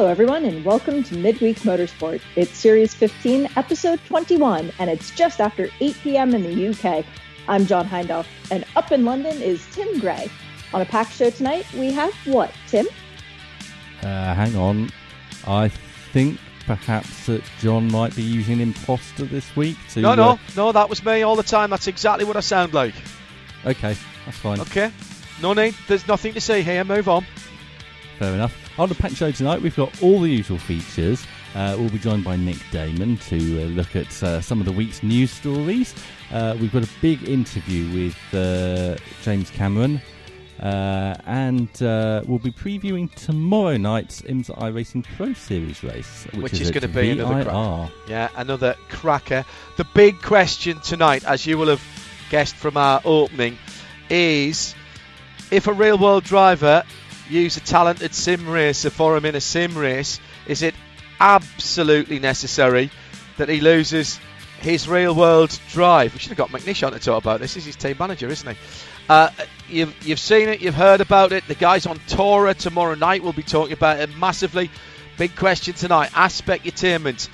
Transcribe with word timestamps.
Hello, 0.00 0.10
everyone, 0.10 0.46
and 0.46 0.64
welcome 0.64 1.02
to 1.02 1.14
Midweek 1.14 1.58
Motorsport. 1.58 2.22
It's 2.34 2.56
Series 2.56 2.94
15, 2.94 3.50
Episode 3.56 4.00
21, 4.06 4.72
and 4.78 4.88
it's 4.88 5.10
just 5.10 5.42
after 5.42 5.68
8 5.78 5.94
p.m. 6.02 6.34
in 6.34 6.42
the 6.42 6.68
UK. 6.68 7.04
I'm 7.46 7.66
John 7.66 7.86
Hindhaugh, 7.86 8.24
and 8.50 8.64
up 8.76 8.92
in 8.92 9.04
London 9.04 9.42
is 9.42 9.62
Tim 9.72 10.00
Gray. 10.00 10.30
On 10.72 10.80
a 10.80 10.86
packed 10.86 11.12
show 11.12 11.28
tonight, 11.28 11.70
we 11.74 11.92
have 11.92 12.14
what, 12.24 12.50
Tim? 12.66 12.86
Uh, 14.02 14.34
hang 14.34 14.56
on. 14.56 14.88
I 15.46 15.68
think 15.68 16.40
perhaps 16.64 17.26
that 17.26 17.42
John 17.58 17.92
might 17.92 18.16
be 18.16 18.22
using 18.22 18.60
imposter 18.60 19.26
this 19.26 19.54
week 19.54 19.76
to. 19.90 20.00
No, 20.00 20.12
uh, 20.12 20.16
no, 20.16 20.40
no, 20.56 20.72
that 20.72 20.88
was 20.88 21.04
me 21.04 21.20
all 21.20 21.36
the 21.36 21.42
time. 21.42 21.68
That's 21.68 21.88
exactly 21.88 22.24
what 22.24 22.38
I 22.38 22.40
sound 22.40 22.72
like. 22.72 22.94
okay, 23.66 23.94
that's 24.24 24.38
fine. 24.38 24.60
Okay? 24.60 24.92
No 25.42 25.52
need. 25.52 25.74
There's 25.88 26.08
nothing 26.08 26.32
to 26.32 26.40
say 26.40 26.62
here. 26.62 26.84
Move 26.84 27.06
on. 27.06 27.26
Fair 28.18 28.32
enough. 28.32 28.69
On 28.80 28.88
the 28.88 28.94
packed 28.94 29.16
show 29.16 29.30
tonight, 29.30 29.60
we've 29.60 29.76
got 29.76 30.02
all 30.02 30.20
the 30.20 30.30
usual 30.30 30.56
features. 30.56 31.26
Uh, 31.54 31.76
we'll 31.78 31.90
be 31.90 31.98
joined 31.98 32.24
by 32.24 32.36
Nick 32.36 32.56
Damon 32.72 33.18
to 33.18 33.36
uh, 33.36 33.66
look 33.66 33.94
at 33.94 34.22
uh, 34.22 34.40
some 34.40 34.58
of 34.58 34.64
the 34.64 34.72
week's 34.72 35.02
news 35.02 35.30
stories. 35.30 35.94
Uh, 36.32 36.56
we've 36.58 36.72
got 36.72 36.82
a 36.82 36.88
big 37.02 37.28
interview 37.28 37.92
with 37.94 38.16
uh, 38.34 38.96
James 39.20 39.50
Cameron. 39.50 40.00
Uh, 40.60 41.14
and 41.26 41.82
uh, 41.82 42.22
we'll 42.26 42.38
be 42.38 42.50
previewing 42.50 43.14
tomorrow 43.16 43.76
night's 43.76 44.22
IMSA 44.22 44.56
iRacing 44.56 45.04
Pro 45.14 45.34
Series 45.34 45.84
race, 45.84 46.26
which, 46.32 46.44
Which 46.44 46.52
is, 46.54 46.62
is 46.62 46.70
gonna 46.70 46.88
be 46.88 47.10
another 47.10 47.34
VIR. 47.34 47.44
crack. 47.44 47.90
Yeah, 48.08 48.28
another 48.34 48.76
cracker. 48.88 49.44
The 49.76 49.84
big 49.92 50.22
question 50.22 50.80
tonight, 50.80 51.22
as 51.26 51.44
you 51.44 51.58
will 51.58 51.68
have 51.68 51.84
guessed 52.30 52.54
from 52.54 52.78
our 52.78 53.02
opening, 53.04 53.58
is 54.08 54.74
if 55.50 55.66
a 55.66 55.72
real 55.74 55.98
world 55.98 56.24
driver 56.24 56.82
use 57.30 57.56
a 57.56 57.60
talented 57.60 58.14
sim 58.14 58.48
racer 58.48 58.90
for 58.90 59.16
him 59.16 59.24
in 59.24 59.34
a 59.34 59.40
sim 59.40 59.76
race, 59.76 60.20
is 60.46 60.62
it 60.62 60.74
absolutely 61.20 62.18
necessary 62.18 62.90
that 63.36 63.48
he 63.48 63.60
loses 63.60 64.18
his 64.60 64.88
real 64.88 65.14
world 65.14 65.58
drive? 65.70 66.12
We 66.12 66.18
should 66.18 66.36
have 66.36 66.38
got 66.38 66.50
McNish 66.50 66.86
on 66.86 66.92
to 66.92 66.98
talk 66.98 67.22
about 67.22 67.40
this. 67.40 67.54
He's 67.54 67.64
his 67.64 67.76
team 67.76 67.96
manager, 67.98 68.28
isn't 68.28 68.54
he? 68.54 68.60
Uh, 69.08 69.30
you've, 69.68 70.06
you've 70.06 70.18
seen 70.18 70.48
it, 70.48 70.60
you've 70.60 70.74
heard 70.74 71.00
about 71.00 71.32
it. 71.32 71.46
The 71.46 71.54
guys 71.54 71.86
on 71.86 71.98
Tora 72.06 72.54
tomorrow 72.54 72.94
night 72.94 73.22
will 73.22 73.32
be 73.32 73.42
talking 73.42 73.72
about 73.72 74.00
it 74.00 74.16
massively. 74.16 74.70
Big 75.16 75.34
question 75.36 75.74
tonight 75.74 76.10
at 76.14 76.30
Specutainment. 76.30 77.28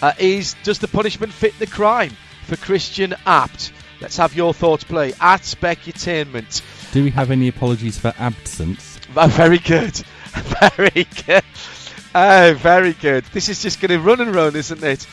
Uh, 0.00 0.12
is 0.18 0.54
Does 0.62 0.78
the 0.78 0.88
punishment 0.88 1.32
fit 1.32 1.58
the 1.58 1.66
crime 1.66 2.16
for 2.44 2.56
Christian 2.56 3.14
Abt? 3.26 3.72
Let's 4.00 4.16
have 4.16 4.34
your 4.34 4.54
thoughts 4.54 4.84
play. 4.84 5.12
At 5.20 5.42
Specutainment. 5.42 6.62
Do 6.92 7.04
we 7.04 7.10
have 7.10 7.30
any 7.30 7.48
apologies 7.48 7.98
for 7.98 8.14
absence? 8.18 8.87
Oh, 9.16 9.26
very 9.28 9.58
good. 9.58 10.00
Very 10.76 11.06
good. 11.26 11.42
Oh, 12.14 12.54
very 12.54 12.92
good. 12.92 13.24
This 13.32 13.48
is 13.48 13.62
just 13.62 13.80
going 13.80 13.90
to 13.90 13.98
run 13.98 14.20
and 14.20 14.34
run, 14.34 14.54
isn't 14.54 14.82
it? 14.82 15.06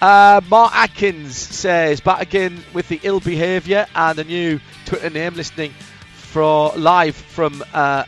Uh, 0.00 0.40
Mark 0.48 0.74
Atkins 0.74 1.36
says, 1.36 2.00
back 2.00 2.22
again 2.22 2.62
with 2.72 2.88
the 2.88 2.98
ill 3.02 3.20
behaviour 3.20 3.86
and 3.94 4.18
a 4.18 4.24
new 4.24 4.60
Twitter 4.86 5.10
name 5.10 5.34
listening 5.34 5.72
for 6.14 6.72
live 6.76 7.14
from 7.14 7.62
uh, 7.72 8.04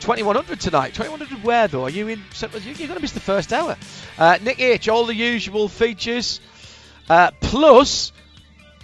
2100 0.00 0.60
tonight. 0.60 0.94
2100 0.94 1.42
where 1.44 1.68
though? 1.68 1.84
Are 1.84 1.90
you 1.90 2.08
in? 2.08 2.22
You're 2.40 2.48
going 2.50 2.94
to 2.94 3.00
miss 3.00 3.12
the 3.12 3.20
first 3.20 3.52
hour. 3.52 3.76
Uh, 4.18 4.38
Nick 4.42 4.60
H, 4.60 4.88
all 4.88 5.06
the 5.06 5.14
usual 5.14 5.68
features. 5.68 6.40
Uh, 7.08 7.30
plus 7.40 8.12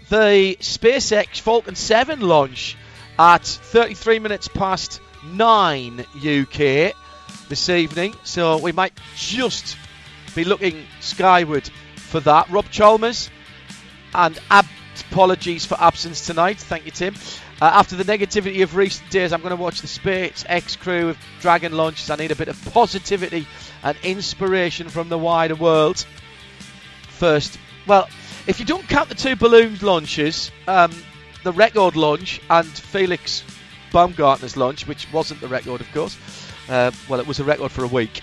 the 0.08 0.56
SpaceX 0.60 1.40
Falcon 1.40 1.74
7 1.74 2.20
launch 2.20 2.76
at 3.19 3.44
33 3.44 4.19
minutes 4.19 4.48
past 4.48 5.00
9 5.25 6.00
UK 6.16 6.94
this 7.49 7.69
evening. 7.69 8.15
So 8.25 8.59
we 8.59 8.72
might 8.72 8.93
just 9.16 9.77
be 10.34 10.44
looking 10.44 10.84
skyward 11.00 11.69
for 11.97 12.21
that. 12.21 12.49
Rob 12.50 12.66
Chalmers 12.71 13.31
and 14.15 14.38
ab- 14.50 14.66
apologies 15.11 15.65
for 15.65 15.81
absence 15.81 16.27
tonight. 16.27 16.59
Thank 16.59 16.84
you, 16.84 16.91
Tim. 16.91 17.15
Uh, 17.61 17.66
after 17.66 17.97
the 17.97 18.05
negativity 18.05 18.62
of 18.62 18.75
recent 18.75 19.09
days, 19.11 19.32
I'm 19.32 19.41
going 19.41 19.56
to 19.56 19.62
watch 19.62 19.81
the 19.81 19.87
SpaceX 19.87 20.78
crew 20.78 21.11
of 21.11 21.19
Dragon 21.41 21.77
launches. 21.77 22.11
I 22.11 22.16
need 22.16 22.31
a 22.31 22.37
bit 22.37 22.49
of 22.49 22.61
positivity 22.72 23.47
and 23.82 23.97
inspiration 24.03 24.88
from 24.88 25.09
the 25.09 25.19
wider 25.19 25.55
world. 25.55 26.05
First, 27.09 27.59
well, 27.87 28.09
if 28.47 28.59
you 28.59 28.66
don't 28.66 28.88
count 28.88 29.09
the 29.09 29.15
two 29.15 29.37
balloon 29.37 29.78
launches, 29.81 30.50
um, 30.66 30.93
the 31.44 31.53
record 31.53 31.94
launch 31.94 32.41
and 32.50 32.66
Felix 32.66 33.44
Baumgartner's 33.92 34.56
launch, 34.56 34.86
which 34.86 35.10
wasn't 35.12 35.41
the 35.41 35.48
record, 35.48 35.80
of 35.80 35.92
course. 35.92 36.16
Uh, 36.69 36.91
well, 37.08 37.20
it 37.20 37.26
was 37.26 37.41
a 37.41 37.44
record 37.44 37.70
for 37.70 37.84
a 37.84 37.88
week. 37.88 38.22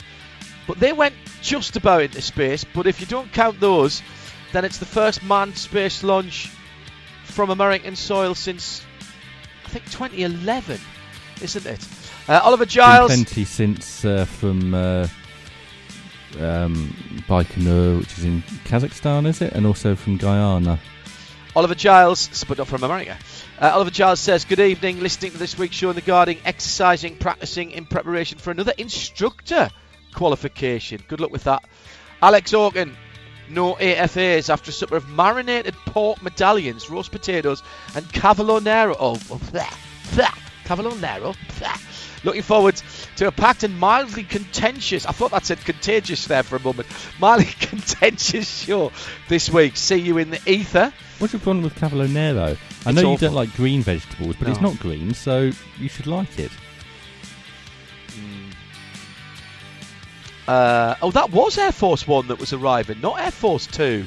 But 0.67 0.79
they 0.79 0.93
went 0.93 1.15
just 1.41 1.75
about 1.75 2.01
into 2.01 2.21
space. 2.21 2.63
But 2.63 2.87
if 2.87 2.99
you 2.99 3.07
don't 3.07 3.31
count 3.31 3.59
those, 3.59 4.01
then 4.51 4.65
it's 4.65 4.77
the 4.77 4.85
first 4.85 5.23
manned 5.23 5.57
space 5.57 6.03
launch 6.03 6.49
from 7.23 7.49
American 7.49 7.95
soil 7.95 8.35
since, 8.35 8.83
I 9.65 9.69
think, 9.69 9.85
2011, 9.85 10.79
isn't 11.41 11.65
it? 11.65 11.87
Uh, 12.27 12.41
Oliver 12.43 12.65
Been 12.65 12.69
Giles. 12.69 13.07
plenty 13.11 13.45
since 13.45 14.05
uh, 14.05 14.25
from 14.25 14.73
uh, 14.73 15.07
um, 16.39 17.23
Baikonur, 17.27 17.99
which 17.99 18.17
is 18.17 18.25
in 18.25 18.41
Kazakhstan, 18.65 19.25
is 19.27 19.41
it? 19.41 19.53
And 19.53 19.65
also 19.65 19.95
from 19.95 20.17
Guyana. 20.17 20.79
Oliver 21.55 21.75
Giles, 21.75 22.43
but 22.47 22.57
not 22.57 22.67
from 22.67 22.83
America. 22.83 23.17
Uh, 23.59 23.71
Oliver 23.73 23.89
Giles 23.89 24.19
says, 24.19 24.45
Good 24.45 24.59
evening, 24.59 24.99
listening 24.99 25.31
to 25.31 25.37
this 25.37 25.57
week's 25.57 25.75
show 25.75 25.91
regarding 25.91 26.39
exercising, 26.45 27.17
practicing 27.17 27.71
in 27.71 27.85
preparation 27.85 28.37
for 28.37 28.51
another 28.51 28.73
instructor 28.77 29.69
qualification. 30.13 31.01
Good 31.07 31.19
luck 31.19 31.31
with 31.31 31.45
that. 31.45 31.63
Alex 32.21 32.53
Organ, 32.53 32.95
no 33.49 33.73
AFAs 33.75 34.49
after 34.49 34.69
a 34.69 34.73
supper 34.73 34.95
of 34.95 35.09
marinated 35.09 35.73
pork 35.85 36.21
medallions, 36.21 36.89
roast 36.89 37.11
potatoes, 37.11 37.63
and 37.95 38.11
cavolo 38.11 38.59
nero. 38.59 38.95
Oh 38.99 39.15
bleh, 39.15 39.73
bleh, 40.11 40.37
cavolo 40.65 40.93
nero. 40.95 41.33
bleh. 41.33 42.23
Looking 42.23 42.41
forward 42.41 42.75
to 43.15 43.27
a 43.27 43.31
packed 43.31 43.63
and 43.63 43.79
mildly 43.79 44.23
contentious, 44.23 45.05
I 45.05 45.13
thought 45.13 45.31
that 45.31 45.45
said 45.45 45.63
contagious 45.63 46.25
there 46.27 46.43
for 46.43 46.57
a 46.57 46.59
moment, 46.59 46.87
mildly 47.19 47.45
contentious 47.59 48.65
show 48.65 48.91
this 49.29 49.49
week. 49.49 49.77
See 49.77 49.95
you 49.95 50.17
in 50.17 50.29
the 50.29 50.41
ether. 50.45 50.93
What's 51.19 51.33
your 51.33 51.41
problem 51.41 51.63
with 51.63 51.75
Cavolo 51.75 52.07
Nero? 52.07 52.43
I 52.45 52.51
It's 52.51 52.85
know 52.85 53.01
you 53.01 53.07
awful. 53.09 53.27
don't 53.27 53.35
like 53.35 53.53
green 53.55 53.81
vegetables, 53.81 54.35
but 54.37 54.47
it's 54.47 54.61
No. 54.61 54.69
not 54.69 54.79
green, 54.79 55.13
so 55.13 55.51
you 55.77 55.89
should 55.89 56.07
like 56.07 56.39
it. 56.39 56.51
Uh, 60.47 60.95
oh, 61.01 61.11
that 61.11 61.29
was 61.31 61.57
Air 61.57 61.71
Force 61.71 62.07
One 62.07 62.27
that 62.27 62.39
was 62.39 62.53
arriving, 62.53 62.99
not 63.01 63.19
Air 63.19 63.31
Force 63.31 63.67
Two. 63.67 64.05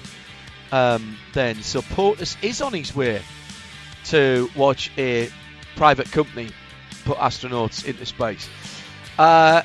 Um, 0.72 1.16
then, 1.34 1.62
so 1.62 1.82
POTUS 1.82 2.36
is 2.42 2.60
on 2.62 2.72
his 2.72 2.96
way 2.96 3.22
to 4.06 4.50
watch 4.56 4.90
a 4.98 5.30
private 5.76 6.10
company 6.10 6.48
put 7.04 7.18
astronauts 7.18 7.84
into 7.84 8.06
space. 8.06 8.48
Uh, 9.18 9.62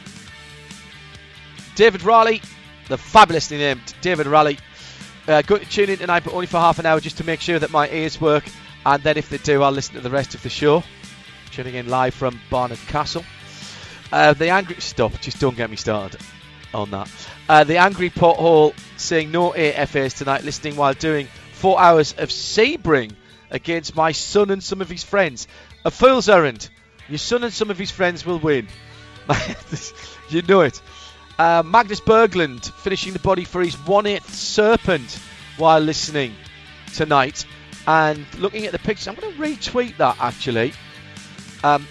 David 1.76 2.04
Raleigh, 2.04 2.42
the 2.90 2.98
fabulously 2.98 3.58
named 3.58 3.94
David 4.02 4.28
Raleigh, 4.28 4.58
uh, 5.28 5.42
to 5.42 5.60
tune 5.60 5.90
in 5.90 5.98
tonight, 5.98 6.24
but 6.24 6.34
only 6.34 6.48
for 6.48 6.58
half 6.58 6.80
an 6.80 6.86
hour, 6.86 7.00
just 7.00 7.18
to 7.18 7.24
make 7.24 7.42
sure 7.42 7.60
that 7.60 7.72
my 7.72 7.90
ears 7.90 8.20
work. 8.20 8.46
And 8.86 9.04
then, 9.04 9.18
if 9.18 9.30
they 9.30 9.38
do, 9.38 9.64
I'll 9.64 9.72
listen 9.72 9.96
to 9.96 10.02
the 10.02 10.10
rest 10.10 10.36
of 10.36 10.44
the 10.44 10.50
show. 10.50 10.84
Tuning 11.52 11.76
in 11.76 11.88
live 11.88 12.14
from 12.14 12.40
Barnard 12.50 12.80
Castle. 12.88 13.24
Uh, 14.12 14.34
the 14.34 14.50
angry 14.50 14.80
stop. 14.80 15.20
Just 15.20 15.40
don't 15.40 15.58
get 15.58 15.70
me 15.70 15.76
started. 15.76 16.22
on 16.74 16.92
that. 16.92 17.10
Uh, 17.50 17.64
the 17.64 17.78
angry 17.78 18.10
pothole 18.10 18.74
saying 18.98 19.32
no 19.32 19.52
AFAs 19.52 20.18
tonight, 20.18 20.44
listening 20.44 20.76
while 20.76 20.94
doing 20.94 21.28
four 21.54 21.80
hours 21.80 22.14
of 22.18 22.30
Sebring 22.30 23.14
against 23.50 23.96
my 23.96 24.12
son 24.12 24.52
and 24.52 24.64
some 24.64 24.82
of 24.82 24.90
his 24.90 25.04
friends. 25.04 25.48
A 25.86 25.92
fool's 25.92 26.30
errand. 26.30 26.70
Your 27.10 27.18
son 27.18 27.44
and 27.44 27.54
some 27.54 27.72
of 27.72 27.78
his 27.78 27.92
friends 27.92 28.26
will 28.26 28.40
win. 28.40 28.68
you 30.30 30.42
know 30.44 30.62
it. 30.62 30.82
Uh, 31.40 31.62
Magnus 31.64 32.00
Berglund 32.00 32.72
finishing 32.74 33.14
the 33.14 33.20
body 33.20 33.44
for 33.44 33.62
his 33.62 33.76
one 33.86 34.08
eighth 34.08 34.34
serpent 34.34 35.20
while 35.58 35.80
listening 35.80 36.34
tonight. 36.96 37.46
And 37.86 38.26
looking 38.40 38.66
at 38.66 38.72
the 38.72 38.80
pictures, 38.80 39.08
I'm 39.08 39.16
going 39.16 39.34
to 39.34 39.40
retweet 39.40 39.98
that 39.98 40.18
actually. 40.20 40.74
Um, 41.64 41.88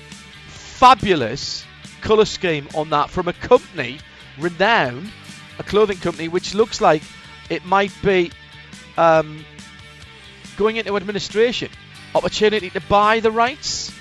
fabulous 0.49 1.65
colour 2.01 2.25
scheme 2.25 2.69
on 2.75 2.91
that 2.91 3.09
from 3.09 3.29
a 3.29 3.33
company 3.33 3.99
Renown, 4.39 5.11
a 5.59 5.63
clothing 5.63 5.99
company, 5.99 6.29
which 6.29 6.55
looks 6.55 6.81
like 6.81 7.03
it 7.49 7.65
might 7.65 7.93
be 8.03 8.33
um, 8.99 9.45
going 10.57 10.77
into 10.77 10.97
administration. 10.97 11.71
Opportunity 12.15 12.71
to 12.71 12.81
buy 12.83 13.21
the 13.21 13.31
rights 13.31 13.93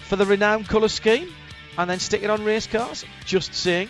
for 0.00 0.16
the 0.16 0.26
Renown 0.26 0.64
colour 0.64 0.88
scheme 0.88 1.32
and 1.78 1.88
then 1.88 1.98
stick 1.98 2.22
it 2.22 2.30
on 2.30 2.44
race 2.44 2.66
cars. 2.66 3.04
Just 3.24 3.54
saying. 3.54 3.88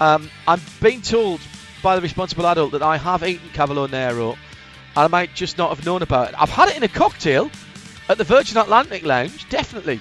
Um, 0.00 0.30
I'm 0.46 0.60
being 0.80 1.02
told 1.02 1.40
by 1.82 1.96
the 1.96 2.02
responsible 2.02 2.46
adult 2.46 2.72
that 2.72 2.82
I 2.82 2.96
have 2.96 3.22
eaten 3.24 3.48
Cavolo 3.52 3.86
Nero 3.86 4.30
and 4.32 4.38
I 4.94 5.06
might 5.08 5.34
just 5.34 5.58
not 5.58 5.74
have 5.74 5.84
known 5.84 6.02
about 6.02 6.30
it. 6.30 6.34
I've 6.38 6.50
had 6.50 6.68
it 6.68 6.76
in 6.76 6.82
a 6.82 6.88
cocktail 6.88 7.50
at 8.08 8.18
the 8.18 8.24
Virgin 8.24 8.58
Atlantic 8.58 9.04
Lounge, 9.04 9.48
definitely. 9.48 10.00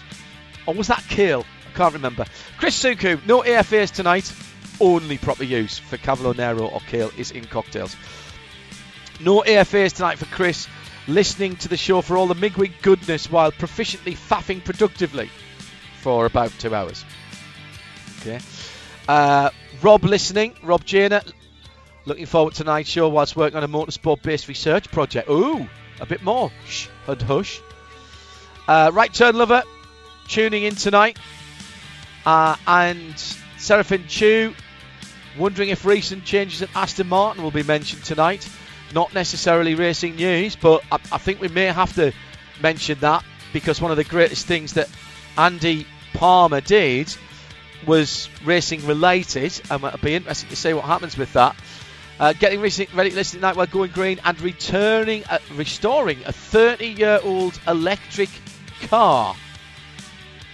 Or 0.65 0.73
was 0.73 0.87
that 0.87 1.03
Kale? 1.07 1.45
I 1.73 1.77
can't 1.77 1.93
remember. 1.93 2.25
Chris 2.57 2.81
Suku, 2.81 3.25
no 3.25 3.41
AFAs 3.41 3.91
tonight. 3.91 4.31
Only 4.79 5.17
proper 5.17 5.43
use 5.43 5.77
for 5.77 5.97
Cavolo 5.97 6.33
Nero 6.33 6.67
or 6.67 6.81
Kale 6.81 7.11
is 7.17 7.31
in 7.31 7.45
cocktails. 7.45 7.95
No 9.19 9.41
AFAs 9.41 9.93
tonight 9.93 10.17
for 10.17 10.25
Chris. 10.25 10.67
Listening 11.07 11.55
to 11.57 11.67
the 11.67 11.77
show 11.77 12.01
for 12.01 12.17
all 12.17 12.27
the 12.27 12.35
midweek 12.35 12.81
goodness 12.81 13.31
while 13.31 13.51
proficiently 13.51 14.13
faffing 14.13 14.63
productively 14.63 15.29
for 16.01 16.25
about 16.25 16.51
two 16.59 16.73
hours. 16.73 17.05
Okay. 18.19 18.39
Uh, 19.07 19.49
Rob 19.81 20.03
listening. 20.03 20.53
Rob 20.63 20.83
Janer. 20.85 21.29
Looking 22.05 22.25
forward 22.25 22.53
to 22.53 22.63
tonight's 22.63 22.89
show 22.89 23.09
whilst 23.09 23.35
working 23.35 23.57
on 23.57 23.63
a 23.63 23.67
motorsport 23.67 24.21
based 24.21 24.47
research 24.47 24.91
project. 24.91 25.29
Ooh, 25.29 25.67
a 25.99 26.05
bit 26.05 26.23
more. 26.23 26.51
Shh, 26.67 26.87
and 27.07 27.21
hush. 27.21 27.61
Uh, 28.67 28.91
right 28.93 29.13
turn 29.13 29.35
lover 29.35 29.63
tuning 30.27 30.63
in 30.63 30.75
tonight. 30.75 31.17
Uh, 32.25 32.55
and 32.67 33.15
Seraphin 33.57 34.07
Chu 34.07 34.53
wondering 35.37 35.69
if 35.69 35.85
recent 35.85 36.25
changes 36.25 36.61
at 36.61 36.69
Aston 36.75 37.07
Martin 37.07 37.43
will 37.43 37.51
be 37.51 37.63
mentioned 37.63 38.03
tonight. 38.03 38.47
Not 38.93 39.13
necessarily 39.13 39.75
racing 39.75 40.15
news, 40.15 40.55
but 40.55 40.83
I, 40.91 40.95
I 41.11 41.17
think 41.17 41.41
we 41.41 41.47
may 41.47 41.65
have 41.65 41.93
to 41.95 42.11
mention 42.61 42.99
that 42.99 43.23
because 43.53 43.81
one 43.81 43.91
of 43.91 43.97
the 43.97 44.03
greatest 44.03 44.45
things 44.45 44.73
that 44.73 44.89
Andy 45.37 45.87
Palmer 46.13 46.61
did 46.61 47.15
was 47.85 48.29
racing 48.43 48.85
related, 48.85 49.59
and 49.69 49.83
it'll 49.83 49.99
be 49.99 50.15
interesting 50.15 50.49
to 50.49 50.55
see 50.55 50.73
what 50.73 50.85
happens 50.85 51.17
with 51.17 51.33
that. 51.33 51.55
Uh, 52.19 52.33
getting 52.33 52.61
ready 52.61 52.85
to 52.85 53.15
listen 53.15 53.39
tonight 53.39 53.55
while 53.55 53.65
going 53.65 53.91
green 53.91 54.19
and 54.23 54.39
returning, 54.41 55.23
uh, 55.25 55.39
restoring 55.55 56.19
a 56.25 56.31
30-year-old 56.31 57.59
electric 57.67 58.29
car. 58.83 59.35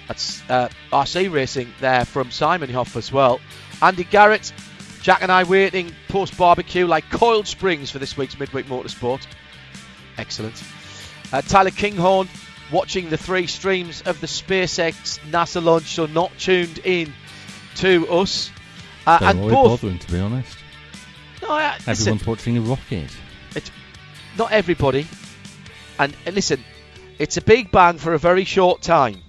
That's 0.07 0.41
uh, 0.49 0.69
RC 0.91 1.31
racing 1.31 1.73
there 1.81 2.05
from 2.05 2.31
Simon 2.31 2.69
Hoff 2.69 2.95
as 2.95 3.11
well. 3.11 3.41
Andy 3.81 4.05
Garrett, 4.05 4.53
Jack 5.01 5.21
and 5.21 5.31
I 5.31 5.43
waiting 5.43 5.91
post 6.07 6.37
barbecue 6.37 6.87
like 6.87 7.09
coiled 7.09 7.47
springs 7.47 7.91
for 7.91 7.99
this 7.99 8.15
week's 8.15 8.39
midweek 8.39 8.67
motorsport. 8.67 9.27
Excellent. 10.17 10.63
Uh, 11.33 11.41
Tyler 11.41 11.71
Kinghorn 11.71 12.29
watching 12.71 13.09
the 13.09 13.17
three 13.17 13.47
streams 13.47 14.01
of 14.01 14.19
the 14.21 14.27
SpaceX 14.27 15.19
NASA 15.29 15.63
launch, 15.63 15.85
so 15.85 16.05
not 16.05 16.31
tuned 16.37 16.79
in 16.79 17.13
to 17.75 18.07
us. 18.09 18.51
Uh, 19.05 19.19
and 19.21 19.39
both, 19.39 19.81
bothering, 19.81 19.99
to 19.99 20.11
be 20.11 20.19
honest. 20.19 20.57
No, 21.41 21.49
uh, 21.49 21.73
everyone's 21.87 21.87
listen, 21.87 22.19
watching 22.25 22.57
a 22.57 22.61
rocket. 22.61 23.09
It's 23.55 23.71
not 24.37 24.51
everybody, 24.51 25.07
and 25.97 26.13
listen, 26.25 26.63
it's 27.19 27.37
a 27.37 27.41
big 27.41 27.71
bang 27.71 27.97
for 27.97 28.13
a 28.13 28.19
very 28.19 28.43
short 28.43 28.81
time. 28.81 29.21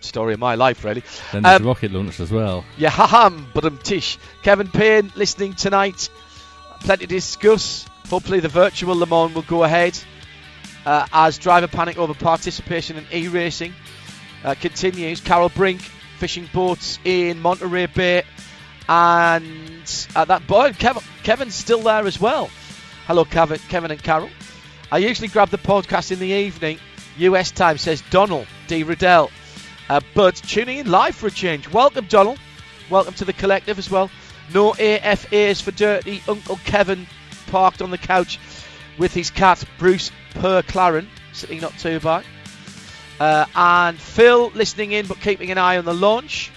Story 0.00 0.34
of 0.34 0.40
my 0.40 0.56
life, 0.56 0.84
really. 0.84 1.02
Then 1.30 1.44
there's 1.44 1.60
um, 1.60 1.66
rocket 1.66 1.92
launch 1.92 2.18
as 2.20 2.30
well. 2.30 2.64
Yeah, 2.76 2.90
ha 2.90 3.06
ham, 3.06 3.46
but 3.54 3.64
I'm 3.64 3.78
tish. 3.78 4.18
Kevin 4.42 4.68
Payne 4.68 5.12
listening 5.14 5.54
tonight. 5.54 6.10
Plenty 6.80 7.06
to 7.06 7.14
discuss. 7.14 7.86
Hopefully, 8.10 8.40
the 8.40 8.48
virtual 8.48 8.96
Le 8.96 9.06
Mans 9.06 9.32
will 9.32 9.42
go 9.42 9.62
ahead 9.62 9.98
uh, 10.86 11.06
as 11.12 11.38
driver 11.38 11.68
panic 11.68 11.98
over 11.98 12.14
participation 12.14 12.96
in 12.96 13.06
e-racing 13.12 13.74
uh, 14.44 14.54
continues. 14.54 15.20
Carol 15.20 15.48
Brink 15.48 15.80
fishing 16.18 16.48
boats 16.52 16.98
in 17.04 17.40
Monterey 17.40 17.86
Bay, 17.86 18.22
and 18.88 20.06
uh, 20.14 20.24
that 20.24 20.46
boy 20.46 20.72
Kevin, 20.72 21.02
Kevin's 21.22 21.54
still 21.54 21.82
there 21.82 22.06
as 22.06 22.20
well. 22.20 22.50
Hello, 23.06 23.24
Kevin, 23.24 23.58
Kevin 23.68 23.90
and 23.90 24.02
Carol. 24.02 24.30
I 24.90 24.98
usually 24.98 25.28
grab 25.28 25.48
the 25.48 25.58
podcast 25.58 26.12
in 26.12 26.18
the 26.18 26.26
evening. 26.26 26.78
US 27.18 27.50
time 27.50 27.78
says 27.78 28.02
Donald 28.10 28.46
D. 28.68 28.84
Riddell, 28.84 29.30
uh, 29.88 30.00
but 30.14 30.36
tuning 30.36 30.78
in 30.78 30.90
live 30.90 31.14
for 31.14 31.26
a 31.26 31.30
change. 31.30 31.68
Welcome, 31.68 32.06
Donald. 32.06 32.38
Welcome 32.90 33.14
to 33.14 33.24
the 33.24 33.32
collective 33.32 33.78
as 33.78 33.90
well. 33.90 34.10
No 34.52 34.72
AFAs 34.72 35.62
for 35.62 35.70
dirty 35.70 36.22
Uncle 36.28 36.56
Kevin 36.64 37.06
parked 37.46 37.82
on 37.82 37.90
the 37.90 37.98
couch 37.98 38.38
with 38.98 39.14
his 39.14 39.30
cat 39.30 39.64
Bruce 39.78 40.10
Per 40.34 40.62
Claren 40.62 41.08
sitting 41.32 41.60
not 41.60 41.76
too 41.78 42.00
bad. 42.00 42.24
Uh, 43.18 43.46
and 43.54 43.98
Phil 43.98 44.50
listening 44.54 44.92
in 44.92 45.06
but 45.06 45.20
keeping 45.20 45.50
an 45.50 45.58
eye 45.58 45.78
on 45.78 45.84
the 45.84 45.94
launch. 45.94 46.50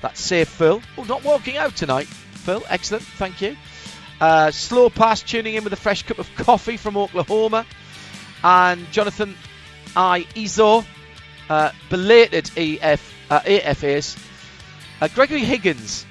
That's 0.00 0.20
safe, 0.20 0.48
Phil. 0.48 0.80
Oh, 0.96 1.04
not 1.04 1.24
walking 1.24 1.56
out 1.56 1.76
tonight, 1.76 2.06
Phil. 2.06 2.62
Excellent, 2.68 3.04
thank 3.04 3.40
you. 3.40 3.56
Uh, 4.20 4.50
slow 4.50 4.90
pass 4.90 5.22
tuning 5.22 5.54
in 5.54 5.64
with 5.64 5.72
a 5.72 5.76
fresh 5.76 6.02
cup 6.02 6.18
of 6.18 6.34
coffee 6.36 6.76
from 6.76 6.96
Oklahoma. 6.96 7.66
And 8.42 8.90
Jonathan 8.92 9.34
I. 9.96 10.26
Izo, 10.34 10.84
uh, 11.48 11.72
belated 11.88 12.50
EF, 12.56 13.14
uh, 13.30 13.40
AFAs. 13.40 14.16
Uh, 15.00 15.08
Gregory 15.08 15.40
Higgins, 15.44 16.04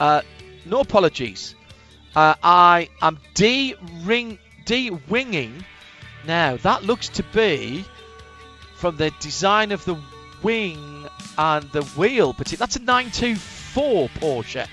uh, 0.00 0.22
no 0.64 0.80
apologies. 0.80 1.54
Uh, 2.14 2.34
I 2.42 2.88
am 3.02 3.18
D 3.34 3.74
ring 4.04 4.38
D 4.64 4.90
winging. 4.90 5.64
Now 6.26 6.56
that 6.58 6.84
looks 6.84 7.08
to 7.10 7.22
be 7.22 7.84
from 8.76 8.96
the 8.96 9.10
design 9.20 9.72
of 9.72 9.84
the 9.84 9.96
wing 10.42 11.06
and 11.36 11.64
the 11.70 11.82
wheel, 11.82 12.32
but 12.32 12.46
that's 12.48 12.76
a 12.76 12.80
924 12.80 14.08
Porsche. 14.08 14.66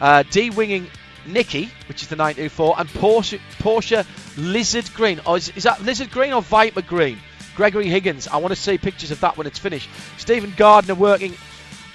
Uh, 0.00 0.22
D 0.30 0.50
winging 0.50 0.88
Nikki, 1.26 1.70
which 1.88 2.02
is 2.02 2.08
the 2.08 2.16
924, 2.16 2.74
and 2.78 2.88
Porsche 2.88 3.40
Porsche 3.58 4.06
Lizard 4.36 4.92
Green. 4.94 5.20
Oh, 5.26 5.34
is, 5.34 5.50
is 5.50 5.64
that 5.64 5.82
Lizard 5.82 6.10
Green 6.10 6.32
or 6.32 6.42
Viper 6.42 6.82
Green? 6.82 7.18
Gregory 7.56 7.88
Higgins. 7.88 8.28
I 8.28 8.36
want 8.36 8.54
to 8.54 8.60
see 8.60 8.78
pictures 8.78 9.10
of 9.10 9.20
that 9.20 9.36
when 9.36 9.46
it's 9.46 9.58
finished. 9.58 9.90
Stephen 10.16 10.54
Gardner 10.56 10.94
working 10.94 11.34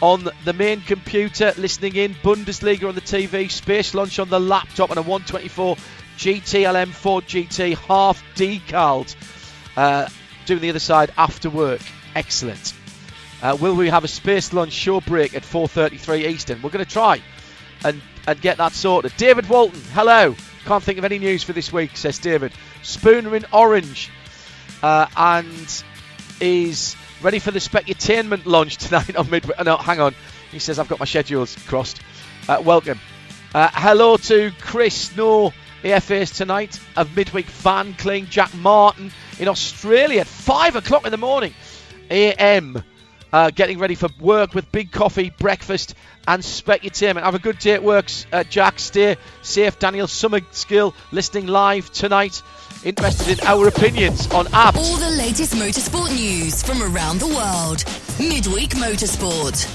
on 0.04 0.28
the 0.44 0.52
main 0.52 0.82
computer, 0.82 1.54
listening 1.58 1.96
in. 1.96 2.14
Bundesliga 2.16 2.90
on 2.90 2.94
the 2.94 3.00
TV, 3.00 3.50
Space 3.50 3.94
Launch 3.94 4.20
on 4.20 4.28
the 4.28 4.40
laptop, 4.40 4.90
and 4.90 5.00
a 5.00 5.02
124 5.02 5.78
GTLM 6.18 6.90
Ford 6.90 7.24
GT 7.26 7.78
half 7.78 8.22
decaled. 8.36 9.16
Uh, 9.78 10.10
doing 10.46 10.60
the 10.60 10.70
other 10.70 10.80
side 10.80 11.14
after 11.18 11.50
work. 11.50 11.80
Excellent. 12.16 12.74
Uh, 13.42 13.58
will 13.62 13.76
we 13.76 13.88
have 13.88 14.04
a 14.04 14.10
space 14.10 14.52
launch 14.52 14.74
show 14.74 15.00
break 15.00 15.36
at 15.36 15.44
4:33 15.44 16.28
Eastern? 16.28 16.62
We're 16.62 16.70
going 16.70 16.84
to 16.84 16.92
try 16.92 17.22
and 17.86 18.02
and 18.28 18.42
get 18.42 18.58
that 18.58 18.74
sorted. 18.74 19.14
David 19.16 19.48
Walton, 19.48 19.82
hello. 19.94 20.36
Can't 20.66 20.84
think 20.84 20.98
of 20.98 21.06
any 21.06 21.18
news 21.18 21.44
for 21.44 21.54
this 21.54 21.72
week, 21.72 21.96
says 21.96 22.20
David. 22.20 22.52
Spooner 22.82 23.38
in 23.38 23.46
orange, 23.54 24.12
uh, 24.82 25.08
and 25.16 25.84
is 26.42 26.98
ready 27.24 27.40
for 27.40 27.52
the 27.52 27.60
Specutainment 27.60 28.46
launch 28.46 28.78
tonight 28.78 29.16
on 29.16 29.30
Midway. 29.30 29.56
Oh, 29.58 29.64
no, 29.64 29.78
hang 29.78 30.02
on. 30.02 30.14
He 30.52 30.60
says, 30.60 30.78
I've 30.78 30.90
got 30.90 31.00
my 31.00 31.06
schedules 31.06 31.56
crossed. 31.68 32.02
Uh, 32.50 32.62
welcome. 32.64 33.00
Uh, 33.56 33.70
hello 33.72 34.18
to 34.18 34.52
Chris 34.60 35.16
No 35.16 35.54
AFAs 35.84 36.36
tonight 36.36 36.80
of 36.98 37.16
midweek 37.16 37.46
Van 37.46 37.94
Kling, 37.94 38.28
Jack 38.28 38.54
Martin 38.56 39.12
in 39.40 39.48
Australia 39.48 40.22
at 40.22 40.28
5 40.28 40.76
o'clock 40.76 41.06
in 41.06 41.12
the 41.12 41.18
morning. 41.18 41.54
AM. 42.12 42.84
Uh, 43.34 43.50
getting 43.50 43.80
ready 43.80 43.96
for 43.96 44.10
work 44.20 44.54
with 44.54 44.72
big 44.72 44.92
coffee, 44.92 45.32
breakfast, 45.32 45.96
and 46.28 46.44
specutainment. 46.44 47.24
Have 47.24 47.34
a 47.34 47.40
good 47.40 47.58
day 47.58 47.72
at 47.72 47.84
work, 47.84 48.06
uh, 48.32 48.44
Jack. 48.44 48.78
Stay 48.78 49.18
safe. 49.42 49.80
Daniel 49.80 50.06
Summer 50.08 50.40
Summerskill 50.40 50.94
listening 51.12 51.48
live 51.48 51.92
tonight 51.92 52.44
interested 52.84 53.40
in 53.40 53.48
our 53.48 53.68
opinions 53.68 54.32
on 54.32 54.46
apps. 54.46 54.78
All 54.78 54.98
the 54.98 55.10
latest 55.18 55.56
motorsport 55.56 56.16
news 56.16 56.62
from 56.62 56.84
around 56.84 57.20
the 57.22 57.28
world. 57.28 57.84
Midweek 58.20 58.76
Motorsport. 58.76 59.66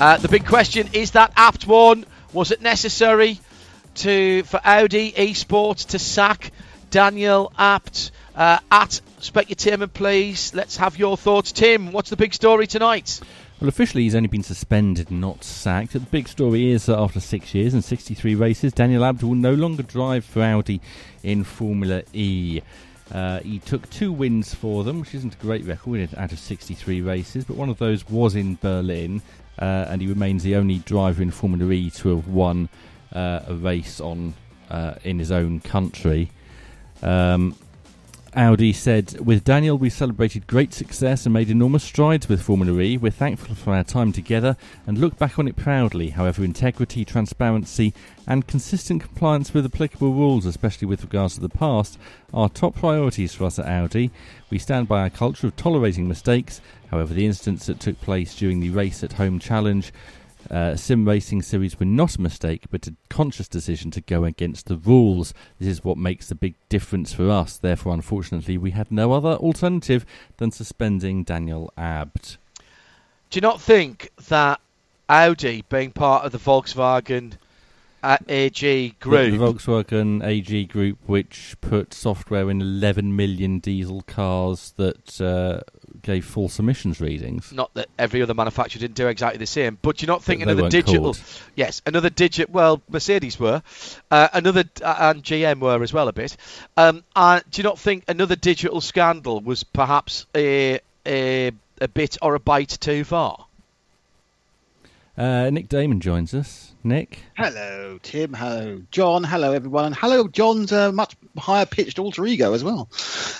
Uh, 0.00 0.16
the 0.16 0.28
big 0.28 0.44
question 0.44 0.88
is 0.94 1.12
that 1.12 1.32
Abt 1.36 1.64
one. 1.68 2.04
Was 2.32 2.50
it 2.50 2.60
necessary 2.60 3.38
to 3.94 4.42
for 4.42 4.60
Audi 4.64 5.12
Esports 5.12 5.90
to 5.90 6.00
sack 6.00 6.50
Daniel 6.90 7.52
Abt 7.56 8.10
Uh, 8.34 8.58
at 8.70 9.00
Specutainment, 9.22 9.92
please. 9.92 10.52
Let's 10.52 10.76
have 10.78 10.98
your 10.98 11.16
thoughts. 11.16 11.52
Tim, 11.52 11.92
what's 11.92 12.10
the 12.10 12.16
big 12.16 12.34
story 12.34 12.66
tonight? 12.66 13.20
Well, 13.60 13.68
officially, 13.68 14.02
he's 14.02 14.16
only 14.16 14.26
been 14.26 14.42
suspended, 14.42 15.12
not 15.12 15.44
sacked. 15.44 15.92
The 15.92 16.00
big 16.00 16.26
story 16.26 16.72
is 16.72 16.86
that 16.86 16.98
after 16.98 17.20
six 17.20 17.54
years 17.54 17.72
and 17.72 17.84
63 17.84 18.34
races, 18.34 18.72
Daniel 18.72 19.04
Abt 19.04 19.22
will 19.22 19.36
no 19.36 19.54
longer 19.54 19.84
drive 19.84 20.24
for 20.24 20.42
Audi 20.42 20.80
in 21.22 21.44
Formula 21.44 22.02
E. 22.12 22.62
Uh, 23.12 23.38
he 23.40 23.60
took 23.60 23.88
two 23.90 24.10
wins 24.10 24.54
for 24.54 24.82
them, 24.82 24.98
which 24.98 25.14
isn't 25.14 25.34
a 25.34 25.38
great 25.38 25.64
record 25.66 26.08
out 26.16 26.32
of 26.32 26.40
63 26.40 27.00
races, 27.00 27.44
but 27.44 27.54
one 27.54 27.68
of 27.68 27.78
those 27.78 28.08
was 28.08 28.34
in 28.34 28.58
Berlin, 28.60 29.22
uh, 29.60 29.86
and 29.88 30.02
he 30.02 30.08
remains 30.08 30.42
the 30.42 30.56
only 30.56 30.78
driver 30.78 31.22
in 31.22 31.30
Formula 31.30 31.70
E 31.70 31.90
to 31.90 32.16
have 32.16 32.26
won 32.26 32.68
uh, 33.12 33.40
a 33.46 33.54
race 33.54 34.00
on 34.00 34.34
uh, 34.68 34.94
in 35.04 35.20
his 35.20 35.30
own 35.30 35.60
country. 35.60 36.32
Um, 37.02 37.54
Audi 38.34 38.72
said, 38.72 39.20
With 39.20 39.44
Daniel, 39.44 39.76
we 39.76 39.90
celebrated 39.90 40.46
great 40.46 40.72
success 40.72 41.26
and 41.26 41.34
made 41.34 41.50
enormous 41.50 41.84
strides 41.84 42.30
with 42.30 42.40
Formula 42.40 42.80
E. 42.80 42.96
We're 42.96 43.10
thankful 43.10 43.54
for 43.54 43.74
our 43.74 43.84
time 43.84 44.10
together 44.10 44.56
and 44.86 44.96
look 44.96 45.18
back 45.18 45.38
on 45.38 45.48
it 45.48 45.56
proudly. 45.56 46.10
However, 46.10 46.42
integrity, 46.42 47.04
transparency, 47.04 47.92
and 48.26 48.46
consistent 48.46 49.02
compliance 49.02 49.52
with 49.52 49.66
applicable 49.66 50.14
rules, 50.14 50.46
especially 50.46 50.88
with 50.88 51.02
regards 51.02 51.34
to 51.34 51.40
the 51.40 51.50
past, 51.50 51.98
are 52.32 52.48
top 52.48 52.74
priorities 52.74 53.34
for 53.34 53.44
us 53.44 53.58
at 53.58 53.66
Audi. 53.66 54.10
We 54.48 54.58
stand 54.58 54.88
by 54.88 55.02
our 55.02 55.10
culture 55.10 55.48
of 55.48 55.56
tolerating 55.56 56.08
mistakes. 56.08 56.62
However, 56.90 57.12
the 57.12 57.26
incidents 57.26 57.66
that 57.66 57.80
took 57.80 58.00
place 58.00 58.34
during 58.34 58.60
the 58.60 58.70
race 58.70 59.04
at 59.04 59.14
Home 59.14 59.40
Challenge 59.40 59.92
uh, 60.52 60.76
sim 60.76 61.08
racing 61.08 61.40
series 61.40 61.80
were 61.80 61.86
not 61.86 62.16
a 62.16 62.20
mistake, 62.20 62.64
but 62.70 62.86
a 62.86 62.94
conscious 63.08 63.48
decision 63.48 63.90
to 63.92 64.02
go 64.02 64.24
against 64.24 64.66
the 64.66 64.76
rules. 64.76 65.32
This 65.58 65.68
is 65.68 65.84
what 65.84 65.96
makes 65.96 66.28
the 66.28 66.34
big 66.34 66.54
difference 66.68 67.14
for 67.14 67.30
us. 67.30 67.56
Therefore, 67.56 67.94
unfortunately, 67.94 68.58
we 68.58 68.72
had 68.72 68.92
no 68.92 69.12
other 69.12 69.30
alternative 69.30 70.04
than 70.36 70.50
suspending 70.50 71.24
Daniel 71.24 71.72
Abt. 71.78 72.36
Do 73.30 73.38
you 73.38 73.40
not 73.40 73.62
think 73.62 74.10
that 74.28 74.60
Audi, 75.08 75.64
being 75.70 75.90
part 75.90 76.26
of 76.26 76.32
the 76.32 76.38
Volkswagen 76.38 77.32
uh, 78.02 78.18
AG 78.28 78.90
group, 79.00 79.32
the 79.32 79.38
Volkswagen 79.38 80.22
AG 80.22 80.64
group, 80.66 80.98
which 81.06 81.56
put 81.60 81.94
software 81.94 82.50
in 82.50 82.60
11 82.60 83.14
million 83.16 83.58
diesel 83.58 84.02
cars 84.02 84.74
that 84.76 85.20
uh, 85.20 85.60
gave 86.02 86.24
false 86.24 86.58
emissions 86.58 87.00
readings. 87.00 87.52
Not 87.52 87.72
that 87.74 87.88
every 87.98 88.22
other 88.22 88.34
manufacturer 88.34 88.80
didn't 88.80 88.96
do 88.96 89.06
exactly 89.06 89.38
the 89.38 89.46
same, 89.46 89.78
but 89.82 89.98
do 89.98 90.04
you 90.04 90.08
not 90.08 90.22
think 90.22 90.40
But 90.40 90.46
they 90.46 90.52
another 90.52 90.68
digital? 90.68 91.02
called. 91.04 91.20
Yes, 91.54 91.80
another 91.86 92.10
digit. 92.10 92.50
Well, 92.50 92.82
Mercedes 92.88 93.38
were, 93.38 93.62
uh, 94.10 94.28
another 94.32 94.64
uh, 94.82 94.96
and 94.98 95.22
GM 95.22 95.60
were 95.60 95.82
as 95.82 95.92
well 95.92 96.08
a 96.08 96.12
bit. 96.12 96.36
Um, 96.76 97.04
uh, 97.14 97.40
do 97.50 97.60
you 97.60 97.64
not 97.64 97.78
think 97.78 98.04
another 98.08 98.36
digital 98.36 98.80
scandal 98.80 99.40
was 99.40 99.62
perhaps 99.64 100.26
a 100.34 100.80
a, 101.06 101.52
a 101.80 101.88
bit 101.88 102.16
or 102.22 102.34
a 102.34 102.40
bite 102.40 102.76
too 102.80 103.04
far? 103.04 103.46
Uh, 105.16 105.50
Nick 105.50 105.68
Damon 105.68 106.00
joins 106.00 106.32
us. 106.32 106.70
Nick, 106.84 107.18
Hello, 107.36 108.00
Tim. 108.02 108.32
Hello, 108.32 108.82
John. 108.90 109.22
Hello, 109.22 109.52
everyone. 109.52 109.84
And 109.84 109.94
hello, 109.94 110.26
John's 110.26 110.72
uh, 110.72 110.90
much 110.90 111.14
higher 111.38 111.64
pitched 111.66 112.00
alter 112.00 112.26
ego 112.26 112.54
as 112.54 112.64
well. 112.64 112.88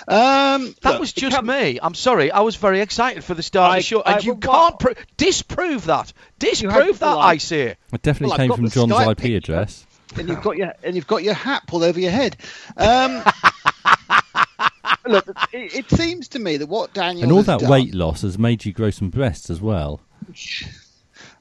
Um, 0.07 0.73
That 0.81 0.91
look, 0.91 0.99
was 1.01 1.11
just 1.11 1.35
come- 1.35 1.47
me. 1.47 1.77
I'm 1.81 1.93
sorry. 1.93 2.31
I 2.31 2.39
was 2.41 2.55
very 2.55 2.79
excited 2.79 3.21
for 3.23 3.33
the 3.33 3.43
start 3.43 3.71
of 3.71 3.75
the 3.79 3.83
show, 3.83 4.01
I- 4.01 4.13
and 4.13 4.23
you 4.23 4.33
well, 4.35 4.69
can't 4.69 4.79
pro- 4.79 4.93
disprove 5.17 5.85
that. 5.85 6.13
Disprove 6.39 6.99
that, 6.99 7.05
well, 7.05 7.19
I 7.19 7.31
I- 7.31 7.37
say. 7.37 7.75
it 7.91 8.01
definitely 8.01 8.29
Well, 8.29 8.37
came 8.37 8.53
from 8.55 8.69
John's 8.69 8.91
Skype 8.93 9.11
IP 9.11 9.17
picture. 9.17 9.37
address. 9.53 9.85
and 10.15 10.29
you've 10.29 10.41
got 10.43 10.55
your 10.57 10.73
and 10.83 10.95
you've 10.95 11.07
got 11.07 11.23
your 11.23 11.33
hat 11.33 11.63
pulled 11.67 11.83
over 11.83 11.99
your 11.99 12.11
head. 12.11 12.37
Um, 12.77 13.23
look, 15.07 15.27
it, 15.51 15.75
it 15.75 15.89
seems 15.89 16.29
to 16.29 16.39
me 16.39 16.55
that 16.57 16.67
what 16.69 16.93
Daniel 16.93 17.23
And 17.23 17.31
all 17.31 17.39
has 17.39 17.47
that 17.47 17.59
done- 17.59 17.69
weight 17.69 17.93
loss 17.93 18.21
has 18.21 18.37
made 18.39 18.63
you 18.63 18.71
grow 18.71 18.89
some 18.91 19.09
breasts 19.09 19.49
as 19.49 19.59
well. 19.59 19.99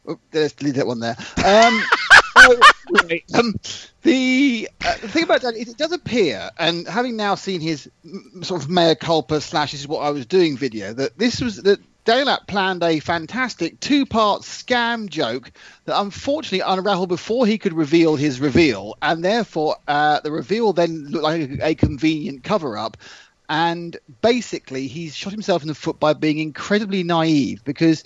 Oh, 0.06 0.18
let's 0.32 0.60
leave 0.62 0.74
that 0.74 0.86
one 0.86 1.00
there. 1.00 1.16
Um, 1.44 1.82
so, 2.42 2.60
right, 3.04 3.24
um, 3.34 3.54
the, 4.02 4.68
uh, 4.84 4.96
the 5.00 5.08
thing 5.08 5.24
about 5.24 5.42
that 5.42 5.54
is 5.54 5.68
it 5.68 5.78
does 5.78 5.92
appear, 5.92 6.50
and 6.58 6.88
having 6.88 7.16
now 7.16 7.36
seen 7.36 7.60
his 7.60 7.88
mm, 8.04 8.44
sort 8.44 8.62
of 8.62 8.68
mea 8.68 8.94
culpa 8.96 9.40
slash 9.40 9.72
this 9.72 9.80
is 9.80 9.88
what 9.88 10.00
I 10.00 10.10
was 10.10 10.26
doing 10.26 10.56
video, 10.56 10.92
that 10.94 11.16
this 11.18 11.40
was 11.40 11.58
that 11.58 11.80
Dale 12.04 12.28
Abt 12.28 12.48
planned 12.48 12.82
a 12.82 12.98
fantastic 12.98 13.78
two-part 13.78 14.42
scam 14.42 15.08
joke 15.08 15.52
that 15.84 16.00
unfortunately 16.00 16.60
unraveled 16.60 17.08
before 17.08 17.46
he 17.46 17.58
could 17.58 17.72
reveal 17.72 18.16
his 18.16 18.40
reveal, 18.40 18.96
and 19.00 19.24
therefore 19.24 19.76
uh, 19.86 20.18
the 20.20 20.32
reveal 20.32 20.72
then 20.72 21.06
looked 21.06 21.22
like 21.22 21.60
a, 21.60 21.68
a 21.68 21.74
convenient 21.76 22.42
cover-up. 22.42 22.96
And 23.48 23.98
basically, 24.22 24.86
he's 24.86 25.14
shot 25.14 25.32
himself 25.32 25.62
in 25.62 25.68
the 25.68 25.74
foot 25.74 26.00
by 26.00 26.14
being 26.14 26.38
incredibly 26.38 27.02
naive 27.02 27.62
because 27.64 28.02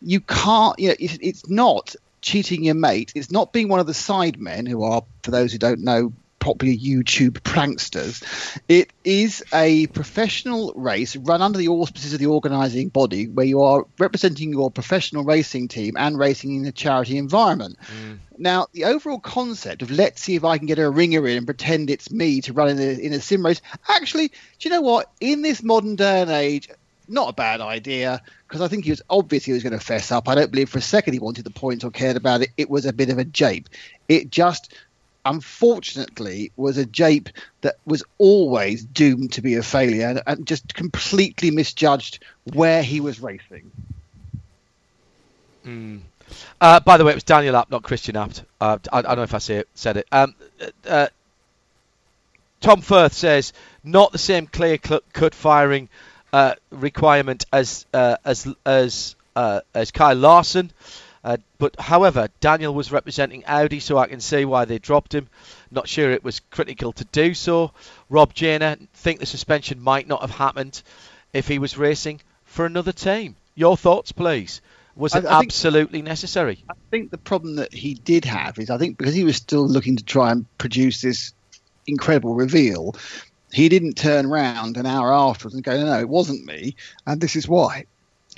you 0.00 0.20
can't, 0.20 0.78
you 0.78 0.88
know, 0.88 0.94
it's, 0.98 1.18
it's 1.20 1.48
not 1.48 1.94
cheating 2.20 2.64
your 2.64 2.74
mate. 2.74 3.12
It's 3.14 3.30
not 3.30 3.52
being 3.52 3.68
one 3.68 3.80
of 3.80 3.86
the 3.86 3.92
sidemen 3.92 4.68
who 4.68 4.82
are, 4.82 5.02
for 5.22 5.30
those 5.30 5.52
who 5.52 5.58
don't 5.58 5.80
know, 5.80 6.12
popular 6.38 6.74
YouTube 6.74 7.32
pranksters. 7.40 8.22
It 8.68 8.92
is 9.04 9.44
a 9.52 9.86
professional 9.88 10.72
race 10.74 11.16
run 11.16 11.42
under 11.42 11.58
the 11.58 11.68
auspices 11.68 12.12
of 12.12 12.20
the 12.20 12.26
organising 12.26 12.88
body 12.88 13.26
where 13.26 13.46
you 13.46 13.62
are 13.62 13.84
representing 13.98 14.52
your 14.52 14.70
professional 14.70 15.24
racing 15.24 15.68
team 15.68 15.96
and 15.98 16.18
racing 16.18 16.54
in 16.54 16.66
a 16.66 16.72
charity 16.72 17.18
environment. 17.18 17.76
Mm. 17.80 18.18
Now, 18.38 18.68
the 18.72 18.84
overall 18.84 19.18
concept 19.18 19.82
of 19.82 19.90
let's 19.90 20.22
see 20.22 20.36
if 20.36 20.44
I 20.44 20.58
can 20.58 20.66
get 20.66 20.78
a 20.78 20.88
ringer 20.88 21.26
in 21.26 21.38
and 21.38 21.46
pretend 21.46 21.90
it's 21.90 22.10
me 22.10 22.40
to 22.42 22.52
run 22.52 22.68
in 22.68 22.78
a, 22.78 22.92
in 22.92 23.12
a 23.12 23.20
sim 23.20 23.44
race, 23.44 23.60
actually, 23.88 24.28
do 24.28 24.34
you 24.60 24.70
know 24.70 24.80
what? 24.80 25.10
In 25.20 25.42
this 25.42 25.62
modern 25.62 25.96
day 25.96 26.22
and 26.22 26.30
age, 26.30 26.68
not 27.08 27.30
a 27.30 27.32
bad 27.32 27.60
idea 27.60 28.22
because 28.48 28.62
I 28.62 28.68
think 28.68 28.84
he 28.84 28.90
was 28.90 29.02
obvious 29.10 29.44
he 29.44 29.52
was 29.52 29.62
going 29.62 29.78
to 29.78 29.84
fess 29.84 30.10
up. 30.10 30.26
I 30.26 30.34
don't 30.34 30.50
believe 30.50 30.70
for 30.70 30.78
a 30.78 30.82
second 30.82 31.12
he 31.12 31.18
wanted 31.18 31.44
the 31.44 31.50
points 31.50 31.84
or 31.84 31.90
cared 31.90 32.16
about 32.16 32.40
it. 32.40 32.48
It 32.56 32.70
was 32.70 32.86
a 32.86 32.94
bit 32.94 33.10
of 33.10 33.18
a 33.18 33.24
jape. 33.24 33.68
It 34.08 34.30
just, 34.30 34.72
unfortunately, 35.26 36.50
was 36.56 36.78
a 36.78 36.86
jape 36.86 37.28
that 37.60 37.76
was 37.84 38.02
always 38.16 38.82
doomed 38.82 39.34
to 39.34 39.42
be 39.42 39.56
a 39.56 39.62
failure 39.62 40.06
and, 40.06 40.22
and 40.26 40.46
just 40.46 40.74
completely 40.74 41.50
misjudged 41.50 42.24
where 42.54 42.82
he 42.82 43.00
was 43.00 43.20
racing. 43.20 43.70
Uh, 46.58 46.80
by 46.80 46.96
the 46.96 47.04
way, 47.04 47.12
it 47.12 47.16
was 47.16 47.24
Daniel 47.24 47.54
Abt, 47.54 47.70
not 47.70 47.82
Christian 47.82 48.16
Abt. 48.16 48.44
Uh, 48.62 48.78
I, 48.90 48.98
I 48.98 49.02
don't 49.02 49.16
know 49.16 49.22
if 49.24 49.34
I 49.34 49.38
say 49.38 49.56
it, 49.56 49.68
said 49.74 49.98
it. 49.98 50.06
Um, 50.10 50.34
uh, 50.58 50.88
uh, 50.88 51.06
Tom 52.62 52.80
Firth 52.80 53.12
says 53.12 53.52
not 53.84 54.10
the 54.12 54.18
same 54.18 54.46
clear 54.46 54.78
cut 54.78 55.34
firing 55.34 55.90
uh, 56.32 56.54
requirement 56.70 57.46
as 57.52 57.86
uh, 57.94 58.16
as 58.24 58.46
as 58.64 59.16
uh, 59.36 59.60
as 59.74 59.90
Kyle 59.90 60.16
Larson. 60.16 60.70
Uh, 61.24 61.36
but 61.58 61.78
however, 61.80 62.28
Daniel 62.40 62.72
was 62.72 62.92
representing 62.92 63.44
Audi, 63.46 63.80
so 63.80 63.98
I 63.98 64.06
can 64.06 64.20
see 64.20 64.44
why 64.44 64.64
they 64.64 64.78
dropped 64.78 65.12
him. 65.14 65.28
Not 65.70 65.88
sure 65.88 66.10
it 66.12 66.22
was 66.24 66.40
critical 66.50 66.92
to 66.92 67.04
do 67.06 67.34
so. 67.34 67.72
Rob 68.08 68.32
Janer 68.34 68.78
think 68.94 69.18
the 69.18 69.26
suspension 69.26 69.82
might 69.82 70.06
not 70.06 70.20
have 70.20 70.30
happened 70.30 70.80
if 71.32 71.48
he 71.48 71.58
was 71.58 71.76
racing 71.76 72.20
for 72.44 72.64
another 72.64 72.92
team. 72.92 73.34
Your 73.56 73.76
thoughts, 73.76 74.12
please. 74.12 74.60
Was 74.94 75.14
it 75.14 75.26
I 75.26 75.40
think- 75.40 75.44
absolutely 75.44 76.02
necessary? 76.02 76.64
I 76.70 76.74
think 76.90 77.10
the 77.10 77.18
problem 77.18 77.56
that 77.56 77.72
he 77.74 77.94
did 77.94 78.24
have 78.24 78.58
is 78.58 78.70
I 78.70 78.78
think 78.78 78.96
because 78.96 79.14
he 79.14 79.24
was 79.24 79.36
still 79.36 79.66
looking 79.66 79.96
to 79.96 80.04
try 80.04 80.30
and 80.30 80.46
produce 80.56 81.00
this 81.00 81.32
incredible 81.86 82.34
reveal, 82.34 82.94
he 83.52 83.68
didn't 83.68 83.94
turn 83.94 84.26
around 84.26 84.76
an 84.76 84.86
hour 84.86 85.12
afterwards 85.12 85.54
and 85.54 85.64
go, 85.64 85.76
no, 85.76 85.86
no, 85.86 86.00
it 86.00 86.08
wasn't 86.08 86.44
me, 86.44 86.76
and 87.06 87.20
this 87.20 87.36
is 87.36 87.48
why. 87.48 87.86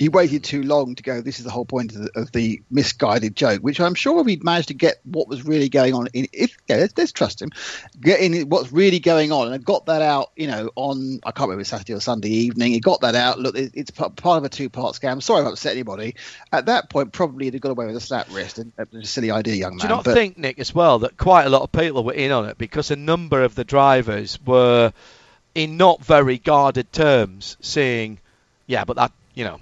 He 0.01 0.09
waited 0.09 0.43
too 0.43 0.63
long 0.63 0.95
to 0.95 1.03
go. 1.03 1.21
This 1.21 1.37
is 1.37 1.45
the 1.45 1.51
whole 1.51 1.63
point 1.63 1.95
of 1.95 2.01
the, 2.01 2.09
of 2.19 2.31
the 2.31 2.59
misguided 2.71 3.35
joke, 3.35 3.61
which 3.61 3.79
I'm 3.79 3.93
sure 3.93 4.19
if 4.19 4.25
he'd 4.25 4.43
managed 4.43 4.69
to 4.69 4.73
get 4.73 4.95
what 5.03 5.27
was 5.27 5.45
really 5.45 5.69
going 5.69 5.93
on, 5.93 6.07
in, 6.07 6.27
if 6.33 6.57
yeah, 6.67 6.77
let's, 6.77 6.97
let's 6.97 7.11
trust 7.11 7.39
him, 7.39 7.51
getting 8.01 8.49
what's 8.49 8.71
really 8.71 8.97
going 8.97 9.31
on, 9.31 9.43
and 9.43 9.51
had 9.51 9.63
got 9.63 9.85
that 9.85 10.01
out, 10.01 10.31
you 10.35 10.47
know, 10.47 10.71
on 10.75 11.19
I 11.23 11.29
can't 11.29 11.49
remember 11.49 11.53
if 11.53 11.57
it 11.57 11.57
was 11.59 11.67
Saturday 11.67 11.93
or 11.93 11.99
Sunday 11.99 12.29
evening. 12.29 12.71
He 12.71 12.79
got 12.79 13.01
that 13.01 13.13
out. 13.13 13.37
Look, 13.37 13.55
it, 13.55 13.73
it's 13.75 13.91
p- 13.91 14.09
part 14.09 14.39
of 14.39 14.43
a 14.43 14.49
two-part 14.49 14.95
scam. 14.95 15.21
Sorry 15.21 15.41
if 15.41 15.47
I 15.47 15.51
upset 15.51 15.73
anybody. 15.73 16.15
At 16.51 16.65
that 16.65 16.89
point, 16.89 17.13
probably 17.13 17.45
he'd 17.45 17.53
have 17.53 17.61
got 17.61 17.69
away 17.69 17.85
with 17.85 17.95
a 17.95 18.01
slap 18.01 18.25
wrist. 18.31 18.57
And 18.57 18.71
was 18.91 19.03
a 19.03 19.05
silly 19.05 19.29
idea, 19.29 19.53
young 19.53 19.73
man. 19.73 19.81
Do 19.81 19.83
you 19.83 19.89
not 19.89 20.05
but- 20.05 20.15
think, 20.15 20.35
Nick, 20.35 20.57
as 20.57 20.73
well, 20.73 20.97
that 20.97 21.15
quite 21.15 21.43
a 21.43 21.49
lot 21.49 21.61
of 21.61 21.71
people 21.71 22.03
were 22.03 22.13
in 22.13 22.31
on 22.31 22.49
it 22.49 22.57
because 22.57 22.89
a 22.89 22.95
number 22.95 23.43
of 23.43 23.53
the 23.53 23.63
drivers 23.63 24.39
were, 24.43 24.93
in 25.53 25.77
not 25.77 26.03
very 26.03 26.39
guarded 26.39 26.91
terms, 26.91 27.55
saying, 27.61 28.17
"Yeah, 28.65 28.83
but 28.83 28.95
that, 28.95 29.11
you 29.35 29.43
know, 29.43 29.59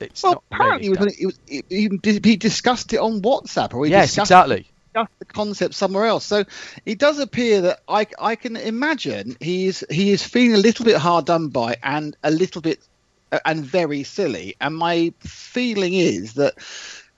it's 0.00 0.22
Well, 0.22 0.32
not." 0.34 0.44
apparently 0.52 0.84
he, 0.84 0.90
was, 0.90 1.16
he, 1.16 1.26
was, 1.26 1.38
he, 1.46 1.90
he 2.22 2.36
discussed 2.36 2.92
it 2.92 2.98
on 2.98 3.22
WhatsApp, 3.22 3.74
or 3.74 3.84
he 3.84 3.90
yes, 3.90 4.08
discussed, 4.08 4.30
exactly. 4.30 4.66
discussed 4.92 5.18
the 5.18 5.24
concept 5.24 5.74
somewhere 5.74 6.06
else. 6.06 6.24
So 6.24 6.44
it 6.86 6.98
does 6.98 7.18
appear 7.18 7.62
that 7.62 7.80
I, 7.88 8.06
I 8.18 8.36
can 8.36 8.56
imagine 8.56 9.36
he 9.40 9.66
is 9.66 9.84
he 9.90 10.10
is 10.10 10.22
feeling 10.22 10.54
a 10.54 10.62
little 10.62 10.84
bit 10.84 10.96
hard 10.96 11.26
done 11.26 11.48
by 11.48 11.76
and 11.82 12.16
a 12.22 12.30
little 12.30 12.62
bit 12.62 12.80
uh, 13.32 13.38
and 13.44 13.64
very 13.64 14.02
silly. 14.02 14.56
And 14.60 14.76
my 14.76 15.12
feeling 15.20 15.94
is 15.94 16.34
that 16.34 16.54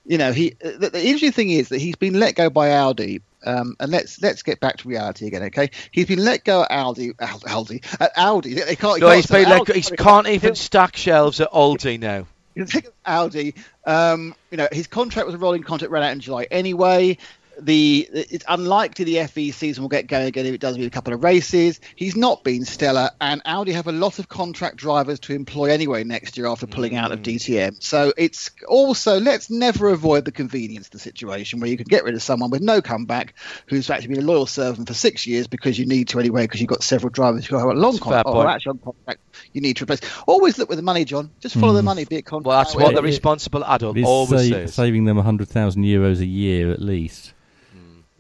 you 0.05 0.19
know, 0.19 0.33
he 0.33 0.57
the, 0.61 0.91
the 0.93 1.05
interesting 1.05 1.33
thing 1.33 1.51
is 1.51 1.69
that 1.69 1.81
he's 1.81 1.97
been 1.97 2.19
let 2.19 2.35
go 2.35 2.51
by 2.51 2.73
Audi. 2.73 3.23
Um, 3.45 3.75
and 3.81 3.91
let's 3.91 4.23
let's 4.23 4.45
get 4.45 4.61
back 4.61 4.77
to 4.79 4.89
reality 4.89 5.27
again, 5.27 5.43
okay? 5.45 5.71
He's 5.91 6.07
been 6.07 6.25
let 6.25 6.45
go 6.45 6.63
at 6.63 6.71
Aldi, 6.71 7.17
Aldi, 7.17 8.01
at 8.01 8.13
Audi. 8.17 8.55
They 8.55 8.77
can't. 8.77 9.01
No, 9.01 9.11
he 9.11 9.17
he's 9.17 9.27
been 9.27 9.49
let 9.49 9.63
Aldi- 9.63 9.67
go. 9.67 9.75
He 9.75 9.83
can't 9.97 10.29
even 10.29 10.55
stack 10.55 10.97
shelves 10.97 11.41
at 11.41 11.51
Aldi 11.51 11.99
now. 11.99 12.27
You 12.55 12.67
think 12.67 12.87
of 12.87 12.93
Audi, 13.07 13.55
um, 13.87 14.35
you 14.51 14.57
know, 14.57 14.69
his 14.73 14.87
contract 14.87 15.27
was 15.27 15.35
a 15.35 15.39
rolling 15.39 15.63
contract, 15.63 15.91
ran 15.91 16.03
out 16.03 16.13
in 16.13 16.21
July 16.21 16.47
anyway. 16.51 17.17
The 17.65 18.09
it's 18.13 18.45
unlikely 18.49 19.05
the 19.05 19.27
FE 19.27 19.51
season 19.53 19.83
will 19.83 19.89
get 19.89 20.07
going 20.07 20.27
again 20.27 20.47
if 20.47 20.55
it 20.55 20.61
does 20.61 20.77
with 20.77 20.87
a 20.87 20.91
couple 20.91 21.15
of 21.15 21.23
races. 21.23 21.81
He's 21.97 22.17
not 22.17 22.45
been 22.45 22.65
stellar, 22.65 23.11
and 23.21 23.43
Audi 23.45 23.73
have 23.73 23.87
a 23.87 23.93
lot 23.93 24.19
of 24.19 24.29
contract 24.29 24.77
drivers 24.77 25.21
to 25.21 25.35
employ 25.35 25.71
anyway 25.71 26.05
next 26.05 26.37
year 26.37 26.47
after 26.47 26.67
pulling 26.67 26.97
out 26.97 27.13
of 27.13 27.21
mm. 27.21 27.37
DTM. 27.37 27.83
So 27.83 28.13
it's 28.17 28.51
also 28.69 29.21
let's 29.21 29.51
never 29.51 29.91
avoid 29.91 30.25
the 30.25 30.33
convenience 30.33 30.87
of 30.87 30.93
the 30.93 30.99
situation 30.99 31.61
where 31.61 31.71
you 31.71 31.77
can 31.77 31.87
get 31.89 32.05
rid 32.05 32.15
of 32.15 32.23
someone 32.23 32.51
with 32.51 32.63
no 32.63 32.83
comeback 32.83 33.35
who's 33.67 33.91
actually 33.91 34.15
been 34.15 34.25
a 34.25 34.27
loyal 34.27 34.47
servant 34.47 34.89
for 34.89 34.95
six 34.95 35.27
years 35.27 35.47
because 35.47 35.79
you 35.79 35.87
need 35.87 36.09
to 36.09 36.21
anyway 36.21 36.43
because 36.43 36.61
you've 36.61 36.69
got 36.69 36.83
several 36.83 37.11
drivers 37.11 37.47
who 37.47 37.57
have 37.57 37.69
a 37.69 37.75
long 37.75 37.95
It's 37.95 38.03
contract 38.03 38.29
or 38.29 38.47
actually 38.49 38.71
on 38.71 38.79
contract 38.79 39.21
you 39.53 39.61
need 39.61 39.77
to 39.77 39.85
replace. 39.85 40.01
Always 40.27 40.59
look 40.59 40.69
with 40.69 40.79
the 40.79 40.83
money, 40.83 41.05
John. 41.05 41.31
Just 41.41 41.57
follow 41.57 41.75
the 41.75 41.83
mm. 41.83 41.87
money, 41.87 42.05
be 42.05 42.17
it 42.17 42.23
contract. 42.23 42.47
Well, 42.47 42.59
that's 42.59 42.75
what 42.75 42.95
the 42.95 43.03
responsible 43.03 43.65
adult 43.65 43.97
It's 43.97 44.07
always 44.07 44.49
sa- 44.49 44.55
says. 44.55 44.75
saving 44.75 45.05
them 45.05 45.17
100,000 45.17 45.83
euros 45.83 46.21
a 46.21 46.27
year 46.27 46.71
at 46.71 46.81
least. 46.81 47.35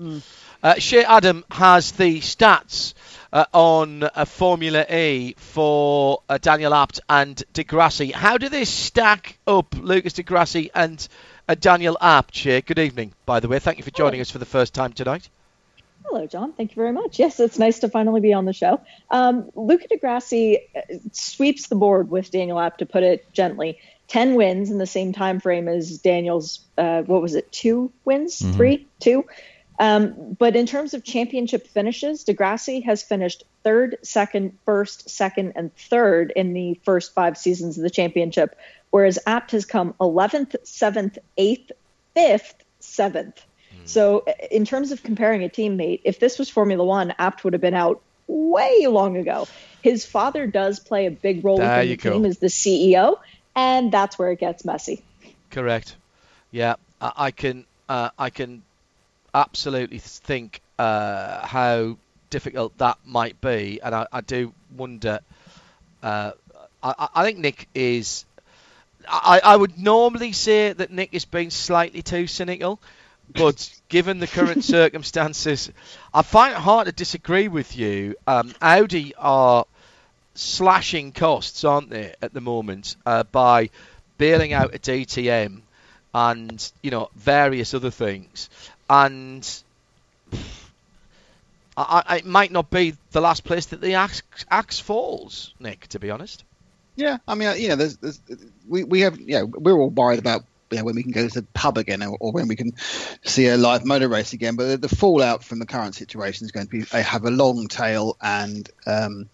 Uh, 0.00 0.74
Shea 0.78 1.04
Adam 1.04 1.44
has 1.50 1.92
the 1.92 2.20
stats 2.20 2.94
uh, 3.32 3.44
on 3.52 4.02
uh, 4.02 4.24
Formula 4.24 4.84
E 4.90 5.34
for 5.36 6.22
uh, 6.28 6.38
Daniel 6.38 6.72
Abt 6.74 7.00
and 7.08 7.42
di 7.52 7.64
Grassi. 7.64 8.10
How 8.10 8.38
do 8.38 8.48
they 8.48 8.64
stack 8.64 9.38
up, 9.46 9.74
Lucas 9.78 10.14
di 10.14 10.22
Grassi 10.22 10.70
and 10.74 11.06
uh, 11.48 11.54
Daniel 11.54 11.96
Abt? 12.00 12.34
Shea, 12.34 12.60
good 12.60 12.78
evening, 12.78 13.12
by 13.26 13.40
the 13.40 13.48
way. 13.48 13.58
Thank 13.58 13.78
you 13.78 13.84
for 13.84 13.90
joining 13.90 14.20
us 14.20 14.30
for 14.30 14.38
the 14.38 14.46
first 14.46 14.74
time 14.74 14.92
tonight. 14.92 15.28
Hello, 16.04 16.26
John. 16.26 16.52
Thank 16.52 16.72
you 16.72 16.76
very 16.76 16.92
much. 16.92 17.18
Yes, 17.18 17.40
it's 17.40 17.58
nice 17.58 17.78
to 17.80 17.88
finally 17.88 18.20
be 18.20 18.32
on 18.32 18.44
the 18.44 18.52
show. 18.52 18.80
Um, 19.10 19.50
Luca 19.54 19.86
di 19.88 19.96
Grassi 19.96 20.58
uh, 20.76 20.80
sweeps 21.12 21.68
the 21.68 21.76
board 21.76 22.10
with 22.10 22.30
Daniel 22.30 22.58
Abt, 22.58 22.78
to 22.78 22.86
put 22.86 23.02
it 23.02 23.32
gently. 23.32 23.78
10 24.08 24.34
wins 24.34 24.70
in 24.70 24.76
the 24.76 24.86
same 24.86 25.14
time 25.14 25.40
frame 25.40 25.68
as 25.68 25.98
Daniel's, 25.98 26.60
uh, 26.76 27.00
what 27.02 27.22
was 27.22 27.34
it, 27.34 27.50
two 27.50 27.90
wins? 28.04 28.42
Three? 28.56 28.86
Two? 29.00 29.24
Um, 29.78 30.36
but 30.38 30.54
in 30.54 30.66
terms 30.66 30.94
of 30.94 31.02
championship 31.02 31.66
finishes, 31.66 32.24
di 32.24 32.34
Grassi 32.34 32.80
has 32.80 33.02
finished 33.02 33.44
third, 33.64 33.98
second, 34.02 34.58
first, 34.64 35.08
second, 35.10 35.52
and 35.56 35.74
third 35.74 36.32
in 36.34 36.52
the 36.52 36.78
first 36.84 37.14
five 37.14 37.36
seasons 37.36 37.78
of 37.78 37.82
the 37.82 37.90
championship, 37.90 38.56
whereas 38.90 39.18
Abt 39.26 39.52
has 39.52 39.64
come 39.64 39.94
11th, 40.00 40.56
7th, 40.64 41.18
8th, 41.38 41.70
5th, 42.16 42.54
7th. 42.80 43.36
So, 43.84 44.22
uh, 44.26 44.32
in 44.50 44.64
terms 44.64 44.92
of 44.92 45.02
comparing 45.02 45.44
a 45.44 45.48
teammate, 45.48 46.02
if 46.04 46.20
this 46.20 46.38
was 46.38 46.48
Formula 46.48 46.84
One, 46.84 47.12
Abt 47.18 47.42
would 47.44 47.52
have 47.52 47.62
been 47.62 47.74
out 47.74 48.00
way 48.26 48.86
long 48.86 49.16
ago. 49.16 49.48
His 49.82 50.04
father 50.04 50.46
does 50.46 50.78
play 50.78 51.06
a 51.06 51.10
big 51.10 51.44
role 51.44 51.58
There 51.58 51.68
within 51.68 51.88
the 51.88 51.96
go. 51.96 52.12
team 52.12 52.24
as 52.24 52.38
the 52.38 52.46
CEO, 52.46 53.18
and 53.56 53.90
that's 53.90 54.18
where 54.18 54.30
it 54.30 54.38
gets 54.38 54.64
messy. 54.64 55.02
Correct. 55.50 55.96
Yeah, 56.50 56.76
I, 57.00 57.12
I 57.16 57.30
can. 57.30 57.64
Uh, 57.88 58.10
I 58.18 58.30
can 58.30 58.62
absolutely 59.34 59.98
think 59.98 60.60
uh, 60.78 61.46
how 61.46 61.96
difficult 62.30 62.76
that 62.78 62.98
might 63.04 63.40
be, 63.40 63.80
and 63.82 63.94
I, 63.94 64.06
I 64.12 64.20
do 64.20 64.52
wonder. 64.76 65.20
Uh, 66.02 66.32
I, 66.82 67.08
I- 67.14 67.24
think 67.24 67.38
Nick 67.38 67.68
is. 67.74 68.24
I, 69.08 69.40
I 69.42 69.56
would 69.56 69.78
normally 69.78 70.32
say 70.32 70.72
that 70.72 70.92
Nick 70.92 71.10
is 71.12 71.24
being 71.24 71.50
slightly 71.50 72.02
too 72.02 72.26
cynical, 72.28 72.80
but 73.34 73.68
given 73.88 74.20
the 74.20 74.28
current 74.28 74.62
circumstances, 74.64 75.70
I 76.14 76.22
find 76.22 76.52
it 76.52 76.58
hard 76.58 76.86
to 76.86 76.92
disagree 76.92 77.48
with 77.48 77.76
you. 77.76 78.14
Um, 78.26 78.54
Audi 78.62 79.14
are 79.16 79.66
slashing 80.34 81.12
costs, 81.12 81.64
aren't 81.64 81.90
they, 81.90 82.14
at 82.22 82.32
the 82.32 82.40
moment, 82.40 82.96
uh, 83.04 83.24
by 83.24 83.70
bailing 84.18 84.52
out 84.52 84.74
a 84.74 84.78
DTM 84.78 85.62
and 86.14 86.72
you 86.82 86.90
know 86.90 87.08
various 87.16 87.74
other 87.74 87.90
things, 87.90 88.50
and 88.88 89.62
I, 91.76 92.02
I, 92.06 92.16
it 92.18 92.26
might 92.26 92.52
not 92.52 92.70
be 92.70 92.94
the 93.12 93.20
last 93.20 93.44
place 93.44 93.66
that 93.66 93.80
the 93.80 93.94
axe, 93.94 94.22
axe 94.50 94.78
falls, 94.78 95.54
Nick. 95.58 95.88
To 95.88 95.98
be 95.98 96.10
honest, 96.10 96.44
Yeah, 96.96 97.18
I 97.26 97.34
mean, 97.34 97.48
uh, 97.48 97.52
you 97.54 97.68
know, 97.68 97.76
there's, 97.76 97.96
there's 97.96 98.20
we 98.68 98.84
we 98.84 99.00
have, 99.00 99.20
you 99.20 99.38
know, 99.38 99.46
we're 99.46 99.78
all 99.78 99.90
worried 99.90 100.18
about 100.18 100.44
you 100.70 100.78
know, 100.78 100.84
when 100.84 100.94
we 100.94 101.02
can 101.02 101.12
go 101.12 101.28
to 101.28 101.40
the 101.40 101.46
pub 101.54 101.76
again 101.76 102.02
or, 102.02 102.16
or 102.18 102.32
when 102.32 102.48
we 102.48 102.56
can 102.56 102.72
see 103.24 103.46
a 103.46 103.56
live 103.56 103.84
motor 103.84 104.08
race 104.08 104.32
again. 104.32 104.56
But 104.56 104.68
the, 104.68 104.88
the 104.88 104.94
fallout 104.96 105.44
from 105.44 105.58
the 105.58 105.66
current 105.66 105.94
situation 105.94 106.46
is 106.46 106.52
going 106.52 106.66
to 106.66 106.70
be 106.70 106.82
they 106.82 107.02
have 107.02 107.24
a 107.24 107.30
long 107.30 107.68
tail, 107.68 108.16
and 108.20 108.68
um, 108.86 109.28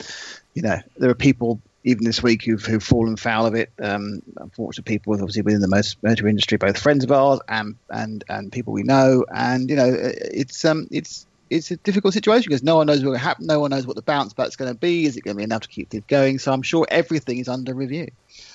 you 0.54 0.62
know, 0.62 0.78
there 0.96 1.10
are 1.10 1.14
people 1.14 1.60
even 1.84 2.04
this 2.04 2.22
week 2.22 2.42
who've, 2.42 2.64
who've 2.64 2.82
fallen 2.82 3.16
foul 3.16 3.46
of 3.46 3.54
it. 3.54 3.70
Um, 3.80 4.22
unfortunate 4.36 4.84
people, 4.84 5.14
obviously 5.14 5.42
within 5.42 5.60
the 5.60 5.96
motor 6.02 6.28
industry, 6.28 6.58
both 6.58 6.78
friends 6.78 7.04
of 7.04 7.12
ours 7.12 7.40
and 7.48 7.76
and 7.88 8.24
and 8.28 8.52
people 8.52 8.72
we 8.72 8.82
know, 8.82 9.24
and 9.32 9.70
you 9.70 9.76
know, 9.76 9.90
it's 9.94 10.64
um 10.64 10.88
it's. 10.90 11.26
It's 11.50 11.70
a 11.70 11.78
difficult 11.78 12.12
situation 12.12 12.50
because 12.50 12.62
no 12.62 12.76
one 12.76 12.88
knows 12.88 13.02
going 13.02 13.14
to 13.14 13.18
happen. 13.18 13.46
No 13.46 13.58
one 13.58 13.70
knows 13.70 13.86
what 13.86 13.96
the 13.96 14.02
bounce 14.02 14.34
back's 14.34 14.56
going 14.56 14.70
to 14.70 14.78
be. 14.78 15.06
Is 15.06 15.16
it 15.16 15.22
going 15.22 15.34
to 15.34 15.38
be 15.38 15.44
enough 15.44 15.62
to 15.62 15.68
keep 15.68 15.88
things 15.88 16.04
going? 16.06 16.38
So 16.38 16.52
I'm 16.52 16.60
sure 16.60 16.86
everything 16.90 17.38
is 17.38 17.48
under 17.48 17.72
review. 17.72 18.10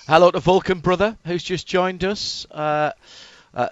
hello 0.08 0.30
to 0.30 0.40
Vulcan 0.40 0.80
brother 0.80 1.18
who's 1.26 1.42
just 1.42 1.66
joined 1.66 2.04
us. 2.04 2.46
Uh, 2.52 2.92
uh, 3.56 3.70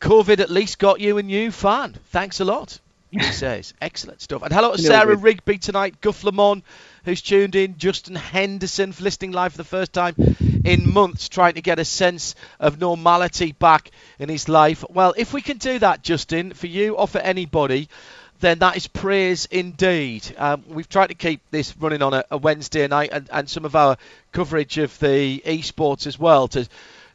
COVID 0.00 0.40
at 0.40 0.50
least 0.50 0.80
got 0.80 1.00
you 1.00 1.18
a 1.18 1.22
new 1.22 1.52
fan. 1.52 1.94
Thanks 2.10 2.40
a 2.40 2.44
lot. 2.44 2.80
He 3.12 3.20
says 3.20 3.72
excellent 3.80 4.20
stuff. 4.20 4.42
And 4.42 4.52
hello 4.52 4.72
to 4.76 4.82
Sarah 4.82 5.16
Rigby 5.16 5.58
tonight. 5.58 6.00
Guff 6.00 6.24
Lamont 6.24 6.64
who's 7.04 7.22
tuned 7.22 7.54
in. 7.54 7.76
Justin 7.78 8.14
Henderson 8.16 8.92
for 8.92 9.02
listening 9.04 9.32
live 9.32 9.52
for 9.52 9.58
the 9.58 9.64
first 9.64 9.92
time 9.92 10.14
in 10.64 10.92
months, 10.92 11.28
trying 11.28 11.54
to 11.54 11.62
get 11.62 11.78
a 11.78 11.84
sense 11.84 12.34
of 12.58 12.80
normality 12.80 13.52
back 13.52 13.90
in 14.18 14.28
his 14.28 14.48
life. 14.48 14.84
Well, 14.90 15.14
if 15.16 15.32
we 15.32 15.42
can 15.42 15.58
do 15.58 15.78
that, 15.78 16.02
Justin, 16.02 16.52
for 16.54 16.66
you 16.66 16.94
or 16.96 17.06
for 17.08 17.18
anybody, 17.18 17.88
then 18.40 18.58
that 18.58 18.76
is 18.76 18.86
praise 18.86 19.46
indeed. 19.46 20.34
Um, 20.36 20.64
we've 20.66 20.88
tried 20.88 21.08
to 21.08 21.14
keep 21.14 21.40
this 21.50 21.76
running 21.78 22.02
on 22.02 22.14
a, 22.14 22.24
a 22.30 22.36
Wednesday 22.36 22.86
night 22.88 23.10
and, 23.12 23.28
and 23.32 23.48
some 23.48 23.64
of 23.64 23.76
our 23.76 23.96
coverage 24.32 24.76
of 24.78 24.98
the 24.98 25.40
esports 25.46 26.06
as 26.06 26.18
well 26.18 26.48
to 26.48 26.68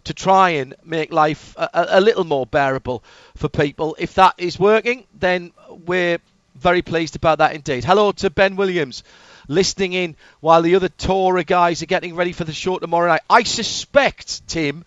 to 0.05 0.13
try 0.13 0.51
and 0.51 0.73
make 0.85 1.11
life 1.11 1.53
a, 1.57 1.69
a- 1.73 1.99
a 1.99 2.01
little 2.01 2.23
more 2.23 2.45
bearable 2.45 3.03
for 3.35 3.49
people. 3.49 3.97
If 3.99 4.13
that 4.15 4.33
is 4.37 4.57
working, 4.57 5.03
then 5.19 5.51
we're 5.85 6.19
very 6.55 6.81
pleased 6.81 7.17
about 7.17 7.39
that 7.39 7.53
indeed. 7.53 7.83
Hello 7.83 8.13
to 8.13 8.29
Ben 8.29 8.55
Williams 8.55 9.03
listening 9.49 9.91
in 9.91 10.15
while 10.39 10.61
the 10.61 10.75
other 10.75 10.87
Torah 10.87 11.43
guys 11.43 11.81
are 11.81 11.87
getting 11.87 12.15
ready 12.15 12.31
for 12.31 12.45
the 12.45 12.53
show 12.53 12.79
tomorrow 12.79 13.09
night. 13.09 13.21
I 13.29 13.43
suspect, 13.43 14.47
Tim, 14.47 14.85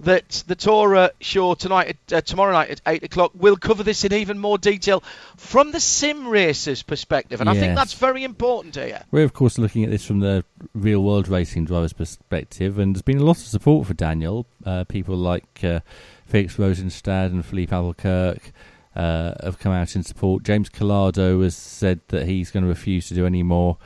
that 0.00 0.44
the 0.46 0.54
Torah 0.54 1.12
show 1.20 1.54
tonight, 1.54 1.96
uh, 2.12 2.20
tomorrow 2.20 2.52
night 2.52 2.70
at 2.70 2.80
eight 2.86 3.04
o'clock, 3.04 3.32
will 3.34 3.56
cover 3.56 3.82
this 3.82 4.04
in 4.04 4.12
even 4.12 4.38
more 4.38 4.58
detail 4.58 5.02
from 5.36 5.72
the 5.72 5.80
sim 5.80 6.26
racers' 6.26 6.82
perspective, 6.82 7.40
and 7.40 7.48
I 7.48 7.54
think 7.54 7.74
that's 7.74 7.94
very 7.94 8.24
important 8.24 8.76
here. 8.76 9.02
We're, 9.10 9.24
of 9.24 9.32
course, 9.32 9.58
looking 9.58 9.84
at 9.84 9.90
this 9.90 10.04
from 10.04 10.20
the 10.20 10.44
real 10.74 11.02
world 11.02 11.28
racing 11.28 11.66
driver's 11.66 11.92
perspective, 11.92 12.78
and 12.78 12.94
there's 12.94 13.02
been 13.02 13.18
a 13.18 13.24
lot 13.24 13.36
of 13.36 13.44
support 13.44 13.86
for 13.86 13.94
Daniel. 13.94 14.46
Uh, 14.64 14.84
people 14.84 15.16
like 15.16 15.62
uh, 15.62 15.80
Felix 16.26 16.56
Rosenstad 16.56 17.26
and 17.26 17.44
Filipe 17.44 17.72
Albuquerque 17.72 18.52
uh, 18.96 19.34
have 19.42 19.58
come 19.58 19.72
out 19.72 19.94
in 19.94 20.02
support. 20.02 20.42
James 20.42 20.68
Calado 20.68 21.42
has 21.42 21.56
said 21.56 22.00
that 22.08 22.26
he's 22.26 22.50
going 22.50 22.62
to 22.62 22.68
refuse 22.68 23.08
to 23.08 23.14
do 23.14 23.26
any 23.26 23.42
more 23.42 23.76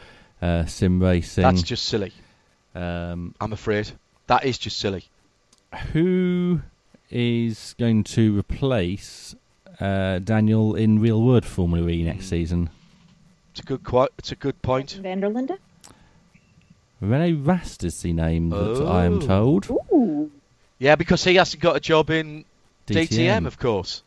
uh, 0.45 0.67
sim 0.67 1.01
racing. 1.03 1.43
That's 1.43 1.63
just 1.63 1.85
silly. 1.87 2.13
um, 2.75 3.35
I'm 3.41 3.53
afraid 3.53 3.91
that 4.27 4.45
is 4.45 4.59
just 4.59 4.79
silly. 4.79 5.05
who 5.93 6.61
is 7.11 7.75
going 7.79 8.05
to 8.05 8.39
replace 8.39 9.35
uh, 9.81 10.19
Daniel 10.19 10.75
in 10.75 11.01
real 11.01 11.23
world 11.23 11.45
Formula 11.45 11.89
E 11.89 12.03
next 12.05 12.27
season? 12.29 12.71
It's 13.53 13.61
a 13.61 13.65
good 13.65 13.85
quote. 13.85 14.13
It's 14.19 14.33
a 14.33 14.37
good 14.37 14.61
point. 14.63 14.93
van 15.03 15.21
der 15.21 15.29
Linde? 15.29 15.59
Rene 17.01 17.33
Rast 17.35 17.85
is 17.85 18.01
the 18.03 18.13
name 18.13 18.51
that 18.51 18.83
I 18.87 19.05
am 19.05 19.15
Oh. 19.15 19.21
told. 19.21 19.71
Ooh. 19.93 20.31
Yeah, 20.79 20.97
because 20.97 21.23
he 21.25 21.35
hasn't 21.37 21.63
got 21.63 21.77
a 21.77 21.81
job 21.81 22.11
in 22.11 22.45
DTM, 22.87 23.09
DTM. 23.09 23.47
of 23.47 23.59
course. 23.59 24.03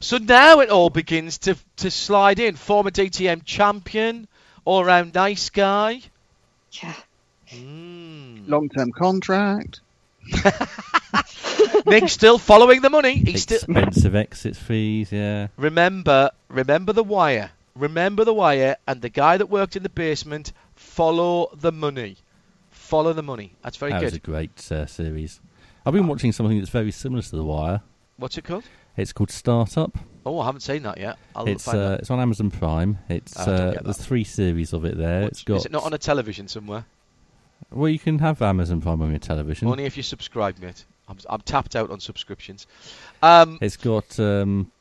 So 0.00 0.18
now 0.18 0.60
it 0.60 0.70
all 0.70 0.90
begins 0.90 1.38
to 1.38 1.56
to 1.76 1.90
slide 1.90 2.38
in. 2.38 2.54
Former 2.56 2.90
DTM 2.90 3.44
champion, 3.44 4.28
all 4.66 4.84
round 4.84 5.14
nice 5.14 5.48
guy. 5.48 6.02
Yeah. 6.72 6.92
Mm. 7.50 8.46
Long 8.48 8.68
term 8.68 8.92
contract. 8.92 9.80
Nick's 11.86 12.12
still 12.12 12.36
following 12.36 12.82
the 12.82 12.90
money. 12.90 13.14
He's 13.14 13.42
still 13.42 13.56
Expensive 13.56 14.14
exit 14.14 14.56
fees, 14.56 15.12
yeah. 15.12 15.46
remember 15.56 16.30
remember 16.48 16.92
the 16.92 17.04
wire. 17.04 17.52
Remember 17.74 18.24
the 18.24 18.34
wire 18.34 18.76
and 18.86 19.00
the 19.00 19.08
guy 19.08 19.36
that 19.36 19.46
worked 19.46 19.76
in 19.76 19.82
the 19.82 19.88
basement. 19.88 20.52
Follow 20.74 21.50
the 21.54 21.72
money. 21.72 22.16
Follow 22.70 23.12
the 23.12 23.22
money. 23.22 23.52
That's 23.62 23.76
very 23.76 23.92
that 23.92 24.02
was 24.02 24.14
a 24.14 24.18
great 24.18 24.70
uh, 24.72 24.86
series. 24.86 25.40
I've 25.84 25.92
been 25.92 26.08
watching 26.08 26.32
something 26.32 26.58
that's 26.58 26.70
very 26.70 26.90
similar 26.90 27.22
to 27.22 27.36
The 27.36 27.44
Wire. 27.44 27.80
What's 28.16 28.36
it 28.36 28.44
called? 28.44 28.64
It's 28.96 29.12
called 29.12 29.30
Startup. 29.30 29.96
Oh, 30.26 30.40
I 30.40 30.46
haven't 30.46 30.62
seen 30.62 30.82
that 30.82 30.98
yet. 30.98 31.18
I'll 31.36 31.46
It's 31.48 31.68
uh, 31.68 31.72
that. 31.72 32.00
it's 32.00 32.10
on 32.10 32.18
Amazon 32.18 32.50
Prime. 32.50 32.98
It's 33.08 33.38
Oh, 33.38 33.42
uh, 33.52 33.80
there's 33.82 33.96
three 33.98 34.24
series 34.24 34.72
of 34.72 34.84
it 34.84 34.98
there. 34.98 35.22
It's 35.22 35.44
got 35.44 35.58
Is 35.58 35.66
it 35.66 35.72
not 35.72 35.84
on 35.84 35.92
a 35.94 35.98
television 35.98 36.48
somewhere? 36.48 36.84
well, 37.70 37.88
you 37.88 37.98
can 37.98 38.18
have 38.18 38.42
Amazon 38.42 38.80
Prime 38.80 39.00
on 39.00 39.10
your 39.10 39.18
television. 39.20 39.68
Only 39.68 39.84
if 39.84 39.96
you 39.96 40.02
subscribe, 40.02 40.58
mate. 40.58 40.84
I'm, 41.08 41.16
I'm 41.30 41.40
tapped 41.42 41.76
out 41.76 41.90
on 41.90 42.00
subscriptions. 42.00 42.66
Um, 43.22 43.58
It's 43.60 43.76
got 43.76 44.18
um, 44.18 44.72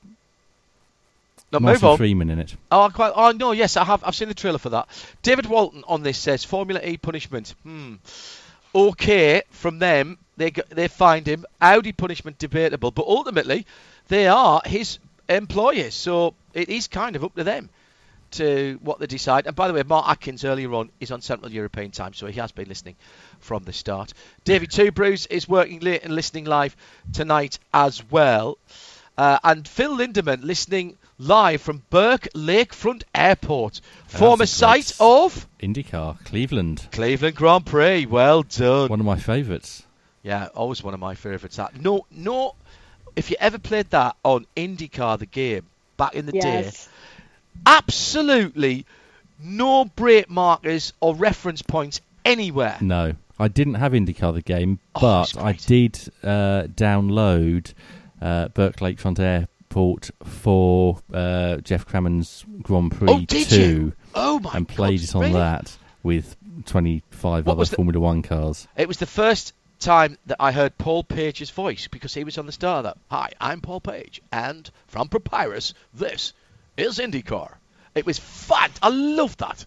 no, 1.52 1.60
Martin 1.60 1.82
move 1.82 1.92
on. 1.92 1.98
Freeman 1.98 2.30
in 2.32 2.40
it. 2.40 2.56
Oh, 2.72 2.82
I 2.82 2.90
quite. 2.90 3.14
Oh 3.16 3.32
no, 3.32 3.52
yes, 3.52 3.78
I 3.78 3.84
have. 3.84 4.04
I've 4.04 4.16
seen 4.16 4.28
the 4.30 4.34
trailer 4.34 4.58
for 4.58 4.70
that. 4.72 4.88
David 5.22 5.46
Walton 5.46 5.84
on 5.88 6.02
this 6.02 6.18
says 6.18 6.44
Formula 6.44 6.82
E 6.84 6.98
punishment. 6.98 7.54
Hmm. 7.64 7.96
Okay, 8.74 9.44
from 9.52 9.78
them 9.80 10.18
they 10.38 10.52
they 10.70 10.88
find 10.88 11.28
him 11.28 11.46
Audi 11.62 11.92
punishment 11.92 12.40
debatable, 12.40 12.90
but 12.92 13.06
ultimately 13.06 13.66
they 14.08 14.28
are 14.28 14.62
his 14.66 14.98
employers, 15.30 15.94
so 15.94 16.36
it 16.54 16.70
is 16.70 16.88
kind 16.88 17.16
of 17.16 17.24
up 17.24 17.36
to 17.36 17.44
them 17.44 17.70
to 18.32 18.80
what 18.82 19.00
they 19.00 19.08
decide. 19.08 19.48
And 19.48 19.56
by 19.56 19.68
the 19.68 19.74
way, 19.74 19.84
Mark 19.84 20.08
Atkins 20.08 20.44
earlier 20.44 20.74
on 20.74 20.90
is 21.00 21.12
on 21.12 21.22
Central 21.22 21.52
European 21.52 21.92
time, 21.92 22.14
so 22.14 22.28
he 22.28 22.40
has 22.40 22.52
been 22.52 22.68
listening 22.68 22.96
from 23.40 23.64
the 23.64 23.74
start. 23.74 24.14
David 24.44 24.72
Two 24.72 24.92
Bruce 24.92 25.26
is 25.26 25.48
working 25.48 25.80
late 25.80 26.04
and 26.04 26.14
listening 26.14 26.46
live 26.46 26.76
tonight 27.14 27.60
as 27.74 28.04
well. 28.10 28.58
Uh, 29.18 29.40
and 29.44 29.66
Phil 29.66 29.96
Lindemann 29.98 30.44
listening 30.44 30.98
live 31.18 31.62
from 31.62 31.84
Burke 31.90 32.28
Lakefront 32.36 33.04
Airport, 33.14 33.80
former 34.08 34.42
That's 34.42 34.52
site 34.52 34.94
of 35.00 35.48
IndyCar, 35.62 36.24
Cleveland. 36.26 36.88
Cleveland 36.92 37.36
Grand 37.36 37.66
Prix. 37.66 38.06
Well 38.06 38.44
done. 38.44 38.90
One 38.90 39.00
of 39.00 39.06
my 39.06 39.18
favourites. 39.18 39.84
Yeah, 40.24 40.48
always 40.56 40.84
one 40.84 40.94
of 40.94 41.00
my 41.00 41.16
favourites. 41.16 41.56
That 41.58 41.80
no, 41.80 42.06
no. 42.12 42.56
If 43.16 43.30
you 43.32 43.38
ever 43.40 43.58
played 43.58 43.90
that 43.92 44.16
on 44.24 44.46
IndyCar, 44.58 45.20
the 45.20 45.26
game 45.26 45.66
back 45.98 46.14
in 46.16 46.26
the 46.26 46.34
day, 46.34 46.70
absolutely 47.66 48.86
no 49.42 49.86
brake 49.86 50.30
markers 50.30 50.94
or 51.00 51.16
reference 51.16 51.62
points 51.62 52.02
anywhere. 52.24 52.78
No, 52.82 53.14
I 53.40 53.48
didn't 53.48 53.76
have 53.76 53.92
IndyCar 53.94 54.34
the 54.34 54.42
game, 54.42 54.80
Oh, 54.96 55.02
but 55.02 55.24
it's 55.30 55.38
I 55.38 55.52
did 55.54 56.00
uh, 56.24 56.64
download 56.74 57.74
uh, 58.22 58.48
Burke 58.50 58.78
Lakefront 58.78 59.20
Airport 59.20 60.10
for 60.24 61.00
uh, 61.14 61.58
Geoff 61.58 61.86
Crammond's 61.86 62.46
Grand 62.62 62.92
Prix 62.92 63.08
Oh, 63.10 63.20
did 63.22 63.48
2 63.50 63.62
you? 63.62 63.94
Oh 64.14 64.40
my 64.40 64.52
and 64.56 64.68
God, 64.68 64.76
played 64.76 65.02
it 65.04 65.16
on 65.16 65.22
really? 65.24 65.34
that 65.34 65.78
with 66.04 66.36
25 66.66 67.46
What 67.46 67.52
other 67.54 67.60
was 67.60 67.70
the- 67.70 67.76
Formula 67.76 68.00
One 68.00 68.22
cars. 68.22 68.68
It 68.78 68.88
was 68.88 68.98
the 68.98 69.06
first 69.06 69.54
time 69.80 70.18
that 70.26 70.38
I 70.40 70.52
heard 70.52 70.78
Paul 70.78 71.04
Page's 71.04 71.50
voice 71.50 71.88
because 71.88 72.14
he 72.14 72.24
was 72.24 72.38
on 72.38 72.46
the 72.46 72.52
start 72.52 72.80
of 72.80 72.84
that. 72.86 72.98
Hi, 73.10 73.32
I'm 73.40 73.62
Paul 73.62 73.82
Page, 73.82 74.22
and 74.32 74.70
from 74.88 75.10
Papyrus, 75.10 75.74
this 75.94 76.34
is 76.78 77.00
IndyCar. 77.00 77.54
It 77.96 78.06
was 78.06 78.20
fun. 78.20 78.70
I 78.82 78.90
love 78.90 79.38
that. 79.38 79.66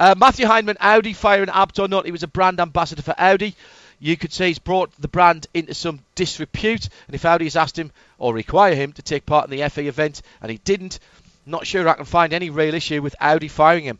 Uh, 0.00 0.14
Matthew 0.16 0.46
Heineman, 0.46 0.76
Audi 0.80 1.12
firing 1.12 1.46
not, 1.46 2.04
he 2.04 2.12
was 2.12 2.22
a 2.24 2.28
brand 2.28 2.60
ambassador 2.60 3.02
for 3.02 3.14
Audi. 3.16 3.54
You 4.00 4.16
could 4.16 4.32
say 4.32 4.48
he's 4.48 4.58
brought 4.58 4.92
the 5.00 5.08
brand 5.08 5.46
into 5.54 5.74
some 5.74 6.00
disrepute, 6.14 6.88
and 7.06 7.14
if 7.14 7.24
Audi 7.24 7.46
has 7.46 7.56
asked 7.56 7.78
him 7.78 7.92
or 8.18 8.34
require 8.34 8.74
him 8.74 8.92
to 8.92 9.02
take 9.02 9.26
part 9.26 9.50
in 9.50 9.56
the 9.56 9.68
FA 9.68 9.86
event 9.86 10.22
and 10.40 10.50
he 10.50 10.58
didn't, 10.58 11.00
not 11.46 11.66
sure 11.66 11.88
I 11.88 11.94
can 11.94 12.04
find 12.04 12.32
any 12.32 12.50
real 12.50 12.74
issue 12.74 13.02
with 13.02 13.16
Audi 13.20 13.48
firing 13.48 13.84
him. 13.84 13.98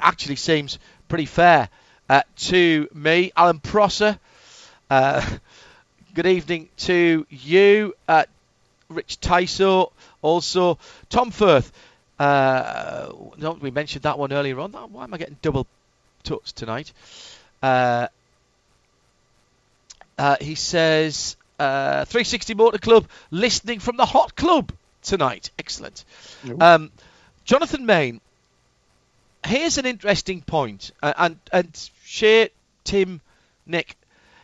Actually 0.00 0.36
seems 0.36 0.78
pretty 1.08 1.26
fair 1.26 1.68
uh, 2.08 2.22
to 2.36 2.88
me. 2.94 3.32
Alan 3.36 3.60
Prosser, 3.60 4.18
uh, 4.90 5.24
good 6.14 6.26
evening 6.26 6.68
to 6.78 7.26
you. 7.30 7.94
Uh, 8.06 8.24
Rich 8.88 9.20
Tyso, 9.20 9.92
also 10.20 10.78
Tom 11.08 11.30
Firth. 11.30 11.72
Uh, 12.18 13.12
no, 13.38 13.52
we 13.52 13.70
mentioned 13.70 14.02
that 14.02 14.18
one 14.18 14.32
earlier 14.32 14.58
on. 14.60 14.72
Why 14.72 15.04
am 15.04 15.14
I 15.14 15.16
getting 15.16 15.38
double 15.40 15.66
tuts 16.24 16.52
tonight? 16.52 16.92
Uh, 17.62 18.08
uh, 20.18 20.36
he 20.40 20.54
says 20.54 21.36
uh, 21.58 22.04
360 22.04 22.54
Motor 22.54 22.78
Club 22.78 23.06
listening 23.30 23.78
from 23.78 23.96
the 23.96 24.04
Hot 24.04 24.36
Club 24.36 24.72
tonight. 25.02 25.50
Excellent. 25.58 26.04
Um, 26.60 26.90
Jonathan 27.44 27.86
Main. 27.86 28.20
Here's 29.46 29.78
an 29.78 29.86
interesting 29.86 30.42
point, 30.42 30.90
uh, 31.02 31.14
and 31.16 31.38
and 31.50 31.90
Shea, 32.04 32.50
Tim, 32.84 33.22
Nick, 33.64 33.96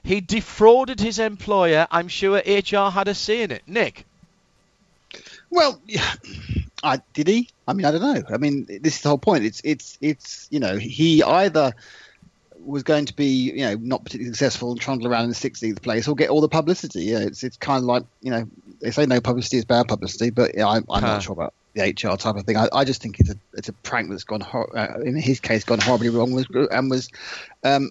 he 0.06 0.20
defrauded 0.20 1.00
his 1.00 1.18
employer. 1.18 1.86
I'm 1.90 2.08
sure 2.08 2.38
HR 2.46 2.90
had 2.90 3.08
a 3.08 3.14
say 3.14 3.42
in 3.42 3.50
it. 3.50 3.62
Nick, 3.66 4.06
Well, 5.50 5.80
yeah, 5.86 6.14
I, 6.82 7.00
did 7.14 7.28
he? 7.28 7.48
I 7.66 7.72
mean, 7.72 7.86
I 7.86 7.90
don't 7.90 8.00
know. 8.02 8.22
I 8.32 8.38
mean, 8.38 8.66
this 8.68 8.96
is 8.96 9.02
the 9.02 9.08
whole 9.08 9.18
point. 9.18 9.44
It's 9.44 9.60
it's 9.64 9.98
it's 10.00 10.46
you 10.50 10.60
know 10.60 10.76
he 10.76 11.22
either 11.22 11.72
was 12.58 12.82
going 12.82 13.06
to 13.06 13.14
be 13.14 13.52
you 13.52 13.64
know 13.64 13.74
not 13.80 14.04
particularly 14.04 14.32
successful 14.32 14.72
and 14.72 14.80
trundle 14.80 15.08
around 15.08 15.24
in 15.24 15.30
the 15.30 15.36
16th 15.36 15.82
place 15.82 16.08
or 16.08 16.14
get 16.14 16.30
all 16.30 16.40
the 16.40 16.48
publicity. 16.48 17.04
Yeah, 17.04 17.18
it's 17.20 17.42
it's 17.44 17.56
kind 17.56 17.78
of 17.78 17.84
like 17.84 18.04
you 18.20 18.30
know 18.30 18.46
they 18.80 18.90
say 18.90 19.06
no 19.06 19.20
publicity 19.20 19.58
is 19.58 19.64
bad 19.64 19.88
publicity, 19.88 20.30
but 20.30 20.52
yeah, 20.56 20.68
I'm, 20.68 20.84
I'm 20.90 21.02
Huh. 21.02 21.08
not 21.08 21.22
sure 21.22 21.32
about 21.32 21.54
the 21.74 21.82
HR 21.82 22.16
type 22.16 22.36
of 22.36 22.44
thing. 22.44 22.56
I, 22.56 22.68
I 22.72 22.84
just 22.84 23.02
think 23.02 23.20
it's 23.20 23.30
a 23.30 23.36
it's 23.54 23.68
a 23.68 23.72
prank 23.72 24.10
that's 24.10 24.24
gone 24.24 24.40
hor- 24.40 24.76
uh, 24.78 25.00
in 25.02 25.16
his 25.16 25.40
case 25.40 25.64
gone 25.64 25.80
horribly 25.80 26.10
wrong 26.10 26.32
was 26.32 26.46
and 26.70 26.90
was 26.90 27.08
um, 27.64 27.90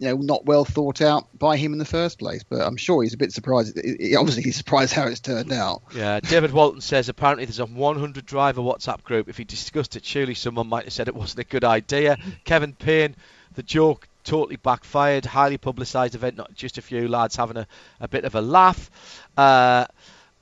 you 0.00 0.08
know 0.08 0.16
not 0.16 0.44
well 0.46 0.64
thought 0.64 1.00
out 1.00 1.28
by 1.38 1.56
him 1.56 1.72
in 1.72 1.78
the 1.78 1.84
first 1.84 2.18
place. 2.18 2.42
But 2.42 2.62
I'm 2.62 2.76
sure 2.76 3.02
he's 3.02 3.14
a 3.14 3.18
bit 3.18 3.32
surprised. 3.32 3.78
He- 3.78 4.16
Obviously, 4.16 4.42
he's 4.42 4.56
surprised 4.56 4.92
how 4.92 5.06
it's 5.06 5.20
turned 5.20 5.52
out. 5.52 5.82
Yeah, 5.94 6.18
David 6.20 6.52
Walton 6.52 6.80
says 6.80 7.08
apparently 7.08 7.44
there's 7.44 7.60
a 7.60 7.66
100 7.66 8.26
driver 8.26 8.60
WhatsApp 8.62 9.04
group. 9.04 9.28
If 9.28 9.36
he 9.36 9.44
discussed 9.44 9.94
it, 9.94 10.04
surely 10.04 10.34
someone 10.34 10.66
might 10.68 10.84
have 10.84 10.92
said 10.92 11.06
it 11.06 11.14
wasn't 11.14 11.40
a 11.40 11.44
good 11.44 11.64
idea. 11.64 12.16
Kevin 12.44 12.72
Payne, 12.72 13.14
the 13.54 13.62
joke 13.62 14.08
totally 14.24 14.56
backfired. 14.56 15.24
Highly 15.26 15.58
publicised 15.58 16.14
event, 16.14 16.36
not 16.36 16.54
just 16.54 16.78
a 16.78 16.82
few 16.82 17.06
lads 17.08 17.36
having 17.36 17.56
a, 17.58 17.66
a 18.00 18.08
bit 18.08 18.24
of 18.24 18.34
a 18.34 18.40
laugh. 18.40 18.90
Uh, 19.36 19.86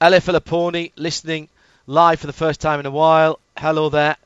Ella 0.01 0.19
Filipponi 0.21 0.93
listening 0.97 1.49
live 1.87 2.21
for 2.21 2.27
the 2.29 2.33
first 2.33 2.61
time 2.61 2.79
in 2.81 2.87
a 2.87 2.91
while. 2.91 3.41
Hello 3.57 3.89
there. 3.89 4.17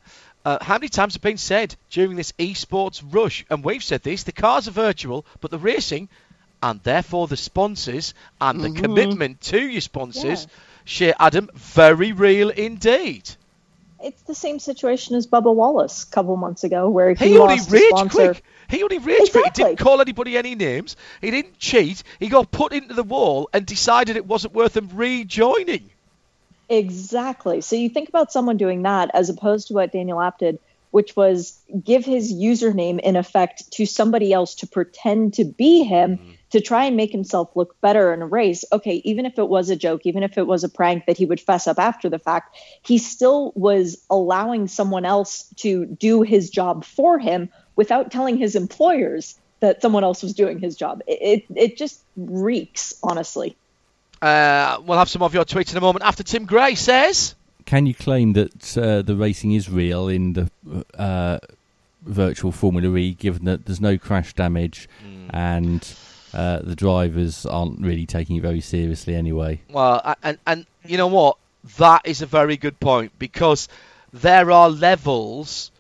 Uh, 0.45 0.59
how 0.61 0.75
many 0.75 0.89
times 0.89 1.15
have 1.15 1.23
been 1.23 1.37
said 1.37 1.75
during 1.91 2.17
this 2.17 2.33
esports 2.33 3.03
rush? 3.11 3.45
And 3.49 3.65
we've 3.65 3.85
said 3.85 4.03
this 4.03 4.25
the 4.25 4.33
cars 4.33 4.69
are 4.69 4.73
virtual, 4.73 5.25
but 5.41 5.51
the 5.51 5.59
racing 5.59 6.09
and 6.63 6.81
therefore 6.83 7.27
the 7.27 7.37
sponsors 7.37 8.15
and 8.41 8.61
the 8.61 8.71
commitment 8.71 9.41
to 9.41 9.61
your 9.61 9.81
sponsors, 9.81 10.47
Shea 10.85 11.13
Adam, 11.19 11.51
very 11.55 12.13
real 12.13 12.51
indeed. 12.51 13.29
It's 14.03 14.23
the 14.23 14.35
same 14.35 14.59
situation 14.59 15.15
as 15.15 15.29
Bubba 15.29 15.55
Wallace 15.55 16.03
a 16.03 16.07
couple 16.09 16.37
months 16.37 16.65
ago, 16.65 16.89
where 16.89 17.15
he, 17.15 17.29
He 17.29 17.39
only 17.39 17.57
lost 17.57 18.07
a 18.07 18.09
quick. 18.09 18.45
He 18.69 18.83
only 18.83 18.99
rage 18.99 19.31
quick. 19.31 19.45
He 19.57 19.63
didn't 19.63 19.79
call 19.79 20.01
anybody 20.01 20.37
any 20.37 20.57
names. 20.57 20.97
He 21.21 21.31
didn't 21.31 21.59
cheat. 21.59 22.03
He 22.19 22.29
got 22.29 22.51
put 22.51 22.73
into 22.73 22.95
the 22.95 23.05
wall 23.05 23.49
and 23.53 23.65
decided 23.65 24.17
it 24.17 24.27
wasn't 24.27 24.55
worth 24.55 24.77
him 24.77 24.89
rejoining. 24.95 25.92
Exactly. 26.73 27.61
So 27.61 27.77
you 27.77 27.91
think 27.91 28.09
about 28.09 28.33
someone 28.33 28.57
doing 28.57 28.83
that 28.83 29.11
as 29.13 29.29
opposed 29.29 29.69
to 29.69 29.75
what 29.75 29.93
Daniel 29.93 30.19
Abt 30.19 30.39
did, 30.39 30.59
which 30.91 31.15
was 31.15 31.61
give 31.85 32.03
his 32.03 32.33
username 32.33 32.99
in 32.99 33.15
effect 33.15 33.71
to 33.73 33.85
somebody 33.85 34.33
else 34.33 34.55
to 34.55 34.67
pretend 34.67 35.35
to 35.35 35.45
be 35.45 35.83
him 35.83 36.17
mm-hmm. 36.17 36.31
to 36.49 36.63
try 36.63 36.87
and 36.87 36.97
make 36.97 37.13
himself 37.13 37.55
look 37.55 37.79
better 37.83 38.15
in 38.15 38.23
a 38.23 38.27
race. 38.27 38.65
Okay, 38.73 39.03
even 39.05 39.27
if 39.27 39.39
it 39.39 39.51
was 39.51 39.69
a 39.69 39.77
joke, 39.77 40.07
even 40.07 40.23
if 40.23 40.39
it 40.39 40.47
was 40.47 40.65
a 40.65 40.69
prank 40.71 41.05
that 41.05 41.19
he 41.19 41.27
would 41.27 41.43
fess 41.43 41.67
up 41.67 41.79
after 41.79 42.09
the 42.09 42.19
fact, 42.19 42.57
he 42.81 42.97
still 42.97 43.53
was 43.55 44.03
allowing 44.09 44.67
someone 44.67 45.05
else 45.05 45.45
to 45.57 45.85
do 45.85 46.23
his 46.23 46.49
job 46.49 46.87
for 46.87 47.19
him 47.19 47.51
without 47.77 48.11
telling 48.11 48.39
his 48.39 48.57
employers 48.57 49.39
that 49.61 49.83
someone 49.83 50.05
else 50.05 50.23
was 50.23 50.33
doing 50.33 50.59
his 50.59 50.75
job. 50.75 51.03
It 51.07 51.19
it, 51.21 51.45
it 51.55 51.77
just 51.77 52.03
reeks, 52.17 52.95
honestly. 53.03 53.59
Uh, 54.23 54.81
we'll 54.87 54.99
have 54.99 55.11
some 55.11 55.23
of 55.23 55.35
your 55.35 55.45
tweets 55.45 55.73
in 55.73 55.79
a 55.79 55.81
moment 55.81 56.05
after 56.05 56.23
Tim 56.23 56.47
Gray 56.47 56.77
says. 56.77 57.35
Can 57.67 57.87
you 57.87 57.95
claim 57.95 58.35
that 58.35 58.79
uh, 58.79 59.03
the 59.03 59.17
racing 59.17 59.53
is 59.53 59.69
real 59.69 60.09
in 60.09 60.33
the 60.33 60.51
uh, 60.97 61.39
virtual 62.03 62.53
Formula 62.53 62.97
E, 62.97 63.15
given 63.15 63.45
that 63.47 63.67
there's 63.67 63.81
no 63.81 63.99
crash 63.99 64.33
damage 64.35 64.89
and 65.31 65.95
uh, 66.35 66.61
the 66.61 66.77
drivers 66.77 67.45
aren't 67.47 67.81
really 67.81 68.07
taking 68.07 68.37
it 68.37 68.43
very 68.43 68.61
seriously 68.61 69.15
anyway? 69.15 69.61
Well, 69.69 70.15
and 70.23 70.39
and 70.47 70.67
you 70.85 70.97
know 70.97 71.09
what? 71.09 71.37
That 71.79 72.03
is 72.05 72.23
a 72.23 72.27
very 72.27 72.57
good 72.57 72.79
point 72.81 73.13
because 73.19 73.69
there 74.13 74.51
are 74.51 74.69
levels 74.71 75.71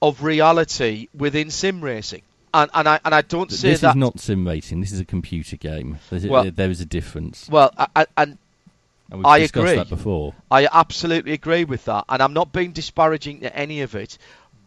of 0.00 0.22
reality 0.22 1.08
within 1.16 1.50
sim 1.50 1.80
racing, 1.80 2.22
and 2.54 2.70
and 2.72 2.88
I 2.88 3.00
and 3.04 3.14
I 3.14 3.20
don't 3.20 3.50
But 3.50 3.58
say 3.58 3.70
this 3.72 3.80
that. 3.82 3.90
is 3.90 3.96
not 3.96 4.18
sim 4.20 4.46
racing. 4.46 4.80
This 4.80 4.92
is 4.92 5.00
a 5.00 5.04
computer 5.04 5.56
game. 5.58 5.98
There's, 6.08 6.26
Well- 6.26 6.50
there 6.50 6.70
is 6.70 6.80
a 6.80 6.86
difference, 6.86 7.48
well, 7.50 7.70
I, 7.76 7.86
I, 7.96 8.06
and 8.16 8.38
and 9.10 9.18
we've 9.18 9.26
I 9.26 9.40
discussed 9.40 9.64
agree. 9.66 9.76
that 9.76 9.88
before. 9.90 10.34
I 10.50 10.66
absolutely 10.72 11.32
agree 11.32 11.64
with 11.64 11.84
that, 11.84 12.04
and 12.08 12.22
I'm 12.22 12.32
not 12.32 12.52
being 12.52 12.72
disparaging 12.72 13.40
to 13.40 13.54
any 13.54 13.82
of 13.82 13.94
it. 13.94 14.16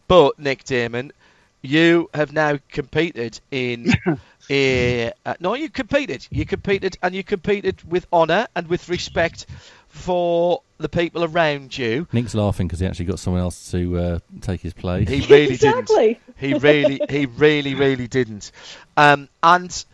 But 0.06 0.38
Nick 0.38 0.62
Damon, 0.64 1.12
you 1.60 2.08
have 2.14 2.32
now 2.32 2.58
competed 2.70 3.40
in 3.50 3.92
a 4.50 5.12
uh, 5.26 5.34
no, 5.40 5.54
you 5.54 5.68
competed, 5.68 6.26
you 6.30 6.46
competed, 6.46 6.96
and 7.02 7.14
you 7.14 7.24
competed 7.24 7.82
with 7.90 8.06
honour 8.12 8.46
and 8.54 8.68
with 8.68 8.88
respect 8.88 9.46
for 9.88 10.62
the 10.78 10.88
people 10.88 11.24
around 11.24 11.76
you. 11.76 12.06
Nick's 12.12 12.34
laughing 12.34 12.68
because 12.68 12.80
he 12.80 12.86
actually 12.86 13.06
got 13.06 13.18
someone 13.18 13.42
else 13.42 13.70
to 13.72 13.98
uh, 13.98 14.18
take 14.40 14.60
his 14.60 14.72
place. 14.72 15.08
He 15.08 15.20
really 15.26 15.52
Exactly. 15.54 16.06
didn't. 16.14 16.27
He 16.38 16.54
really, 16.54 17.00
he 17.08 17.26
really, 17.26 17.74
really 17.74 18.06
didn't. 18.06 18.52
Um, 18.96 19.28
and 19.42 19.84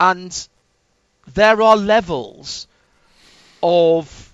and 0.00 0.48
there 1.34 1.62
are 1.62 1.76
levels 1.76 2.66
of 3.62 4.32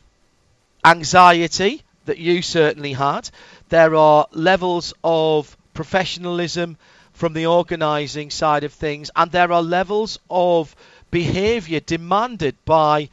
anxiety 0.84 1.82
that 2.06 2.18
you 2.18 2.40
certainly 2.40 2.94
had. 2.94 3.28
There 3.68 3.94
are 3.94 4.26
levels 4.32 4.94
of 5.04 5.54
professionalism 5.74 6.78
from 7.12 7.34
the 7.34 7.46
organising 7.46 8.30
side 8.30 8.64
of 8.64 8.72
things, 8.72 9.10
and 9.14 9.30
there 9.30 9.52
are 9.52 9.62
levels 9.62 10.18
of 10.30 10.74
behaviour 11.10 11.80
demanded 11.80 12.56
by 12.64 13.10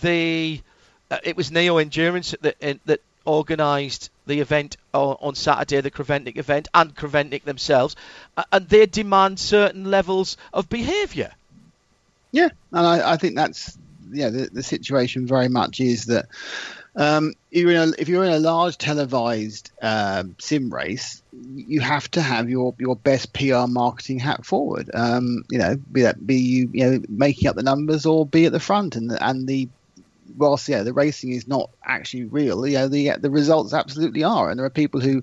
the. 0.00 0.60
Uh, 1.10 1.18
it 1.22 1.36
was 1.36 1.52
Neo 1.52 1.76
Endurance 1.76 2.34
that 2.40 2.56
that 2.86 3.00
organised 3.26 4.10
the 4.26 4.40
event 4.40 4.76
on, 4.92 5.34
Saturday, 5.34 5.80
the 5.80 5.90
Creventic 5.90 6.36
event, 6.36 6.68
and 6.74 6.94
Creventic 6.94 7.44
themselves, 7.44 7.96
uh, 8.36 8.44
and 8.52 8.68
they 8.68 8.86
demand 8.86 9.38
certain 9.38 9.84
levels 9.84 10.36
of 10.52 10.68
behaviour. 10.68 11.32
Yeah, 12.30 12.48
and 12.72 12.86
I, 12.86 13.12
I 13.12 13.16
think 13.16 13.36
that's 13.36 13.76
yeah 14.10 14.30
the, 14.30 14.48
the 14.52 14.62
situation 14.62 15.26
very 15.26 15.48
much 15.48 15.80
is 15.80 16.06
that 16.06 16.26
um, 16.94 17.32
you're 17.50 17.72
a, 17.72 17.88
if 17.98 18.08
you're 18.08 18.24
in 18.24 18.32
a 18.32 18.38
large 18.38 18.76
televised 18.76 19.70
um 19.80 20.36
sim 20.38 20.72
race, 20.72 21.22
you 21.32 21.80
have 21.80 22.10
to 22.12 22.22
have 22.22 22.50
your, 22.50 22.74
your 22.78 22.96
best 22.96 23.32
PR 23.32 23.66
marketing 23.66 24.18
hat 24.18 24.44
forward. 24.44 24.90
Um, 24.92 25.44
you 25.50 25.58
know, 25.58 25.76
be 25.90 26.02
that 26.02 26.26
be 26.26 26.36
you 26.36 26.70
you 26.72 26.90
know 26.90 27.02
making 27.08 27.48
up 27.48 27.56
the 27.56 27.62
numbers 27.62 28.04
or 28.06 28.26
be 28.26 28.46
at 28.46 28.52
the 28.52 28.60
front, 28.60 28.96
and 28.96 29.10
the, 29.10 29.26
and 29.26 29.46
the 29.46 29.68
whilst 30.36 30.68
yeah 30.68 30.82
the 30.82 30.92
racing 30.92 31.32
is 31.32 31.46
not 31.46 31.70
actually 31.84 32.24
real, 32.24 32.66
you 32.66 32.78
know 32.78 32.88
the 32.88 33.10
the 33.20 33.30
results 33.30 33.72
absolutely 33.72 34.24
are, 34.24 34.50
and 34.50 34.58
there 34.58 34.66
are 34.66 34.70
people 34.70 35.00
who 35.00 35.22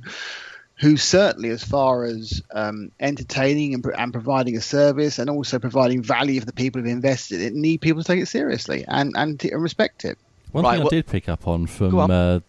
who 0.79 0.95
certainly, 0.95 1.49
as 1.49 1.61
far 1.61 2.05
as 2.05 2.41
um, 2.53 2.89
entertaining 3.01 3.73
and, 3.73 3.85
and 3.97 4.13
providing 4.13 4.55
a 4.55 4.61
service 4.61 5.19
and 5.19 5.29
also 5.29 5.59
providing 5.59 6.01
value 6.01 6.39
for 6.39 6.45
the 6.45 6.53
people 6.53 6.79
who've 6.79 6.89
invested 6.89 7.41
in 7.41 7.47
it, 7.47 7.53
need 7.53 7.81
people 7.81 8.01
to 8.01 8.07
take 8.07 8.21
it 8.21 8.27
seriously 8.27 8.85
and 8.87 9.13
and, 9.17 9.39
t- 9.39 9.51
and 9.51 9.61
respect 9.61 10.05
it. 10.05 10.17
One 10.51 10.63
Right, 10.63 10.77
thing 10.77 10.87
I 10.87 10.89
did 10.89 11.07
pick 11.07 11.27
up 11.29 11.47
on 11.47 11.67
from 11.67 11.95
on. 11.95 12.09
uh, 12.09 12.39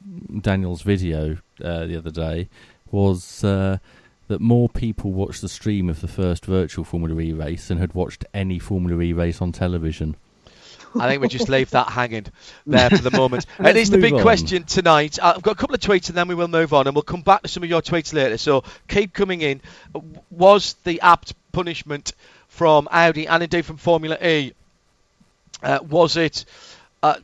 Daniel's 0.40 0.82
video 0.82 1.38
uh, 1.62 1.86
the 1.86 1.96
other 1.98 2.10
day 2.12 2.48
was 2.92 3.42
uh, 3.44 3.78
that 4.28 4.40
more 4.40 4.68
people 4.68 5.12
watched 5.12 5.42
the 5.42 5.48
stream 5.48 5.88
of 5.90 6.00
the 6.00 6.08
first 6.08 6.46
virtual 6.46 6.84
Formula 6.84 7.20
E 7.20 7.32
race 7.32 7.68
than 7.68 7.78
had 7.78 7.94
watched 7.94 8.24
any 8.32 8.58
Formula 8.60 9.02
E 9.02 9.12
race 9.12 9.42
on 9.42 9.50
television. 9.50 10.14
I 10.98 11.08
think 11.08 11.22
we 11.22 11.28
just 11.28 11.48
leave 11.48 11.70
that 11.70 11.88
hanging 11.90 12.26
there 12.66 12.90
for 12.90 12.98
the 12.98 13.10
moment. 13.10 13.46
it 13.58 13.62
Let's 13.62 13.90
the 13.90 13.98
big 13.98 14.14
on. 14.14 14.22
question 14.22 14.64
tonight. 14.64 15.18
Uh, 15.20 15.34
I've 15.36 15.42
got 15.42 15.52
a 15.52 15.54
couple 15.56 15.74
of 15.74 15.80
tweets 15.80 16.08
and 16.08 16.16
then 16.16 16.28
we 16.28 16.34
will 16.34 16.48
move 16.48 16.72
on 16.72 16.86
and 16.86 16.94
we'll 16.94 17.02
come 17.02 17.22
back 17.22 17.42
to 17.42 17.48
some 17.48 17.62
of 17.62 17.68
your 17.68 17.82
tweets 17.82 18.12
later. 18.12 18.38
So 18.38 18.64
keep 18.88 19.12
coming 19.12 19.40
in. 19.42 19.60
Was 20.30 20.74
the 20.84 21.00
Abt 21.02 21.34
punishment 21.52 22.12
from 22.48 22.88
Audi 22.90 23.26
and 23.26 23.42
indeed 23.42 23.64
from 23.64 23.76
Formula 23.76 24.18
E? 24.24 24.52
Uh, 25.62 25.78
was 25.88 26.16
it 26.16 26.44
uh, 27.02 27.16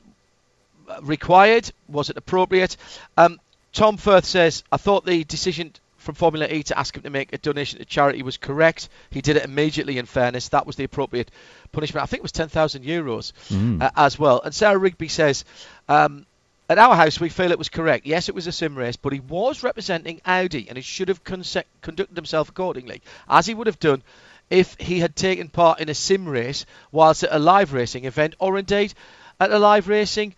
required? 1.03 1.71
Was 1.89 2.11
it 2.11 2.17
appropriate? 2.17 2.77
Um, 3.17 3.41
Tom 3.73 3.97
Firth 3.97 4.25
says, 4.25 4.63
I 4.71 4.77
thought 4.77 5.05
the 5.05 5.25
decision 5.25 5.73
from 6.07 6.15
Formula 6.15 6.47
E 6.49 6.63
to 6.63 6.79
ask 6.79 6.97
him 6.97 7.03
to 7.03 7.11
make 7.11 7.33
a 7.35 7.39
donation 7.39 7.79
to 7.81 7.85
charity 7.85 8.23
was 8.23 8.39
correct. 8.39 8.89
He 9.11 9.21
did 9.21 9.37
it 9.37 9.45
immediately, 9.45 9.99
in 9.99 10.07
fairness. 10.07 10.49
That 10.49 10.67
was 10.67 10.77
the 10.77 10.85
appropriate 10.85 11.31
punishment. 11.73 12.03
I 12.03 12.07
think 12.07 12.21
it 12.21 12.23
was 12.23 12.33
10,000 12.33 12.85
euros 12.85 13.33
Mm. 13.51 13.83
uh, 13.83 13.91
as 13.97 14.19
well. 14.19 14.41
And 14.43 14.55
Sarah 14.55 14.79
Rigby 14.79 15.09
says, 15.09 15.45
um, 15.89 16.25
at 16.69 16.79
our 16.79 16.97
house, 16.97 17.21
we 17.21 17.29
feel 17.29 17.53
it 17.53 17.59
was 17.59 17.69
correct. 17.69 18.07
Yes, 18.07 18.29
it 18.29 18.35
was 18.35 18.47
a 18.47 18.53
sim 18.53 18.77
race, 18.77 18.97
but 18.97 19.13
he 19.13 19.21
was 19.21 19.63
representing 19.63 20.21
Audi 20.25 20.67
and 20.69 20.77
he 20.79 20.83
should 20.83 21.09
have 21.09 21.23
conse- 21.23 21.63
conducted 21.83 22.17
himself 22.17 22.49
accordingly, 22.49 23.03
as 23.29 23.47
he 23.47 23.55
would 23.55 23.67
have 23.67 23.79
done 23.79 24.03
if 24.49 24.77
he 24.79 25.01
had 25.01 25.15
taken 25.17 25.49
part 25.49 25.81
in 25.81 25.89
a 25.89 25.95
sim 25.95 26.27
race 26.29 26.67
whilst 26.93 27.23
at 27.25 27.33
a 27.33 27.39
live 27.39 27.73
racing 27.73 28.05
event 28.05 28.35
or 28.39 28.57
indeed 28.59 28.95
at 29.41 29.51
a 29.51 29.59
live 29.59 29.87
racing 29.89 30.35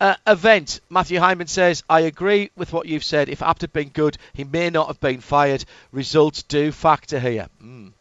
uh, 0.00 0.14
event. 0.26 0.80
Matthew 0.90 1.18
Hyman 1.18 1.46
says, 1.46 1.82
I 1.88 2.00
agree 2.00 2.50
with 2.56 2.72
what 2.72 2.86
you've 2.86 3.04
said. 3.04 3.28
If 3.28 3.42
Abt 3.42 3.62
had 3.62 3.72
been 3.72 3.88
good, 3.88 4.18
he 4.32 4.44
may 4.44 4.70
not 4.70 4.88
have 4.88 5.00
been 5.00 5.20
fired. 5.20 5.64
Results 5.92 6.42
do 6.42 6.72
factor 6.72 7.20
here. 7.20 7.48
Mm. 7.62 7.92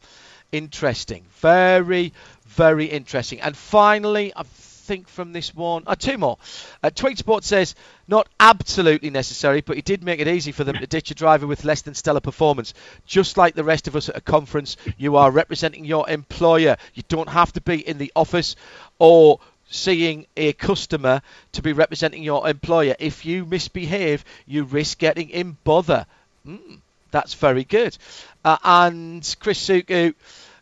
Interesting. 0.52 1.26
Very, 1.38 2.14
very 2.46 2.86
interesting. 2.86 3.42
And 3.42 3.56
finally, 3.56 4.34
I 4.36 4.44
think 4.84 5.08
from 5.08 5.32
this 5.32 5.56
one, 5.56 5.84
uh, 5.88 5.96
two 5.96 6.18
more. 6.18 6.38
Uh, 6.84 6.90
Tweet 6.90 7.18
Sport 7.18 7.44
says, 7.44 7.74
not 8.08 8.28
absolutely 8.40 9.10
necessary, 9.10 9.62
but 9.62 9.78
he 9.78 9.82
did 9.82 10.04
make 10.04 10.20
it 10.20 10.28
easy 10.28 10.52
for 10.52 10.66
them 10.66 10.76
to 10.76 10.86
ditch 10.86 11.10
a 11.10 11.16
driver 11.16 11.48
with 11.48 11.64
less 11.64 11.82
than 11.82 11.96
stellar 11.96 12.20
performance. 12.20 12.74
Just 13.06 13.38
like 13.38 13.56
the 13.56 13.64
rest 13.64 13.88
of 13.88 13.96
us 13.96 14.10
at 14.10 14.18
a 14.18 14.22
conference, 14.22 14.76
you 14.98 15.16
are 15.16 15.32
representing 15.32 15.86
your 15.86 16.10
employer. 16.10 16.76
You 16.94 17.04
don't 17.08 17.30
have 17.30 17.54
to 17.54 17.62
be 17.62 17.88
in 17.88 17.98
the 17.98 18.12
office 18.16 18.56
or 19.00 19.40
seeing 19.74 20.28
a 20.38 20.54
customer 20.54 21.22
to 21.54 21.62
be 21.62 21.74
representing 21.74 22.24
your 22.24 22.48
employer. 22.48 22.96
If 23.00 23.26
you 23.26 23.46
misbehave, 23.46 24.24
you 24.46 24.64
risk 24.64 25.00
getting 25.00 25.30
in 25.30 25.58
bother. 25.64 26.06
Mm, 26.48 26.80
that's 27.12 27.34
very 27.34 27.64
good. 27.64 27.98
Uh, 28.46 28.58
and 28.64 29.36
Chris 29.40 29.68
Suku 29.68 30.14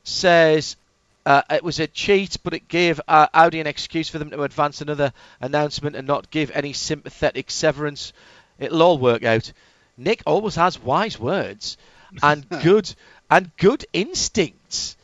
says 0.04 0.78
uh, 1.26 1.41
it 1.50 1.63
was 1.63 1.80
a 1.80 1.88
cheat, 1.88 2.38
but 2.43 2.54
it 2.54 2.67
gave 2.67 3.02
uh, 3.08 3.28
Audi 3.34 3.60
an 3.60 3.67
excuse 3.67 4.10
for 4.10 4.17
them 4.17 4.32
to 4.32 4.43
advance 4.43 4.82
another 4.82 5.12
announcement 5.41 5.95
and 5.95 6.08
not 6.08 6.32
give 6.32 6.50
any 6.52 6.74
sympathetic 6.74 7.52
severance. 7.52 8.13
It'll 8.60 8.82
all 8.82 8.97
work 8.97 9.24
out. 9.24 9.52
Nick 9.97 10.24
always 10.26 10.56
has 10.56 10.82
wise 10.82 11.19
words 11.19 11.78
and 12.24 12.47
good 12.63 12.93
and 13.30 13.52
good 13.58 13.86
instincts. 13.93 14.95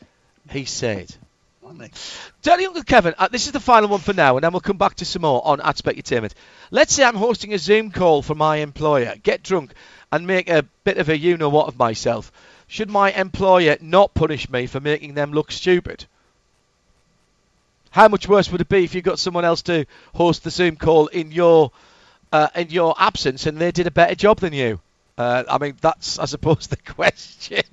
He 0.50 0.64
said. 0.66 1.14
Dirty 2.42 2.66
Uncle 2.66 2.84
Kevin, 2.84 3.14
uh, 3.18 3.28
this 3.28 3.46
is 3.46 3.52
the 3.52 3.60
final 3.60 3.90
one 3.90 4.00
for 4.00 4.14
now, 4.14 4.38
and 4.38 4.44
then 4.44 4.52
we'll 4.52 4.62
come 4.62 4.78
back 4.78 4.96
to 4.96 5.06
some 5.06 5.24
more 5.24 5.46
on 5.46 5.62
at 5.62 5.78
Specutainment. 5.78 6.34
Let's 6.72 6.94
say 6.94 7.04
I'm 7.04 7.16
hosting 7.16 7.54
a 7.54 7.58
Zoom 7.58 7.92
call 7.92 8.22
for 8.22 8.36
my 8.36 8.58
employer, 8.58 9.16
get 9.22 9.44
drunk, 9.44 9.74
and 10.12 10.28
make 10.28 10.50
a 10.50 10.66
bit 10.84 10.98
of 10.98 11.10
a 11.10 11.18
you 11.18 11.38
know 11.38 11.50
what 11.50 11.68
of 11.68 11.78
myself. 11.78 12.32
Should 12.68 12.90
my 12.90 13.12
employer 13.12 13.78
not 13.82 14.14
punish 14.14 14.50
me 14.50 14.68
for 14.68 14.80
making 14.80 15.14
them 15.14 15.32
look 15.32 15.52
stupid? 15.52 16.06
How 17.92 18.08
much 18.08 18.28
worse 18.28 18.52
would 18.52 18.62
it 18.62 18.70
be 18.70 18.84
if 18.84 18.94
you 18.94 19.02
got 19.02 19.20
someone 19.20 19.46
else 19.46 19.62
to 19.64 19.86
host 20.14 20.44
the 20.44 20.52
Zoom 20.52 20.76
call 20.76 21.08
in 21.08 21.32
your 21.32 21.72
uh, 22.32 22.50
in 22.56 22.70
your 22.70 22.94
absence 22.98 23.46
and 23.46 23.58
they 23.58 23.72
did 23.72 23.88
a 23.88 23.92
better 23.92 24.16
job 24.16 24.40
than 24.40 24.54
you? 24.54 24.80
Uh, 25.18 25.44
I 25.50 25.58
mean, 25.58 25.76
that's 25.82 26.20
I 26.20 26.26
suppose 26.26 26.68
the 26.68 26.78
question 26.94 27.64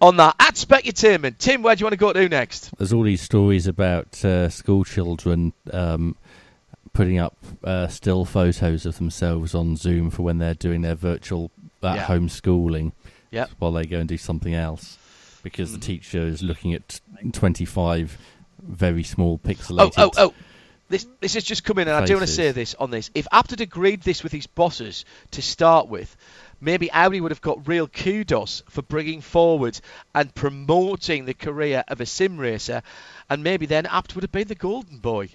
on 0.00 0.16
that. 0.18 0.36
At 0.38 0.54
Specutainment, 0.54 1.38
Tim, 1.38 1.62
where 1.62 1.74
do 1.74 1.80
you 1.80 1.86
want 1.86 1.94
to 1.94 1.98
go 1.98 2.12
to 2.12 2.28
next? 2.28 2.70
There's 2.78 2.92
all 2.92 3.02
these 3.02 3.22
stories 3.22 3.66
about 3.66 4.24
uh, 4.24 4.48
school 4.50 4.84
children 4.84 5.52
um, 5.72 6.14
putting 6.92 7.18
up 7.18 7.36
uh, 7.64 7.88
still 7.88 8.24
photos 8.24 8.86
of 8.86 8.98
themselves 8.98 9.54
on 9.54 9.76
Zoom 9.76 10.10
for 10.10 10.22
when 10.22 10.38
they're 10.38 10.54
doing 10.54 10.82
their 10.82 10.94
virtual 10.94 11.50
at 11.82 11.96
Yeah. 11.96 12.02
home 12.04 12.28
schooling 12.28 12.92
Yep. 13.32 13.50
while 13.58 13.72
they 13.72 13.84
go 13.84 13.98
and 13.98 14.08
do 14.08 14.16
something 14.16 14.54
else 14.54 14.96
because 15.42 15.70
Mhm. 15.70 15.74
the 15.74 15.80
teacher 15.80 16.20
is 16.26 16.42
looking 16.42 16.72
at 16.72 17.00
25 17.32 18.16
very 18.62 19.02
small 19.02 19.38
pixelated. 19.38 19.92
oh, 19.98 20.10
oh. 20.16 20.28
oh 20.28 20.34
This 20.88 21.06
this 21.20 21.34
has 21.34 21.42
just 21.44 21.64
come 21.64 21.78
in, 21.80 21.88
and 21.88 21.96
I 21.96 22.06
do 22.06 22.14
want 22.14 22.26
to 22.28 22.32
say 22.32 22.52
this 22.52 22.74
on 22.76 22.90
this. 22.92 23.10
If 23.14 23.26
Abt 23.32 23.60
agreed 23.60 24.02
this 24.02 24.22
with 24.22 24.30
his 24.32 24.46
bosses 24.46 25.04
to 25.32 25.42
start 25.42 25.88
with, 25.88 26.16
maybe 26.60 26.90
Audi 26.92 27.20
would 27.20 27.30
have 27.32 27.40
got 27.40 27.66
real 27.68 27.86
kudos 27.88 28.62
for 28.68 28.82
bringing 28.82 29.20
forward 29.20 29.78
and 30.14 30.34
promoting 30.34 31.24
the 31.24 31.34
career 31.34 31.84
of 31.88 32.00
a 32.00 32.06
sim 32.06 32.38
racer, 32.38 32.82
and 33.30 33.42
maybe 33.42 33.66
then 33.66 33.86
Abt 33.86 34.14
would 34.14 34.22
have 34.24 34.32
been 34.32 34.48
the 34.48 34.54
golden 34.54 34.98
boy. 34.98 35.28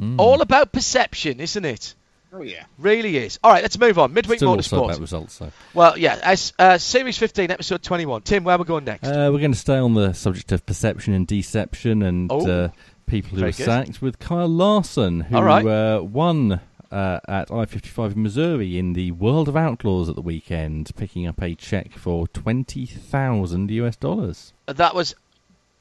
Mm. 0.00 0.16
All 0.18 0.40
about 0.40 0.72
perception, 0.72 1.40
isn't 1.40 1.64
it? 1.64 1.94
Oh 2.34 2.40
yeah. 2.42 2.64
Really 2.78 3.18
is. 3.18 3.38
All 3.44 3.50
right, 3.52 3.62
let's 3.62 3.78
move 3.78 3.98
on. 3.98 4.14
Midweek 4.14 4.38
Still 4.38 4.48
also 4.50 4.76
Motorsport. 4.80 4.84
about 4.86 5.00
results, 5.00 5.36
though. 5.38 5.52
Well, 5.74 5.98
yeah, 5.98 6.18
as 6.22 6.54
uh, 6.58 6.78
Series 6.78 7.18
15, 7.18 7.50
Episode 7.50 7.82
21. 7.82 8.22
Tim, 8.22 8.44
where 8.44 8.54
are 8.54 8.58
we 8.58 8.64
going 8.64 8.84
next? 8.86 9.06
Uh, 9.06 9.28
we're 9.30 9.38
going 9.40 9.52
to 9.52 9.58
stay 9.58 9.76
on 9.76 9.92
the 9.92 10.14
subject 10.14 10.50
of 10.50 10.64
perception 10.64 11.12
and 11.12 11.26
deception 11.26 12.02
and 12.02 12.32
Oh, 12.32 12.48
uh, 12.50 12.68
people 13.06 13.36
who 13.38 13.44
are 13.44 13.52
good. 13.52 13.66
sacked 13.66 14.00
with 14.00 14.18
Kyle 14.18 14.48
Larson, 14.48 15.20
who 15.20 15.36
All 15.36 15.42
right. 15.44 15.66
uh, 15.66 16.02
won 16.02 16.60
uh, 16.92 17.20
at 17.26 17.50
I 17.50 17.64
55 17.64 18.12
in 18.12 18.22
Missouri 18.22 18.78
in 18.78 18.92
the 18.92 19.10
World 19.12 19.48
of 19.48 19.56
Outlaws 19.56 20.08
at 20.08 20.14
the 20.14 20.20
weekend, 20.22 20.90
picking 20.96 21.26
up 21.26 21.40
a 21.42 21.54
check 21.54 21.92
for 21.92 22.28
20,000 22.28 23.70
US 23.70 23.96
dollars. 23.96 24.52
that 24.66 24.94
was 24.94 25.14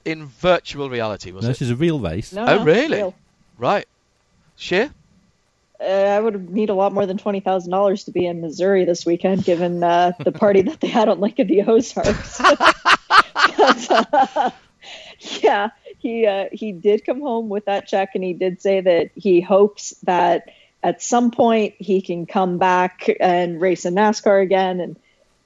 in 0.06 0.26
virtual 0.26 0.90
reality, 0.90 1.32
was 1.32 1.44
No, 1.44 1.50
it? 1.50 1.52
This 1.54 1.62
is 1.62 1.70
a 1.70 1.76
real 1.76 2.00
race. 2.00 2.34
No, 2.34 2.44
Oh, 2.46 2.58
no, 2.58 2.64
really? 2.64 2.98
real. 2.98 3.16
Right. 3.60 3.88
Shea? 4.56 4.90
Uh, 5.80 5.84
I 5.84 6.20
would 6.20 6.50
need 6.52 6.70
a 6.70 6.74
lot 6.76 6.94
more 6.94 7.06
than 7.08 7.18
twenty 7.18 7.40
thousand 7.40 7.72
dollars 7.72 8.04
to 8.06 8.12
be 8.12 8.26
in 8.28 8.40
Missouri 8.42 8.86
this 8.86 9.06
weekend, 9.06 9.44
given 9.44 9.84
uh, 9.84 10.12
the 10.24 10.32
party 10.32 10.62
that 10.70 10.80
they 10.80 10.88
had 10.88 11.10
on 11.10 11.20
Lake 11.20 11.40
of 11.40 11.48
the 11.48 11.64
Ozarks. 11.64 12.40
But, 13.58 13.92
uh, 13.92 14.52
yeah, 15.42 15.70
he 16.00 16.26
uh, 16.26 16.46
he 16.52 16.72
did 16.72 17.06
come 17.06 17.22
home 17.22 17.50
with 17.50 17.66
that 17.66 17.88
check, 17.88 18.12
and 18.16 18.24
he 18.24 18.34
did 18.34 18.62
say 18.62 18.82
that 18.82 19.12
he 19.16 19.42
hopes 19.42 19.92
that 20.04 20.50
at 20.84 21.02
some 21.02 21.32
point 21.32 21.76
he 21.78 22.02
can 22.02 22.26
come 22.26 22.58
back 22.58 23.10
and 23.20 23.62
race 23.62 23.86
in 23.86 23.96
NASCAR 23.96 24.42
again. 24.42 24.80
And 24.80 25.00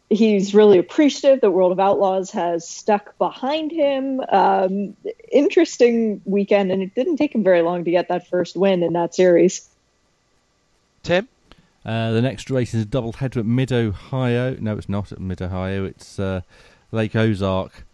he's 0.10 0.54
really 0.54 0.78
appreciative 0.78 1.42
that 1.42 1.52
World 1.52 1.72
of 1.72 1.80
Outlaws 1.80 2.32
has 2.32 2.68
stuck 2.68 3.18
behind 3.18 3.72
him. 3.72 4.22
Um, 4.30 4.96
interesting 5.32 6.22
weekend, 6.26 6.72
and 6.72 6.82
it 6.82 6.96
didn't 6.96 7.18
take 7.18 7.34
him 7.34 7.44
very 7.44 7.62
long 7.62 7.84
to 7.86 7.92
get 7.92 8.08
that 8.10 8.28
first 8.28 8.56
win 8.56 8.84
in 8.84 8.94
that 8.94 9.16
series. 9.16 9.68
Tim? 11.04 11.28
Uh, 11.86 12.12
the 12.12 12.22
next 12.22 12.50
race 12.50 12.74
is 12.74 12.82
a 12.82 12.86
double 12.86 13.14
header 13.14 13.40
at 13.42 13.46
Mid 13.46 13.72
Ohio. 13.72 14.56
No, 14.60 14.78
it's 14.78 14.90
not 14.90 15.12
at 15.12 15.20
Mid 15.20 15.42
Ohio. 15.42 15.86
It's 15.86 16.18
uh, 16.18 16.42
Lake 16.92 17.16
Ozark, 17.16 17.86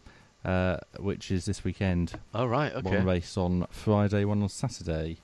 uh, 0.45 0.77
which 0.97 1.30
is 1.30 1.45
this 1.45 1.65
weekend. 1.65 2.13
Oh, 2.34 2.45
right, 2.45 2.73
okay. 2.73 2.97
One 2.97 3.06
race 3.06 3.36
on 3.36 3.67
Friday, 3.69 4.23
one 4.23 4.41
on 4.41 4.49
Saturday. 4.49 5.17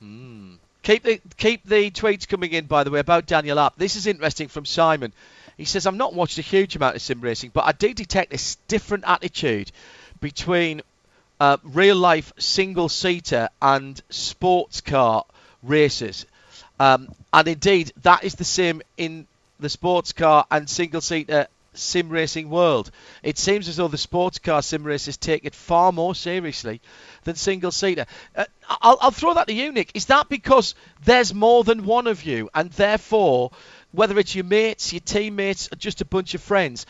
Mm. 0.00 0.58
Keep 0.84 1.02
the 1.02 1.20
keep 1.38 1.64
the 1.64 1.90
tweets 1.90 2.28
coming 2.28 2.52
in, 2.52 2.66
by 2.66 2.84
the 2.84 2.90
way, 2.90 3.00
about 3.00 3.24
Daniel 3.24 3.58
Abt. 3.58 3.78
This 3.78 3.96
is 3.96 4.06
interesting 4.06 4.48
from 4.48 4.66
Simon. 4.66 5.14
He 5.56 5.64
says, 5.64 5.86
I've 5.86 5.94
not 5.94 6.12
watched 6.12 6.36
a 6.36 6.42
huge 6.42 6.76
amount 6.76 6.94
of 6.94 7.00
sim 7.00 7.22
racing, 7.22 7.52
but 7.54 7.64
I 7.64 7.72
do 7.72 7.94
detect 7.94 8.30
this 8.30 8.56
different 8.68 9.04
attitude 9.06 9.72
between 10.20 10.82
uh, 11.40 11.56
real 11.62 11.96
life 11.96 12.34
single 12.36 12.90
seater 12.90 13.48
and 13.62 14.00
sports 14.10 14.82
car 14.82 15.24
races. 15.62 16.26
Um, 16.78 17.08
and 17.32 17.48
indeed, 17.48 17.92
that 18.02 18.24
is 18.24 18.34
the 18.34 18.44
same 18.44 18.82
in 18.98 19.26
the 19.60 19.70
sports 19.70 20.12
car 20.12 20.46
and 20.50 20.68
single 20.68 21.00
seater 21.00 21.46
sim 21.74 22.08
racing 22.08 22.50
world. 22.50 22.90
It 23.22 23.38
seems 23.38 23.68
as 23.68 23.76
though 23.76 23.88
the 23.88 23.98
sports 23.98 24.38
car 24.38 24.62
sim 24.62 24.84
racers 24.84 25.16
take 25.16 25.44
it 25.44 25.54
far 25.54 25.92
more 25.92 26.14
seriously 26.14 26.80
than 27.24 27.34
single 27.34 27.70
seater. 27.70 28.06
Uh, 28.34 28.44
I'll, 28.68 28.98
I'll 29.00 29.10
throw 29.10 29.34
that 29.34 29.46
to 29.48 29.52
you, 29.52 29.72
Nick. 29.72 29.90
Is 29.94 30.06
that 30.06 30.28
because 30.28 30.74
there's 31.04 31.34
more 31.34 31.64
than 31.64 31.84
one 31.84 32.06
of 32.06 32.24
you, 32.24 32.48
and 32.54 32.70
therefore, 32.72 33.50
whether 33.92 34.18
it's 34.18 34.34
your 34.34 34.44
mates, 34.44 34.92
your 34.92 35.00
teammates, 35.00 35.68
or 35.72 35.76
just 35.76 36.00
a 36.00 36.06
bunch 36.06 36.34
of 36.34 36.42
friends, 36.42 36.86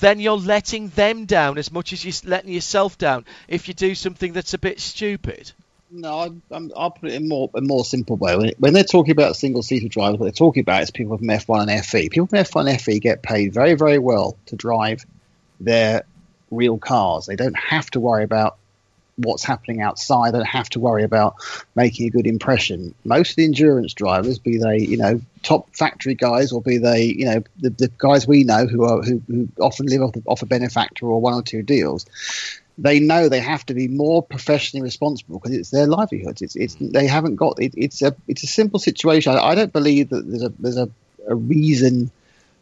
then 0.00 0.20
you're 0.20 0.36
letting 0.36 0.88
them 0.90 1.24
down 1.24 1.58
as 1.58 1.72
much 1.72 1.92
as 1.92 2.04
you're 2.04 2.30
letting 2.30 2.52
yourself 2.52 2.98
down 2.98 3.24
if 3.48 3.68
you 3.68 3.74
do 3.74 3.94
something 3.94 4.32
that's 4.32 4.54
a 4.54 4.58
bit 4.58 4.80
stupid? 4.80 5.52
No, 5.94 6.40
i 6.50 6.58
will 6.58 6.90
put 6.90 7.10
it 7.10 7.14
in 7.14 7.28
more 7.28 7.50
a 7.54 7.60
more 7.60 7.84
simple 7.84 8.16
way. 8.16 8.54
When, 8.58 8.72
they're 8.72 8.82
talking 8.82 9.12
about 9.12 9.36
single 9.36 9.62
seater 9.62 9.88
drivers, 9.88 10.18
what 10.18 10.24
they're 10.24 10.32
talking 10.32 10.62
about 10.62 10.82
is 10.82 10.90
people 10.90 11.18
from 11.18 11.26
F1 11.26 11.68
and 11.68 11.84
FE. 11.84 12.08
People 12.08 12.26
from 12.28 12.38
F1 12.38 12.70
and 12.70 12.80
FE 12.80 12.98
get 12.98 13.22
paid 13.22 13.52
very, 13.52 13.74
very 13.74 13.98
well 13.98 14.36
to 14.46 14.56
drive 14.56 15.04
their 15.60 16.04
real 16.50 16.78
cars. 16.78 17.26
They 17.26 17.36
don't 17.36 17.56
have 17.58 17.90
to 17.90 18.00
worry 18.00 18.24
about 18.24 18.56
what's 19.16 19.44
happening 19.44 19.82
outside. 19.82 20.32
They 20.32 20.38
don't 20.38 20.46
have 20.46 20.70
to 20.70 20.80
worry 20.80 21.02
about 21.02 21.36
making 21.74 22.06
a 22.06 22.10
good 22.10 22.26
impression. 22.26 22.94
Most 23.04 23.30
of 23.30 23.36
the 23.36 23.44
endurance 23.44 23.92
drivers, 23.92 24.38
be 24.38 24.56
they 24.56 24.78
you 24.78 24.96
know 24.96 25.20
top 25.42 25.74
factory 25.76 26.14
guys 26.14 26.52
or 26.52 26.62
be 26.62 26.78
they 26.78 27.04
you 27.04 27.26
know 27.26 27.42
the, 27.60 27.70
the 27.70 27.90
guys 27.98 28.26
we 28.26 28.44
know 28.44 28.66
who 28.66 28.84
are 28.84 29.02
who, 29.02 29.20
who 29.26 29.48
often 29.60 29.86
live 29.86 30.02
off, 30.02 30.14
off 30.26 30.42
a 30.42 30.46
benefactor 30.46 31.06
or 31.06 31.20
one 31.20 31.34
or 31.34 31.42
two 31.42 31.62
deals, 31.62 32.06
they 32.78 33.00
know 33.00 33.28
they 33.28 33.40
have 33.40 33.64
to 33.66 33.74
be 33.74 33.88
more 33.88 34.22
professionally 34.22 34.82
responsible 34.82 35.38
because 35.38 35.56
it's 35.56 35.70
their 35.70 35.86
livelihood. 35.86 36.40
It's, 36.40 36.56
it's 36.56 36.76
mm. 36.76 36.92
they 36.92 37.06
haven't 37.06 37.36
got 37.36 37.60
it, 37.60 37.74
it's 37.76 38.02
a 38.02 38.14
it's 38.28 38.42
a 38.42 38.46
simple 38.46 38.78
situation. 38.78 39.34
I, 39.34 39.40
I 39.40 39.54
don't 39.54 39.72
believe 39.72 40.10
that 40.10 40.28
there's 40.28 40.42
a 40.42 40.52
there's 40.58 40.78
a, 40.78 40.88
a 41.28 41.34
reason 41.34 42.10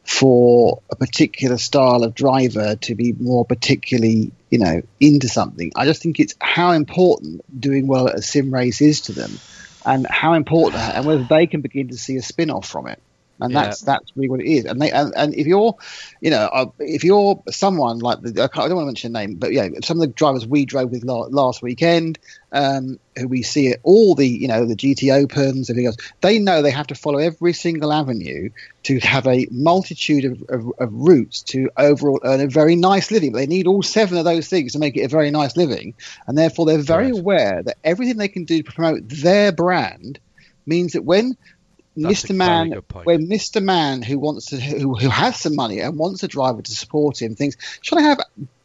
for 0.05 0.81
a 0.91 0.97
particular 0.97 1.59
style 1.59 2.03
of 2.03 2.15
driver 2.15 2.75
to 2.75 2.95
be 2.95 3.13
more 3.13 3.45
particularly 3.45 4.33
you 4.51 4.59
know 4.59 4.83
into 4.99 5.29
something. 5.29 5.73
I 5.77 5.85
just 5.85 6.03
think 6.03 6.19
it's 6.19 6.35
how 6.41 6.73
important 6.73 7.43
doing 7.61 7.87
well 7.87 8.09
at 8.09 8.17
a 8.17 8.23
sim 8.23 8.53
race 8.53 8.81
is 8.81 9.03
to 9.03 9.13
them, 9.13 9.39
and 9.87 10.07
how 10.09 10.35
important 10.35 10.83
and 10.83 11.07
whether 11.07 11.25
they 11.25 11.47
can 11.47 11.61
begin 11.61 11.89
to 11.89 11.97
see 11.97 12.17
a 12.17 12.23
spin 12.23 12.51
off 12.51 12.69
from 12.69 12.89
it 12.89 13.01
and 13.41 13.53
yeah. 13.53 13.65
that's 13.65 13.81
that's 13.81 14.17
really 14.17 14.29
what 14.29 14.41
it 14.41 14.47
is. 14.47 14.65
And 14.65 14.81
they 14.81 14.91
and, 14.91 15.13
and 15.17 15.35
if 15.35 15.47
you're, 15.47 15.77
you 16.21 16.31
know, 16.31 16.49
uh, 16.53 16.67
if 16.79 17.05
you're 17.05 17.43
someone 17.51 17.99
like 17.99 18.21
the, 18.21 18.43
I, 18.43 18.45
I, 18.45 18.69
don't 18.69 18.77
want 18.77 18.85
to 18.85 18.87
mention 18.87 19.17
a 19.17 19.19
name, 19.19 19.37
but 19.37 19.53
yeah, 19.53 19.69
some 19.83 19.97
of 19.97 20.01
the 20.03 20.15
drivers 20.15 20.47
we 20.47 20.65
drove 20.65 20.91
with 20.91 21.05
last 21.05 21.63
weekend, 21.63 22.19
um, 22.53 22.99
who 23.17 23.29
we 23.29 23.43
see 23.43 23.71
at 23.71 23.81
all 23.83 24.15
the 24.15 24.27
you 24.27 24.49
know 24.49 24.67
the 24.67 24.77
GT 24.77 25.15
Opens, 25.15 25.71
everything 25.71 25.87
else, 25.87 25.97
they 26.21 26.39
know 26.39 26.63
they 26.63 26.71
have 26.71 26.89
to 26.89 26.95
follow 26.95 27.19
every 27.19 27.53
single 27.53 27.93
avenue 27.93 28.51
to 28.83 28.99
have 29.01 29.27
a 29.27 29.47
multitude 29.51 30.25
of, 30.25 30.43
of, 30.49 30.73
of 30.79 30.93
routes 30.93 31.43
to 31.43 31.71
overall 31.77 32.21
earn 32.25 32.41
a 32.41 32.47
very 32.47 32.77
nice 32.77 33.11
living. 33.11 33.33
But 33.33 33.39
they 33.39 33.47
need 33.47 33.67
all 33.67 33.83
seven 33.83 34.19
of 34.19 34.25
those 34.25 34.49
things 34.49 34.73
to 34.73 34.79
make 34.79 34.97
it 34.97 35.03
a 35.03 35.09
very 35.09 35.31
nice 35.31 35.57
living, 35.57 35.95
and 36.27 36.37
therefore 36.37 36.67
they're 36.67 36.79
very 36.79 37.13
right. 37.13 37.21
aware 37.21 37.63
that 37.63 37.79
everything 37.85 38.17
they 38.17 38.29
can 38.29 38.45
do 38.45 38.63
to 38.63 38.73
promote 38.73 39.09
their 39.09 39.53
brand 39.53 40.19
means 40.67 40.93
that 40.93 41.05
when 41.05 41.37
that's 42.03 42.25
Mr. 42.25 42.35
Man, 42.35 42.71
when 43.05 43.27
Mr. 43.27 43.63
Man 43.63 44.03
who 44.03 44.19
wants 44.19 44.47
to 44.47 44.61
who, 44.61 44.95
who 44.95 45.09
has 45.09 45.39
some 45.39 45.55
money 45.55 45.81
and 45.81 45.99
wants 45.99 46.23
a 46.23 46.29
driver 46.29 46.63
to 46.63 46.73
support 46.73 47.21
him 47.21 47.35
thinks, 47.35 47.57
shall 47.83 47.99
I 47.99 48.03
have 48.03 48.21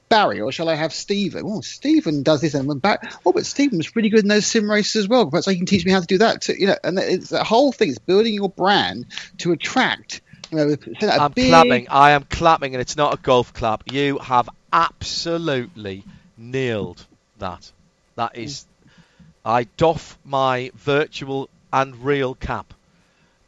Barry 0.07 0.39
or 0.39 0.51
shall 0.51 0.69
I 0.69 0.75
have 0.75 0.93
Stephen? 0.93 1.43
Oh, 1.45 1.61
Stephen 1.61 2.23
does 2.23 2.41
this 2.41 2.53
and 2.53 2.81
back. 2.81 3.13
Oh, 3.25 3.31
but 3.31 3.45
Stephen's 3.45 3.95
really 3.95 4.09
good 4.09 4.21
in 4.21 4.27
those 4.27 4.45
sim 4.45 4.69
races 4.69 4.95
as 4.95 5.07
well. 5.07 5.29
Perhaps 5.29 5.47
he 5.47 5.57
can 5.57 5.65
teach 5.65 5.85
me 5.85 5.91
how 5.91 5.99
to 5.99 6.05
do 6.05 6.19
that 6.19 6.41
too. 6.41 6.55
You 6.57 6.67
know, 6.67 6.77
and 6.83 6.99
it's 6.99 7.29
the 7.29 7.43
whole 7.43 7.71
thing 7.71 7.89
is 7.89 7.97
building 7.97 8.33
your 8.33 8.49
brand 8.49 9.07
to 9.39 9.51
attract. 9.51 10.21
You 10.51 10.57
know, 10.57 10.75
I'm 11.01 11.31
big... 11.31 11.49
clapping. 11.49 11.87
I 11.89 12.11
am 12.11 12.23
clapping, 12.23 12.75
and 12.75 12.81
it's 12.81 12.95
not 12.95 13.15
a 13.15 13.17
golf 13.17 13.53
clap. 13.53 13.91
You 13.91 14.19
have 14.19 14.47
absolutely 14.71 16.03
nailed 16.37 17.03
that. 17.39 17.71
That 18.15 18.37
is, 18.37 18.65
I 19.43 19.63
doff 19.75 20.17
my 20.23 20.71
virtual 20.75 21.49
and 21.73 22.05
real 22.05 22.35
cap 22.35 22.73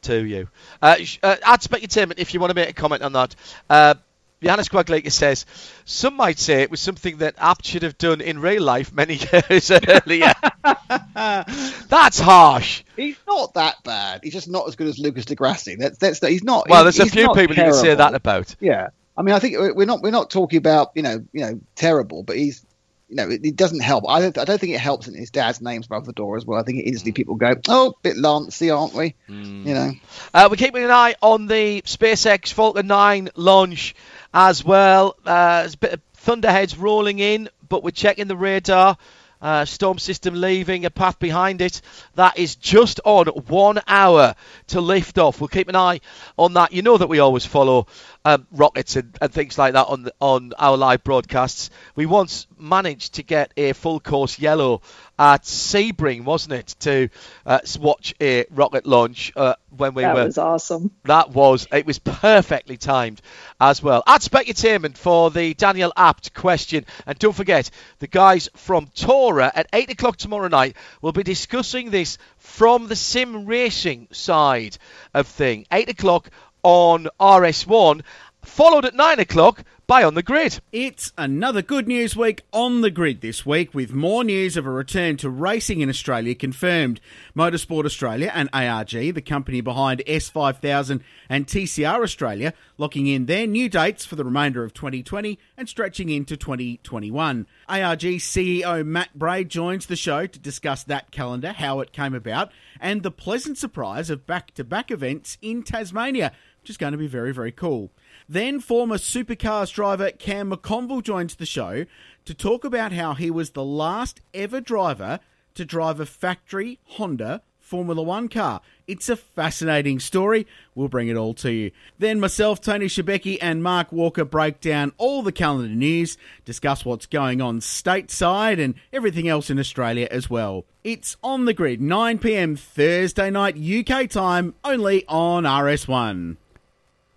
to 0.08 0.26
you. 0.26 0.48
Uh, 0.82 0.96
uh, 1.24 1.58
specutainment 1.60 2.16
if 2.18 2.34
you 2.34 2.40
want 2.40 2.52
to 2.52 2.56
make 2.56 2.70
a 2.70 2.74
comment 2.74 3.04
on 3.04 3.14
that. 3.14 3.36
Uh, 3.70 3.96
Johannes 4.42 4.70
Quaglica 4.70 5.12
says, 5.12 5.48
some 5.86 6.16
might 6.16 6.38
say 6.38 6.62
it 6.62 6.70
was 6.70 6.80
something 6.80 7.18
that 7.18 7.36
Abt 7.40 7.66
should 7.66 7.82
have 7.82 7.98
done 7.98 8.22
in 8.22 8.40
real 8.40 8.62
life 8.62 8.94
many 8.94 9.16
years 9.50 9.72
earlier. 9.72 10.32
that's 11.16 12.20
harsh. 12.20 12.84
He's 12.96 13.18
not 13.28 13.56
that 13.56 13.84
bad. 13.84 14.22
He's 14.24 14.34
just 14.34 14.48
not 14.48 14.68
as 14.68 14.76
good 14.76 14.88
as 14.88 15.00
Lucas 15.00 15.26
di 15.26 15.34
Grassi. 15.34 15.76
That's 15.76 15.98
that's 15.98 16.20
he's 16.20 16.44
not. 16.44 16.70
Well, 16.70 16.84
there's 16.84 17.00
a 17.00 17.08
few 17.08 17.30
people 17.30 17.34
terrible. 17.34 17.56
you 17.56 17.62
can 17.64 17.74
say 17.74 17.96
that 17.96 18.14
about. 18.14 18.56
Yeah, 18.60 18.90
I 19.18 19.24
mean, 19.24 19.34
I 19.34 19.40
think 19.40 19.58
we're 19.76 19.86
not 19.86 20.02
we're 20.04 20.12
not 20.12 20.30
talking 20.30 20.58
about 20.58 20.92
you 20.94 21.02
know 21.02 21.26
you 21.34 21.42
know 21.42 21.60
terrible, 21.76 22.22
but 22.22 22.38
he's 22.38 22.64
you 23.10 23.16
know, 23.16 23.30
it, 23.30 23.46
it, 23.46 23.56
doesn't 23.56 23.80
help. 23.80 24.04
I 24.08 24.20
don't, 24.20 24.38
I 24.38 24.44
don't 24.44 24.60
think 24.60 24.74
it 24.74 24.80
helps 24.80 25.06
that 25.06 25.16
his 25.16 25.32
dad's 25.32 25.62
name's 25.62 25.86
above 25.86 26.06
the 26.06 26.14
door 26.14 26.36
as 26.36 26.46
well. 26.46 26.60
I 26.60 26.64
think 26.64 26.86
instantly 26.86 27.14
people 27.14 27.36
go, 27.36 27.56
oh, 27.70 27.96
bit 28.02 28.18
Lancey, 28.18 28.70
aren't 28.70 28.94
we? 28.94 29.16
Mm. 29.30 29.66
You 29.66 29.74
know. 29.74 29.92
Uh, 30.34 30.48
we're 30.50 30.58
keeping 30.58 30.84
an 30.84 30.92
eye 30.92 31.16
on 31.22 31.48
the 31.48 31.82
SpaceX 31.84 32.52
Falcon 32.52 32.88
9 32.88 33.30
launch 33.36 33.96
as 34.34 34.64
well. 34.64 35.16
Uh, 35.26 35.62
there's 35.62 35.76
a 35.76 35.78
bit 35.78 35.94
of 35.94 36.02
thunderheads 36.16 36.78
rolling 36.78 37.20
in, 37.20 37.50
but 37.68 37.84
we're 37.84 37.92
checking 37.92 38.28
the 38.28 38.38
radar. 38.38 38.98
Uh, 39.40 39.66
storm 39.66 40.00
system 40.00 40.42
leaving 40.42 40.84
a 40.86 40.90
path 40.90 41.20
behind 41.20 41.62
it 41.62 41.84
that 42.16 42.40
is 42.40 42.56
just 42.56 43.00
on 43.06 43.28
one 43.28 43.80
hour 43.88 44.34
to 44.66 44.82
lift 44.82 45.20
off. 45.20 45.40
We'll 45.40 45.48
keep 45.48 45.70
an 45.70 45.76
eye 45.76 46.00
on 46.40 46.54
that. 46.56 46.74
You 46.74 46.82
know 46.82 46.98
that 46.98 47.08
we 47.08 47.20
always 47.20 47.46
follow 47.46 47.86
um, 48.28 48.46
rockets 48.52 48.98
and, 48.98 49.18
and, 49.22 49.32
things 49.32 49.58
like 49.58 49.74
that 49.74 49.88
on 49.88 50.04
the, 50.04 50.14
on 50.20 50.52
our 50.60 50.76
live 50.76 51.02
broadcasts. 51.06 51.70
We 51.96 52.06
once 52.06 52.46
managed 52.60 53.14
to 53.16 53.24
get 53.24 53.54
a 53.56 53.72
full 53.72 54.02
course 54.02 54.38
yellow 54.38 54.82
at 55.18 55.44
Sebring, 55.44 56.26
wasn't 56.26 56.54
it, 56.56 56.76
to 56.82 57.08
uh, 57.46 57.60
watch 57.80 58.14
a 58.20 58.46
rocket 58.52 58.86
launch 58.86 59.32
uh, 59.38 59.56
when 59.70 59.94
we 59.94 60.04
that 60.04 60.14
were. 60.14 60.20
That 60.22 60.26
was 60.26 60.38
awesome. 60.38 60.92
That 61.06 61.30
was. 61.30 61.68
It 61.72 61.86
was 61.86 62.00
perfectly 62.00 62.76
timed 62.76 63.22
as 63.62 63.82
well. 63.82 64.04
At 64.06 64.22
Specutainment 64.22 64.98
for 64.98 65.32
the 65.32 65.54
Daniel 65.54 65.94
Abt 65.96 66.34
question. 66.34 66.86
And 67.06 67.18
don't 67.18 67.36
forget, 67.36 67.70
the 68.00 68.08
guys 68.08 68.50
from 68.56 68.88
Tora 68.88 69.50
at 69.56 69.70
8 69.72 69.90
o'clock 69.92 70.18
tomorrow 70.18 70.50
night 70.50 70.76
will 71.02 71.14
be 71.14 71.24
discussing 71.24 71.92
this 71.92 72.18
from 72.38 72.88
the 72.88 72.96
sim 72.98 73.46
racing 73.46 74.10
side 74.12 74.78
of 75.14 75.28
thing. 75.28 75.66
8 75.72 75.90
o'clock 75.90 76.30
on 76.64 77.08
RS1 77.20 78.02
followed 78.44 78.86
at 78.86 78.96
9 78.96 79.20
o'clock 79.20 79.64
by 79.88 80.04
On 80.04 80.16
the 80.16 80.22
Grid. 80.22 80.60
It's 80.74 81.14
another 81.18 81.62
good 81.62 81.88
news 81.88 82.14
week 82.14 82.42
on 82.52 82.82
the 82.82 82.92
grid 82.92 83.22
this 83.22 83.46
week 83.46 83.74
with 83.74 83.94
more 83.94 84.26
news 84.26 84.58
of 84.58 84.66
a 84.66 84.70
return 84.70 85.16
to 85.18 85.30
racing 85.30 85.80
in 85.80 85.88
Australia 85.88 86.36
confirmed. 86.36 87.00
Motorsport 87.34 87.86
Australia 87.86 88.30
and 88.36 88.50
ARG, 88.52 88.90
the 88.90 89.22
company 89.22 89.62
behind 89.62 90.04
S5000 90.06 91.00
and 91.30 91.48
TCR 91.48 92.04
Australia, 92.04 92.54
locking 92.78 93.08
in 93.08 93.28
their 93.28 93.48
new 93.48 93.70
dates 93.70 94.06
for 94.06 94.18
the 94.18 94.26
remainder 94.26 94.66
of 94.66 94.74
2020 94.74 95.40
and 95.56 95.70
stretching 95.70 96.10
into 96.10 96.36
2021. 96.36 97.48
ARG 97.70 98.02
CEO 98.02 98.86
Matt 98.86 99.18
Bray 99.18 99.46
joins 99.46 99.86
the 99.86 99.96
show 99.96 100.28
to 100.28 100.38
discuss 100.38 100.84
that 100.84 101.12
calendar, 101.12 101.54
how 101.54 101.80
it 101.80 101.94
came 101.94 102.14
about, 102.14 102.52
and 102.82 103.04
the 103.04 103.12
pleasant 103.12 103.58
surprise 103.58 104.10
of 104.10 104.28
back 104.28 104.54
to 104.56 104.66
back 104.66 104.92
events 104.92 105.38
in 105.42 105.64
Tasmania, 105.64 106.34
which 106.68 106.74
is 106.74 106.78
going 106.78 106.92
to 106.92 106.98
be 106.98 107.08
very, 107.08 107.32
very 107.32 107.54
cool. 107.54 107.92
Then 108.28 108.60
former 108.60 108.98
supercars 108.98 109.74
driver 109.74 110.12
Cam 110.12 110.52
McConville 110.52 111.02
joins 111.02 111.36
the 111.36 111.46
show 111.46 111.86
to 112.26 112.34
talk 112.34 112.66
about 112.66 112.92
how 112.92 113.14
he 113.14 113.32
was 113.32 113.52
the 113.52 113.64
last 113.64 114.20
ever 114.34 114.60
driver 114.60 115.22
to 115.54 115.64
drive 115.64 116.02
a 116.02 116.06
factory 116.06 116.78
Honda 116.84 117.42
Formula 117.62 118.04
One 118.04 118.28
car. 118.28 118.60
It's 118.86 119.08
a 119.08 119.16
fascinating 119.16 120.02
story. 120.02 120.46
We'll 120.76 120.90
bring 120.90 121.08
it 121.08 121.16
all 121.16 121.34
to 121.36 121.54
you. 121.54 121.72
Then 122.00 122.20
myself, 122.20 122.60
Tony 122.60 122.88
Shebeki, 122.88 123.38
and 123.42 123.64
Mark 123.64 123.94
Walker 123.94 124.26
break 124.26 124.60
down 124.60 124.92
all 124.98 125.24
the 125.24 125.32
calendar 125.32 125.74
news, 125.74 126.18
discuss 126.44 126.84
what's 126.84 127.06
going 127.06 127.40
on 127.40 127.62
stateside 127.62 128.62
and 128.62 128.76
everything 128.92 129.30
else 129.30 129.50
in 129.50 129.58
Australia 129.58 130.10
as 130.12 130.30
well. 130.30 130.66
It's 130.84 131.16
on 131.24 131.46
the 131.46 131.54
grid, 131.54 131.80
9 131.80 132.20
pm 132.20 132.58
Thursday 132.58 133.30
night 133.30 133.58
UK 133.58 134.10
time, 134.10 134.54
only 134.66 135.06
on 135.08 135.44
RS1. 135.44 136.36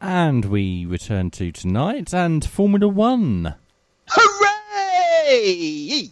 And 0.01 0.46
we 0.46 0.86
return 0.86 1.30
to 1.32 1.53
tonight 1.53 2.14
and 2.14 2.44
Formula 2.44 2.88
One. 2.88 3.55
Hooray! 4.09 6.11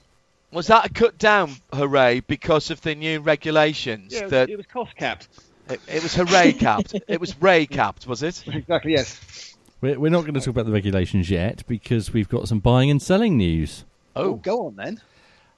Was 0.52 0.66
that 0.68 0.86
a 0.86 0.88
cut 0.90 1.18
down, 1.18 1.52
hooray, 1.72 2.20
because 2.20 2.70
of 2.70 2.80
the 2.82 2.94
new 2.94 3.20
regulations? 3.20 4.12
Yeah, 4.12 4.20
it 4.20 4.22
was, 4.24 4.30
that 4.30 4.50
it 4.50 4.56
was 4.56 4.66
cost 4.66 4.96
capped. 4.96 5.28
it, 5.68 5.80
it 5.88 6.02
was 6.02 6.14
hooray 6.14 6.52
capped. 6.52 6.94
it 7.06 7.20
was 7.20 7.40
ray 7.40 7.66
capped, 7.66 8.06
was 8.06 8.22
it? 8.22 8.42
Exactly, 8.46 8.92
yes. 8.92 9.54
We're, 9.80 9.98
we're 9.98 10.10
not 10.10 10.22
going 10.22 10.34
to 10.34 10.40
talk 10.40 10.48
about 10.48 10.66
the 10.66 10.72
regulations 10.72 11.30
yet 11.30 11.62
because 11.66 12.12
we've 12.12 12.28
got 12.28 12.48
some 12.48 12.58
buying 12.60 12.90
and 12.90 13.00
selling 13.00 13.36
news. 13.36 13.84
Oh, 14.16 14.24
Oh, 14.24 14.34
go 14.34 14.66
on 14.66 14.76
then. 14.76 15.00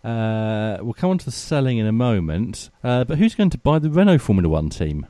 Uh, 0.05 0.79
we'll 0.83 0.93
come 0.95 1.11
on 1.11 1.19
to 1.19 1.25
the 1.25 1.31
selling 1.31 1.79
in 1.79 1.87
a 1.87 1.93
moment. 1.93 2.71
Uh, 2.85 3.05
but 3.05 3.19
who's 3.19 3.35
going 3.35 3.51
to 3.51 3.59
buy 3.59 3.79
the 3.79 3.91
Renault 3.91 4.19
Formula 4.19 4.49
One 4.49 4.69
team? 4.71 5.07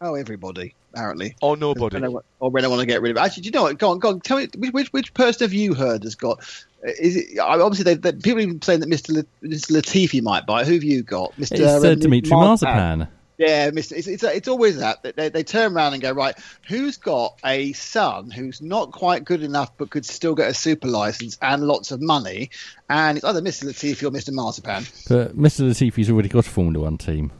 Oh, 0.00 0.14
everybody, 0.14 0.74
apparently. 0.92 1.34
or 1.40 1.56
nobody. 1.56 1.96
Renault, 1.98 2.24
or 2.40 2.50
Renault 2.50 2.70
want 2.70 2.80
to 2.80 2.86
get 2.86 3.00
rid 3.02 3.10
of 3.10 3.16
it. 3.16 3.20
Actually, 3.20 3.42
do 3.42 3.46
you 3.48 3.50
know 3.52 3.62
what? 3.62 3.78
Go 3.78 3.90
on, 3.90 3.98
go 3.98 4.08
on. 4.10 4.20
Tell 4.20 4.38
me, 4.38 4.48
which, 4.56 4.72
which, 4.72 4.92
which 4.92 5.14
person 5.14 5.44
have 5.44 5.52
you 5.52 5.74
heard 5.74 6.04
has 6.04 6.14
got? 6.14 6.40
uh, 6.86 6.90
Is 7.00 7.16
it 7.16 7.38
obviously 7.38 7.94
they, 7.94 7.94
they, 7.94 8.12
people 8.12 8.40
even 8.40 8.60
saying 8.62 8.80
that 8.80 8.88
Mr. 8.88 9.16
La, 9.16 9.22
Mr. 9.48 9.72
Latifi 9.72 10.22
might 10.22 10.46
buy? 10.46 10.62
it. 10.62 10.68
Who 10.68 10.74
have 10.74 10.84
you 10.84 11.02
got, 11.02 11.32
Mr. 11.36 11.52
It's 11.52 11.60
uh, 11.60 11.80
Rem- 11.82 11.98
Dimitri 11.98 12.30
Marzipan. 12.30 13.08
Yeah, 13.38 13.70
Mr. 13.70 13.92
It's, 13.96 14.06
it's, 14.06 14.22
it's 14.22 14.46
always 14.46 14.78
that 14.78 15.02
they, 15.16 15.28
they 15.28 15.42
turn 15.42 15.74
around 15.74 15.94
and 15.94 16.02
go 16.02 16.12
right. 16.12 16.36
Who's 16.68 16.96
got 16.96 17.40
a 17.44 17.72
son 17.72 18.30
who's 18.30 18.60
not 18.62 18.92
quite 18.92 19.24
good 19.24 19.42
enough 19.42 19.76
but 19.78 19.90
could 19.90 20.04
still 20.04 20.34
get 20.36 20.50
a 20.50 20.54
super 20.54 20.86
license 20.86 21.38
and 21.42 21.66
lots 21.66 21.90
of 21.90 22.00
money? 22.00 22.50
And 22.88 23.16
it's 23.18 23.24
either 23.24 23.40
Mr. 23.40 23.64
Latifi 23.64 24.02
or 24.06 24.10
Mr. 24.10 24.32
Marzipan. 24.32 24.84
But 25.08 25.36
Mr. 25.36 25.66
Latifi's 25.66 26.10
already 26.10 26.28
got 26.28 26.46
a 26.46 26.50
Formula 26.50 26.84
One 26.84 26.98
team. 26.98 27.32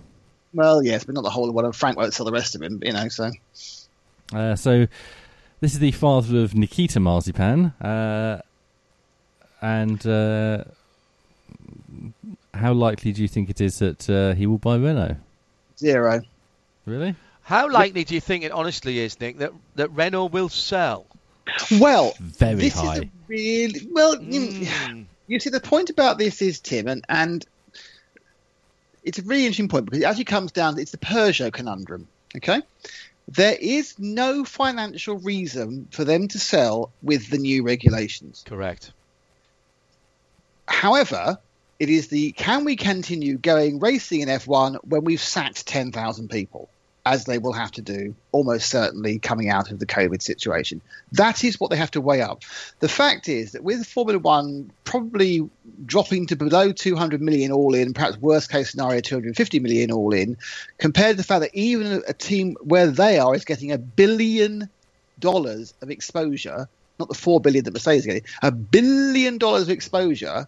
Well, 0.55 0.83
yes, 0.83 1.05
but 1.05 1.15
not 1.15 1.23
the 1.25 1.31
whole 1.31 1.49
of 1.49 1.55
one. 1.55 1.65
And 1.65 1.75
Frank 1.75 1.97
won't 1.97 2.13
sell 2.15 2.27
the 2.27 2.33
rest 2.33 2.55
of 2.55 2.63
him, 2.63 2.81
you 2.83 2.93
know. 2.93 3.09
So 3.09 3.31
Uh, 4.33 4.57
so 4.57 4.87
this 5.61 5.73
is 5.73 5.79
the 5.79 5.93
father 5.93 6.39
of 6.43 6.55
Nikita 6.55 7.01
Marzipan. 7.01 7.67
Uh, 7.81 8.41
and 9.61 10.05
uh, 10.07 10.65
how 12.55 12.73
likely 12.73 13.13
do 13.13 13.23
you 13.23 13.29
think 13.29 13.49
it 13.51 13.61
is 13.61 13.79
that 13.79 14.09
uh, 14.11 14.35
he 14.35 14.47
will 14.47 14.59
buy 14.59 14.77
Renault? 14.77 15.17
zero. 15.79 16.21
Really? 16.87 17.15
How 17.43 17.69
likely 17.69 18.05
do 18.05 18.15
you 18.15 18.21
think 18.21 18.45
it 18.45 18.53
honestly 18.53 18.99
is, 19.01 19.19
Nick, 19.21 19.39
that, 19.39 19.53
that 19.75 19.91
Renault 19.91 20.27
will 20.27 20.49
sell? 20.49 21.07
Well, 21.81 22.15
Very 22.21 22.55
this 22.55 22.75
high. 22.75 22.95
is 22.95 22.99
a 23.01 23.11
really 23.27 23.89
well. 23.91 24.21
You, 24.23 24.41
Mm. 24.41 25.05
you 25.27 25.41
see, 25.41 25.51
the 25.51 25.61
point 25.61 25.91
about 25.91 26.19
this 26.19 26.41
is 26.41 26.61
Tim, 26.61 26.87
and 26.87 27.05
and 27.09 27.45
it's 29.03 29.19
a 29.19 29.23
really 29.23 29.45
interesting 29.45 29.69
point 29.69 29.87
because 29.87 29.99
as 29.99 30.05
it 30.05 30.09
actually 30.09 30.25
comes 30.25 30.53
down. 30.53 30.79
It's 30.79 30.91
the 30.91 30.99
Peugeot 30.99 31.53
conundrum. 31.53 32.07
Okay, 32.37 32.63
there 33.29 33.57
is 33.61 33.99
no 33.99 34.45
financial 34.45 35.19
reason 35.19 35.89
for 35.91 36.05
them 36.05 36.29
to 36.29 36.39
sell 36.39 36.93
with 37.03 37.29
the 37.31 37.39
new 37.39 37.63
regulations. 37.63 38.45
Correct. 38.47 38.93
However, 40.67 41.39
it 41.79 41.89
is 41.89 42.09
the 42.09 42.33
can 42.33 42.65
we 42.65 42.77
continue 42.77 43.37
going 43.37 43.81
racing 43.81 44.21
in 44.21 44.29
F1 44.29 44.79
when 44.85 45.05
we've 45.05 45.21
sacked 45.21 45.67
10,000 45.67 46.29
people, 46.29 46.69
as 47.05 47.25
they 47.25 47.39
will 47.39 47.53
have 47.53 47.73
to 47.73 47.83
do 47.83 48.15
almost 48.31 48.69
certainly 48.69 49.19
coming 49.19 49.49
out 49.49 49.71
of 49.73 49.79
the 49.81 49.87
COVID 49.87 50.23
situation. 50.23 50.81
That 51.13 51.43
is 51.43 51.59
what 51.59 51.71
they 51.71 51.77
have 51.77 51.91
to 51.93 52.01
weigh 52.01 52.23
up. 52.23 52.43
The 52.79 52.89
fact 52.89 53.29
is 53.29 53.53
that 53.53 53.65
with 53.65 53.85
Formula 53.87 54.21
One 54.21 54.71
probably 54.85 55.49
dropping 55.85 56.27
to 56.29 56.37
below 56.37 56.71
200 56.71 57.21
million 57.21 57.51
all 57.51 57.75
in, 57.75 57.93
perhaps 57.93 58.19
worst 58.19 58.51
case 58.51 58.71
scenario 58.71 59.01
250 59.01 59.59
million 59.59 59.91
all 59.91 60.13
in, 60.13 60.37
compared 60.79 61.15
to 61.15 61.17
the 61.17 61.25
fact 61.25 61.41
that 61.41 61.55
even 61.55 62.03
a, 62.07 62.13
team 62.13 62.57
where 62.61 62.87
they 62.87 63.19
are 63.19 63.35
is 63.35 63.45
getting 63.45 63.73
a 63.73 63.79
billion 63.79 64.69
dollars 65.19 65.75
of 65.83 65.91
exposure, 65.91 66.69
not 67.01 67.09
the 67.09 67.15
four 67.15 67.41
billion 67.41 67.65
that 67.65 67.73
Mercedes 67.73 68.03
is 68.03 68.07
getting, 68.07 68.25
a 68.43 68.53
billion 68.53 69.39
dollars 69.39 69.63
of 69.63 69.71
exposure 69.71 70.47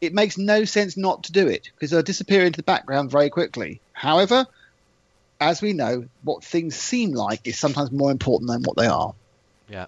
it 0.00 0.12
makes 0.12 0.36
no 0.36 0.64
sense 0.64 0.98
not 0.98 1.24
to 1.24 1.32
do 1.32 1.46
it 1.46 1.70
because 1.74 1.90
they'll 1.90 2.02
disappear 2.02 2.44
into 2.44 2.58
the 2.58 2.64
background 2.64 3.10
very 3.10 3.30
quickly. 3.30 3.80
However, 3.94 4.46
as 5.40 5.60
we 5.62 5.72
know, 5.72 6.06
what 6.22 6.44
things 6.44 6.74
seem 6.76 7.12
like 7.12 7.40
is 7.44 7.58
sometimes 7.58 7.90
more 7.92 8.10
important 8.10 8.50
than 8.50 8.62
what 8.62 8.76
they 8.76 8.86
are. 8.86 9.14
Yeah. 9.68 9.86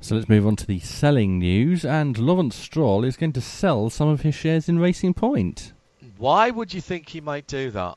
So 0.00 0.16
let's 0.16 0.28
move 0.28 0.46
on 0.46 0.56
to 0.56 0.66
the 0.66 0.80
selling 0.80 1.38
news. 1.38 1.84
And 1.84 2.18
Lawrence 2.18 2.56
Stroll 2.56 3.04
is 3.04 3.16
going 3.16 3.32
to 3.34 3.40
sell 3.40 3.88
some 3.88 4.08
of 4.08 4.22
his 4.22 4.34
shares 4.34 4.68
in 4.68 4.78
Racing 4.78 5.14
Point. 5.14 5.72
Why 6.18 6.50
would 6.50 6.74
you 6.74 6.80
think 6.80 7.08
he 7.08 7.20
might 7.20 7.46
do 7.46 7.70
that? 7.70 7.96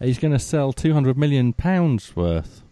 He's 0.00 0.18
going 0.18 0.32
to 0.32 0.38
sell 0.38 0.72
two 0.72 0.92
hundred 0.92 1.16
million 1.16 1.52
pounds 1.52 2.14
worth 2.16 2.62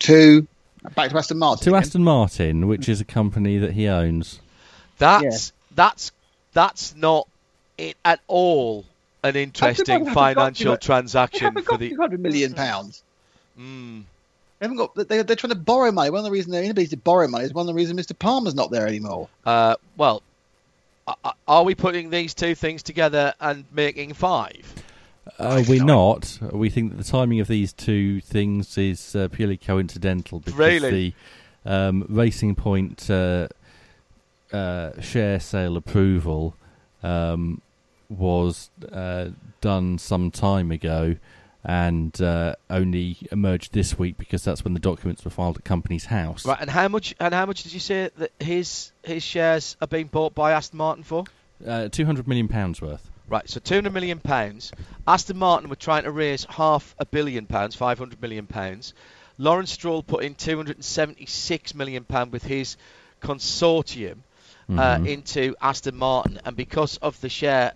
To 0.00 0.46
back 0.94 1.10
to 1.10 1.16
Aston 1.16 1.38
Martin. 1.38 1.64
to 1.64 1.70
again. 1.70 1.80
Aston 1.82 2.04
Martin, 2.04 2.68
which 2.68 2.88
is 2.88 3.00
a 3.00 3.04
company 3.04 3.58
that 3.58 3.72
he 3.72 3.88
owns. 3.88 4.40
That's 4.98 5.52
that's 5.74 6.12
that's 6.52 6.94
not 6.94 7.26
it 7.78 7.96
at 8.04 8.20
all 8.28 8.84
an 9.22 9.36
interesting 9.36 9.92
haven't 9.92 10.06
got- 10.14 10.34
financial 10.34 10.76
transaction 10.76 11.54
for 11.62 11.76
the. 11.76 11.90
200 11.90 12.20
million 12.20 12.54
pounds. 12.54 13.02
Mm, 13.58 14.02
They 14.58 14.64
haven't 14.64 14.76
got. 14.78 14.94
They, 14.94 15.22
they're 15.22 15.36
trying 15.36 15.50
to 15.50 15.58
borrow 15.58 15.90
money. 15.92 16.10
One 16.10 16.18
of 16.20 16.24
the 16.24 16.30
reasons 16.30 16.52
they're 16.52 16.62
inability 16.64 16.90
to 16.90 16.96
borrow 16.96 17.28
money 17.28 17.44
is 17.44 17.52
one 17.52 17.62
of 17.62 17.66
the 17.68 17.74
reasons 17.74 18.00
Mr. 18.00 18.18
Palmer's 18.18 18.54
not 18.54 18.70
there 18.70 18.86
anymore. 18.86 19.28
uh, 19.44 19.76
well, 19.96 20.22
a- 21.06 21.14
a- 21.24 21.34
are 21.48 21.62
we 21.64 21.74
putting 21.74 22.10
these 22.10 22.32
two 22.34 22.54
things 22.54 22.82
together 22.82 23.34
and 23.40 23.64
making 23.72 24.14
five? 24.14 24.72
Uh, 25.38 25.62
we're 25.68 25.84
not. 25.84 26.38
We 26.52 26.68
think 26.70 26.90
that 26.90 26.96
the 26.96 27.04
timing 27.04 27.38
of 27.40 27.46
these 27.48 27.72
two 27.72 28.20
things 28.20 28.76
is 28.76 29.14
uh, 29.14 29.28
purely 29.28 29.56
coincidental 29.56 30.40
because 30.40 30.54
Really? 30.58 31.14
the 31.64 31.70
um, 31.70 32.04
Racing 32.08 32.54
Point 32.56 33.08
uh, 33.08 33.46
uh, 34.52 35.00
share 35.00 35.38
sale 35.40 35.76
approval 35.76 36.54
um, 37.04 37.60
was 38.18 38.70
uh, 38.92 39.28
done 39.60 39.98
some 39.98 40.30
time 40.30 40.70
ago 40.70 41.16
and 41.64 42.20
uh, 42.20 42.54
only 42.70 43.16
emerged 43.30 43.72
this 43.72 43.96
week 43.98 44.18
because 44.18 44.42
that's 44.42 44.64
when 44.64 44.74
the 44.74 44.80
documents 44.80 45.24
were 45.24 45.30
filed 45.30 45.56
at 45.56 45.64
Company's 45.64 46.06
House. 46.06 46.44
Right, 46.44 46.58
and 46.60 46.68
how 46.70 46.88
much? 46.88 47.14
And 47.20 47.32
how 47.32 47.46
much 47.46 47.62
did 47.62 47.72
you 47.72 47.80
say 47.80 48.10
that 48.18 48.32
his 48.40 48.90
his 49.04 49.22
shares 49.22 49.76
are 49.80 49.86
being 49.86 50.06
bought 50.08 50.34
by 50.34 50.52
Aston 50.52 50.78
Martin 50.78 51.04
for? 51.04 51.24
Uh, 51.64 51.88
Two 51.88 52.04
hundred 52.04 52.26
million 52.26 52.48
pounds 52.48 52.80
worth. 52.82 53.08
Right, 53.28 53.48
so 53.48 53.60
200 53.60 53.94
million 53.94 54.18
pounds. 54.18 54.72
Aston 55.06 55.38
Martin 55.38 55.70
were 55.70 55.76
trying 55.76 56.02
to 56.02 56.10
raise 56.10 56.44
half 56.50 56.94
a 56.98 57.06
billion 57.06 57.46
pounds, 57.46 57.74
500 57.74 58.20
million 58.20 58.46
pounds. 58.46 58.92
Lawrence 59.38 59.70
Stroll 59.70 60.02
put 60.02 60.22
in 60.22 60.34
276 60.34 61.74
million 61.74 62.04
pound 62.04 62.30
with 62.30 62.42
his 62.44 62.76
consortium 63.22 64.18
uh, 64.68 64.96
Mhm. 64.98 65.08
into 65.08 65.54
Aston 65.62 65.96
Martin, 65.96 66.40
and 66.44 66.56
because 66.56 66.96
of 66.98 67.18
the 67.22 67.28
share 67.30 67.72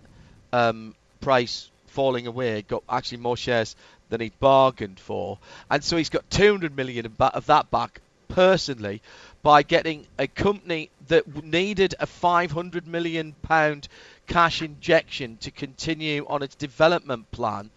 um, 0.57 0.95
price 1.21 1.71
falling 1.87 2.27
away, 2.27 2.63
got 2.63 2.83
actually 2.89 3.19
more 3.19 3.37
shares 3.37 3.77
than 4.09 4.21
he'd 4.21 4.39
bargained 4.41 5.01
for, 5.01 5.39
and 5.71 5.83
so 5.83 5.97
he's 5.97 6.11
got 6.11 6.29
200 6.31 6.77
million 6.77 7.13
of 7.21 7.47
that 7.47 7.71
back 7.71 8.01
personally 8.29 9.01
by 9.43 9.63
getting 9.63 10.07
a 10.19 10.27
company 10.27 10.91
that 11.09 11.45
needed 11.45 11.95
a 12.01 12.07
500 12.07 12.87
million 12.87 13.35
pound 13.43 13.89
cash 14.27 14.63
injection 14.63 15.37
to 15.39 15.51
continue 15.51 16.27
on 16.29 16.43
its 16.43 16.55
development 16.57 17.31
plan 17.31 17.71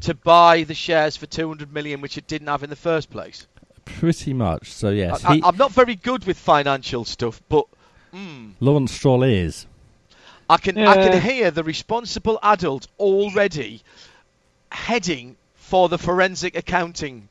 to 0.00 0.14
buy 0.14 0.64
the 0.64 0.74
shares 0.74 1.16
for 1.16 1.26
200 1.26 1.72
million 1.72 2.00
which 2.00 2.18
it 2.18 2.26
didn't 2.26 2.48
have 2.48 2.62
in 2.62 2.70
the 2.70 2.76
first 2.76 3.10
place. 3.10 3.46
Pretty 3.84 4.32
much. 4.32 4.72
So 4.72 4.90
yes, 4.90 5.24
I, 5.24 5.36
he, 5.36 5.42
am 5.42 5.56
not 5.56 5.72
very 5.72 5.94
good 5.94 6.24
with 6.24 6.38
financial 6.38 7.04
stuff, 7.04 7.40
but 7.48 7.66
mm, 8.12 8.52
Lawrence 8.60 8.92
Stroll 8.92 9.22
is. 9.22 9.66
I 10.48 10.56
can 10.56 10.78
I 10.78 10.94
can 10.94 11.20
hear 11.20 11.50
the 11.50 11.64
responsible 11.64 12.38
adult 12.42 12.86
already 12.98 13.82
heading 14.70 15.36
for 15.54 15.88
the 15.88 15.98
forensic 15.98 16.56
accounting 16.56 17.28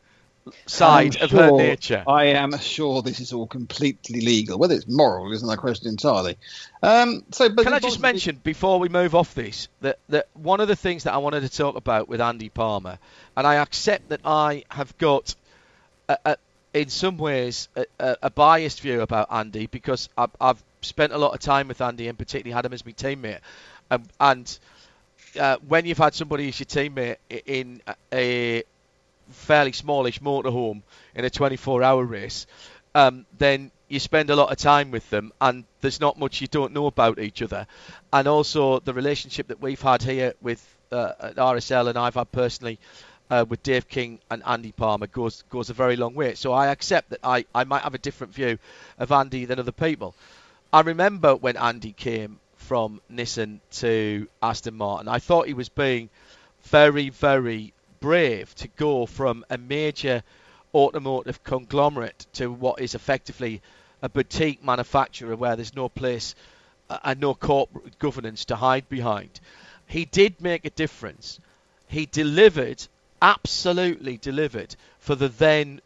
side 0.66 1.18
I'm 1.18 1.24
of 1.24 1.32
her 1.32 1.48
sure- 1.50 1.58
nature. 1.58 2.04
I 2.08 2.26
am 2.26 2.58
sure 2.58 3.02
this 3.02 3.20
is 3.20 3.34
all 3.34 3.48
completely 3.48 4.22
legal. 4.22 4.58
Whether 4.58 4.76
it's 4.76 4.88
moral 4.88 5.32
is 5.34 5.44
another 5.44 5.58
question 5.58 5.90
entirely. 5.90 6.38
Um, 6.82 7.24
so, 7.32 7.50
but 7.50 7.64
Can 7.64 7.74
I 7.74 7.80
just 7.80 8.00
mention 8.00 8.40
before 8.44 8.80
we 8.80 8.90
move 8.90 9.16
off 9.16 9.34
this 9.34 9.68
that, 9.82 10.00
that 10.10 10.28
one 10.34 10.60
of 10.62 10.68
the 10.68 10.76
things 10.76 11.04
that 11.04 11.14
I 11.14 11.18
wanted 11.18 11.42
to 11.42 11.50
talk 11.50 11.76
about 11.76 12.08
with 12.08 12.22
Andy 12.22 12.50
Palmer, 12.50 12.98
and 13.36 13.46
I 13.48 13.56
accept 13.56 14.10
that 14.10 14.22
I 14.24 14.64
have 14.70 14.98
got, 14.98 15.36
a, 16.08 16.18
a, 16.26 16.38
in 16.74 16.90
some 16.90 17.18
ways, 17.18 17.68
a, 17.76 17.86
a, 18.00 18.18
a 18.24 18.30
biased 18.30 18.82
view 18.82 19.02
about 19.02 19.28
Andy 19.32 19.66
because 19.68 20.08
I've, 20.18 20.32
I've 20.40 20.64
spent 20.82 21.14
a 21.14 21.18
lot 21.18 21.34
of 21.34 21.40
time 21.40 21.68
with 21.68 21.82
Andy 21.82 22.08
and 22.08 22.18
particularly 22.18 22.54
had 22.56 22.66
him 22.66 22.74
as 22.74 22.86
my 22.86 22.92
teammate, 22.92 23.40
um, 23.92 24.04
and 24.20 24.60
uh, 25.40 25.58
when 25.68 25.86
you've 25.86 25.98
had 25.98 26.14
somebody 26.14 26.48
as 26.50 26.60
your 26.60 26.66
teammate 26.66 27.18
in 27.46 27.82
a 28.14 28.64
fairly 29.30 29.72
smallish 29.72 30.20
motorhome 30.22 30.82
in 31.16 31.26
a 31.26 31.30
24-hour 31.30 32.04
race, 32.04 32.48
um, 32.96 33.26
then 33.38 33.72
you 33.90 34.00
spend 34.00 34.30
a 34.30 34.36
lot 34.36 34.52
of 34.52 34.58
time 34.58 34.92
with 34.92 35.10
them, 35.10 35.32
and 35.40 35.64
there's 35.82 36.00
not 36.00 36.18
much 36.18 36.42
you 36.42 36.48
don't 36.48 36.74
know 36.74 36.88
about 36.88 37.20
each 37.20 37.42
other. 37.42 37.68
And 38.12 38.28
also 38.28 38.80
the 38.80 38.94
relationship 38.94 39.48
that 39.48 39.62
we've 39.62 39.82
had 39.82 40.02
here 40.02 40.34
with 40.42 40.66
uh, 40.92 41.14
RSL, 41.38 41.90
and 41.90 41.98
I've 41.98 42.16
had 42.16 42.32
personally 42.32 42.80
uh, 43.30 43.46
with 43.48 43.62
Dave 43.64 43.88
King 43.88 44.20
and 44.32 44.42
Andy 44.46 44.72
Palmer 44.72 45.08
goes 45.08 45.44
goes 45.50 45.70
a 45.70 45.74
very 45.74 45.96
long 45.96 46.16
way. 46.16 46.36
So 46.36 46.54
I 46.54 46.68
accept 46.68 47.10
that 47.10 47.20
I, 47.24 47.46
I 47.54 47.64
might 47.66 47.84
have 47.84 47.94
a 47.94 47.98
different 47.98 48.34
view 48.34 48.58
of 48.98 49.12
Andy 49.12 49.46
than 49.46 49.60
other 49.60 49.72
people. 49.72 50.16
I 50.74 50.82
remember 50.82 51.34
when 51.34 51.56
Andy 51.56 51.94
came 51.94 52.42
from 52.58 53.00
Nissan 53.10 53.62
to 53.72 54.28
Aston 54.44 54.76
Martin, 54.76 55.08
I 55.08 55.20
thought 55.20 55.48
he 55.48 55.54
was 55.54 55.70
being 55.70 56.10
very, 56.64 57.10
very 57.10 57.74
brave 58.02 58.54
to 58.56 58.68
go 58.68 59.06
from 59.06 59.46
a 59.50 59.58
major 59.58 60.24
automotive 60.76 61.42
conglomerate 61.46 62.28
to 62.34 62.52
what 62.52 62.82
is 62.82 62.96
effectively 62.96 63.62
a 64.02 64.10
boutique 64.10 64.62
manufacturer 64.62 65.38
where 65.38 65.56
there's 65.56 65.74
no 65.74 65.88
place 65.88 66.36
uh, 66.90 67.00
and 67.02 67.22
no 67.22 67.34
corporate 67.34 67.98
governance 67.98 68.44
to 68.46 68.58
hide 68.58 68.90
behind. 68.90 69.40
He 69.88 70.04
did 70.04 70.42
make 70.42 70.66
a 70.66 70.70
difference. 70.70 71.40
He 71.88 72.06
delivered, 72.08 72.86
absolutely 73.22 74.18
delivered, 74.18 74.76
for 75.00 75.16
the 75.16 75.30
then 75.30 75.80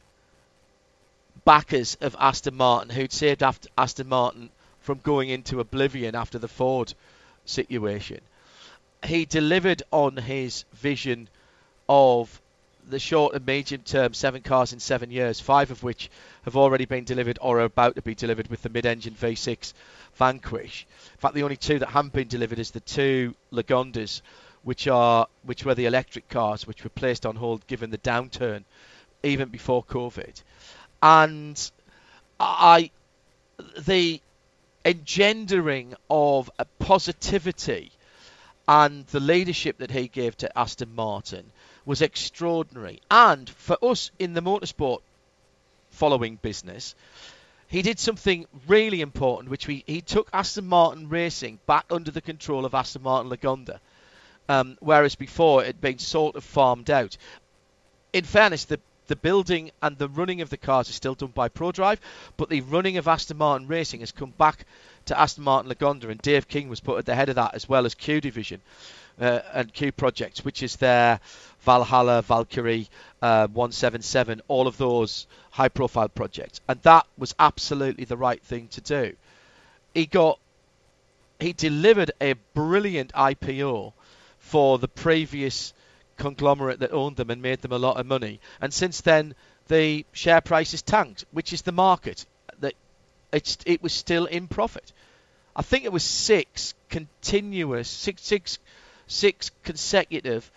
backers 1.45 1.97
of 2.01 2.15
Aston 2.19 2.57
Martin 2.57 2.89
who'd 2.89 3.13
saved 3.13 3.43
Aston 3.77 4.09
Martin 4.09 4.49
from 4.91 4.99
going 5.03 5.29
into 5.29 5.61
oblivion 5.61 6.15
after 6.15 6.37
the 6.37 6.49
Ford 6.49 6.93
situation. 7.45 8.19
He 9.05 9.23
delivered 9.23 9.83
on 9.89 10.17
his 10.17 10.65
vision 10.73 11.29
of 11.87 12.41
the 12.89 12.99
short 12.99 13.33
and 13.33 13.45
medium 13.45 13.83
term 13.83 14.13
seven 14.13 14.41
cars 14.41 14.73
in 14.73 14.81
seven 14.81 15.09
years, 15.09 15.39
five 15.39 15.71
of 15.71 15.81
which 15.81 16.11
have 16.43 16.57
already 16.57 16.83
been 16.83 17.05
delivered 17.05 17.39
or 17.41 17.61
are 17.61 17.63
about 17.63 17.95
to 17.95 18.01
be 18.01 18.15
delivered 18.15 18.49
with 18.49 18.63
the 18.63 18.69
mid 18.69 18.85
engine 18.85 19.13
V6 19.13 19.71
Vanquish. 20.15 20.85
In 21.13 21.19
fact, 21.19 21.35
the 21.35 21.43
only 21.43 21.55
two 21.55 21.79
that 21.79 21.87
haven't 21.87 22.11
been 22.11 22.27
delivered 22.27 22.59
is 22.59 22.71
the 22.71 22.81
two 22.81 23.33
Lagondas, 23.53 24.21
which 24.63 24.89
are 24.89 25.25
which 25.43 25.63
were 25.63 25.73
the 25.73 25.85
electric 25.85 26.27
cars, 26.27 26.67
which 26.67 26.83
were 26.83 26.89
placed 26.89 27.25
on 27.25 27.37
hold 27.37 27.65
given 27.67 27.91
the 27.91 27.97
downturn 27.99 28.65
even 29.23 29.47
before 29.47 29.85
COVID. 29.85 30.43
And 31.01 31.71
I, 32.41 32.91
the 33.79 34.19
engendering 34.85 35.93
of 36.09 36.49
a 36.57 36.65
positivity 36.79 37.91
and 38.67 39.05
the 39.07 39.19
leadership 39.19 39.79
that 39.79 39.91
he 39.91 40.07
gave 40.07 40.37
to 40.37 40.57
Aston 40.57 40.95
Martin 40.95 41.51
was 41.85 42.01
extraordinary. 42.01 43.01
And 43.09 43.49
for 43.49 43.77
us 43.81 44.11
in 44.19 44.33
the 44.33 44.41
motorsport 44.41 44.99
following 45.89 46.37
business, 46.37 46.95
he 47.67 47.81
did 47.81 47.99
something 47.99 48.45
really 48.67 49.01
important, 49.01 49.49
which 49.49 49.67
we, 49.67 49.83
he 49.87 50.01
took 50.01 50.29
Aston 50.33 50.67
Martin 50.67 51.09
Racing 51.09 51.59
back 51.65 51.85
under 51.89 52.11
the 52.11 52.21
control 52.21 52.65
of 52.65 52.73
Aston 52.73 53.01
Martin 53.01 53.31
Lagonda, 53.31 53.79
um, 54.49 54.77
whereas 54.79 55.15
before 55.15 55.63
it 55.63 55.67
had 55.67 55.81
been 55.81 55.97
sort 55.97 56.35
of 56.35 56.43
farmed 56.43 56.89
out. 56.89 57.17
In 58.13 58.25
fairness, 58.25 58.65
the 58.65 58.79
the 59.11 59.15
building 59.17 59.71
and 59.81 59.97
the 59.97 60.07
running 60.07 60.39
of 60.39 60.49
the 60.49 60.55
cars 60.55 60.87
is 60.87 60.95
still 60.95 61.15
done 61.15 61.33
by 61.35 61.49
ProDrive, 61.49 61.97
but 62.37 62.47
the 62.47 62.61
running 62.61 62.95
of 62.95 63.09
Aston 63.09 63.35
Martin 63.35 63.67
Racing 63.67 63.99
has 63.99 64.13
come 64.13 64.33
back 64.37 64.65
to 65.07 65.19
Aston 65.19 65.43
Martin 65.43 65.69
Lagonda, 65.69 66.09
and 66.09 66.21
Dave 66.21 66.47
King 66.47 66.69
was 66.69 66.79
put 66.79 66.97
at 66.97 67.05
the 67.05 67.13
head 67.13 67.27
of 67.27 67.35
that 67.35 67.53
as 67.53 67.67
well 67.67 67.85
as 67.85 67.93
Q 67.93 68.21
Division 68.21 68.61
uh, 69.19 69.41
and 69.51 69.73
Q 69.73 69.91
Projects, 69.91 70.45
which 70.45 70.63
is 70.63 70.77
their 70.77 71.19
Valhalla, 71.59 72.21
Valkyrie, 72.21 72.87
uh, 73.21 73.47
177, 73.47 74.41
all 74.47 74.65
of 74.65 74.77
those 74.77 75.27
high 75.49 75.67
profile 75.67 76.07
projects. 76.07 76.61
And 76.69 76.81
that 76.83 77.05
was 77.17 77.35
absolutely 77.37 78.05
the 78.05 78.15
right 78.15 78.41
thing 78.41 78.69
to 78.69 78.79
do. 78.79 79.13
He 79.93 80.05
got, 80.05 80.39
he 81.37 81.51
delivered 81.51 82.11
a 82.21 82.35
brilliant 82.53 83.11
IPO 83.11 83.91
for 84.39 84.79
the 84.79 84.87
previous 84.87 85.73
conglomerate 86.21 86.79
that 86.79 86.91
owned 86.91 87.15
them 87.15 87.31
and 87.31 87.41
made 87.41 87.61
them 87.61 87.71
a 87.71 87.79
lot 87.79 87.99
of 87.99 88.05
money. 88.05 88.39
And 88.61 88.71
since 88.71 89.01
then, 89.01 89.33
the 89.67 90.05
share 90.13 90.41
price 90.41 90.71
has 90.71 90.83
tanked, 90.83 91.25
which 91.31 91.51
is 91.51 91.63
the 91.63 91.71
market. 91.71 92.25
That 92.59 92.75
it's 93.33 93.57
it 93.65 93.81
was 93.81 93.91
still 93.91 94.25
in 94.25 94.47
profit. 94.47 94.93
I 95.55 95.63
think 95.63 95.83
it 95.83 95.91
was 95.91 96.03
six 96.03 96.75
continuous, 96.89 97.89
six 97.89 98.21
six 98.21 98.59
six 99.07 99.51
consecutive 99.63 100.49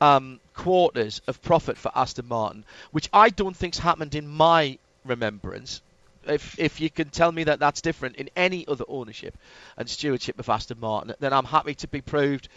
um, 0.00 0.38
quarters 0.52 1.22
of 1.26 1.40
profit 1.40 1.78
for 1.78 1.90
Aston 1.94 2.28
Martin, 2.28 2.64
which 2.92 3.08
I 3.12 3.30
don't 3.30 3.56
think's 3.56 3.78
happened 3.78 4.14
in 4.14 4.28
my 4.28 4.78
remembrance. 5.04 5.80
If 6.26 6.58
if 6.58 6.80
you 6.80 6.90
can 6.90 7.08
tell 7.08 7.32
me 7.32 7.44
that 7.44 7.58
that's 7.58 7.80
different 7.80 8.16
in 8.16 8.28
any 8.36 8.68
other 8.68 8.84
ownership 8.86 9.34
and 9.78 9.88
stewardship 9.88 10.38
of 10.38 10.50
Aston 10.50 10.78
Martin, 10.78 11.14
then 11.20 11.32
I'm 11.32 11.46
happy 11.46 11.74
to 11.76 11.88
be 11.88 12.02
proved 12.02 12.48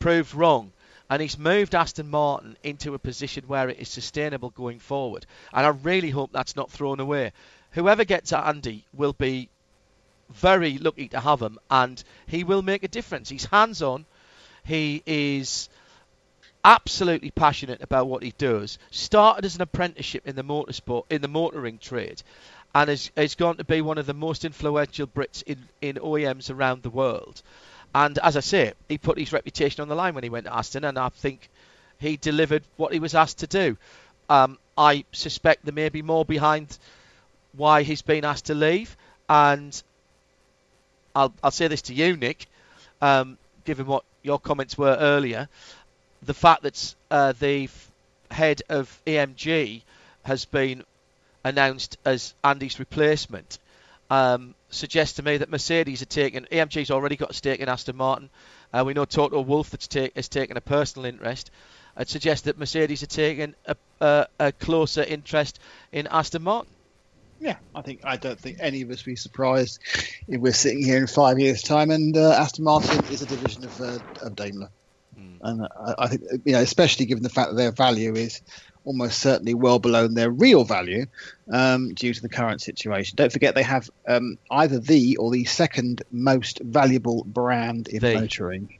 proved 0.00 0.34
wrong 0.34 0.72
and 1.10 1.22
he's 1.22 1.38
moved 1.38 1.74
Aston 1.74 2.10
Martin 2.10 2.56
into 2.62 2.94
a 2.94 2.98
position 2.98 3.44
where 3.46 3.68
it 3.68 3.78
is 3.78 3.88
sustainable 3.88 4.50
going 4.50 4.78
forward. 4.78 5.26
And 5.52 5.64
I 5.64 5.70
really 5.70 6.10
hope 6.10 6.32
that's 6.32 6.56
not 6.56 6.70
thrown 6.70 7.00
away. 7.00 7.32
Whoever 7.72 8.04
gets 8.04 8.32
at 8.32 8.46
Andy 8.46 8.84
will 8.92 9.14
be 9.14 9.48
very 10.30 10.78
lucky 10.78 11.08
to 11.08 11.20
have 11.20 11.40
him, 11.40 11.58
and 11.70 12.02
he 12.26 12.44
will 12.44 12.62
make 12.62 12.82
a 12.82 12.88
difference. 12.88 13.28
He's 13.28 13.46
hands 13.46 13.80
on. 13.82 14.04
He 14.64 15.02
is 15.06 15.70
absolutely 16.64 17.30
passionate 17.30 17.82
about 17.82 18.08
what 18.08 18.22
he 18.22 18.34
does. 18.36 18.78
Started 18.90 19.46
as 19.46 19.54
an 19.56 19.62
apprenticeship 19.62 20.26
in 20.26 20.36
the 20.36 20.44
motorsport, 20.44 21.04
in 21.08 21.22
the 21.22 21.28
motoring 21.28 21.78
trade, 21.78 22.22
and 22.74 22.90
is, 22.90 23.10
is 23.16 23.34
going 23.34 23.56
to 23.56 23.64
be 23.64 23.80
one 23.80 23.96
of 23.96 24.06
the 24.06 24.14
most 24.14 24.44
influential 24.44 25.06
Brits 25.06 25.42
in, 25.44 25.68
in 25.80 25.96
OEMs 25.96 26.54
around 26.54 26.82
the 26.82 26.90
world. 26.90 27.42
And 27.94 28.18
as 28.18 28.36
I 28.36 28.40
say, 28.40 28.72
he 28.88 28.98
put 28.98 29.18
his 29.18 29.32
reputation 29.32 29.82
on 29.82 29.88
the 29.88 29.94
line 29.94 30.14
when 30.14 30.24
he 30.24 30.30
went 30.30 30.46
to 30.46 30.54
Aston, 30.54 30.84
and 30.84 30.98
I 30.98 31.08
think 31.08 31.48
he 31.98 32.16
delivered 32.16 32.62
what 32.76 32.92
he 32.92 33.00
was 33.00 33.14
asked 33.14 33.38
to 33.38 33.46
do. 33.46 33.76
Um, 34.28 34.58
I 34.76 35.04
suspect 35.12 35.64
there 35.64 35.74
may 35.74 35.88
be 35.88 36.02
more 36.02 36.24
behind 36.24 36.78
why 37.52 37.82
he's 37.82 38.02
been 38.02 38.24
asked 38.24 38.46
to 38.46 38.54
leave, 38.54 38.96
and 39.28 39.82
I'll, 41.14 41.32
I'll 41.42 41.50
say 41.50 41.68
this 41.68 41.82
to 41.82 41.94
you, 41.94 42.16
Nick, 42.16 42.46
um, 43.00 43.38
given 43.64 43.86
what 43.86 44.04
your 44.22 44.38
comments 44.38 44.76
were 44.76 44.96
earlier, 45.00 45.48
the 46.22 46.34
fact 46.34 46.62
that 46.62 46.94
uh, 47.10 47.32
the 47.32 47.68
head 48.30 48.62
of 48.68 49.00
AMG 49.06 49.82
has 50.24 50.44
been 50.44 50.84
announced 51.44 51.96
as 52.04 52.34
Andy's 52.44 52.78
replacement 52.78 53.58
um, 54.10 54.54
suggests 54.70 55.16
to 55.16 55.22
me 55.22 55.36
that 55.38 55.50
Mercedes 55.50 56.02
are 56.02 56.06
taking 56.06 56.44
AMG's 56.44 56.90
already 56.90 57.16
got 57.16 57.30
a 57.30 57.34
stake 57.34 57.60
in 57.60 57.68
Aston 57.68 57.96
Martin. 57.96 58.30
Uh, 58.72 58.84
we 58.86 58.94
know 58.94 59.04
Toto 59.04 59.40
Wolff 59.40 59.70
that's 59.70 59.86
take, 59.86 60.14
has 60.14 60.28
taken 60.28 60.56
a 60.56 60.60
personal 60.60 61.06
interest. 61.06 61.50
I'd 61.96 62.08
suggest 62.08 62.44
that 62.44 62.58
Mercedes 62.58 63.02
are 63.02 63.06
taking 63.06 63.54
a, 63.66 63.76
a, 64.00 64.26
a 64.38 64.52
closer 64.52 65.02
interest 65.02 65.58
in 65.90 66.06
Aston 66.06 66.42
Martin. 66.42 66.72
Yeah, 67.40 67.56
I 67.74 67.82
think 67.82 68.00
I 68.04 68.16
don't 68.16 68.38
think 68.38 68.58
any 68.60 68.82
of 68.82 68.90
us 68.90 69.04
would 69.04 69.12
be 69.12 69.16
surprised 69.16 69.80
if 70.26 70.40
we're 70.40 70.52
sitting 70.52 70.82
here 70.82 70.98
in 70.98 71.06
five 71.06 71.38
years' 71.38 71.62
time 71.62 71.90
and 71.90 72.16
uh, 72.16 72.32
Aston 72.32 72.64
Martin 72.64 73.04
is 73.12 73.22
a 73.22 73.26
division 73.26 73.64
of, 73.64 73.80
uh, 73.80 73.98
of 74.22 74.34
Daimler, 74.34 74.70
mm. 75.16 75.38
and 75.42 75.62
I, 75.62 75.94
I 75.98 76.06
think 76.08 76.22
you 76.44 76.52
know, 76.54 76.60
especially 76.60 77.06
given 77.06 77.22
the 77.22 77.28
fact 77.28 77.50
that 77.50 77.56
their 77.56 77.70
value 77.70 78.14
is 78.14 78.42
almost 78.88 79.18
certainly 79.18 79.52
well 79.52 79.78
below 79.78 80.08
their 80.08 80.30
real 80.30 80.64
value 80.64 81.04
um, 81.52 81.92
due 81.92 82.14
to 82.14 82.22
the 82.22 82.28
current 82.28 82.62
situation. 82.62 83.16
Don't 83.16 83.30
forget 83.30 83.54
they 83.54 83.62
have 83.62 83.90
um, 84.08 84.38
either 84.50 84.78
the 84.78 85.18
or 85.18 85.30
the 85.30 85.44
second 85.44 86.00
most 86.10 86.58
valuable 86.60 87.22
brand 87.24 87.88
in 87.88 88.00
the. 88.00 88.14
motoring. 88.14 88.78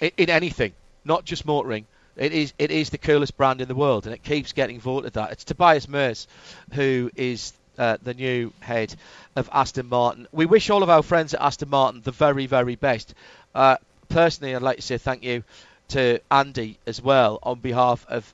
In, 0.00 0.10
in 0.16 0.30
anything, 0.30 0.72
not 1.04 1.26
just 1.26 1.44
motoring. 1.44 1.86
It 2.16 2.32
is 2.32 2.54
it 2.58 2.70
is 2.70 2.88
the 2.88 2.98
coolest 2.98 3.36
brand 3.36 3.60
in 3.60 3.68
the 3.68 3.74
world, 3.74 4.06
and 4.06 4.14
it 4.14 4.22
keeps 4.22 4.52
getting 4.52 4.80
voted 4.80 5.12
that. 5.12 5.32
It's 5.32 5.44
Tobias 5.44 5.86
Moers, 5.86 6.26
who 6.72 7.10
is 7.14 7.52
uh, 7.76 7.98
the 8.02 8.14
new 8.14 8.54
head 8.60 8.94
of 9.36 9.50
Aston 9.52 9.88
Martin. 9.88 10.26
We 10.32 10.46
wish 10.46 10.70
all 10.70 10.82
of 10.82 10.88
our 10.88 11.02
friends 11.02 11.34
at 11.34 11.42
Aston 11.42 11.68
Martin 11.68 12.00
the 12.02 12.10
very, 12.10 12.46
very 12.46 12.76
best. 12.76 13.14
Uh, 13.54 13.76
personally, 14.08 14.54
I'd 14.54 14.62
like 14.62 14.76
to 14.76 14.82
say 14.82 14.96
thank 14.96 15.22
you 15.22 15.44
to 15.88 16.20
Andy 16.30 16.78
as 16.86 17.02
well 17.02 17.38
on 17.42 17.60
behalf 17.60 18.06
of 18.08 18.32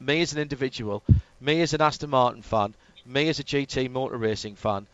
me 0.00 0.22
as 0.22 0.32
an 0.32 0.40
individual, 0.40 1.02
me 1.40 1.60
as 1.60 1.74
an 1.74 1.80
Aston 1.80 2.10
Martin 2.10 2.42
fan, 2.42 2.74
me 3.06 3.28
as 3.28 3.38
a 3.38 3.44
GT 3.44 3.90
motor 3.90 4.16
racing 4.16 4.56
fan, 4.56 4.86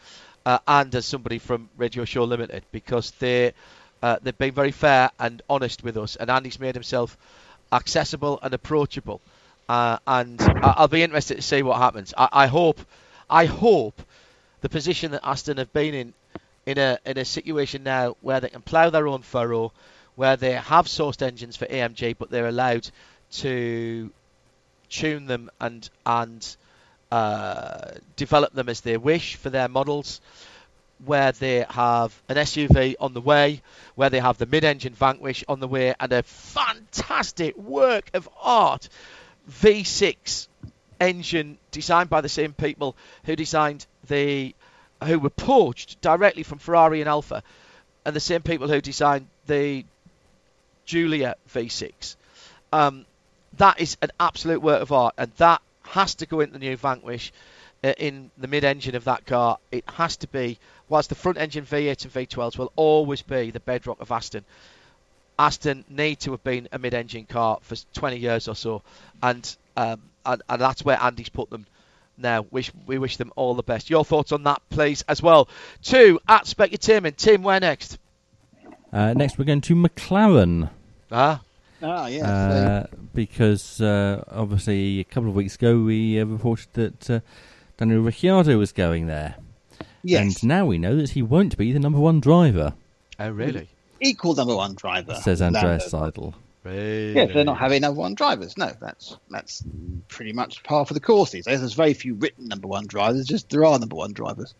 uh, 0.45 0.59
and 0.67 0.95
as 0.95 1.07
somebody 1.07 1.39
from 1.39 1.69
Radio 1.77 2.05
Show 2.05 2.25
Limited, 2.25 2.65
because 2.73 3.13
they 3.13 3.53
uh, 4.03 4.19
they've 4.23 4.37
been 4.37 4.53
very 4.53 4.73
fair 4.73 5.11
and 5.19 5.43
honest 5.49 5.83
with 5.83 5.97
us, 5.97 6.17
and 6.17 6.31
Andy's 6.31 6.61
made 6.61 6.75
himself 6.75 7.17
accessible 7.73 8.39
and 8.43 8.53
approachable. 8.53 9.21
Uh, 9.69 9.99
and 10.07 10.41
I'll 10.63 10.87
be 10.89 11.03
interested 11.03 11.37
to 11.37 11.43
see 11.43 11.63
what 11.63 11.79
happens. 11.79 12.15
I, 12.17 12.29
I, 12.31 12.47
hope, 12.47 12.81
I 13.29 13.47
hope, 13.47 14.01
the 14.61 14.69
position 14.69 15.11
that 15.11 15.27
Aston 15.27 15.57
have 15.57 15.73
been 15.73 15.95
in, 15.95 16.15
in 16.67 16.79
a 16.79 16.99
in 17.05 17.19
a 17.19 17.25
situation 17.25 17.83
now 17.83 18.17
where 18.21 18.41
they 18.41 18.49
can 18.49 18.63
plough 18.63 18.91
their 18.91 19.09
own 19.09 19.23
furrow, 19.23 19.73
where 20.15 20.37
they 20.37 20.53
have 20.53 20.87
sourced 20.87 21.23
engines 21.23 21.57
for 21.57 21.67
AMG, 21.67 22.17
but 22.19 22.31
they're 22.31 22.47
allowed 22.47 22.89
to 23.33 24.11
tune 24.89 25.27
them 25.27 25.51
and 25.61 25.89
and 26.05 26.57
uh, 27.11 27.93
develop 28.17 28.53
them 28.53 28.69
as 28.69 28.81
they 28.81 28.97
wish 28.97 29.37
for 29.37 29.51
their 29.51 29.69
models. 29.69 30.21
Where 31.05 31.33
they 31.33 31.67
have 31.69 32.23
an 32.31 32.37
SUV 32.37 32.95
on 32.99 33.13
the 33.13 33.21
way, 33.21 33.61
where 33.97 34.09
they 34.09 34.19
have 34.19 34.39
the 34.39 34.47
mid-engine 34.47 34.95
Vanquish 34.95 35.45
on 35.47 35.61
the 35.61 35.69
way, 35.69 35.95
and 36.01 36.11
a 36.11 36.23
fantastic 36.23 37.55
work 37.59 38.09
of 38.15 38.27
art 38.41 38.89
V6 39.51 40.49
engine 40.99 41.59
designed 41.71 42.09
by 42.09 42.23
the 42.23 42.29
same 42.29 42.55
people 42.55 42.97
who 43.25 43.37
designed 43.37 43.87
the 44.09 44.55
who 45.05 45.19
were 45.19 45.31
poached 45.31 46.01
directly 46.01 46.43
from 46.43 46.59
Ferrari 46.59 47.01
and 47.01 47.09
Alfa, 47.09 47.43
and 48.05 48.17
the 48.17 48.21
same 48.21 48.43
people 48.43 48.69
who 48.69 48.81
designed 48.81 49.27
the 49.47 49.85
Giulia 50.87 51.35
V6. 51.53 52.17
Um, 52.73 53.05
that 53.59 53.81
is 53.81 53.97
an 54.03 54.11
absolute 54.19 54.61
work 54.63 54.83
of 54.83 54.93
art, 54.93 55.15
and 55.19 55.31
that 55.37 55.63
has 55.83 56.15
to 56.17 56.27
go 56.27 56.41
into 56.41 56.55
the 56.55 56.59
new 56.59 56.77
Vanquish 56.77 57.33
uh, 57.85 57.93
in 57.99 58.31
the 58.39 58.49
mid-engine 58.49 58.95
of 58.95 59.05
that 59.05 59.27
car. 59.27 59.59
It 59.71 59.85
has 59.91 60.17
to 60.19 60.27
be, 60.29 60.59
whilst 60.89 61.09
the 61.09 61.15
front-engine 61.15 61.65
V8 61.65 62.05
and 62.05 62.13
V12s 62.13 62.59
will 62.59 62.73
always 62.77 63.23
be 63.23 63.51
the 63.51 63.61
bedrock 63.61 64.01
of 64.01 64.11
Aston. 64.11 64.45
Aston 65.39 65.85
need 65.89 66.21
to 66.21 66.31
have 66.33 66.43
been 66.43 66.69
a 66.73 66.79
mid-engine 66.79 67.27
car 67.27 67.59
for 67.63 67.77
20 67.95 68.17
years 68.17 68.49
or 68.49 68.55
so, 68.55 68.83
and 69.23 69.57
um, 69.77 70.01
and, 70.25 70.43
and 70.49 70.61
that's 70.61 70.85
where 70.85 71.01
Andy's 71.01 71.29
put 71.29 71.51
them 71.51 71.67
now. 72.17 72.47
Wish 72.51 72.73
we 72.87 72.99
wish 72.99 73.17
them 73.17 73.33
all 73.37 73.55
the 73.55 73.63
best. 73.63 73.91
Your 73.91 74.05
thoughts 74.05 74.33
on 74.33 74.45
that, 74.45 74.63
please, 74.71 75.05
as 75.09 75.23
well. 75.23 75.49
Two 75.83 76.21
at 76.29 76.45
Specutainment. 76.45 77.17
Tim, 77.17 77.43
where 77.43 77.61
next? 77.61 77.99
Uh, 78.93 79.13
next, 79.13 79.39
we're 79.39 79.45
going 79.45 79.61
to 79.61 79.75
McLaren. 79.75 80.71
Ah, 81.13 81.41
Ah, 81.83 82.07
yeah. 82.07 82.27
Uh, 82.29 82.87
because 83.15 83.81
uh, 83.81 84.25
obviously 84.29 85.01
a 85.01 85.05
couple 85.05 85.29
of 85.29 85.35
weeks 85.35 85.55
ago 85.57 85.79
we 85.81 86.21
uh, 86.21 86.25
reported 86.25 86.69
that 86.75 87.11
uh, 87.11 87.21
Daniel 87.77 88.01
Ricciardo 88.01 88.57
was 88.59 88.73
going 88.73 89.07
there, 89.07 89.37
yes. 90.03 90.23
and 90.23 90.45
now 90.49 90.65
we 90.67 90.79
know 90.79 90.97
that 90.97 91.11
he 91.11 91.23
won't 91.23 91.57
be 91.57 91.73
the 91.73 91.79
number 91.79 91.99
one 92.01 92.21
driver. 92.21 92.75
oh 93.21 93.31
really? 93.31 93.69
Equal 94.01 94.35
number 94.35 94.55
one 94.57 94.75
driver. 94.75 95.15
Says 95.17 95.41
Andreas 95.43 95.93
Lando. 95.93 96.07
Seidel. 96.11 96.35
Really? 96.65 97.13
Yes, 97.15 97.31
they're 97.33 97.45
not 97.45 97.59
having 97.59 97.83
number 97.83 98.01
one 98.01 98.15
drivers. 98.15 98.57
No, 98.59 98.73
that's 98.81 99.17
that's 99.31 99.63
pretty 100.09 100.33
much 100.33 100.63
par 100.65 100.85
for 100.85 100.95
the 100.95 101.01
course 101.01 101.31
these 101.31 101.45
days. 101.47 101.61
There's 101.61 101.75
very 101.75 101.95
few 101.95 102.15
written 102.15 102.49
number 102.49 102.67
one 102.69 102.87
drivers. 102.87 103.27
Just 103.27 103.51
there 103.51 103.65
are 103.65 103.79
number 103.79 103.97
one 103.97 104.13
drivers, 104.13 104.55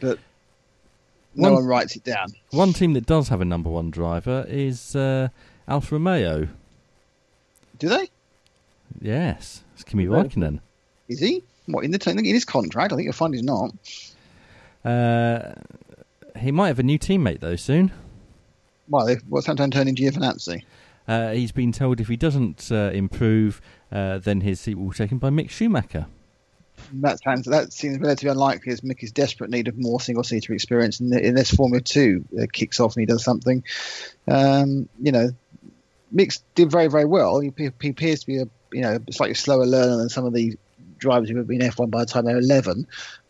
but 0.00 0.18
no 1.34 1.44
One- 1.50 1.54
one 1.54 1.64
writes 1.66 1.96
it 1.96 2.04
down. 2.04 2.28
One 2.50 2.72
team 2.72 2.92
that 2.94 3.06
does 3.06 3.28
have 3.28 3.40
a 3.40 3.44
number 3.44 3.68
one 3.68 3.90
driver 3.90 4.46
is 4.48 4.94
uh, 4.96 5.28
Alfa 5.68 5.94
Romeo. 5.94 6.48
Do 7.78 7.88
they? 7.88 8.10
Yes, 9.00 9.62
it's 9.74 9.84
Kimi. 9.84 10.06
Raikkonen. 10.06 10.60
Is 11.08 11.20
he? 11.20 11.44
What 11.66 11.84
in 11.84 11.90
the 11.90 12.10
in 12.10 12.24
his 12.24 12.44
contract? 12.44 12.92
I 12.92 12.96
think 12.96 13.04
you'll 13.04 13.12
find 13.12 13.34
he's 13.34 13.42
not. 13.42 13.72
Uh, 14.84 15.52
he 16.36 16.50
might 16.50 16.68
have 16.68 16.78
a 16.78 16.82
new 16.82 16.98
teammate 16.98 17.40
though 17.40 17.56
soon. 17.56 17.92
Well, 18.88 19.06
they, 19.06 19.16
what's 19.28 19.46
Santan 19.46 19.70
turning 19.70 19.94
Giovinazzi? 19.94 20.62
Uh, 21.06 21.32
he's 21.32 21.52
been 21.52 21.72
told 21.72 22.00
if 22.00 22.08
he 22.08 22.16
doesn't 22.16 22.70
uh, 22.72 22.90
improve, 22.92 23.60
uh, 23.92 24.18
then 24.18 24.40
his 24.40 24.60
seat 24.60 24.76
will 24.76 24.90
be 24.90 24.96
taken 24.96 25.18
by 25.18 25.30
Mick 25.30 25.50
Schumacher. 25.50 26.06
That 26.92 27.22
sounds 27.22 27.46
that 27.46 27.72
seems 27.72 27.98
relatively 27.98 28.30
unlikely 28.30 28.72
as 28.72 28.82
Mick 28.82 29.02
is 29.02 29.12
desperate 29.12 29.50
need 29.50 29.68
of 29.68 29.76
more 29.76 30.00
single 30.00 30.22
seater 30.22 30.54
experience 30.54 31.00
in, 31.00 31.12
unless 31.12 31.54
Formula 31.54 31.82
Two 31.82 32.24
uh, 32.40 32.46
kicks 32.52 32.80
off 32.80 32.94
and 32.94 33.02
he 33.02 33.06
does 33.06 33.24
something. 33.24 33.64
Um, 34.26 34.88
you 35.00 35.12
know, 35.12 35.30
Mick 36.14 36.40
did 36.54 36.70
very 36.70 36.88
very 36.88 37.04
well. 37.04 37.40
He, 37.40 37.52
he 37.56 37.88
appears 37.88 38.20
to 38.20 38.26
be 38.26 38.38
a 38.38 38.48
you 38.72 38.82
know 38.82 38.98
slightly 39.10 39.34
slower 39.34 39.66
learner 39.66 39.96
than 39.96 40.08
some 40.08 40.24
of 40.24 40.32
the 40.32 40.56
drivers 40.98 41.28
who 41.28 41.36
have 41.36 41.46
been 41.46 41.60
F1 41.60 41.90
by 41.90 42.00
the 42.00 42.06
time 42.06 42.24
they're 42.24 42.38
11, 42.38 42.86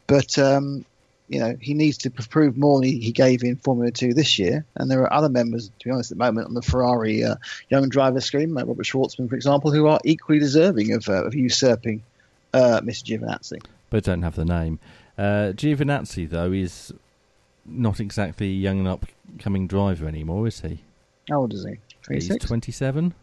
but 0.07 0.39
um, 0.39 0.85
you 1.29 1.39
know 1.39 1.57
he 1.61 1.75
needs 1.75 1.99
to 1.99 2.11
prove 2.11 2.57
more 2.57 2.81
than 2.81 2.89
he, 2.89 2.99
he 2.99 3.13
gave 3.13 3.43
in 3.43 3.57
Formula 3.57 3.91
Two 3.91 4.15
this 4.15 4.39
year. 4.39 4.65
And 4.77 4.91
there 4.91 5.03
are 5.03 5.13
other 5.13 5.29
members, 5.29 5.71
to 5.79 5.85
be 5.85 5.91
honest, 5.91 6.11
at 6.11 6.19
the 6.19 6.25
moment 6.25 6.47
on 6.47 6.55
the 6.55 6.63
Ferrari 6.63 7.25
uh, 7.25 7.37
young 7.69 7.89
driver 7.89 8.21
scheme, 8.21 8.55
like 8.55 8.67
Robert 8.67 8.87
Shwartzman, 8.87 9.29
for 9.29 9.37
example, 9.37 9.73
who 9.73 9.87
are 9.87 10.01
equally 10.05 10.39
deserving 10.39 10.93
of, 10.93 11.09
uh, 11.09 11.25
of 11.25 11.35
usurping 11.35 12.03
uh, 12.55 12.81
Mr. 12.83 13.19
Giovinazzi. 13.21 13.63
but 13.91 14.05
don't 14.05 14.23
have 14.23 14.37
the 14.37 14.45
name. 14.45 14.79
Uh, 15.17 15.53
Giovinazzi, 15.53 16.29
though, 16.29 16.53
is 16.53 16.93
not 17.67 18.01
exactly 18.01 18.47
a 18.47 18.53
young 18.53 18.79
and 18.81 18.89
upcoming 18.89 19.67
driver 19.67 20.07
anymore, 20.07 20.47
is 20.47 20.61
he? 20.61 20.81
How 21.29 21.41
old 21.41 21.53
is 21.53 21.65
he? 21.65 21.79
He's 22.09 22.29
27. 22.29 23.15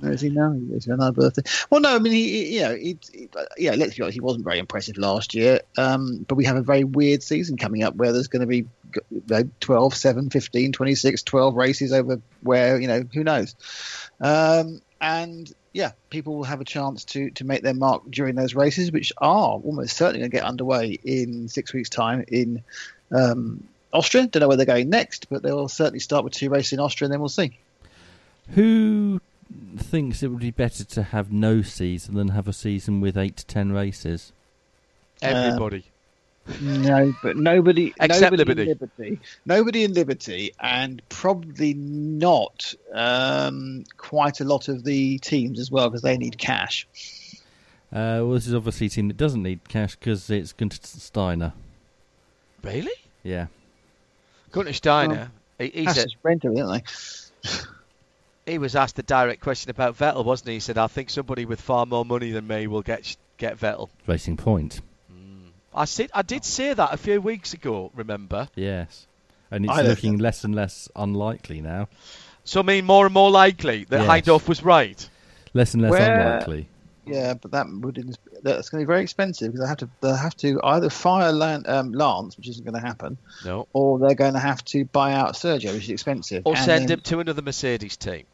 No, 0.00 0.10
is 0.10 0.20
he 0.20 0.30
now? 0.30 0.56
Is 0.72 0.84
he 0.84 0.92
another 0.92 1.12
birthday? 1.12 1.42
Well, 1.70 1.80
no. 1.80 1.94
I 1.94 1.98
mean, 1.98 2.12
he, 2.12 2.28
he 2.28 2.54
you 2.56 2.62
know, 2.62 2.74
he, 2.76 2.98
he, 3.12 3.28
yeah. 3.56 3.74
Let's 3.74 3.96
be 3.96 4.02
honest. 4.02 4.14
He 4.14 4.20
wasn't 4.20 4.44
very 4.44 4.58
impressive 4.58 4.96
last 4.96 5.34
year. 5.34 5.60
Um, 5.76 6.24
but 6.28 6.36
we 6.36 6.44
have 6.44 6.56
a 6.56 6.62
very 6.62 6.84
weird 6.84 7.22
season 7.22 7.56
coming 7.56 7.82
up 7.82 7.96
where 7.96 8.12
there's 8.12 8.28
going 8.28 8.40
to 8.40 8.46
be 8.46 8.66
you 9.10 9.22
know, 9.28 9.42
12, 9.60 9.94
7, 9.94 10.30
15, 10.30 10.72
26, 10.72 11.22
12 11.22 11.54
races 11.54 11.92
over 11.92 12.20
where 12.42 12.80
you 12.80 12.86
know 12.86 13.02
who 13.12 13.24
knows. 13.24 13.56
Um, 14.20 14.80
and 15.00 15.52
yeah, 15.72 15.92
people 16.10 16.36
will 16.36 16.44
have 16.44 16.60
a 16.60 16.64
chance 16.64 17.04
to 17.06 17.30
to 17.30 17.44
make 17.44 17.62
their 17.62 17.74
mark 17.74 18.02
during 18.10 18.36
those 18.36 18.54
races, 18.54 18.92
which 18.92 19.12
are 19.18 19.58
almost 19.58 19.96
certainly 19.96 20.20
going 20.20 20.30
to 20.30 20.36
get 20.36 20.44
underway 20.44 20.98
in 21.04 21.48
six 21.48 21.72
weeks' 21.72 21.90
time 21.90 22.24
in 22.28 22.62
um, 23.10 23.64
Austria. 23.92 24.26
Don't 24.26 24.40
know 24.40 24.48
where 24.48 24.56
they're 24.56 24.66
going 24.66 24.90
next, 24.90 25.28
but 25.28 25.42
they'll 25.42 25.68
certainly 25.68 26.00
start 26.00 26.22
with 26.22 26.32
two 26.32 26.50
races 26.50 26.74
in 26.74 26.80
Austria, 26.80 27.06
and 27.06 27.12
then 27.12 27.20
we'll 27.20 27.28
see. 27.28 27.58
Who 28.54 29.20
thinks 29.76 30.22
it 30.22 30.28
would 30.28 30.40
be 30.40 30.50
better 30.50 30.84
to 30.84 31.02
have 31.02 31.32
no 31.32 31.62
season 31.62 32.14
than 32.14 32.28
have 32.28 32.48
a 32.48 32.52
season 32.52 33.00
with 33.00 33.16
8 33.16 33.36
to 33.36 33.46
10 33.46 33.72
races? 33.72 34.32
Everybody. 35.22 35.84
No, 36.62 37.12
but 37.22 37.36
nobody, 37.36 37.92
Except 38.00 38.32
nobody 38.32 38.38
Liberty. 38.38 38.62
in 38.62 38.68
Liberty, 38.68 39.20
nobody 39.44 39.84
in 39.84 39.92
Liberty, 39.92 40.52
and 40.58 41.02
probably 41.10 41.74
not 41.74 42.74
um, 42.94 43.84
quite 43.98 44.40
a 44.40 44.44
lot 44.44 44.68
of 44.68 44.82
the 44.84 45.18
teams 45.18 45.60
as 45.60 45.70
well 45.70 45.88
because 45.90 46.00
they 46.02 46.16
need 46.16 46.38
cash. 46.38 46.86
Uh, 47.92 48.20
well, 48.24 48.32
this 48.32 48.46
is 48.46 48.54
obviously 48.54 48.86
a 48.86 48.90
team 48.90 49.08
that 49.08 49.16
doesn't 49.18 49.42
need 49.42 49.68
cash 49.68 49.96
because 49.96 50.28
it's 50.30 50.52
Gunter 50.54 50.78
Steiner. 50.82 51.52
really? 52.62 52.92
Yeah. 53.22 53.46
Gunter 54.52 54.72
Steiner. 54.72 55.30
he, 55.58 55.68
he 55.68 55.84
Cash 55.84 55.96
said 55.96 56.06
is 56.06 56.16
rent 56.22 56.44
everything, 56.46 56.66
don't 56.66 56.82
they? 57.44 57.50
he 58.48 58.58
was 58.58 58.74
asked 58.74 58.98
a 58.98 59.02
direct 59.02 59.40
question 59.40 59.70
about 59.70 59.96
Vettel, 59.96 60.24
wasn't 60.24 60.48
he? 60.48 60.54
He 60.54 60.60
said, 60.60 60.78
"I 60.78 60.86
think 60.86 61.10
somebody 61.10 61.44
with 61.44 61.60
far 61.60 61.86
more 61.86 62.04
money 62.04 62.30
than 62.30 62.46
me 62.46 62.66
will 62.66 62.82
get 62.82 63.16
get 63.36 63.58
Vettel." 63.58 63.88
Racing 64.06 64.36
Point. 64.36 64.80
I 65.74 65.84
said 65.84 66.10
I 66.14 66.22
did 66.22 66.44
say 66.44 66.72
that 66.74 66.92
a 66.92 66.96
few 66.96 67.20
weeks 67.20 67.52
ago. 67.52 67.90
Remember? 67.94 68.48
Yes. 68.56 69.06
And 69.50 69.64
it's 69.64 69.72
I 69.72 69.78
don't 69.78 69.88
looking 69.90 70.10
think- 70.12 70.22
less 70.22 70.44
and 70.44 70.54
less 70.54 70.88
unlikely 70.96 71.60
now. 71.60 71.88
So 72.44 72.60
I 72.60 72.62
mean, 72.64 72.84
more 72.86 73.04
and 73.04 73.14
more 73.14 73.30
likely 73.30 73.84
that 73.84 74.00
Yes. 74.00 74.08
Hindhaugh 74.26 74.48
was 74.48 74.62
right. 74.62 75.08
Less 75.54 75.74
and 75.74 75.82
less 75.82 75.90
Where- 75.92 76.20
unlikely. 76.20 76.68
Yeah, 77.06 77.34
but 77.34 77.52
that 77.52 77.66
would 77.70 78.16
that's 78.42 78.68
going 78.68 78.82
to 78.82 78.86
be 78.86 78.86
very 78.86 79.02
expensive 79.02 79.52
because 79.52 79.60
they 79.64 79.68
have 79.68 79.78
to 79.78 79.88
they 80.02 80.14
have 80.14 80.36
to 80.38 80.60
either 80.62 80.90
fire 80.90 81.32
Lan, 81.32 81.64
um, 81.66 81.92
Lance, 81.92 82.36
which 82.36 82.48
isn't 82.48 82.64
going 82.66 82.74
to 82.78 82.86
happen, 82.86 83.16
No. 83.46 83.66
or 83.72 83.98
they're 83.98 84.14
going 84.14 84.34
to 84.34 84.38
have 84.40 84.62
to 84.66 84.84
buy 84.84 85.14
out 85.14 85.32
Sergio, 85.34 85.72
which 85.72 85.84
is 85.84 85.90
expensive. 85.90 86.42
Or 86.44 86.54
And 86.54 86.64
send 86.64 86.88
then- 86.88 86.98
him 86.98 87.00
to 87.04 87.20
another 87.20 87.40
Mercedes 87.40 87.96
team. 87.96 88.24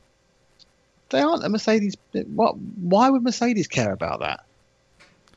They 1.11 1.21
aren't 1.21 1.45
a 1.45 1.49
Mercedes. 1.49 1.95
What? 2.13 2.57
Why 2.59 3.11
would 3.11 3.23
Mercedes 3.23 3.69
care 3.69 3.93
about 3.93 4.21
that? 4.21 4.45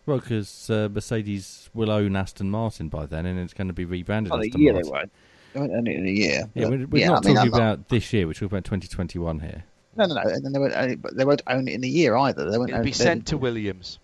Well, 0.06 0.20
because 0.20 0.70
uh, 0.70 0.88
Mercedes 0.92 1.70
will 1.74 1.92
own 1.92 2.16
Aston 2.16 2.50
Martin 2.50 2.88
by 2.88 3.06
then, 3.06 3.26
and 3.26 3.38
it's 3.40 3.54
going 3.54 3.68
to 3.68 3.74
be 3.74 3.84
rebranded 3.86 4.32
Well, 4.32 4.42
a 4.42 4.46
Aston 4.46 4.62
year 4.62 4.74
they 4.74 4.84
Martin. 4.84 4.92
won't. 4.92 5.12
They 5.54 5.60
won't 5.60 5.72
own 5.74 5.88
it 5.88 5.96
in 5.98 6.06
a 6.08 6.10
year. 6.10 6.50
Yeah, 6.54 6.68
we're, 6.70 6.86
we're 6.88 7.02
yeah, 7.02 7.08
not 7.10 7.26
I 7.26 7.28
mean, 7.28 7.36
talking 7.36 7.54
I'm 7.54 7.60
not- 7.60 7.74
about 7.74 7.90
this 7.90 8.14
year. 8.14 8.26
We're 8.28 8.34
talking 8.34 8.48
about 8.48 8.64
2021 8.66 9.40
here. 9.42 9.64
No, 9.98 10.06
no, 10.06 10.14
no. 10.16 10.22
And 10.22 10.46
then 10.46 10.54
they 10.54 10.60
won't 10.60 10.74
own 10.76 10.90
it, 10.92 11.02
but 11.02 11.18
they 11.18 11.26
won't 11.26 11.42
own 11.48 11.68
it 11.68 11.74
in 11.74 11.84
a 11.84 11.88
year 11.88 12.16
either. 12.16 12.50
They 12.50 12.58
won't 12.58 12.70
It'll 12.70 12.80
own 12.80 12.84
be 12.86 12.92
it- 12.92 12.96
sent 12.96 13.28
to 13.28 13.38
Williams. 13.38 14.00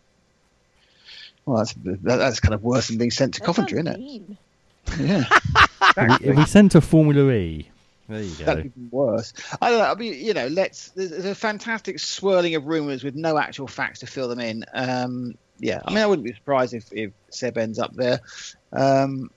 Well, 1.45 1.57
that's 1.57 1.73
that, 1.73 2.01
that's 2.03 2.39
kind 2.39 2.53
of 2.53 2.63
worse 2.63 2.87
than 2.87 2.97
being 2.97 3.11
sent 3.11 3.33
to 3.35 3.41
Coventry, 3.41 3.79
isn't 3.79 3.87
it? 3.87 4.21
Yeah, 4.99 5.25
If 5.97 6.21
we, 6.21 6.29
if 6.29 6.37
we 6.37 6.45
sent 6.45 6.71
to 6.73 6.81
Formula 6.81 7.29
E, 7.31 7.69
there 8.09 8.21
you 8.21 8.35
go. 8.35 8.45
that'd 8.45 8.63
be 8.63 8.69
even 8.69 8.89
worse. 8.91 9.33
I 9.61 9.69
don't 9.69 9.79
know. 9.79 9.91
I 9.91 9.95
mean, 9.95 10.13
you 10.13 10.33
know, 10.33 10.47
let's. 10.47 10.89
There's, 10.89 11.11
there's 11.11 11.25
a 11.25 11.35
fantastic 11.35 11.99
swirling 11.99 12.55
of 12.55 12.65
rumours 12.65 13.03
with 13.03 13.15
no 13.15 13.37
actual 13.37 13.67
facts 13.67 13.99
to 13.99 14.07
fill 14.07 14.27
them 14.27 14.39
in. 14.39 14.65
Um, 14.73 15.37
yeah, 15.59 15.81
I 15.85 15.89
mean, 15.91 15.99
I 15.99 16.05
wouldn't 16.05 16.25
be 16.25 16.33
surprised 16.33 16.73
if, 16.73 16.91
if 16.91 17.11
Seb 17.29 17.57
ends 17.57 17.79
up 17.79 17.93
there. 17.93 18.19
Um, 18.71 19.31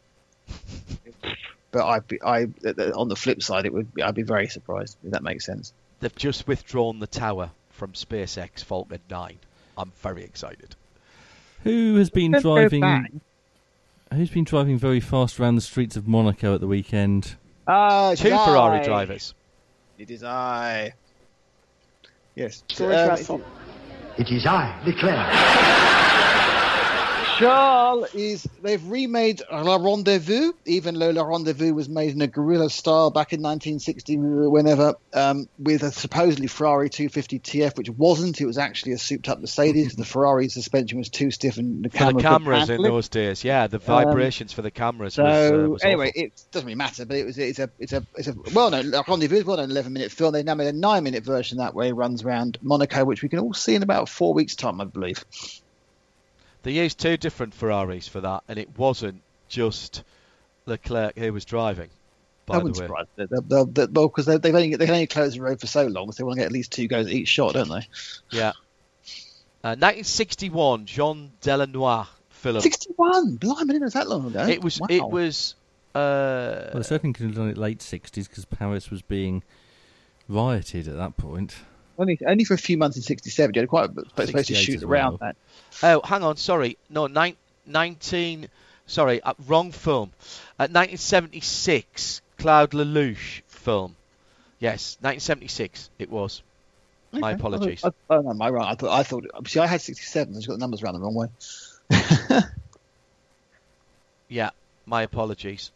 but 1.70 1.86
I'd 1.86 2.08
be, 2.08 2.20
I 2.22 2.48
on 2.94 3.08
the 3.08 3.16
flip 3.16 3.42
side, 3.42 3.66
it 3.66 3.72
would. 3.72 3.94
Be, 3.94 4.02
I'd 4.02 4.14
be 4.14 4.22
very 4.22 4.48
surprised 4.48 4.96
if 5.04 5.12
that 5.12 5.22
makes 5.22 5.44
sense. 5.44 5.72
They've 6.00 6.14
just 6.14 6.46
withdrawn 6.48 6.98
the 6.98 7.06
tower 7.06 7.50
from 7.70 7.92
SpaceX 7.92 8.64
Falcon 8.64 9.00
9. 9.10 9.38
I'm 9.78 9.92
very 10.02 10.24
excited. 10.24 10.74
Who 11.64 11.96
has 11.96 12.10
been 12.10 12.32
driving? 12.32 13.20
Who's 14.12 14.30
been 14.30 14.44
driving 14.44 14.78
very 14.78 15.00
fast 15.00 15.38
around 15.40 15.56
the 15.56 15.60
streets 15.60 15.96
of 15.96 16.06
Monaco 16.06 16.54
at 16.54 16.60
the 16.60 16.66
weekend? 16.66 17.36
Uh, 17.66 18.14
Two 18.14 18.30
Guy. 18.30 18.44
Ferrari 18.44 18.84
drivers. 18.84 19.34
It 19.98 20.10
is 20.10 20.22
I. 20.22 20.92
Yes. 22.34 22.62
George 22.68 22.94
um, 22.94 23.08
Russell. 23.08 23.42
It 24.18 24.30
is 24.30 24.46
I, 24.46 24.80
Leclerc. 24.84 26.12
Charles 27.39 28.14
is. 28.14 28.49
They've 28.62 28.84
remade 28.89 29.43
La 29.51 29.76
Rendezvous, 29.76 30.53
even 30.64 30.99
though 30.99 31.11
La 31.11 31.24
Rendezvous 31.24 31.74
was 31.74 31.89
made 31.89 32.12
in 32.12 32.22
a 32.22 32.26
guerrilla 32.26 32.70
style 32.70 33.11
back 33.11 33.32
in 33.32 33.41
1960, 33.41 34.16
whenever, 34.16 34.95
um, 35.12 35.49
with 35.59 35.82
a 35.82 35.93
supposedly 35.93 36.47
Ferrari 36.47 36.89
250 36.89 37.39
TF, 37.41 37.76
which 37.76 37.91
wasn't. 37.91 38.41
It 38.41 38.47
was 38.47 38.59
actually 38.59 38.93
a 38.93 38.99
souped 38.99 39.28
up 39.28 39.41
Mercedes 39.41 39.95
the 39.95 40.05
Ferrari 40.05 40.49
suspension 40.49 40.99
was 40.99 41.09
too 41.09 41.30
stiff 41.30 41.59
and 41.59 41.84
the 41.84 41.91
camera 41.91 42.14
the 42.14 42.22
cameras 42.22 42.70
in 42.70 42.82
those 42.82 43.09
days, 43.09 43.45
yeah, 43.45 43.66
the 43.66 43.78
vibrations 43.78 44.53
for 44.53 44.62
the 44.62 44.70
cameras 44.70 45.14
So 45.14 45.24
was, 45.24 45.53
uh, 45.53 45.68
was 45.70 45.84
anyway, 45.84 46.09
awful. 46.09 46.22
it 46.22 46.45
doesn't 46.51 46.66
really 46.66 46.76
matter, 46.76 47.05
but 47.05 47.16
it 47.16 47.24
was 47.24 47.39
it's 47.39 47.59
a 47.59 47.70
it's 47.78 47.93
a 47.93 48.07
it's 48.16 48.28
a 48.28 48.34
well 48.55 48.70
known 48.70 48.91
La 48.91 49.03
Rendezvous 49.07 49.37
is 49.37 49.45
well 49.45 49.57
known 49.59 49.70
11 49.70 49.93
minute 49.93 50.11
film. 50.11 50.32
They 50.32 50.43
now 50.43 50.55
made 50.55 50.68
a 50.68 50.72
nine 50.72 51.05
minute 51.05 51.24
version 51.24 51.59
that 51.59 51.74
way 51.74 51.93
runs 51.93 52.22
around 52.22 52.59
Monaco, 52.62 53.05
which 53.05 53.22
we 53.22 53.28
can 53.28 53.39
all 53.39 53.55
see 53.55 53.74
in 53.74 53.82
about 53.82 54.09
four 54.09 54.34
weeks' 54.34 54.57
time, 54.57 54.80
I 54.80 54.84
believe. 54.84 55.24
They 56.66 56.72
used 56.72 56.98
two 56.98 57.16
different 57.16 57.54
Ferraris 57.54 58.08
for 58.08 58.20
that, 58.22 58.42
and 58.48 58.58
it 58.58 58.76
wasn't 58.76 59.22
just 59.46 60.02
Leclerc 60.66 61.16
who 61.16 61.32
was 61.32 61.44
driving. 61.44 61.90
I 62.48 62.54
By 62.54 62.56
wouldn't 62.58 62.74
the 62.74 62.80
way, 62.80 62.86
surprise 62.88 63.06
me. 63.16 63.26
They'll, 63.30 63.42
they'll, 63.42 63.66
they'll, 63.66 63.88
well, 63.92 64.08
because 64.08 64.26
they, 64.26 64.38
they've 64.38 64.52
only 64.52 64.74
they 64.74 64.84
can 64.84 64.94
only 64.96 65.06
close 65.06 65.34
the 65.34 65.42
road 65.42 65.60
for 65.60 65.68
so 65.68 65.86
long, 65.86 66.10
so 66.10 66.16
they 66.16 66.24
want 66.24 66.38
to 66.38 66.40
get 66.40 66.46
at 66.46 66.50
least 66.52 66.72
two 66.72 66.88
goes 66.88 67.06
at 67.06 67.12
each 67.12 67.28
shot, 67.28 67.54
don't 67.54 67.68
they? 67.68 67.86
yeah. 68.32 68.48
Uh, 69.62 69.78
1961, 69.78 70.86
Jean 70.86 71.30
Delanois 71.40 72.08
film. 72.30 72.60
61. 72.60 73.36
Blimey, 73.36 73.54
I 73.54 73.58
didn't 73.60 73.68
know 73.68 73.76
it 73.76 73.82
was 73.82 73.92
that 73.92 74.08
long 74.08 74.26
ago. 74.26 74.46
It 74.48 74.64
was. 74.64 74.80
Wow. 74.80 74.88
It 74.90 75.08
was. 75.08 75.54
Uh, 75.94 76.70
Well, 76.72 76.82
they 76.82 76.82
certainly 76.82 77.12
could 77.12 77.26
have 77.26 77.36
done 77.36 77.48
it 77.48 77.56
late 77.56 77.78
60s 77.78 78.28
because 78.28 78.44
Paris 78.44 78.90
was 78.90 79.02
being 79.02 79.44
rioted 80.28 80.88
at 80.88 80.96
that 80.96 81.16
point. 81.16 81.54
Only 81.99 82.18
only 82.26 82.44
for 82.44 82.55
a 82.55 82.59
few 82.59 82.76
months 82.76 82.97
in 82.97 83.03
'67. 83.03 83.55
You 83.55 83.61
had 83.62 83.68
quite 83.68 83.90
a 83.90 84.26
supposed 84.26 84.49
to 84.49 84.55
shoot 84.55 84.82
around 84.82 85.18
well. 85.20 85.32
that. 85.32 85.36
Oh, 85.82 86.07
hang 86.07 86.22
on. 86.22 86.36
Sorry. 86.36 86.78
No, 86.88 87.07
nine, 87.07 87.36
19. 87.66 88.49
Sorry, 88.86 89.20
uh, 89.20 89.34
wrong 89.47 89.72
film. 89.72 90.12
Uh, 90.59 90.70
1976, 90.70 92.22
Claude 92.38 92.70
Lelouch 92.70 93.42
film. 93.49 93.97
Yes, 94.59 94.97
1976 95.01 95.90
it 95.99 96.09
was. 96.09 96.42
My 97.12 97.32
apologies. 97.32 97.84
I, 97.84 97.88
I, 97.88 97.92
oh 98.11 98.20
no, 98.20 98.34
my 98.34 98.51
right. 98.51 98.68
I 98.68 98.74
thought 98.74 98.90
I 98.90 99.03
thought. 99.03 99.24
See, 99.49 99.61
I 99.61 99.66
had 99.66 99.80
67. 99.80 100.34
I 100.34 100.36
just 100.36 100.49
got 100.49 100.55
the 100.55 100.59
numbers 100.59 100.82
round 100.82 100.97
the 100.97 101.01
wrong 101.01 101.14
way. 101.14 102.42
Yeah, 104.28 104.51
my 104.86 105.03
apologies. 105.03 105.70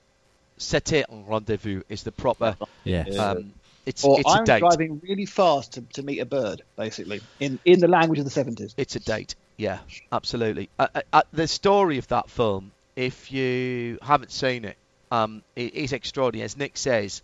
C'était 0.59 1.05
un 1.09 1.25
rendezvous 1.27 1.83
is 1.89 2.03
the 2.03 2.13
proper. 2.13 2.57
Yes. 2.85 3.17
Um, 3.17 3.53
it's 3.87 4.05
Or 4.05 4.19
it's 4.21 4.31
I'm 4.31 4.43
a 4.43 4.47
date. 4.47 4.61
driving 4.61 5.01
really 5.03 5.27
fast 5.27 5.73
to, 5.75 5.83
to 5.95 6.03
meet 6.03 6.19
a 6.21 6.27
bird, 6.27 6.63
basically, 6.77 7.21
in 7.39 7.59
in 7.65 7.81
the 7.81 7.89
language 7.89 8.19
of 8.19 8.25
the 8.25 8.31
70s. 8.31 8.75
It's 8.77 8.97
a 8.97 9.01
date. 9.01 9.35
Yeah, 9.57 9.79
absolutely. 10.13 10.69
Uh, 10.79 10.89
uh, 10.95 11.01
uh, 11.13 11.23
the 11.33 11.47
story 11.47 11.99
of 11.99 12.09
that 12.09 12.31
film, 12.31 12.73
if 12.97 13.31
you 13.31 13.99
haven't 14.03 14.31
seen 14.31 14.65
it, 14.65 14.77
um, 15.11 15.43
it 15.57 15.75
is 15.75 15.93
extraordinary. 15.93 16.45
As 16.45 16.57
Nick 16.57 16.77
says, 16.77 17.23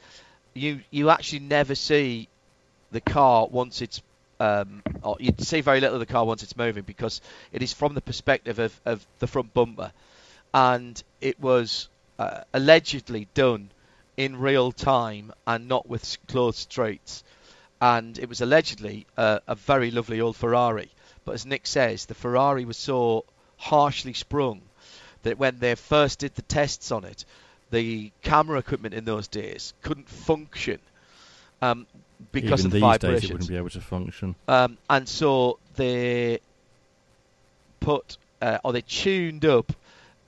you 0.54 0.80
you 0.90 1.10
actually 1.10 1.40
never 1.40 1.74
see 1.74 2.28
the 2.90 3.00
car 3.00 3.46
once 3.50 3.82
it's 3.82 4.02
um, 4.40 4.82
or 5.02 5.16
you 5.18 5.32
see 5.38 5.60
very 5.60 5.80
little 5.80 5.94
of 5.96 6.00
the 6.00 6.12
car 6.12 6.24
once 6.24 6.42
it's 6.42 6.56
moving 6.56 6.82
because 6.82 7.20
it 7.52 7.62
is 7.62 7.72
from 7.72 7.94
the 7.94 8.00
perspective 8.00 8.58
of, 8.58 8.78
of 8.84 9.06
the 9.18 9.26
front 9.26 9.52
bumper, 9.54 9.92
and 10.52 11.02
it 11.20 11.40
was 11.40 11.88
uh, 12.18 12.40
allegedly 12.52 13.28
done 13.34 13.70
in 14.16 14.38
real 14.38 14.72
time 14.72 15.32
and 15.46 15.68
not 15.68 15.88
with 15.88 16.16
closed 16.28 16.58
streets, 16.58 17.22
and 17.80 18.18
it 18.18 18.28
was 18.28 18.40
allegedly 18.40 19.06
uh, 19.16 19.40
a 19.46 19.54
very 19.54 19.90
lovely 19.90 20.20
old 20.20 20.36
Ferrari. 20.36 20.90
But 21.24 21.32
as 21.32 21.46
Nick 21.46 21.66
says, 21.66 22.06
the 22.06 22.14
Ferrari 22.14 22.64
was 22.64 22.76
so 22.76 23.24
harshly 23.58 24.12
sprung 24.12 24.62
that 25.22 25.38
when 25.38 25.58
they 25.58 25.74
first 25.74 26.20
did 26.20 26.34
the 26.34 26.42
tests 26.42 26.92
on 26.92 27.04
it, 27.04 27.24
the 27.70 28.12
camera 28.22 28.58
equipment 28.58 28.94
in 28.94 29.04
those 29.04 29.26
days 29.28 29.74
couldn't 29.82 30.08
function 30.08 30.78
um, 31.60 31.86
because 32.32 32.60
Even 32.60 32.66
of 32.66 32.72
the 32.72 32.76
these 32.76 32.80
vibrations. 32.80 33.20
days, 33.20 33.30
it 33.30 33.32
wouldn't 33.32 33.50
be 33.50 33.56
able 33.56 33.70
to 33.70 33.80
function. 33.80 34.34
Um, 34.46 34.78
and 34.88 35.08
so 35.08 35.58
they 35.74 36.38
put 37.80 38.16
uh, 38.40 38.58
or 38.62 38.72
they 38.72 38.82
tuned 38.82 39.44
up 39.44 39.72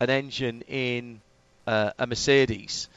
an 0.01 0.11
engine 0.11 0.62
in 0.68 1.20
uh, 1.66 1.91
a 1.99 2.07
Mercedes 2.07 2.89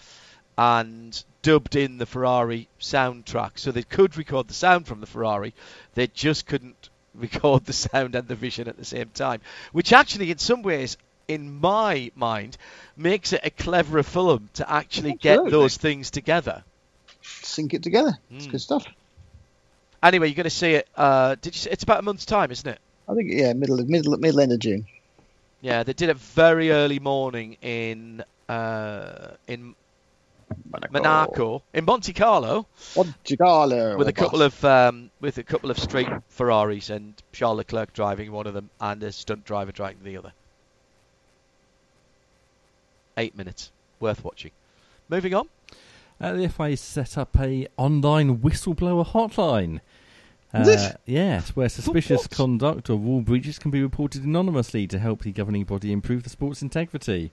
and 0.62 1.24
dubbed 1.42 1.76
in 1.76 1.98
the 1.98 2.06
Ferrari 2.06 2.68
soundtrack 2.80 3.58
so 3.58 3.72
they 3.72 3.82
could 3.82 4.16
record 4.16 4.48
the 4.48 4.54
sound 4.54 4.86
from 4.86 5.02
the 5.02 5.08
Ferrari. 5.08 5.56
They 5.96 6.06
just 6.06 6.46
couldn't 6.46 6.90
record 7.16 7.66
the 7.66 7.74
sound 7.74 8.14
and 8.14 8.28
the 8.28 8.36
vision 8.36 8.68
at 8.68 8.78
the 8.78 8.86
same 8.86 9.10
time, 9.10 9.42
which 9.72 9.92
actually, 9.92 10.30
in 10.30 10.38
some 10.38 10.62
ways, 10.62 10.98
in 11.28 11.60
my 11.60 12.12
mind, 12.16 12.58
makes 12.96 13.34
it 13.34 13.42
a 13.44 13.50
cleverer 13.50 14.04
film 14.04 14.50
to 14.54 14.72
actually 14.72 15.14
get 15.14 15.50
those 15.50 15.78
things 15.78 16.12
together. 16.12 16.64
Sync 17.24 17.74
it 17.74 17.82
together. 17.82 18.18
It's 18.30 18.46
Mm. 18.46 18.52
good 18.52 18.62
stuff. 18.62 18.86
Anyway, 20.04 20.28
you're 20.28 20.36
going 20.36 20.44
to 20.44 20.50
see 20.52 20.74
it. 20.74 20.88
Uh, 20.96 21.36
did 21.42 21.56
you? 21.56 21.60
See, 21.60 21.70
it's 21.72 21.84
about 21.84 22.00
a 22.00 22.04
month's 22.04 22.26
time, 22.26 22.52
isn't 22.52 22.68
it? 22.70 22.80
I 23.10 23.16
think 23.16 23.32
yeah, 23.32 23.54
middle 23.54 23.80
of 23.80 23.90
middle 23.90 24.16
middle 24.18 24.40
end 24.40 24.52
of 24.52 24.60
June. 24.60 24.86
Yeah, 25.62 25.84
they 25.84 25.94
did 25.94 26.10
it 26.10 26.18
very 26.18 26.72
early 26.72 27.00
morning 27.00 27.58
in 27.62 28.24
uh, 28.50 29.32
in 29.48 29.76
Monaco, 30.92 31.64
in 31.74 31.86
Monte 31.86 32.14
Carlo, 32.14 32.68
Monte 32.96 33.38
Carlo. 33.38 33.98
with 33.98 34.08
a 34.08 34.14
couple 34.14 34.42
of 34.42 34.64
um, 34.66 35.10
with 35.20 35.38
a 35.38 35.44
couple 35.44 35.72
of 35.72 35.80
street 35.80 36.08
Ferraris 36.30 36.90
and 36.90 37.14
Charles 37.32 37.58
Leclerc 37.58 37.94
driving 37.94 38.32
one 38.32 38.48
of 38.48 38.54
them 38.54 38.70
and 38.80 39.02
a 39.04 39.12
stunt 39.12 39.46
driver 39.46 39.72
driving 39.72 40.04
the 40.04 40.18
other. 40.18 40.34
Eight 43.18 43.38
minutes, 43.38 43.72
worth 44.00 44.24
watching. 44.24 44.52
Moving 45.10 45.34
on. 45.34 45.50
Uh, 46.20 46.34
the 46.34 46.48
FIA 46.50 46.78
set 46.78 47.18
up 47.18 47.38
a 47.40 47.68
online 47.78 48.40
whistleblower 48.40 49.06
hotline. 49.06 49.82
Is 50.54 50.68
Uh, 50.68 50.94
yes, 51.06 51.56
where 51.56 51.70
suspicious 51.70 52.24
what? 52.24 52.32
conduct 52.32 52.90
or 52.90 52.98
rule 52.98 53.22
breaches 53.22 53.58
can 53.58 53.72
be 53.72 53.82
reported 53.82 54.24
anonymously 54.24 54.86
to 54.88 55.00
help 55.00 55.24
the 55.24 55.32
governing 55.32 55.64
body 55.64 55.92
improve 55.92 56.24
the 56.24 56.30
sport's 56.30 56.62
integrity. 56.62 57.32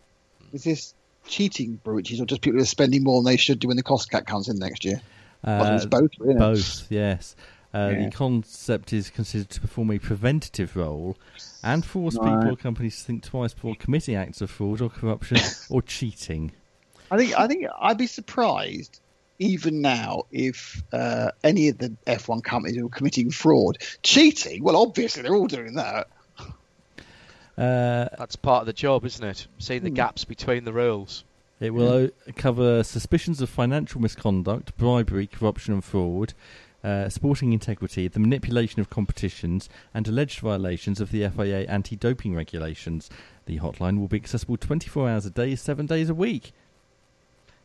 Is 0.52 0.64
this 0.64 0.94
cheating 1.28 1.80
breaches 1.84 2.20
or 2.20 2.26
just 2.26 2.40
people 2.40 2.58
who 2.58 2.62
are 2.62 2.66
spending 2.66 3.04
more 3.04 3.22
than 3.22 3.30
they 3.30 3.36
should 3.36 3.60
do 3.60 3.68
when 3.68 3.76
the 3.76 3.82
cost 3.82 4.10
cap 4.10 4.26
comes 4.26 4.48
in 4.48 4.58
next 4.58 4.84
year? 4.84 5.00
Uh, 5.44 5.84
both. 5.86 6.10
Both, 6.18 6.90
yes. 6.90 7.36
Uh, 7.72 7.90
Yeah. 7.92 8.04
The 8.06 8.10
concept 8.10 8.92
is 8.92 9.10
considered 9.10 9.50
to 9.50 9.60
perform 9.60 9.90
a 9.90 9.98
preventative 9.98 10.74
role 10.74 11.16
and 11.62 11.84
force 11.84 12.14
people 12.14 12.48
or 12.48 12.56
companies 12.56 12.98
to 12.98 13.04
think 13.04 13.22
twice 13.22 13.52
before 13.52 13.74
committing 13.78 14.14
acts 14.14 14.40
of 14.40 14.50
fraud 14.50 14.80
or 14.80 14.88
corruption 14.88 15.38
or 15.70 15.82
cheating. 15.82 16.52
I 17.10 17.18
think 17.18 17.38
I 17.38 17.46
think 17.46 17.66
I'd 17.78 17.98
be 17.98 18.06
surprised 18.06 19.00
even 19.38 19.80
now 19.80 20.24
if 20.32 20.82
uh, 20.92 21.30
any 21.44 21.68
of 21.68 21.78
the 21.78 21.94
F1 22.06 22.42
companies 22.42 22.82
were 22.82 22.88
committing 22.88 23.30
fraud, 23.30 23.78
cheating. 24.02 24.64
Well, 24.64 24.76
obviously 24.76 25.22
they're 25.22 25.34
all 25.34 25.46
doing 25.46 25.74
that. 25.74 26.08
Uh, 27.58 28.08
That's 28.16 28.36
part 28.36 28.60
of 28.62 28.66
the 28.66 28.72
job, 28.72 29.04
isn't 29.04 29.24
it? 29.24 29.46
Seeing 29.58 29.82
the 29.82 29.90
gaps 29.90 30.24
between 30.24 30.64
the 30.64 30.72
rules. 30.72 31.24
It 31.60 31.74
will 31.74 31.88
o- 31.88 32.10
cover 32.36 32.84
suspicions 32.84 33.40
of 33.40 33.50
financial 33.50 34.00
misconduct, 34.00 34.76
bribery, 34.76 35.26
corruption, 35.26 35.74
and 35.74 35.82
fraud, 35.82 36.34
uh, 36.84 37.08
sporting 37.08 37.52
integrity, 37.52 38.06
the 38.06 38.20
manipulation 38.20 38.80
of 38.80 38.90
competitions, 38.90 39.68
and 39.92 40.06
alleged 40.06 40.38
violations 40.38 41.00
of 41.00 41.10
the 41.10 41.28
FIA 41.28 41.66
anti 41.66 41.96
doping 41.96 42.36
regulations. 42.36 43.10
The 43.46 43.58
hotline 43.58 43.98
will 43.98 44.06
be 44.06 44.18
accessible 44.18 44.56
24 44.56 45.08
hours 45.08 45.26
a 45.26 45.30
day, 45.30 45.56
7 45.56 45.86
days 45.86 46.08
a 46.08 46.14
week. 46.14 46.52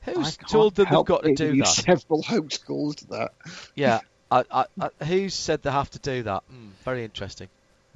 Who's 0.01 0.37
I 0.39 0.47
told 0.47 0.75
them 0.75 0.87
they've 0.89 1.05
got 1.05 1.23
to 1.23 1.35
do 1.35 1.57
that? 1.57 1.67
Several 1.67 2.23
hoax 2.23 2.57
calls 2.57 2.95
to 2.95 3.07
that. 3.09 3.33
Yeah. 3.75 3.99
I, 4.31 4.43
I, 4.51 4.65
I, 4.81 5.05
who's 5.05 5.35
said 5.35 5.61
they 5.61 5.69
have 5.69 5.91
to 5.91 5.99
do 5.99 6.23
that? 6.23 6.41
Mm, 6.51 6.69
very 6.83 7.03
interesting. 7.03 7.49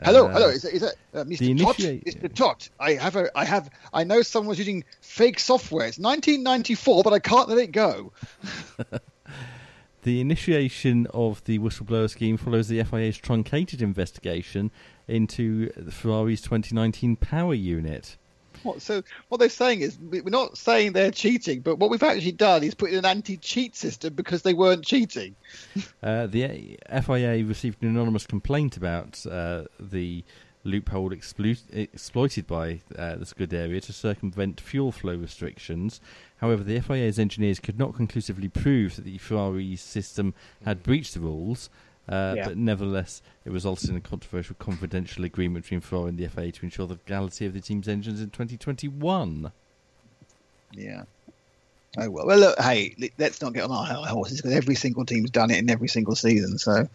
Hello, 0.03 0.27
Uh, 0.27 0.31
hello, 0.33 0.49
is 0.49 0.61
that, 0.61 0.73
is 0.73 0.81
that 0.81 0.95
uh, 1.13 1.23
Mr. 1.23 1.59
Tot? 1.59 1.77
Mr. 1.77 2.33
Tot, 2.33 2.69
I 2.79 2.93
have 2.93 3.15
a, 3.15 3.35
I 3.35 3.45
have, 3.45 3.69
I 3.93 4.03
know 4.03 4.21
someone's 4.21 4.59
using 4.59 4.83
fake 5.01 5.39
software. 5.39 5.87
It's 5.87 5.97
1994, 5.97 7.03
but 7.03 7.13
I 7.13 7.19
can't 7.19 7.49
let 7.49 7.57
it 7.57 7.71
go. 7.71 8.13
The 10.03 10.21
initiation 10.21 11.05
of 11.13 11.43
the 11.43 11.59
whistleblower 11.59 12.09
scheme 12.09 12.37
follows 12.37 12.69
the 12.69 12.81
FIA's 12.81 13.17
truncated 13.17 13.81
investigation 13.81 14.71
into 15.05 15.69
the 15.75 15.91
Ferrari's 15.91 16.41
2019 16.41 17.17
power 17.17 17.53
unit. 17.53 18.15
What, 18.64 18.82
so 18.82 19.03
what 19.30 19.39
they're 19.39 19.49
saying 19.49 19.82
is 19.82 19.97
we- 19.99 20.22
we're 20.22 20.30
not 20.30 20.58
saying 20.58 20.93
they're 20.93 21.12
cheating, 21.12 21.62
but 21.62 21.78
what 21.78 21.89
we've 21.89 22.03
actually 22.03 22.32
done 22.34 22.64
is 22.64 22.74
put 22.76 22.91
in 22.91 22.97
an 22.99 23.05
anti-cheat 23.05 23.76
system 23.76 24.14
because 24.14 24.41
they 24.41 24.53
weren't 24.53 24.84
cheating. 24.86 25.36
Uh, 26.03 26.28
the 26.28 26.78
FIA 27.03 27.43
received 27.43 27.82
an 27.82 27.89
anonymous 27.89 28.26
complaint 28.26 28.78
about 28.78 29.26
uh, 29.26 29.64
the 29.80 30.24
loophole 30.64 31.10
explo- 31.10 31.62
exploited 31.74 32.45
by 32.45 32.80
uh, 32.97 33.16
the 33.16 33.26
Scuderia 33.26 33.82
to 33.82 33.93
circumvent 33.93 34.60
fuel 34.62 34.91
flow 34.91 35.16
restrictions. 35.16 35.99
However, 36.38 36.64
the 36.64 36.80
FIA's 36.80 37.20
engineers 37.20 37.60
could 37.60 37.80
not 37.80 37.95
conclusively 37.95 38.47
prove 38.47 38.95
that 38.95 39.05
the 39.05 39.18
Ferrari 39.18 39.76
system 39.76 40.34
had 40.66 40.84
breached 40.84 41.14
the 41.16 41.20
rules. 41.20 41.70
Uh, 42.10 42.34
Yeah. 42.38 42.45
But 42.47 42.58
nevertheless, 42.58 43.22
it 43.45 43.51
resulted 43.51 43.89
in 43.89 43.95
a 43.97 44.01
controversial 44.01 44.55
confidential 44.60 45.26
agreement 45.26 45.66
between 45.66 45.82
Ferrari 45.82 46.10
and 46.10 46.18
the 46.18 46.28
FIA 46.28 46.51
to 46.53 46.64
ensure 46.64 46.88
the 46.88 46.93
legality 46.93 47.45
of 47.45 47.53
the 47.53 47.62
team's 47.62 47.88
engines 47.88 48.22
in 48.22 48.30
2021. 48.30 49.51
Yeah. 50.74 51.03
Oh 51.97 52.10
well. 52.10 52.26
Well, 52.28 52.38
look, 52.38 52.60
hey, 52.60 52.95
let's 53.18 53.41
not 53.41 53.53
get 53.53 53.64
on 53.64 53.72
our 53.72 54.05
horses 54.08 54.38
because 54.41 54.53
every 54.53 54.76
single 54.76 55.05
team's 55.05 55.32
done 55.32 55.49
it 55.51 55.58
in 55.58 55.70
every 55.70 55.88
single 55.88 56.16
season. 56.16 56.58
So, 56.58 56.88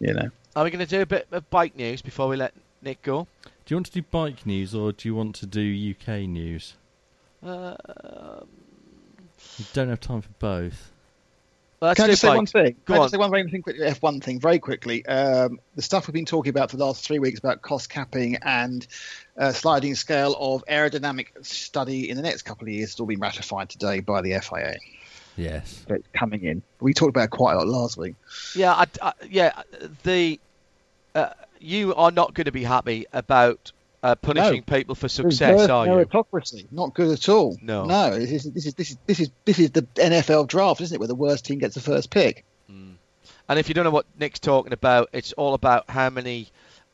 you 0.00 0.12
know, 0.14 0.28
Are 0.56 0.64
we 0.64 0.70
going 0.70 0.84
to 0.84 0.90
do 0.90 1.00
a 1.02 1.06
bit 1.06 1.28
of 1.30 1.48
bike 1.50 1.76
news 1.76 2.02
before 2.02 2.26
we 2.28 2.36
let 2.36 2.52
Nick 2.82 3.00
go? 3.02 3.26
Do 3.44 3.50
you 3.74 3.76
want 3.76 3.86
to 3.86 3.92
do 3.92 4.02
bike 4.02 4.44
news 4.46 4.74
or 4.74 4.92
do 4.92 5.08
you 5.08 5.14
want 5.14 5.36
to 5.36 5.46
do 5.46 5.94
UK 5.94 6.20
news? 6.28 6.74
Uh, 7.44 7.76
You 9.58 9.64
don't 9.72 9.88
have 9.88 10.00
time 10.00 10.20
for 10.22 10.30
both. 10.38 10.90
Well, 11.80 11.94
can 11.94 12.04
I 12.04 12.08
just 12.08 12.22
say 12.22 12.34
one 12.34 12.46
thing? 12.46 12.76
Go 12.84 12.94
Can 12.94 12.94
I 12.94 12.98
on. 12.98 13.02
just 13.04 13.12
say 13.12 13.18
one 13.18 13.30
very 13.30 13.50
thing 13.50 13.62
quickly? 13.62 13.86
F1 13.86 14.22
thing 14.22 14.40
very 14.40 14.58
quickly. 14.58 15.06
Um, 15.06 15.60
the 15.76 15.82
stuff 15.82 16.06
we've 16.06 16.14
been 16.14 16.24
talking 16.24 16.50
about 16.50 16.70
for 16.70 16.76
the 16.76 16.84
last 16.84 17.04
three 17.04 17.18
weeks 17.18 17.38
about 17.38 17.62
cost 17.62 17.88
capping 17.90 18.36
and 18.42 18.86
uh, 19.36 19.52
sliding 19.52 19.94
scale 19.94 20.34
of 20.38 20.64
aerodynamic 20.68 21.26
study 21.44 22.10
in 22.10 22.16
the 22.16 22.22
next 22.22 22.42
couple 22.42 22.64
of 22.66 22.72
years 22.72 22.90
has 22.92 23.00
all 23.00 23.06
been 23.06 23.20
ratified 23.20 23.68
today 23.68 24.00
by 24.00 24.20
the 24.22 24.38
FIA. 24.40 24.76
Yes. 25.36 25.84
So 25.86 25.94
it's 25.94 26.08
coming 26.12 26.42
in. 26.42 26.62
We 26.80 26.94
talked 26.94 27.10
about 27.10 27.24
it 27.26 27.30
quite 27.30 27.54
a 27.54 27.58
lot 27.58 27.68
last 27.68 27.96
week. 27.96 28.16
Yeah, 28.56 28.72
I, 28.74 28.86
I- 29.00 29.12
yeah. 29.30 29.62
The 30.02 30.40
uh, 31.14 31.30
you 31.60 31.94
are 31.94 32.10
not 32.10 32.34
going 32.34 32.46
to 32.46 32.52
be 32.52 32.64
happy 32.64 33.06
about 33.12 33.70
uh, 34.02 34.14
punishing 34.14 34.62
people 34.62 34.94
for 34.94 35.08
success, 35.08 35.68
are 35.68 35.86
you? 35.86 35.92
meritocracy, 35.92 36.66
not 36.70 36.94
good 36.94 37.10
at 37.10 37.28
all. 37.28 37.56
No. 37.60 37.84
no. 37.84 38.18
This 38.18 38.44
is 38.44 38.52
this 38.52 38.66
is 38.66 38.74
this 38.74 38.90
is 38.90 38.98
this 39.06 39.20
is 39.20 39.30
this 39.44 39.58
is 39.58 39.70
the 39.72 39.82
NFL 39.82 40.46
draft, 40.48 40.80
isn't 40.80 40.94
it? 40.94 40.98
Where 40.98 41.08
the 41.08 41.14
worst 41.14 41.44
team 41.44 41.58
gets 41.58 41.74
the 41.74 41.80
first 41.80 42.10
pick. 42.10 42.44
And 43.48 43.58
if 43.58 43.68
you 43.68 43.74
don't 43.74 43.84
know 43.84 43.90
what 43.90 44.06
Nick's 44.18 44.40
talking 44.40 44.74
about, 44.74 45.08
it's 45.12 45.32
all 45.32 45.54
about 45.54 45.88
how 45.88 46.10
many 46.10 46.48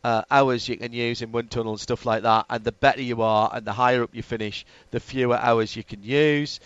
uh, 0.04 0.22
hours 0.30 0.68
you 0.68 0.76
can 0.76 0.92
use 0.92 1.20
in 1.20 1.32
wind 1.32 1.50
tunnel 1.50 1.72
and 1.72 1.80
stuff 1.80 2.06
like 2.06 2.22
that. 2.22 2.46
And 2.48 2.62
the 2.62 2.72
better 2.72 3.02
you 3.02 3.22
are, 3.22 3.50
and 3.52 3.66
the 3.66 3.72
higher 3.72 4.04
up 4.04 4.14
you 4.14 4.22
finish, 4.22 4.64
the 4.92 5.00
fewer 5.00 5.36
hours 5.36 5.74
you 5.74 5.82
can 5.82 6.04
use, 6.04 6.60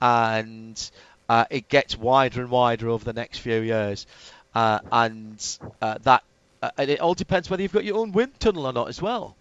and 0.00 0.90
uh, 1.28 1.44
it 1.50 1.68
gets 1.68 1.96
wider 1.96 2.40
and 2.40 2.50
wider 2.50 2.88
over 2.88 3.04
the 3.04 3.12
next 3.12 3.38
few 3.38 3.60
years. 3.60 4.06
Uh, 4.54 4.78
and 4.90 5.58
uh, 5.82 5.98
that, 6.04 6.22
uh, 6.62 6.70
and 6.78 6.88
it 6.88 7.00
all 7.00 7.14
depends 7.14 7.50
whether 7.50 7.62
you've 7.62 7.72
got 7.72 7.84
your 7.84 7.98
own 7.98 8.12
wind 8.12 8.40
tunnel 8.40 8.66
or 8.66 8.72
not 8.72 8.88
as 8.88 9.02
well. 9.02 9.36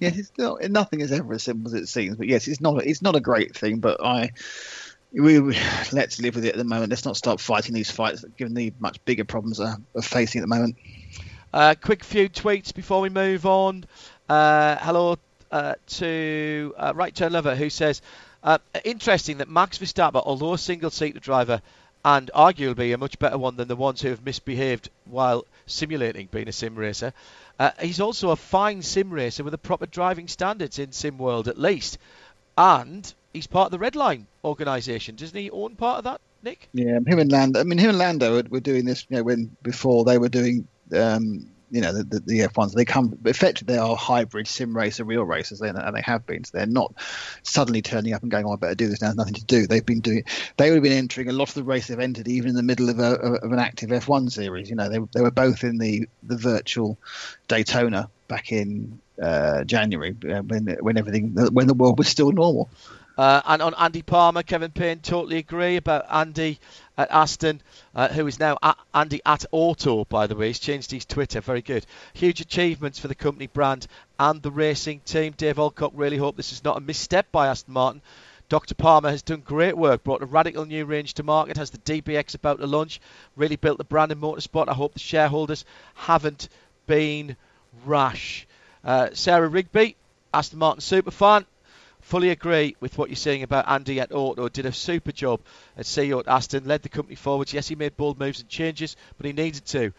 Yes, 0.00 0.18
it's 0.18 0.32
not, 0.36 0.62
nothing 0.70 1.00
is 1.00 1.12
ever 1.12 1.34
as 1.34 1.42
simple 1.42 1.68
as 1.68 1.80
it 1.80 1.88
seems. 1.88 2.16
But 2.16 2.26
yes, 2.26 2.48
it's 2.48 2.60
not 2.60 2.84
it's 2.84 3.02
not 3.02 3.16
a 3.16 3.20
great 3.20 3.56
thing. 3.56 3.78
But 3.78 4.04
I 4.04 4.30
we, 5.12 5.38
we 5.40 5.56
let's 5.92 6.20
live 6.20 6.34
with 6.34 6.44
it 6.44 6.52
at 6.52 6.56
the 6.56 6.64
moment. 6.64 6.90
Let's 6.90 7.04
not 7.04 7.16
start 7.16 7.40
fighting 7.40 7.74
these 7.74 7.90
fights, 7.90 8.24
given 8.36 8.54
the 8.54 8.72
much 8.78 9.04
bigger 9.04 9.24
problems 9.24 9.60
are, 9.60 9.78
are 9.94 10.02
facing 10.02 10.40
at 10.40 10.48
the 10.48 10.54
moment. 10.54 10.76
Uh, 11.52 11.74
quick 11.80 12.02
few 12.02 12.28
tweets 12.28 12.74
before 12.74 13.00
we 13.00 13.08
move 13.08 13.46
on. 13.46 13.84
Uh, 14.28 14.76
hello 14.80 15.18
uh, 15.52 15.74
to 15.86 16.74
uh, 16.76 16.92
Right 16.96 17.14
Turn 17.14 17.32
Lover 17.32 17.54
who 17.54 17.70
says, 17.70 18.02
uh, 18.42 18.58
interesting 18.84 19.38
that 19.38 19.48
Max 19.48 19.78
Verstappen, 19.78 20.22
although 20.24 20.54
a 20.54 20.58
single-seater 20.58 21.20
driver 21.20 21.62
and 22.04 22.30
arguably 22.34 22.92
a 22.92 22.98
much 22.98 23.18
better 23.18 23.38
one 23.38 23.56
than 23.56 23.68
the 23.68 23.76
ones 23.76 24.02
who 24.02 24.08
have 24.08 24.24
misbehaved 24.24 24.90
while 25.04 25.46
simulating 25.66 26.28
being 26.30 26.48
a 26.48 26.52
sim 26.52 26.74
racer, 26.74 27.12
uh, 27.58 27.70
he's 27.80 28.00
also 28.00 28.30
a 28.30 28.36
fine 28.36 28.82
sim 28.82 29.10
racer 29.10 29.44
with 29.44 29.54
a 29.54 29.58
proper 29.58 29.86
driving 29.86 30.28
standards 30.28 30.78
in 30.78 30.92
sim 30.92 31.18
world 31.18 31.48
at 31.48 31.58
least, 31.58 31.98
and 32.56 33.12
he's 33.32 33.46
part 33.46 33.66
of 33.66 33.72
the 33.72 33.78
Red 33.78 33.96
Line 33.96 34.26
organisation. 34.44 35.16
Doesn't 35.16 35.38
he 35.38 35.50
own 35.50 35.76
part 35.76 35.98
of 35.98 36.04
that, 36.04 36.20
Nick? 36.42 36.68
Yeah, 36.72 36.98
him 37.06 37.18
and 37.18 37.30
Lando. 37.30 37.60
I 37.60 37.64
mean, 37.64 37.78
him 37.78 37.90
and 37.90 37.98
Lando 37.98 38.34
were, 38.34 38.44
were 38.48 38.60
doing 38.60 38.84
this. 38.84 39.06
You 39.08 39.18
know, 39.18 39.22
when 39.22 39.56
before 39.62 40.04
they 40.04 40.18
were 40.18 40.28
doing, 40.28 40.66
um, 40.94 41.48
you 41.74 41.80
know, 41.80 41.92
the, 41.92 42.04
the, 42.04 42.20
the 42.20 42.38
F1s. 42.40 42.72
They 42.72 42.84
come 42.84 43.18
effectively 43.24 43.74
they 43.74 43.80
are 43.80 43.96
hybrid 43.96 44.46
sim 44.46 44.76
racer, 44.76 45.04
real 45.04 45.24
racers, 45.24 45.60
and 45.60 45.96
they 45.96 46.02
have 46.02 46.24
been. 46.24 46.44
So 46.44 46.56
they're 46.56 46.66
not 46.66 46.94
suddenly 47.42 47.82
turning 47.82 48.12
up 48.12 48.22
and 48.22 48.30
going, 48.30 48.46
"Oh, 48.46 48.52
I 48.52 48.56
better 48.56 48.76
do 48.76 48.88
this 48.88 49.02
now." 49.02 49.08
There's 49.08 49.16
nothing 49.16 49.34
to 49.34 49.44
do. 49.44 49.66
They've 49.66 49.84
been 49.84 50.00
doing. 50.00 50.22
They 50.56 50.70
would 50.70 50.76
have 50.76 50.84
been 50.84 50.92
entering 50.92 51.28
a 51.28 51.32
lot 51.32 51.48
of 51.48 51.54
the 51.54 51.64
races 51.64 51.88
they've 51.88 51.98
entered, 51.98 52.28
even 52.28 52.50
in 52.50 52.54
the 52.54 52.62
middle 52.62 52.90
of, 52.90 53.00
a, 53.00 53.14
of 53.14 53.50
an 53.50 53.58
active 53.58 53.90
F1 53.90 54.30
series. 54.30 54.70
You 54.70 54.76
know, 54.76 54.88
they 54.88 55.00
they 55.12 55.20
were 55.20 55.32
both 55.32 55.64
in 55.64 55.78
the 55.78 56.08
the 56.22 56.36
virtual 56.36 56.96
Daytona 57.48 58.08
back 58.28 58.52
in 58.52 59.00
uh, 59.20 59.64
January 59.64 60.14
uh, 60.30 60.42
when 60.42 60.76
when 60.80 60.96
everything 60.96 61.34
when 61.52 61.66
the 61.66 61.74
world 61.74 61.98
was 61.98 62.06
still 62.06 62.30
normal. 62.30 62.70
Uh, 63.16 63.40
and 63.46 63.62
on 63.62 63.74
Andy 63.74 64.02
Palmer, 64.02 64.42
Kevin 64.42 64.72
Payne 64.72 64.98
totally 64.98 65.38
agree 65.38 65.76
about 65.76 66.06
Andy 66.10 66.58
at 66.98 67.10
Aston, 67.10 67.62
uh, 67.94 68.08
who 68.08 68.26
is 68.26 68.40
now 68.40 68.58
at 68.62 68.76
Andy 68.92 69.20
at 69.24 69.44
Auto, 69.52 70.04
by 70.04 70.26
the 70.26 70.34
way. 70.34 70.48
He's 70.48 70.58
changed 70.58 70.90
his 70.90 71.04
Twitter. 71.04 71.40
Very 71.40 71.62
good. 71.62 71.86
Huge 72.14 72.40
achievements 72.40 72.98
for 72.98 73.08
the 73.08 73.14
company 73.14 73.46
brand 73.46 73.86
and 74.18 74.42
the 74.42 74.50
racing 74.50 75.00
team. 75.00 75.34
Dave 75.36 75.58
Alcock 75.58 75.92
really 75.94 76.16
hope 76.16 76.36
this 76.36 76.52
is 76.52 76.64
not 76.64 76.76
a 76.76 76.80
misstep 76.80 77.30
by 77.30 77.48
Aston 77.48 77.74
Martin. 77.74 78.02
Dr. 78.48 78.74
Palmer 78.74 79.10
has 79.10 79.22
done 79.22 79.40
great 79.40 79.76
work, 79.76 80.04
brought 80.04 80.22
a 80.22 80.26
radical 80.26 80.66
new 80.66 80.84
range 80.84 81.14
to 81.14 81.22
market, 81.22 81.56
has 81.56 81.70
the 81.70 81.78
DBX 81.78 82.34
about 82.34 82.58
to 82.60 82.66
launch, 82.66 83.00
really 83.36 83.56
built 83.56 83.78
the 83.78 83.84
brand 83.84 84.12
in 84.12 84.20
motorsport. 84.20 84.68
I 84.68 84.74
hope 84.74 84.92
the 84.92 84.98
shareholders 84.98 85.64
haven't 85.94 86.48
been 86.86 87.36
rash. 87.86 88.46
Uh, 88.84 89.08
Sarah 89.14 89.48
Rigby, 89.48 89.96
Aston 90.34 90.58
Martin 90.58 90.82
superfan, 90.82 91.46
fully 92.04 92.28
agree 92.28 92.76
with 92.80 92.98
what 92.98 93.08
you're 93.08 93.16
saying 93.16 93.42
about 93.42 93.68
Andy 93.68 93.98
at 93.98 94.12
Auto. 94.12 94.48
Did 94.48 94.66
a 94.66 94.72
super 94.72 95.10
job 95.10 95.40
at 95.76 95.86
CEO 95.86 96.20
at 96.20 96.28
Aston, 96.28 96.66
led 96.66 96.82
the 96.82 96.90
company 96.90 97.16
forwards. 97.16 97.54
Yes, 97.54 97.68
he 97.68 97.74
made 97.74 97.96
bold 97.96 98.20
moves 98.20 98.40
and 98.40 98.48
changes, 98.48 98.94
but 99.16 99.26
he 99.26 99.32
needed 99.32 99.64
to. 99.66 99.92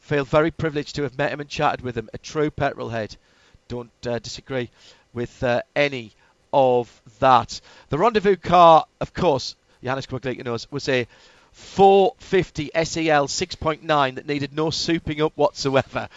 Feel 0.00 0.24
very 0.24 0.50
privileged 0.50 0.94
to 0.94 1.02
have 1.02 1.18
met 1.18 1.30
him 1.30 1.40
and 1.40 1.48
chatted 1.48 1.82
with 1.82 1.96
him. 1.96 2.08
A 2.14 2.18
true 2.18 2.50
petrol 2.50 2.88
head. 2.88 3.14
Don't 3.68 3.90
uh, 4.06 4.18
disagree 4.18 4.70
with 5.12 5.42
uh, 5.44 5.60
any 5.76 6.12
of 6.50 7.02
that. 7.20 7.60
The 7.90 7.98
rendezvous 7.98 8.36
car, 8.36 8.86
of 9.00 9.12
course, 9.12 9.54
Johannes 9.84 10.06
Quaglica 10.06 10.42
knows, 10.42 10.66
was 10.72 10.88
a 10.88 11.06
450 11.52 12.70
SEL 12.74 13.28
6.9 13.28 14.14
that 14.14 14.26
needed 14.26 14.54
no 14.54 14.70
souping 14.70 15.20
up 15.20 15.32
whatsoever. 15.36 16.08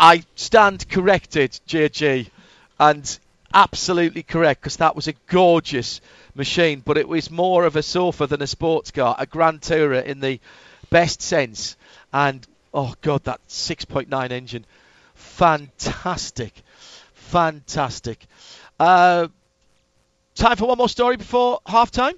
I 0.00 0.24
stand 0.34 0.88
corrected, 0.88 1.60
JG, 1.68 2.28
and 2.80 3.18
absolutely 3.54 4.22
correct 4.22 4.60
because 4.60 4.76
that 4.76 4.96
was 4.96 5.08
a 5.08 5.14
gorgeous 5.28 6.00
machine, 6.34 6.82
but 6.84 6.98
it 6.98 7.08
was 7.08 7.30
more 7.30 7.64
of 7.64 7.76
a 7.76 7.82
sofa 7.82 8.26
than 8.26 8.42
a 8.42 8.46
sports 8.46 8.90
car, 8.90 9.14
a 9.18 9.24
Grand 9.24 9.62
Tourer 9.62 10.04
in 10.04 10.20
the 10.20 10.40
best 10.90 11.22
sense. 11.22 11.76
And 12.12 12.46
oh 12.74 12.94
god, 13.00 13.24
that 13.24 13.40
6.9 13.48 14.30
engine, 14.30 14.66
fantastic, 15.14 16.52
fantastic. 17.14 18.26
Uh, 18.78 19.28
time 20.34 20.56
for 20.56 20.66
one 20.66 20.78
more 20.78 20.88
story 20.88 21.16
before 21.16 21.60
half 21.66 21.90
time. 21.90 22.14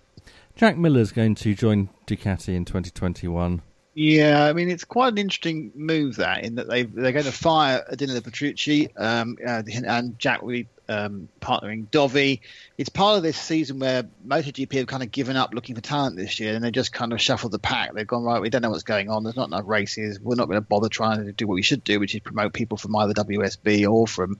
Jack 0.56 0.78
Miller's 0.78 1.12
going 1.12 1.34
to 1.36 1.54
join 1.54 1.90
Ducati 2.06 2.54
in 2.56 2.64
2021. 2.64 3.60
Yeah, 3.98 4.44
I 4.44 4.52
mean 4.52 4.68
it's 4.68 4.84
quite 4.84 5.12
an 5.12 5.18
interesting 5.18 5.72
move 5.74 6.16
that 6.16 6.44
in 6.44 6.56
that 6.56 6.68
they 6.68 6.82
they're 6.82 7.12
going 7.12 7.24
to 7.24 7.32
fire 7.32 7.82
Adina 7.90 8.20
Petrucci 8.20 8.94
um, 8.94 9.38
uh, 9.44 9.62
and 9.86 10.18
Jack 10.18 10.42
will 10.42 10.50
be 10.50 10.66
um, 10.86 11.30
partnering 11.40 11.86
Dovi. 11.86 12.40
It's 12.76 12.90
part 12.90 13.16
of 13.16 13.22
this 13.22 13.38
season 13.38 13.78
where 13.78 14.02
MotoGP 14.28 14.70
have 14.74 14.86
kind 14.86 15.02
of 15.02 15.10
given 15.10 15.34
up 15.38 15.54
looking 15.54 15.74
for 15.74 15.80
talent 15.80 16.16
this 16.18 16.38
year, 16.38 16.54
and 16.54 16.62
they 16.62 16.70
just 16.70 16.92
kind 16.92 17.14
of 17.14 17.22
shuffled 17.22 17.52
the 17.52 17.58
pack. 17.58 17.94
They've 17.94 18.06
gone 18.06 18.22
right. 18.22 18.42
We 18.42 18.50
don't 18.50 18.60
know 18.60 18.68
what's 18.68 18.82
going 18.82 19.08
on. 19.08 19.24
There's 19.24 19.34
not 19.34 19.48
enough 19.48 19.64
races. 19.64 20.20
We're 20.20 20.34
not 20.34 20.46
going 20.46 20.60
to 20.60 20.68
bother 20.68 20.90
trying 20.90 21.24
to 21.24 21.32
do 21.32 21.46
what 21.46 21.54
we 21.54 21.62
should 21.62 21.82
do, 21.82 21.98
which 21.98 22.14
is 22.14 22.20
promote 22.20 22.52
people 22.52 22.76
from 22.76 22.94
either 22.96 23.14
WSB 23.14 23.90
or 23.90 24.06
from 24.06 24.38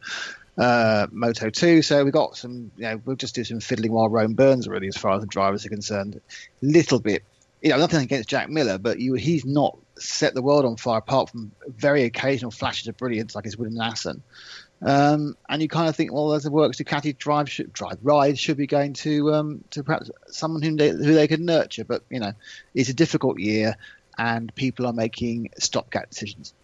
uh, 0.58 1.06
Moto 1.10 1.48
2. 1.48 1.80
So 1.80 2.04
we've 2.04 2.12
got 2.12 2.36
some, 2.36 2.72
you 2.76 2.82
know, 2.82 3.00
we'll 3.06 3.16
just 3.16 3.34
do 3.34 3.42
some 3.42 3.60
fiddling 3.60 3.92
while 3.92 4.10
Rome 4.10 4.34
burns, 4.34 4.68
really, 4.68 4.88
as 4.88 4.98
far 4.98 5.14
as 5.14 5.22
the 5.22 5.26
drivers 5.26 5.64
are 5.64 5.70
concerned. 5.70 6.20
Little 6.60 7.00
bit, 7.00 7.22
you 7.66 7.72
know, 7.72 7.78
nothing 7.78 8.00
against 8.00 8.28
Jack 8.28 8.48
Miller, 8.48 8.78
but 8.78 9.00
you, 9.00 9.14
he's 9.14 9.44
not 9.44 9.76
set 9.98 10.34
the 10.34 10.42
world 10.42 10.64
on 10.64 10.76
fire 10.76 10.98
apart 10.98 11.30
from 11.30 11.50
very 11.66 12.04
occasional 12.04 12.52
flashes 12.52 12.86
of 12.86 12.96
brilliance 12.96 13.34
like 13.34 13.44
his 13.44 13.56
with 13.56 13.76
Assen. 13.76 14.22
Um, 14.80 15.36
and 15.48 15.60
you 15.60 15.66
kind 15.66 15.88
of 15.88 15.96
think, 15.96 16.12
well, 16.12 16.34
as 16.34 16.44
the 16.44 16.52
works 16.52 16.78
Ducati 16.78 17.18
drive 17.18 17.50
should 17.50 17.72
drive 17.72 17.98
ride 18.04 18.38
should 18.38 18.56
be 18.56 18.68
going 18.68 18.92
to 18.92 19.34
um, 19.34 19.64
to 19.70 19.82
perhaps 19.82 20.12
someone 20.28 20.62
who 20.62 20.76
they, 20.76 20.90
who 20.90 21.12
they 21.12 21.26
could 21.26 21.40
nurture, 21.40 21.82
but 21.82 22.04
you 22.08 22.20
know, 22.20 22.34
it's 22.72 22.88
a 22.88 22.94
difficult 22.94 23.40
year, 23.40 23.76
and 24.16 24.54
people 24.54 24.86
are 24.86 24.92
making 24.92 25.50
stopgap 25.58 26.08
decisions. 26.10 26.54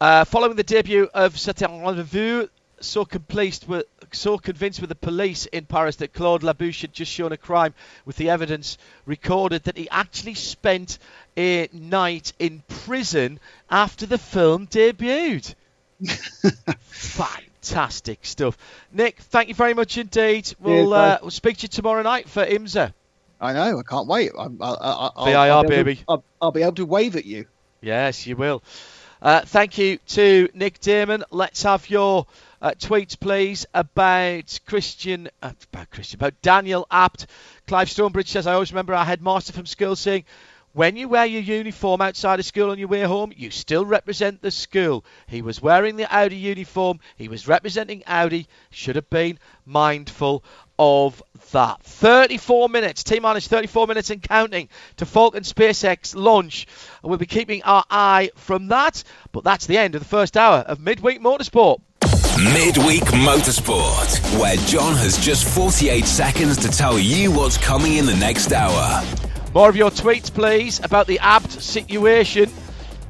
Uh, 0.00 0.24
following 0.24 0.56
the 0.56 0.64
debut 0.64 1.08
of 1.14 1.38
Certain 1.38 1.80
Rendezvous, 1.80 2.48
so 2.80 3.04
convinced 3.04 3.68
with 3.68 3.86
so 4.12 4.38
convinced 4.38 4.80
with 4.80 4.88
the 4.88 4.96
police 4.96 5.46
in 5.46 5.66
Paris 5.66 5.96
that 5.96 6.12
Claude 6.12 6.42
Lelouch 6.42 6.80
had 6.80 6.92
just 6.92 7.12
shown 7.12 7.32
a 7.32 7.36
crime 7.36 7.74
with 8.04 8.16
the 8.16 8.30
evidence 8.30 8.78
recorded 9.06 9.64
that 9.64 9.76
he 9.76 9.88
actually 9.90 10.34
spent 10.34 10.98
a 11.36 11.68
night 11.72 12.32
in 12.38 12.62
prison 12.68 13.38
after 13.70 14.06
the 14.06 14.18
film 14.18 14.66
debuted. 14.66 15.54
Fantastic 16.88 18.20
stuff. 18.22 18.56
Nick, 18.92 19.18
thank 19.18 19.48
you 19.48 19.54
very 19.54 19.74
much 19.74 19.98
indeed. 19.98 20.52
We'll, 20.58 20.94
uh, 20.94 21.18
we'll 21.20 21.30
speak 21.30 21.58
to 21.58 21.62
you 21.62 21.68
tomorrow 21.68 22.02
night 22.02 22.28
for 22.28 22.44
IMSA. 22.44 22.92
I 23.40 23.52
know. 23.52 23.78
I 23.78 23.82
can't 23.82 24.06
wait. 24.06 24.32
I, 24.38 24.44
I, 24.44 24.70
I, 24.70 25.10
I'll, 25.16 25.24
VIR, 25.24 25.36
I'll 25.36 25.62
be 25.62 25.68
baby. 25.68 25.96
To, 25.96 26.04
I'll, 26.08 26.24
I'll 26.42 26.52
be 26.52 26.62
able 26.62 26.74
to 26.74 26.86
wave 26.86 27.16
at 27.16 27.24
you. 27.24 27.46
Yes, 27.80 28.26
you 28.26 28.36
will. 28.36 28.62
Uh, 29.22 29.42
thank 29.42 29.78
you 29.78 29.98
to 30.08 30.48
Nick 30.54 30.80
Daman. 30.80 31.24
Let's 31.30 31.62
have 31.62 31.88
your 31.90 32.26
uh, 32.60 32.72
tweets, 32.72 33.18
please, 33.18 33.66
about 33.72 34.60
Christian, 34.66 35.28
uh, 35.42 35.52
about 35.72 35.90
Christian, 35.90 36.18
about 36.18 36.40
Daniel 36.42 36.86
Abt. 36.90 37.26
Clive 37.66 37.90
Stonebridge 37.90 38.28
says, 38.28 38.46
I 38.46 38.54
always 38.54 38.72
remember 38.72 38.94
our 38.94 39.04
headmaster 39.04 39.52
from 39.52 39.66
school 39.66 39.96
saying, 39.96 40.24
when 40.72 40.96
you 40.96 41.08
wear 41.08 41.26
your 41.26 41.42
uniform 41.42 42.00
outside 42.00 42.38
of 42.38 42.46
school 42.46 42.70
on 42.70 42.78
your 42.78 42.86
way 42.86 43.00
home, 43.00 43.32
you 43.36 43.50
still 43.50 43.84
represent 43.84 44.40
the 44.40 44.52
school. 44.52 45.04
He 45.26 45.42
was 45.42 45.60
wearing 45.60 45.96
the 45.96 46.12
Audi 46.14 46.36
uniform. 46.36 47.00
He 47.16 47.26
was 47.26 47.48
representing 47.48 48.04
Audi. 48.06 48.46
Should 48.70 48.94
have 48.94 49.10
been 49.10 49.40
mindful 49.66 50.44
of 50.78 51.24
that. 51.50 51.82
34 51.82 52.68
minutes, 52.68 53.02
T 53.02 53.18
minus 53.18 53.48
34 53.48 53.88
minutes 53.88 54.10
and 54.10 54.22
counting 54.22 54.68
to 54.98 55.06
Falcon 55.06 55.42
SpaceX 55.42 56.14
launch. 56.14 56.68
And 57.02 57.10
we'll 57.10 57.18
be 57.18 57.26
keeping 57.26 57.64
our 57.64 57.84
eye 57.90 58.30
from 58.36 58.68
that. 58.68 59.02
But 59.32 59.42
that's 59.42 59.66
the 59.66 59.78
end 59.78 59.96
of 59.96 60.02
the 60.02 60.08
first 60.08 60.36
hour 60.36 60.58
of 60.58 60.78
Midweek 60.78 61.20
Motorsport. 61.20 61.80
Midweek 62.40 63.02
Motorsport, 63.02 64.40
where 64.40 64.56
John 64.66 64.96
has 64.96 65.18
just 65.18 65.46
48 65.46 66.06
seconds 66.06 66.56
to 66.56 66.68
tell 66.68 66.98
you 66.98 67.30
what's 67.30 67.58
coming 67.58 67.96
in 67.96 68.06
the 68.06 68.16
next 68.16 68.50
hour. 68.50 69.04
More 69.52 69.68
of 69.68 69.76
your 69.76 69.90
tweets, 69.90 70.32
please, 70.32 70.82
about 70.82 71.06
the 71.06 71.18
Abt 71.18 71.50
situation. 71.50 72.50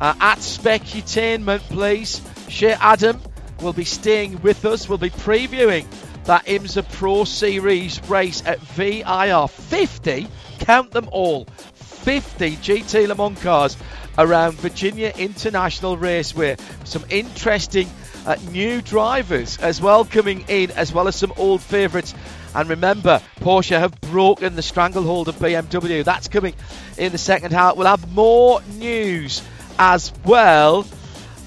Uh, 0.01 0.15
at 0.21 0.39
Specutainment, 0.39 1.61
please. 1.61 2.21
Shea 2.49 2.73
Adam 2.73 3.21
will 3.63 3.73
be 3.73 3.85
staying 3.85 4.43
with 4.43 4.65
us. 4.65 4.89
We'll 4.89 4.99
be 4.99 5.11
previewing 5.11 5.87
that 6.25 6.47
IMSA 6.47 6.91
Pro 6.91 7.23
Series 7.23 8.03
race 8.09 8.45
at 8.45 8.59
VIR. 8.59 9.47
50, 9.47 10.27
count 10.59 10.91
them 10.91 11.09
all, 11.13 11.45
50 11.45 12.57
GT 12.57 13.07
Le 13.07 13.15
Mans 13.15 13.41
cars 13.41 13.77
around 14.19 14.55
Virginia 14.55 15.13
International 15.17 15.97
Raceway. 15.97 16.57
Some 16.83 17.05
interesting 17.11 17.89
uh, 18.27 18.37
new 18.51 18.81
drivers 18.83 19.59
as 19.59 19.81
well 19.81 20.05
coming 20.05 20.45
in, 20.49 20.71
as 20.73 20.93
well 20.93 21.09
as 21.09 21.17
some 21.17 21.33
old 21.37 21.63
favourites. 21.63 22.15
And 22.55 22.69
remember, 22.69 23.21
Porsche 23.41 23.79
have 23.79 23.99
broken 24.01 24.57
the 24.57 24.63
stranglehold 24.63 25.29
of 25.29 25.37
BMW. 25.37 26.05
That's 26.05 26.29
coming 26.29 26.55
in 26.99 27.13
the 27.13 27.19
second 27.19 27.53
half. 27.53 27.77
We'll 27.77 27.87
have 27.87 28.13
more 28.13 28.61
news 28.77 29.43
as 29.79 30.13
well, 30.25 30.87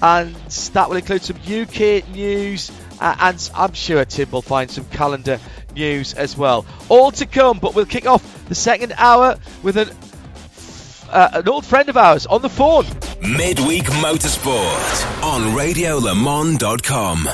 and 0.00 0.34
that 0.34 0.88
will 0.88 0.96
include 0.96 1.22
some 1.22 1.36
UK 1.36 2.08
news. 2.08 2.70
Uh, 3.00 3.14
and 3.20 3.50
I'm 3.54 3.72
sure 3.72 4.04
Tim 4.04 4.30
will 4.30 4.42
find 4.42 4.70
some 4.70 4.84
calendar 4.86 5.38
news 5.74 6.14
as 6.14 6.36
well. 6.36 6.64
All 6.88 7.10
to 7.12 7.26
come, 7.26 7.58
but 7.58 7.74
we'll 7.74 7.86
kick 7.86 8.06
off 8.06 8.44
the 8.48 8.54
second 8.54 8.94
hour 8.96 9.38
with 9.62 9.76
an 9.76 9.90
uh, 11.14 11.30
an 11.32 11.48
old 11.48 11.64
friend 11.64 11.88
of 11.88 11.96
ours 11.96 12.26
on 12.26 12.42
the 12.42 12.48
phone. 12.48 12.84
Midweek 13.22 13.84
Motorsport 13.84 15.22
on 15.22 15.56
RadioLeMans.com. 15.56 17.28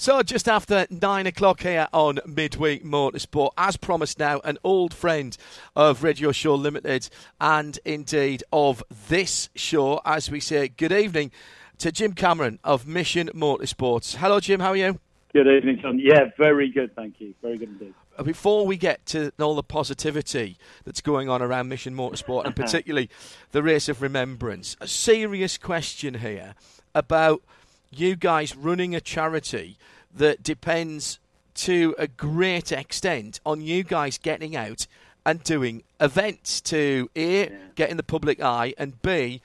So, 0.00 0.22
just 0.22 0.48
after 0.48 0.86
nine 0.90 1.26
o'clock 1.26 1.62
here 1.62 1.88
on 1.92 2.20
Midweek 2.24 2.84
Motorsport, 2.84 3.50
as 3.58 3.76
promised 3.76 4.20
now, 4.20 4.40
an 4.44 4.56
old 4.62 4.94
friend 4.94 5.36
of 5.74 6.04
Radio 6.04 6.30
Show 6.30 6.54
Limited 6.54 7.10
and 7.40 7.80
indeed 7.84 8.44
of 8.52 8.84
this 9.08 9.48
show, 9.56 10.00
as 10.04 10.30
we 10.30 10.38
say, 10.38 10.68
good 10.68 10.92
evening 10.92 11.32
to 11.78 11.90
Jim 11.90 12.12
Cameron 12.12 12.60
of 12.62 12.86
Mission 12.86 13.28
Motorsports. 13.34 14.14
Hello, 14.14 14.38
Jim, 14.38 14.60
how 14.60 14.70
are 14.70 14.76
you? 14.76 15.00
Good 15.32 15.46
evening, 15.46 15.78
John. 15.80 15.98
Yeah, 15.98 16.30
very 16.38 16.70
good, 16.70 16.94
thank 16.96 17.20
you. 17.20 17.34
Very 17.42 17.58
good 17.58 17.68
indeed. 17.68 17.94
Uh, 18.16 18.22
before 18.22 18.66
we 18.66 18.78
get 18.78 19.04
to 19.06 19.30
all 19.38 19.54
the 19.54 19.62
positivity 19.62 20.56
that's 20.84 21.02
going 21.02 21.28
on 21.28 21.42
around 21.42 21.68
Mission 21.68 21.94
Motorsport 21.94 22.46
and 22.46 22.56
particularly 22.56 23.10
the 23.52 23.62
race 23.62 23.90
of 23.90 24.00
remembrance, 24.00 24.76
a 24.80 24.88
serious 24.88 25.58
question 25.58 26.14
here 26.14 26.54
about 26.94 27.42
you 27.90 28.16
guys 28.16 28.56
running 28.56 28.94
a 28.94 29.00
charity 29.00 29.76
that 30.14 30.42
depends 30.42 31.18
to 31.54 31.94
a 31.98 32.06
great 32.06 32.72
extent 32.72 33.40
on 33.44 33.60
you 33.60 33.82
guys 33.82 34.16
getting 34.16 34.56
out 34.56 34.86
and 35.26 35.42
doing 35.42 35.82
events 36.00 36.60
to 36.62 37.10
A, 37.14 37.50
yeah. 37.50 37.56
get 37.74 37.90
in 37.90 37.98
the 37.98 38.02
public 38.02 38.40
eye, 38.40 38.72
and 38.78 39.00
B, 39.02 39.42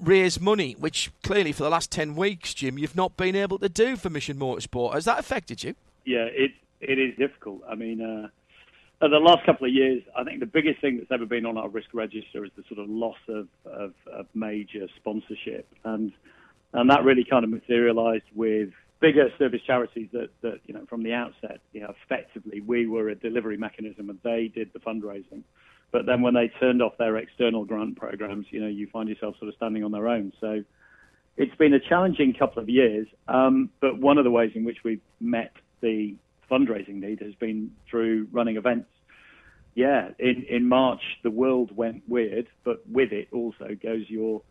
raise 0.00 0.40
money, 0.40 0.74
which 0.78 1.10
clearly 1.22 1.52
for 1.52 1.62
the 1.62 1.70
last 1.70 1.90
10 1.90 2.16
weeks, 2.16 2.54
Jim, 2.54 2.78
you've 2.78 2.96
not 2.96 3.16
been 3.16 3.36
able 3.36 3.58
to 3.58 3.68
do 3.68 3.96
for 3.96 4.10
Mission 4.10 4.38
Motorsport. 4.38 4.94
Has 4.94 5.04
that 5.04 5.18
affected 5.18 5.62
you? 5.62 5.74
Yeah, 6.04 6.26
it, 6.30 6.52
it 6.80 6.98
is 6.98 7.16
difficult. 7.16 7.62
I 7.68 7.74
mean, 7.74 8.00
uh, 8.00 8.28
the 9.00 9.08
last 9.18 9.44
couple 9.44 9.66
of 9.66 9.72
years, 9.72 10.02
I 10.16 10.24
think 10.24 10.40
the 10.40 10.46
biggest 10.46 10.80
thing 10.80 10.98
that's 10.98 11.10
ever 11.10 11.26
been 11.26 11.46
on 11.46 11.58
our 11.58 11.68
risk 11.68 11.88
register 11.92 12.44
is 12.44 12.50
the 12.56 12.64
sort 12.68 12.80
of 12.80 12.88
loss 12.88 13.16
of, 13.28 13.48
of, 13.64 13.94
of 14.12 14.26
major 14.34 14.86
sponsorship. 14.96 15.66
And 15.84 16.12
and 16.72 16.90
that 16.90 17.04
really 17.04 17.24
kind 17.24 17.44
of 17.44 17.50
materialized 17.50 18.24
with 18.34 18.70
bigger 19.00 19.28
service 19.38 19.60
charities 19.66 20.08
that, 20.12 20.28
that 20.42 20.60
you 20.66 20.74
know 20.74 20.84
from 20.88 21.02
the 21.02 21.12
outset 21.12 21.60
you 21.72 21.80
know 21.80 21.94
effectively 22.04 22.60
we 22.60 22.86
were 22.86 23.08
a 23.08 23.14
delivery 23.14 23.56
mechanism 23.56 24.08
and 24.10 24.18
they 24.22 24.50
did 24.54 24.70
the 24.72 24.78
fundraising 24.78 25.42
but 25.92 26.06
then 26.06 26.22
when 26.22 26.34
they 26.34 26.48
turned 26.60 26.82
off 26.82 26.92
their 26.98 27.16
external 27.16 27.64
grant 27.64 27.96
programs 27.96 28.46
you 28.50 28.60
know 28.60 28.68
you 28.68 28.86
find 28.92 29.08
yourself 29.08 29.36
sort 29.38 29.48
of 29.48 29.54
standing 29.54 29.84
on 29.84 29.92
their 29.92 30.08
own 30.08 30.32
so 30.40 30.62
it's 31.36 31.54
been 31.56 31.74
a 31.74 31.80
challenging 31.80 32.32
couple 32.32 32.62
of 32.62 32.68
years 32.68 33.06
um, 33.28 33.70
but 33.80 33.98
one 33.98 34.18
of 34.18 34.24
the 34.24 34.30
ways 34.30 34.52
in 34.54 34.64
which 34.64 34.78
we've 34.84 35.02
met 35.20 35.52
the 35.80 36.14
fundraising 36.50 36.94
need 36.94 37.20
has 37.20 37.34
been 37.34 37.70
through 37.90 38.26
running 38.30 38.56
events 38.56 38.88
yeah 39.74 40.08
in 40.18 40.44
in 40.48 40.68
march 40.68 41.02
the 41.22 41.30
world 41.30 41.74
went 41.76 42.02
weird 42.08 42.46
but 42.64 42.82
with 42.88 43.12
it 43.12 43.28
also 43.32 43.68
goes 43.82 44.04
your 44.08 44.42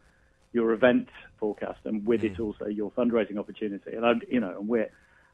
your 0.56 0.72
event 0.72 1.10
forecast, 1.38 1.80
and 1.84 2.04
with 2.08 2.24
it 2.24 2.38
mm. 2.38 2.46
also 2.46 2.66
your 2.66 2.90
fundraising 2.92 3.38
opportunity. 3.38 3.92
And 3.92 4.06
I, 4.06 4.14
you 4.32 4.40
know, 4.40 4.58
and 4.58 4.68
we're 4.68 4.90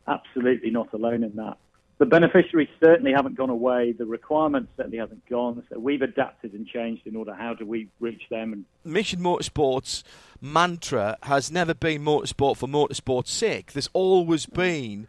absolutely 0.07 0.71
not 0.71 0.91
alone 0.93 1.23
in 1.23 1.35
that. 1.35 1.57
The 2.01 2.07
beneficiaries 2.07 2.67
certainly 2.79 3.11
haven't 3.11 3.35
gone 3.35 3.51
away. 3.51 3.91
The 3.91 4.07
requirements 4.07 4.71
certainly 4.75 4.97
haven't 4.97 5.23
gone. 5.29 5.61
So 5.69 5.77
we've 5.77 6.01
adapted 6.01 6.53
and 6.53 6.65
changed 6.65 7.05
in 7.05 7.15
order 7.15 7.31
how 7.31 7.53
do 7.53 7.63
we 7.63 7.89
reach 7.99 8.23
them. 8.31 8.53
And 8.53 8.65
Mission 8.83 9.19
Motorsports 9.19 10.01
mantra 10.41 11.19
has 11.21 11.51
never 11.51 11.75
been 11.75 12.01
motorsport 12.01 12.57
for 12.57 12.67
motorsport's 12.67 13.31
sake. 13.31 13.73
There's 13.73 13.89
always 13.93 14.47
been. 14.47 15.07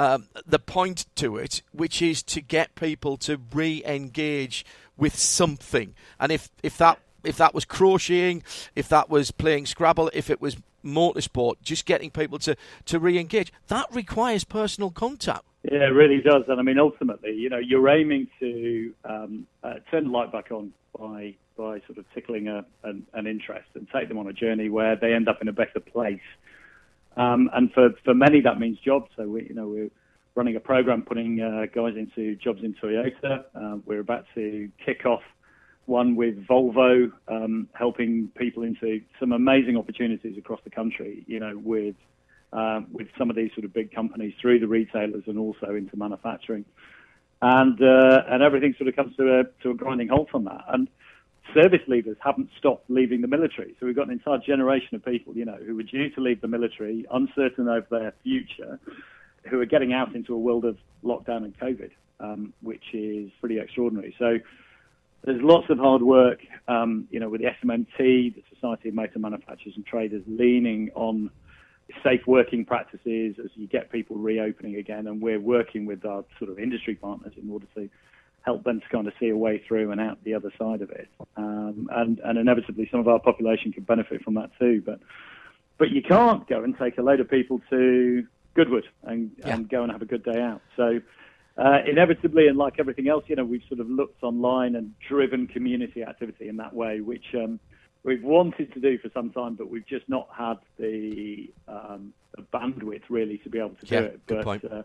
Um, 0.00 0.26
the 0.44 0.58
point 0.58 1.06
to 1.14 1.36
it, 1.36 1.62
which 1.70 2.02
is 2.02 2.20
to 2.24 2.40
get 2.40 2.74
people 2.74 3.16
to 3.18 3.40
re-engage 3.52 4.66
with 4.96 5.16
something, 5.16 5.94
and 6.18 6.32
if 6.32 6.50
if 6.64 6.76
that 6.78 6.98
if 7.22 7.36
that 7.36 7.54
was 7.54 7.64
crocheting, 7.64 8.42
if 8.74 8.88
that 8.88 9.08
was 9.08 9.30
playing 9.30 9.66
Scrabble, 9.66 10.10
if 10.12 10.30
it 10.30 10.40
was 10.40 10.56
motorsport, 10.84 11.54
just 11.62 11.86
getting 11.86 12.10
people 12.10 12.38
to, 12.40 12.56
to 12.86 12.98
re 12.98 13.18
engage, 13.18 13.52
that 13.68 13.86
requires 13.92 14.44
personal 14.44 14.90
contact. 14.90 15.44
Yeah, 15.64 15.84
it 15.84 15.94
really 15.94 16.20
does. 16.20 16.42
And 16.48 16.60
I 16.60 16.62
mean, 16.62 16.78
ultimately, 16.78 17.32
you 17.32 17.48
know, 17.48 17.58
you're 17.58 17.88
aiming 17.88 18.28
to 18.40 18.94
um, 19.04 19.46
uh, 19.62 19.74
turn 19.90 20.04
the 20.04 20.10
light 20.10 20.30
back 20.30 20.50
on 20.50 20.72
by 20.98 21.34
by 21.56 21.80
sort 21.86 21.98
of 21.98 22.04
tickling 22.12 22.48
a, 22.48 22.64
an, 22.82 23.06
an, 23.12 23.28
interest 23.28 23.68
and 23.74 23.86
take 23.94 24.08
them 24.08 24.18
on 24.18 24.26
a 24.26 24.32
journey 24.32 24.68
where 24.68 24.96
they 24.96 25.12
end 25.12 25.28
up 25.28 25.40
in 25.40 25.46
a 25.46 25.52
better 25.52 25.78
place. 25.78 26.18
Um, 27.16 27.48
and 27.54 27.72
for, 27.72 27.90
for 28.04 28.12
many, 28.12 28.40
that 28.40 28.58
means 28.58 28.76
jobs. 28.80 29.08
So 29.16 29.28
we, 29.28 29.46
you 29.48 29.54
know, 29.54 29.68
we're 29.68 29.90
running 30.34 30.56
a 30.56 30.60
program 30.60 31.02
putting 31.02 31.40
uh, 31.40 31.66
guys 31.72 31.94
into 31.96 32.34
jobs 32.36 32.64
in 32.64 32.74
Toyota. 32.74 33.44
Uh, 33.54 33.76
we're 33.86 34.00
about 34.00 34.24
to 34.34 34.68
kick 34.84 35.06
off 35.06 35.22
one 35.86 36.16
with 36.16 36.46
Volvo, 36.46 37.12
um, 37.28 37.68
helping 37.74 38.28
people 38.36 38.62
into 38.62 39.00
some 39.20 39.32
amazing 39.32 39.76
opportunities 39.76 40.38
across 40.38 40.60
the 40.64 40.70
country, 40.70 41.24
you 41.26 41.40
know, 41.40 41.58
with 41.62 41.96
um, 42.52 42.86
with 42.92 43.08
some 43.18 43.30
of 43.30 43.36
these 43.36 43.50
sort 43.54 43.64
of 43.64 43.72
big 43.72 43.92
companies 43.92 44.32
through 44.40 44.60
the 44.60 44.68
retailers 44.68 45.24
and 45.26 45.38
also 45.38 45.74
into 45.74 45.96
manufacturing. 45.96 46.64
And 47.42 47.80
uh, 47.82 48.22
and 48.28 48.42
everything 48.42 48.74
sort 48.78 48.88
of 48.88 48.96
comes 48.96 49.16
to 49.16 49.40
a 49.40 49.44
to 49.62 49.70
a 49.70 49.74
grinding 49.74 50.08
halt 50.08 50.28
on 50.34 50.44
that. 50.44 50.64
And 50.68 50.88
service 51.52 51.82
leavers 51.88 52.16
haven't 52.20 52.48
stopped 52.58 52.88
leaving 52.88 53.20
the 53.20 53.28
military. 53.28 53.74
So 53.78 53.86
we've 53.86 53.96
got 53.96 54.06
an 54.06 54.12
entire 54.12 54.38
generation 54.38 54.94
of 54.94 55.04
people, 55.04 55.36
you 55.36 55.44
know, 55.44 55.58
who 55.66 55.76
were 55.76 55.82
due 55.82 56.10
to 56.10 56.20
leave 56.20 56.40
the 56.40 56.48
military, 56.48 57.04
uncertain 57.10 57.68
over 57.68 57.86
their 57.90 58.14
future, 58.22 58.78
who 59.50 59.60
are 59.60 59.66
getting 59.66 59.92
out 59.92 60.14
into 60.14 60.34
a 60.34 60.38
world 60.38 60.64
of 60.64 60.78
lockdown 61.04 61.44
and 61.44 61.58
COVID, 61.58 61.90
um, 62.20 62.54
which 62.62 62.84
is 62.94 63.30
pretty 63.40 63.58
extraordinary. 63.58 64.14
So 64.18 64.38
there's 65.24 65.42
lots 65.42 65.70
of 65.70 65.78
hard 65.78 66.02
work, 66.02 66.40
um, 66.68 67.08
you 67.10 67.18
know, 67.18 67.28
with 67.28 67.40
the 67.40 67.48
SMMT, 67.48 68.34
the 68.34 68.42
Society 68.54 68.90
of 68.90 68.94
Motor 68.94 69.18
Manufacturers 69.18 69.74
and 69.76 69.86
Traders, 69.86 70.22
leaning 70.26 70.90
on 70.94 71.30
safe 72.02 72.20
working 72.26 72.64
practices 72.64 73.36
as 73.42 73.50
you 73.54 73.66
get 73.66 73.90
people 73.90 74.16
reopening 74.16 74.76
again. 74.76 75.06
And 75.06 75.20
we're 75.20 75.40
working 75.40 75.86
with 75.86 76.04
our 76.04 76.24
sort 76.38 76.50
of 76.50 76.58
industry 76.58 76.94
partners 76.94 77.32
in 77.42 77.50
order 77.50 77.66
to 77.74 77.88
help 78.42 78.64
them 78.64 78.80
to 78.80 78.88
kind 78.88 79.06
of 79.06 79.14
see 79.18 79.30
a 79.30 79.36
way 79.36 79.62
through 79.66 79.90
and 79.90 80.00
out 80.00 80.22
the 80.24 80.34
other 80.34 80.52
side 80.58 80.82
of 80.82 80.90
it. 80.90 81.08
Um, 81.36 81.88
and, 81.90 82.18
and 82.20 82.38
inevitably, 82.38 82.88
some 82.90 83.00
of 83.00 83.08
our 83.08 83.18
population 83.18 83.72
could 83.72 83.86
benefit 83.86 84.22
from 84.22 84.34
that 84.34 84.50
too. 84.58 84.82
But 84.84 85.00
but 85.78 85.90
you 85.90 86.02
can't 86.02 86.46
go 86.46 86.62
and 86.62 86.76
take 86.78 86.98
a 86.98 87.02
load 87.02 87.18
of 87.18 87.28
people 87.28 87.60
to 87.70 88.24
Goodwood 88.54 88.84
and, 89.02 89.32
yeah. 89.38 89.54
and 89.54 89.68
go 89.68 89.82
and 89.82 89.90
have 89.90 90.02
a 90.02 90.06
good 90.06 90.22
day 90.22 90.40
out. 90.40 90.62
So 90.76 91.00
uh, 91.56 91.78
inevitably, 91.86 92.48
and 92.48 92.58
like 92.58 92.74
everything 92.78 93.08
else, 93.08 93.24
you 93.28 93.36
know, 93.36 93.44
we've 93.44 93.62
sort 93.68 93.80
of 93.80 93.88
looked 93.88 94.22
online 94.22 94.76
and 94.76 94.92
driven 95.08 95.46
community 95.46 96.02
activity 96.02 96.48
in 96.48 96.56
that 96.56 96.74
way, 96.74 97.00
which 97.00 97.26
um, 97.34 97.60
we've 98.02 98.22
wanted 98.22 98.72
to 98.74 98.80
do 98.80 98.98
for 98.98 99.10
some 99.14 99.30
time, 99.30 99.54
but 99.54 99.70
we've 99.70 99.86
just 99.86 100.08
not 100.08 100.28
had 100.36 100.58
the, 100.78 101.50
um, 101.68 102.12
the 102.36 102.42
bandwidth 102.52 103.02
really 103.08 103.38
to 103.38 103.48
be 103.48 103.58
able 103.58 103.70
to 103.70 103.86
yeah, 103.86 104.00
do 104.00 104.06
it. 104.06 104.26
Good 104.26 104.36
but 104.38 104.44
point. 104.44 104.64
Uh, 104.64 104.82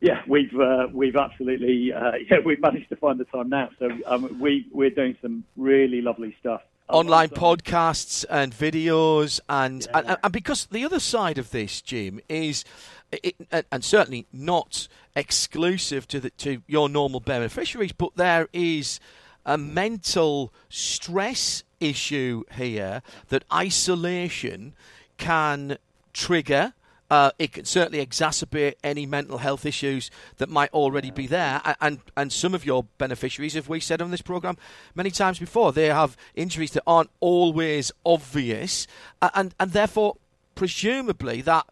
yeah, 0.00 0.22
we've 0.28 0.54
uh, 0.58 0.86
we've 0.92 1.16
absolutely 1.16 1.92
uh, 1.92 2.12
yeah 2.30 2.38
we've 2.44 2.60
managed 2.60 2.88
to 2.90 2.96
find 2.96 3.18
the 3.18 3.24
time 3.24 3.48
now. 3.48 3.70
So 3.78 3.90
um, 4.06 4.38
we 4.38 4.66
we're 4.70 4.90
doing 4.90 5.16
some 5.20 5.44
really 5.56 6.00
lovely 6.00 6.36
stuff. 6.40 6.62
Online 6.88 7.28
podcasts 7.28 8.24
and 8.30 8.50
videos, 8.54 9.40
and, 9.46 9.86
yeah. 9.90 9.98
and, 9.98 10.16
and 10.24 10.32
because 10.32 10.64
the 10.66 10.86
other 10.86 11.00
side 11.00 11.36
of 11.36 11.50
this, 11.50 11.82
Jim, 11.82 12.18
is 12.30 12.64
it, 13.12 13.36
and 13.70 13.84
certainly 13.84 14.26
not 14.32 14.88
exclusive 15.14 16.06
to 16.08 16.20
the, 16.20 16.30
to 16.30 16.62
your 16.66 16.88
normal 16.88 17.20
beneficiaries, 17.20 17.92
but 17.92 18.14
there 18.16 18.48
is 18.52 19.00
a 19.46 19.56
mental 19.56 20.52
stress 20.68 21.62
issue 21.80 22.44
here 22.52 23.02
that 23.28 23.44
isolation 23.52 24.74
can 25.16 25.78
trigger 26.12 26.74
uh, 27.10 27.30
it 27.38 27.52
can 27.52 27.64
certainly 27.64 28.04
exacerbate 28.04 28.74
any 28.84 29.06
mental 29.06 29.38
health 29.38 29.64
issues 29.64 30.10
that 30.36 30.48
might 30.48 30.72
already 30.72 31.10
be 31.10 31.26
there. 31.26 31.62
And, 31.80 32.00
and 32.16 32.32
some 32.32 32.54
of 32.54 32.66
your 32.66 32.84
beneficiaries, 32.98 33.56
as 33.56 33.68
we 33.68 33.80
said 33.80 34.02
on 34.02 34.10
this 34.10 34.20
program 34.22 34.58
many 34.94 35.10
times 35.10 35.38
before, 35.38 35.72
they 35.72 35.86
have 35.86 36.16
injuries 36.34 36.72
that 36.72 36.82
aren't 36.86 37.10
always 37.20 37.92
obvious, 38.04 38.86
and 39.22 39.54
and 39.58 39.72
therefore 39.72 40.16
presumably 40.54 41.40
that 41.42 41.66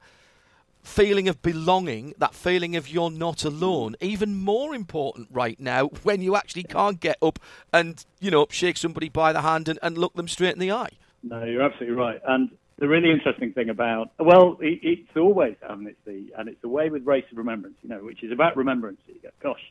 feeling 0.86 1.28
of 1.28 1.42
belonging, 1.42 2.14
that 2.18 2.34
feeling 2.34 2.76
of 2.76 2.88
you're 2.88 3.10
not 3.10 3.44
alone, 3.44 3.96
even 4.00 4.36
more 4.36 4.74
important 4.74 5.28
right 5.30 5.58
now 5.58 5.88
when 6.02 6.22
you 6.22 6.36
actually 6.36 6.62
can't 6.62 7.00
get 7.00 7.18
up 7.20 7.38
and 7.72 8.04
you 8.20 8.30
know 8.30 8.46
shake 8.50 8.76
somebody 8.76 9.08
by 9.08 9.32
the 9.32 9.42
hand 9.42 9.68
and, 9.68 9.78
and 9.82 9.98
look 9.98 10.14
them 10.14 10.28
straight 10.28 10.54
in 10.54 10.60
the 10.60 10.72
eye. 10.72 10.90
No, 11.22 11.44
you're 11.44 11.62
absolutely 11.62 11.96
right, 11.96 12.20
and 12.26 12.50
the 12.78 12.88
really 12.88 13.10
interesting 13.10 13.52
thing 13.52 13.68
about 13.68 14.10
well, 14.18 14.58
it, 14.60 14.80
it's 14.82 15.16
always 15.16 15.56
amnesty, 15.68 16.30
and 16.38 16.48
it's 16.48 16.60
the 16.62 16.68
way 16.68 16.88
with 16.88 17.06
race 17.06 17.24
of 17.30 17.38
remembrance, 17.38 17.76
you 17.82 17.88
know, 17.88 17.98
which 17.98 18.22
is 18.22 18.32
about 18.32 18.56
remembrance. 18.56 19.00
You 19.06 19.20
go, 19.22 19.30
gosh, 19.42 19.62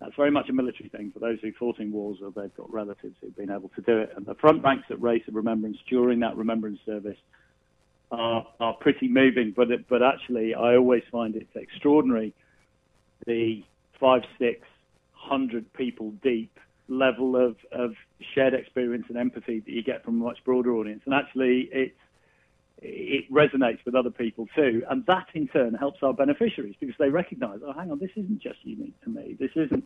that's 0.00 0.14
very 0.16 0.30
much 0.30 0.48
a 0.50 0.52
military 0.52 0.88
thing 0.90 1.10
for 1.12 1.20
those 1.20 1.38
who 1.40 1.52
fought 1.52 1.78
in 1.78 1.90
wars 1.90 2.18
or 2.22 2.30
they've 2.30 2.54
got 2.56 2.72
relatives 2.72 3.16
who've 3.20 3.36
been 3.36 3.50
able 3.50 3.70
to 3.70 3.80
do 3.80 3.98
it. 3.98 4.12
And 4.16 4.26
the 4.26 4.34
front 4.34 4.62
ranks 4.62 4.86
at 4.90 5.00
race 5.00 5.22
of 5.28 5.34
remembrance 5.34 5.78
during 5.88 6.20
that 6.20 6.36
remembrance 6.36 6.80
service 6.84 7.16
are 8.10 8.46
are 8.60 8.74
pretty 8.74 9.08
moving. 9.08 9.52
But 9.56 9.70
it, 9.70 9.88
but 9.88 10.02
actually, 10.02 10.54
I 10.54 10.76
always 10.76 11.02
find 11.10 11.36
it's 11.36 11.54
extraordinary 11.54 12.34
the 13.26 13.64
five, 13.98 14.22
six 14.38 14.66
hundred 15.12 15.72
people 15.72 16.12
deep 16.22 16.58
level 16.88 17.34
of, 17.34 17.56
of 17.72 17.94
shared 18.34 18.52
experience 18.52 19.06
and 19.08 19.16
empathy 19.16 19.60
that 19.60 19.70
you 19.70 19.82
get 19.82 20.04
from 20.04 20.20
a 20.20 20.24
much 20.24 20.38
broader 20.44 20.74
audience. 20.74 21.02
And 21.06 21.14
actually, 21.14 21.68
it's 21.72 21.96
it 22.82 23.32
resonates 23.32 23.78
with 23.86 23.94
other 23.94 24.10
people 24.10 24.46
too. 24.54 24.82
And 24.90 25.06
that 25.06 25.28
in 25.32 25.48
turn 25.48 25.72
helps 25.74 26.02
our 26.02 26.12
beneficiaries 26.12 26.74
because 26.78 26.96
they 26.98 27.08
recognize, 27.08 27.60
oh, 27.64 27.72
hang 27.72 27.90
on, 27.90 27.98
this 27.98 28.10
isn't 28.16 28.40
just 28.42 28.58
unique 28.62 29.00
to 29.04 29.10
me. 29.10 29.36
This 29.38 29.52
isn't 29.56 29.84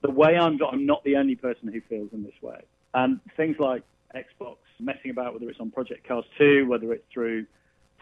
the 0.00 0.10
way 0.10 0.36
I'm, 0.36 0.58
I'm 0.62 0.86
not 0.86 1.04
the 1.04 1.16
only 1.16 1.36
person 1.36 1.70
who 1.70 1.80
feels 1.82 2.08
in 2.12 2.22
this 2.22 2.40
way. 2.40 2.60
And 2.94 3.20
things 3.36 3.56
like 3.58 3.82
Xbox, 4.14 4.56
messing 4.80 5.10
about, 5.10 5.34
whether 5.34 5.48
it's 5.48 5.60
on 5.60 5.70
Project 5.70 6.06
Cars 6.06 6.24
2, 6.38 6.66
whether 6.68 6.92
it's 6.92 7.04
through 7.12 7.46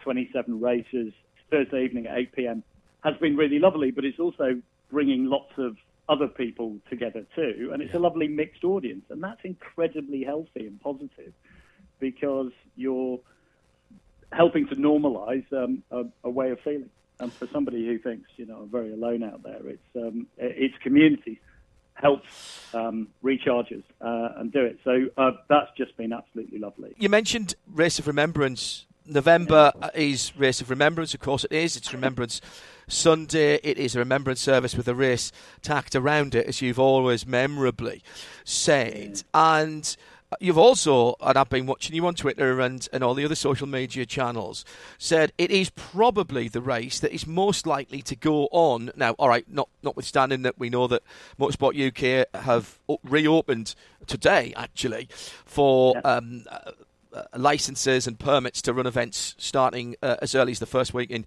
27 0.03 0.59
races, 0.59 1.13
Thursday 1.51 1.83
evening 1.83 2.07
at 2.07 2.17
8 2.17 2.31
p.m., 2.33 2.63
has 3.03 3.15
been 3.17 3.35
really 3.35 3.59
lovely, 3.59 3.91
but 3.91 4.05
it's 4.05 4.19
also 4.19 4.61
bringing 4.91 5.25
lots 5.25 5.51
of 5.57 5.77
other 6.09 6.27
people 6.27 6.77
together 6.89 7.25
too. 7.35 7.71
And 7.73 7.81
it's 7.81 7.93
a 7.93 7.99
lovely 7.99 8.27
mixed 8.27 8.63
audience. 8.63 9.05
And 9.09 9.21
that's 9.21 9.41
incredibly 9.43 10.23
healthy 10.23 10.67
and 10.67 10.79
positive 10.81 11.33
because 11.99 12.51
you're 12.75 13.19
helping 14.31 14.67
to 14.67 14.75
normalise 14.75 15.51
um, 15.53 15.83
a, 15.91 16.03
a, 16.23 16.29
way 16.29 16.51
of 16.51 16.59
feeling. 16.61 16.89
And 17.19 17.33
for 17.33 17.47
somebody 17.51 17.85
who 17.85 17.97
thinks, 17.97 18.29
you 18.37 18.45
know, 18.45 18.57
I'm 18.57 18.69
very 18.69 18.93
alone 18.93 19.23
out 19.23 19.43
there, 19.43 19.61
it's 19.65 19.95
um, 19.95 20.27
it's 20.37 20.77
community 20.83 21.39
helps 21.99 22.27
um, 22.73 23.07
recharges 23.23 23.83
uh, 24.01 24.29
and 24.37 24.51
do 24.51 24.63
it. 24.63 24.79
So 24.83 25.05
uh, 25.17 25.31
that's 25.49 25.69
just 25.77 25.95
been 25.97 26.13
absolutely 26.13 26.59
lovely. 26.59 26.93
You 26.97 27.09
mentioned 27.09 27.55
Race 27.71 27.99
of 27.99 28.07
Remembrance. 28.07 28.85
November 29.09 29.71
yeah. 29.79 29.89
is 29.93 30.35
Race 30.35 30.59
of 30.59 30.69
Remembrance, 30.69 31.13
of 31.13 31.21
course 31.21 31.45
it 31.45 31.53
is. 31.53 31.77
It's 31.77 31.93
Remembrance 31.93 32.41
Sunday. 32.89 33.55
It 33.63 33.77
is 33.77 33.95
a 33.95 33.99
remembrance 33.99 34.41
service 34.41 34.75
with 34.75 34.87
a 34.89 34.95
race 34.95 35.31
tacked 35.61 35.95
around 35.95 36.35
it, 36.35 36.45
as 36.45 36.61
you've 36.61 36.79
always 36.79 37.25
memorably 37.25 38.03
said. 38.43 39.23
Yeah. 39.33 39.59
And 39.61 39.95
You've 40.41 40.57
also, 40.57 41.15
and 41.21 41.37
I've 41.37 41.49
been 41.49 41.67
watching 41.67 41.95
you 41.95 42.05
on 42.05 42.13
Twitter 42.13 42.59
and, 42.59 42.85
and 42.91 43.01
all 43.01 43.13
the 43.13 43.23
other 43.23 43.35
social 43.35 43.65
media 43.65 44.05
channels, 44.05 44.65
said 44.97 45.31
it 45.37 45.51
is 45.51 45.69
probably 45.69 46.49
the 46.49 46.59
race 46.59 46.99
that 46.99 47.13
is 47.13 47.25
most 47.25 47.65
likely 47.65 48.01
to 48.01 48.15
go 48.15 48.49
on. 48.51 48.91
Now, 48.97 49.13
all 49.13 49.29
right, 49.29 49.45
not 49.49 49.69
notwithstanding 49.83 50.41
that 50.41 50.59
we 50.59 50.69
know 50.69 50.87
that 50.87 51.03
Motorsport 51.39 51.77
UK 51.77 52.27
have 52.41 52.77
reopened 53.03 53.73
today, 54.05 54.53
actually, 54.57 55.07
for 55.45 55.93
yeah. 55.95 56.01
um, 56.01 56.43
uh, 56.51 56.71
uh, 57.13 57.23
licenses 57.37 58.05
and 58.05 58.19
permits 58.19 58.61
to 58.61 58.73
run 58.73 58.85
events 58.85 59.33
starting 59.37 59.95
uh, 60.03 60.17
as 60.21 60.35
early 60.35 60.51
as 60.51 60.59
the 60.59 60.65
first 60.65 60.93
week 60.93 61.09
in 61.09 61.25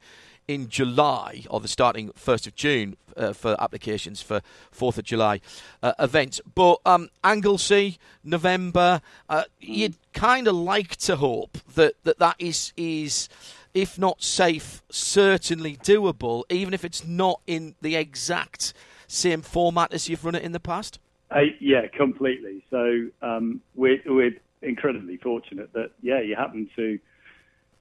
in 0.48 0.68
July, 0.68 1.44
or 1.48 1.60
the 1.60 1.68
starting 1.68 2.10
1st 2.10 2.46
of 2.48 2.54
June 2.54 2.96
uh, 3.16 3.32
for 3.32 3.56
applications 3.60 4.20
for 4.22 4.40
4th 4.76 4.98
of 4.98 5.04
July 5.04 5.40
uh, 5.82 5.92
events. 5.98 6.40
But 6.54 6.80
um, 6.84 7.08
Anglesey, 7.22 7.98
November, 8.24 9.00
uh, 9.28 9.44
you'd 9.60 9.96
kind 10.12 10.48
of 10.48 10.54
like 10.54 10.96
to 10.96 11.16
hope 11.16 11.58
that 11.74 11.94
that, 12.04 12.18
that 12.18 12.36
is, 12.38 12.72
is, 12.76 13.28
if 13.74 13.98
not 13.98 14.22
safe, 14.22 14.82
certainly 14.90 15.76
doable, 15.76 16.44
even 16.50 16.74
if 16.74 16.84
it's 16.84 17.04
not 17.06 17.40
in 17.46 17.74
the 17.80 17.96
exact 17.96 18.72
same 19.06 19.42
format 19.42 19.92
as 19.92 20.08
you've 20.08 20.24
run 20.24 20.34
it 20.34 20.42
in 20.42 20.52
the 20.52 20.60
past? 20.60 20.98
Uh, 21.30 21.42
yeah, 21.60 21.86
completely. 21.86 22.64
So 22.70 23.06
um, 23.22 23.60
we're, 23.74 24.00
we're 24.06 24.34
incredibly 24.62 25.16
fortunate 25.16 25.72
that, 25.74 25.92
yeah, 26.02 26.20
you 26.20 26.34
happen 26.34 26.68
to 26.76 26.98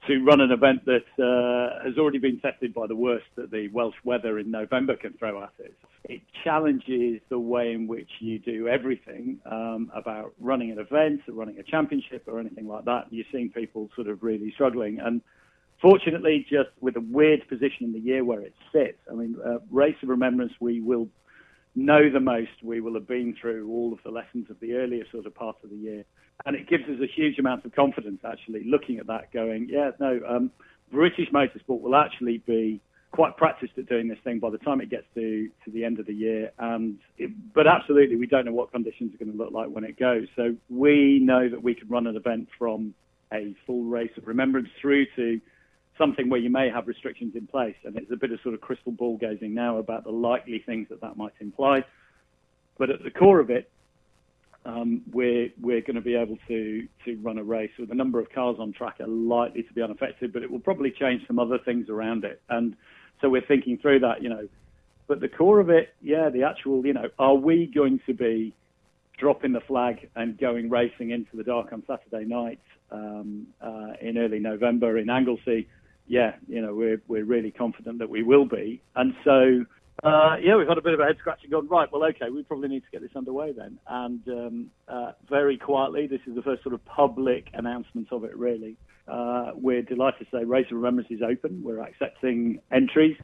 to 0.06 0.24
run 0.24 0.40
an 0.40 0.50
event 0.50 0.84
that 0.86 1.04
uh, 1.22 1.84
has 1.84 1.98
already 1.98 2.18
been 2.18 2.40
tested 2.40 2.72
by 2.72 2.86
the 2.86 2.96
worst 2.96 3.26
that 3.36 3.50
the 3.50 3.68
Welsh 3.68 3.96
weather 4.02 4.38
in 4.38 4.50
November 4.50 4.96
can 4.96 5.12
throw 5.14 5.42
at 5.42 5.52
it. 5.58 5.76
It 6.04 6.22
challenges 6.42 7.20
the 7.28 7.38
way 7.38 7.72
in 7.72 7.86
which 7.86 8.08
you 8.20 8.38
do 8.38 8.66
everything 8.66 9.38
um, 9.44 9.90
about 9.94 10.32
running 10.40 10.70
an 10.70 10.78
event, 10.78 11.20
or 11.28 11.34
running 11.34 11.58
a 11.58 11.62
championship, 11.62 12.24
or 12.26 12.40
anything 12.40 12.66
like 12.66 12.86
that. 12.86 13.06
You're 13.10 13.26
seeing 13.30 13.50
people 13.50 13.90
sort 13.94 14.08
of 14.08 14.22
really 14.22 14.50
struggling. 14.54 15.00
And 15.00 15.20
fortunately, 15.82 16.46
just 16.48 16.70
with 16.80 16.96
a 16.96 17.00
weird 17.00 17.46
position 17.48 17.84
in 17.84 17.92
the 17.92 18.00
year 18.00 18.24
where 18.24 18.40
it 18.40 18.54
sits, 18.72 18.98
I 19.10 19.14
mean, 19.14 19.36
uh, 19.44 19.58
Race 19.70 19.96
of 20.02 20.08
Remembrance, 20.08 20.54
we 20.60 20.80
will 20.80 21.08
know 21.74 22.10
the 22.10 22.20
most. 22.20 22.50
We 22.62 22.80
will 22.80 22.94
have 22.94 23.06
been 23.06 23.36
through 23.38 23.68
all 23.70 23.92
of 23.92 23.98
the 24.02 24.10
lessons 24.10 24.48
of 24.48 24.58
the 24.60 24.74
earlier 24.74 25.04
sort 25.12 25.26
of 25.26 25.34
part 25.34 25.56
of 25.62 25.68
the 25.68 25.76
year 25.76 26.04
and 26.46 26.56
it 26.56 26.68
gives 26.68 26.84
us 26.84 26.96
a 27.02 27.06
huge 27.06 27.38
amount 27.38 27.64
of 27.64 27.74
confidence 27.74 28.20
actually 28.24 28.64
looking 28.64 28.98
at 28.98 29.06
that 29.06 29.32
going 29.32 29.68
yeah 29.70 29.90
no 30.00 30.20
um, 30.28 30.50
british 30.92 31.28
motorsport 31.30 31.80
will 31.80 31.96
actually 31.96 32.38
be 32.46 32.80
quite 33.12 33.36
practiced 33.36 33.72
at 33.76 33.88
doing 33.88 34.08
this 34.08 34.18
thing 34.22 34.38
by 34.38 34.50
the 34.50 34.58
time 34.58 34.80
it 34.80 34.88
gets 34.88 35.06
to, 35.14 35.48
to 35.64 35.70
the 35.70 35.84
end 35.84 35.98
of 35.98 36.06
the 36.06 36.14
year. 36.14 36.52
And 36.58 36.98
it, 37.18 37.30
but 37.52 37.66
absolutely 37.66 38.16
we 38.16 38.26
don't 38.26 38.44
know 38.44 38.52
what 38.52 38.70
conditions 38.70 39.14
are 39.14 39.18
going 39.18 39.32
to 39.32 39.38
look 39.38 39.52
like 39.52 39.68
when 39.68 39.84
it 39.84 39.98
goes. 39.98 40.26
So 40.36 40.54
we 40.68 41.18
know 41.22 41.48
that 41.48 41.62
we 41.62 41.74
can 41.74 41.88
run 41.88 42.06
an 42.06 42.16
event 42.16 42.48
from 42.58 42.94
a 43.32 43.54
full 43.66 43.84
race 43.84 44.12
of 44.16 44.26
remembrance 44.26 44.68
through 44.80 45.06
to 45.16 45.40
something 45.98 46.30
where 46.30 46.40
you 46.40 46.50
may 46.50 46.70
have 46.70 46.86
restrictions 46.86 47.34
in 47.34 47.46
place. 47.46 47.76
And 47.84 47.96
it's 47.96 48.10
a 48.12 48.16
bit 48.16 48.32
of 48.32 48.40
sort 48.42 48.54
of 48.54 48.60
crystal 48.60 48.92
ball 48.92 49.16
gazing 49.16 49.54
now 49.54 49.78
about 49.78 50.04
the 50.04 50.10
likely 50.10 50.62
things 50.64 50.88
that 50.90 51.00
that 51.00 51.16
might 51.16 51.32
imply. 51.40 51.84
But 52.78 52.90
at 52.90 53.02
the 53.02 53.10
core 53.10 53.40
of 53.40 53.50
it 53.50 53.70
um, 54.64 55.02
we're 55.12 55.48
we're 55.60 55.80
going 55.80 55.96
to 55.96 56.00
be 56.02 56.14
able 56.14 56.38
to 56.48 56.86
to 57.04 57.16
run 57.22 57.38
a 57.38 57.42
race 57.42 57.70
with 57.78 57.90
a 57.90 57.94
number 57.94 58.20
of 58.20 58.30
cars 58.30 58.56
on 58.58 58.72
track 58.72 58.96
are 59.00 59.06
likely 59.06 59.62
to 59.62 59.72
be 59.72 59.82
unaffected, 59.82 60.32
but 60.32 60.42
it 60.42 60.50
will 60.50 60.60
probably 60.60 60.90
change 60.90 61.26
some 61.26 61.38
other 61.38 61.58
things 61.58 61.88
around 61.88 62.24
it. 62.24 62.42
And 62.48 62.76
so 63.20 63.28
we're 63.28 63.46
thinking 63.46 63.78
through 63.78 64.00
that, 64.00 64.22
you 64.22 64.28
know. 64.28 64.48
But 65.06 65.20
the 65.20 65.28
core 65.28 65.58
of 65.58 65.70
it, 65.70 65.94
yeah, 66.00 66.28
the 66.28 66.44
actual, 66.44 66.86
you 66.86 66.92
know, 66.92 67.08
are 67.18 67.34
we 67.34 67.66
going 67.66 68.00
to 68.06 68.14
be 68.14 68.54
dropping 69.18 69.52
the 69.52 69.60
flag 69.60 70.08
and 70.14 70.38
going 70.38 70.70
racing 70.70 71.10
into 71.10 71.36
the 71.36 71.42
dark 71.42 71.72
on 71.72 71.82
Saturday 71.86 72.24
night 72.24 72.60
um, 72.92 73.48
uh, 73.60 73.94
in 74.00 74.18
early 74.18 74.38
November 74.38 74.98
in 74.98 75.10
Anglesey? 75.10 75.66
yeah, 76.10 76.32
you 76.48 76.60
know, 76.60 76.74
we're 76.74 77.00
we're 77.06 77.24
really 77.24 77.52
confident 77.52 78.00
that 78.00 78.10
we 78.10 78.24
will 78.24 78.44
be. 78.44 78.82
And 78.96 79.14
so, 79.24 79.64
uh, 80.02 80.36
yeah, 80.42 80.56
we've 80.56 80.68
had 80.68 80.78
a 80.78 80.82
bit 80.82 80.94
of 80.94 81.00
a 81.00 81.04
head 81.04 81.16
scratching. 81.18 81.50
Gone 81.50 81.68
right. 81.68 81.90
Well, 81.92 82.04
okay, 82.04 82.30
we 82.30 82.42
probably 82.42 82.68
need 82.68 82.84
to 82.84 82.90
get 82.90 83.02
this 83.02 83.14
underway 83.14 83.52
then. 83.52 83.78
And 83.86 84.20
um, 84.28 84.70
uh, 84.88 85.12
very 85.28 85.58
quietly, 85.58 86.06
this 86.06 86.20
is 86.26 86.34
the 86.34 86.42
first 86.42 86.62
sort 86.62 86.74
of 86.74 86.84
public 86.84 87.48
announcement 87.52 88.08
of 88.10 88.24
it. 88.24 88.36
Really, 88.36 88.76
uh, 89.06 89.52
we're 89.54 89.82
delighted 89.82 90.26
to 90.30 90.36
say 90.38 90.44
Race 90.44 90.66
of 90.70 90.76
Remembrance 90.76 91.10
is 91.10 91.20
open. 91.22 91.62
We're 91.62 91.80
accepting 91.80 92.60
entries. 92.72 93.16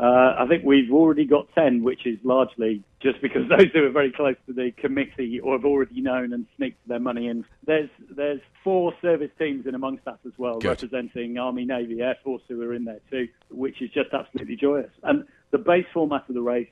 Uh, 0.00 0.34
I 0.38 0.46
think 0.48 0.64
we've 0.64 0.90
already 0.90 1.26
got 1.26 1.46
10, 1.54 1.82
which 1.82 2.06
is 2.06 2.18
largely 2.24 2.82
just 3.02 3.20
because 3.20 3.42
those 3.50 3.66
who 3.74 3.84
are 3.84 3.90
very 3.90 4.10
close 4.10 4.36
to 4.46 4.54
the 4.54 4.72
committee 4.78 5.40
or 5.40 5.52
have 5.56 5.66
already 5.66 6.00
known 6.00 6.32
and 6.32 6.46
sneaked 6.56 6.86
their 6.88 6.98
money 6.98 7.28
in. 7.28 7.44
There's 7.66 7.90
there's 8.08 8.40
four 8.64 8.94
service 9.02 9.30
teams 9.38 9.66
in 9.66 9.74
amongst 9.74 10.06
us 10.06 10.18
as 10.26 10.32
well, 10.38 10.58
Good. 10.58 10.68
representing 10.68 11.36
Army, 11.36 11.66
Navy, 11.66 12.00
Air 12.00 12.16
Force 12.24 12.42
who 12.48 12.62
are 12.62 12.72
in 12.72 12.84
there 12.84 13.00
too, 13.10 13.28
which 13.50 13.82
is 13.82 13.90
just 13.90 14.08
absolutely 14.14 14.56
joyous. 14.56 14.90
And 15.02 15.24
the 15.50 15.58
base 15.58 15.86
format 15.92 16.28
of 16.28 16.34
the 16.34 16.42
race 16.42 16.68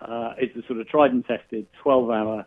uh, 0.00 0.34
is 0.40 0.50
the 0.54 0.62
sort 0.66 0.80
of 0.80 0.88
tried 0.88 1.12
and 1.12 1.24
tested 1.26 1.66
12 1.82 2.10
hour, 2.10 2.46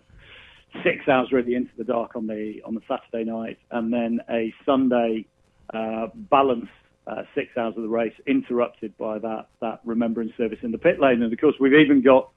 six 0.84 1.08
hours 1.08 1.32
really 1.32 1.56
into 1.56 1.72
the 1.78 1.84
dark 1.84 2.16
on 2.16 2.28
the 2.28 2.62
on 2.66 2.76
the 2.76 2.82
Saturday 2.88 3.30
night, 3.30 3.60
and 3.72 3.92
then 3.92 4.20
a 4.30 4.54
Sunday 4.66 5.26
uh, 5.74 6.08
balanced 6.16 6.72
uh, 7.08 7.24
six 7.36 7.50
hours 7.58 7.74
of 7.78 7.84
the 7.84 7.90
race 7.90 8.14
interrupted 8.28 8.98
by 8.98 9.20
that 9.20 9.48
that 9.60 9.80
remembrance 9.84 10.32
service 10.38 10.60
in 10.62 10.72
the 10.72 10.78
pit 10.78 11.00
lane. 11.00 11.22
And 11.22 11.32
of 11.32 11.40
course, 11.40 11.56
we've 11.60 11.74
even 11.74 12.02
got, 12.02 12.30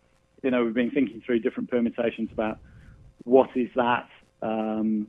you 0.42 0.50
know, 0.50 0.64
we've 0.64 0.74
been 0.74 0.90
thinking 0.90 1.22
through 1.24 1.40
different 1.40 1.70
permutations 1.70 2.30
about 2.32 2.58
what 3.24 3.50
is 3.54 3.68
that, 3.76 4.08
um, 4.42 5.08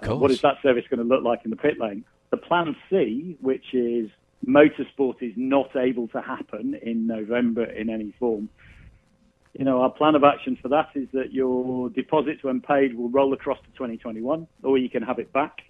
course. 0.00 0.20
what 0.20 0.30
is 0.30 0.40
that 0.42 0.56
service 0.62 0.84
going 0.88 0.98
to 0.98 1.04
look 1.04 1.24
like 1.24 1.40
in 1.44 1.50
the 1.50 1.56
pit 1.56 1.78
lane. 1.78 2.04
The 2.30 2.36
plan 2.36 2.76
C, 2.88 3.36
which 3.40 3.74
is 3.74 4.10
motorsport 4.46 5.22
is 5.22 5.32
not 5.36 5.74
able 5.76 6.08
to 6.08 6.20
happen 6.20 6.74
in 6.82 7.06
November 7.06 7.64
in 7.64 7.90
any 7.90 8.12
form. 8.18 8.48
You 9.58 9.64
know, 9.64 9.82
our 9.82 9.90
plan 9.90 10.14
of 10.14 10.22
action 10.24 10.56
for 10.60 10.68
that 10.68 10.90
is 10.94 11.08
that 11.12 11.32
your 11.32 11.90
deposits, 11.90 12.42
when 12.44 12.60
paid, 12.60 12.96
will 12.96 13.10
roll 13.10 13.32
across 13.32 13.58
to 13.58 13.66
2021, 13.72 14.46
or 14.62 14.78
you 14.78 14.88
can 14.88 15.02
have 15.02 15.18
it 15.18 15.32
back 15.32 15.62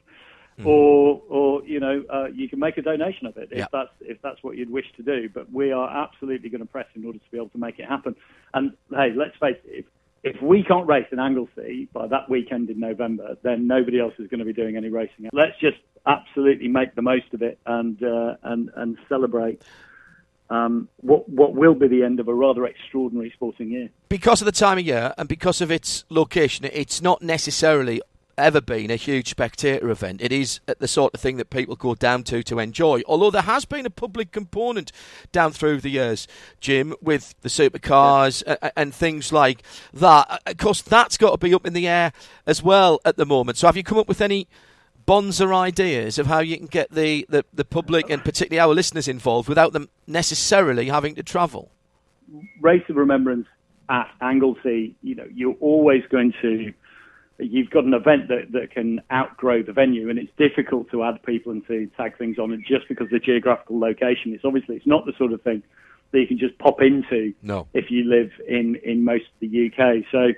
or 0.64 1.22
or 1.28 1.64
you 1.64 1.80
know 1.80 2.04
uh, 2.12 2.26
you 2.26 2.48
can 2.48 2.58
make 2.58 2.76
a 2.76 2.82
donation 2.82 3.26
of 3.26 3.36
it 3.36 3.48
if 3.50 3.58
Yeah. 3.58 3.66
that's 3.72 3.90
if 4.00 4.20
that's 4.22 4.42
what 4.42 4.56
you'd 4.56 4.70
wish 4.70 4.86
to 4.96 5.02
do. 5.02 5.28
But 5.28 5.50
we 5.52 5.72
are 5.72 5.88
absolutely 5.88 6.48
going 6.48 6.60
to 6.60 6.66
press 6.66 6.86
in 6.94 7.04
order 7.04 7.18
to 7.18 7.30
be 7.30 7.36
able 7.36 7.48
to 7.50 7.58
make 7.58 7.78
it 7.78 7.86
happen. 7.88 8.14
And 8.54 8.72
hey, 8.90 9.12
let's 9.14 9.36
face 9.38 9.56
it. 9.64 9.80
If, 9.80 9.84
if 10.22 10.40
we 10.42 10.62
can't 10.62 10.86
race 10.86 11.06
in 11.12 11.18
Anglesey 11.18 11.88
by 11.92 12.06
that 12.08 12.28
weekend 12.28 12.68
in 12.70 12.78
November, 12.78 13.36
then 13.42 13.66
nobody 13.66 14.00
else 14.00 14.14
is 14.18 14.28
going 14.28 14.40
to 14.40 14.44
be 14.44 14.52
doing 14.52 14.76
any 14.76 14.88
racing. 14.88 15.28
Let's 15.32 15.58
just 15.60 15.78
absolutely 16.06 16.68
make 16.68 16.94
the 16.94 17.02
most 17.02 17.32
of 17.32 17.42
it 17.42 17.58
and 17.66 18.02
uh, 18.02 18.36
and 18.42 18.70
and 18.76 18.98
celebrate 19.08 19.62
um, 20.50 20.88
what 20.96 21.28
what 21.28 21.54
will 21.54 21.74
be 21.74 21.88
the 21.88 22.02
end 22.02 22.20
of 22.20 22.28
a 22.28 22.34
rather 22.34 22.66
extraordinary 22.66 23.30
sporting 23.34 23.70
year. 23.70 23.88
because 24.08 24.42
of 24.42 24.46
the 24.46 24.52
time 24.52 24.78
of 24.78 24.84
year 24.84 25.14
and 25.16 25.28
because 25.28 25.60
of 25.60 25.70
its 25.70 26.04
location, 26.10 26.68
it's 26.72 27.00
not 27.00 27.22
necessarily 27.22 28.02
ever 28.40 28.60
been 28.60 28.90
a 28.90 28.96
huge 28.96 29.28
spectator 29.28 29.88
event. 29.90 30.20
It 30.22 30.32
is 30.32 30.60
uh, 30.66 30.74
the 30.78 30.88
sort 30.88 31.14
of 31.14 31.20
thing 31.20 31.36
that 31.36 31.50
people 31.50 31.76
go 31.76 31.94
down 31.94 32.22
to 32.24 32.42
to 32.42 32.58
enjoy. 32.58 33.02
Although 33.06 33.30
there 33.30 33.42
has 33.42 33.64
been 33.64 33.86
a 33.86 33.90
public 33.90 34.32
component 34.32 34.90
down 35.32 35.52
through 35.52 35.80
the 35.80 35.90
years, 35.90 36.26
Jim, 36.60 36.94
with 37.00 37.34
the 37.42 37.48
supercars 37.48 38.42
a- 38.46 38.78
and 38.78 38.94
things 38.94 39.32
like 39.32 39.62
that. 39.92 40.26
Uh, 40.30 40.38
of 40.46 40.56
course, 40.56 40.82
that's 40.82 41.16
got 41.16 41.30
to 41.32 41.38
be 41.38 41.54
up 41.54 41.66
in 41.66 41.72
the 41.72 41.86
air 41.86 42.12
as 42.46 42.62
well 42.62 43.00
at 43.04 43.16
the 43.16 43.26
moment. 43.26 43.58
So, 43.58 43.66
have 43.68 43.76
you 43.76 43.84
come 43.84 43.98
up 43.98 44.08
with 44.08 44.20
any? 44.20 44.48
Bonza 45.06 45.46
ideas 45.48 46.20
of 46.20 46.26
how 46.28 46.38
you 46.38 46.56
can 46.56 46.66
get 46.66 46.90
the, 46.92 47.26
the, 47.28 47.44
the 47.52 47.64
public 47.64 48.08
and 48.10 48.22
particularly 48.22 48.60
our 48.60 48.72
listeners 48.72 49.08
involved 49.08 49.48
without 49.48 49.72
them 49.72 49.88
necessarily 50.06 50.86
having 50.86 51.16
to 51.16 51.22
travel. 51.24 51.72
race 52.60 52.84
of 52.88 52.94
remembrance 52.94 53.48
at 53.88 54.08
Anglesey, 54.20 54.94
you 55.02 55.16
know, 55.16 55.26
you're 55.34 55.56
always 55.60 56.02
going 56.10 56.32
to, 56.42 56.72
you've 57.40 57.70
got 57.70 57.84
an 57.84 57.94
event 57.94 58.28
that, 58.28 58.52
that 58.52 58.70
can 58.70 59.00
outgrow 59.12 59.62
the 59.62 59.72
venue, 59.72 60.10
and 60.10 60.18
it's 60.18 60.32
difficult 60.36 60.90
to 60.90 61.02
add 61.04 61.22
people 61.24 61.52
and 61.52 61.66
to 61.66 61.86
tag 61.96 62.16
things 62.18 62.38
on 62.38 62.52
it 62.52 62.60
just 62.66 62.88
because 62.88 63.06
of 63.06 63.10
the 63.10 63.18
geographical 63.18 63.78
location. 63.78 64.34
It's 64.34 64.44
obviously 64.44 64.76
it's 64.76 64.86
not 64.86 65.06
the 65.06 65.12
sort 65.18 65.32
of 65.32 65.42
thing 65.42 65.62
that 66.12 66.20
you 66.20 66.26
can 66.26 66.38
just 66.38 66.58
pop 66.58 66.82
into 66.82 67.32
No. 67.42 67.66
if 67.72 67.90
you 67.90 68.04
live 68.04 68.30
in 68.48 68.76
in 68.84 69.04
most 69.04 69.24
of 69.24 69.40
the 69.40 69.66
UK. 69.72 70.04
So 70.10 70.32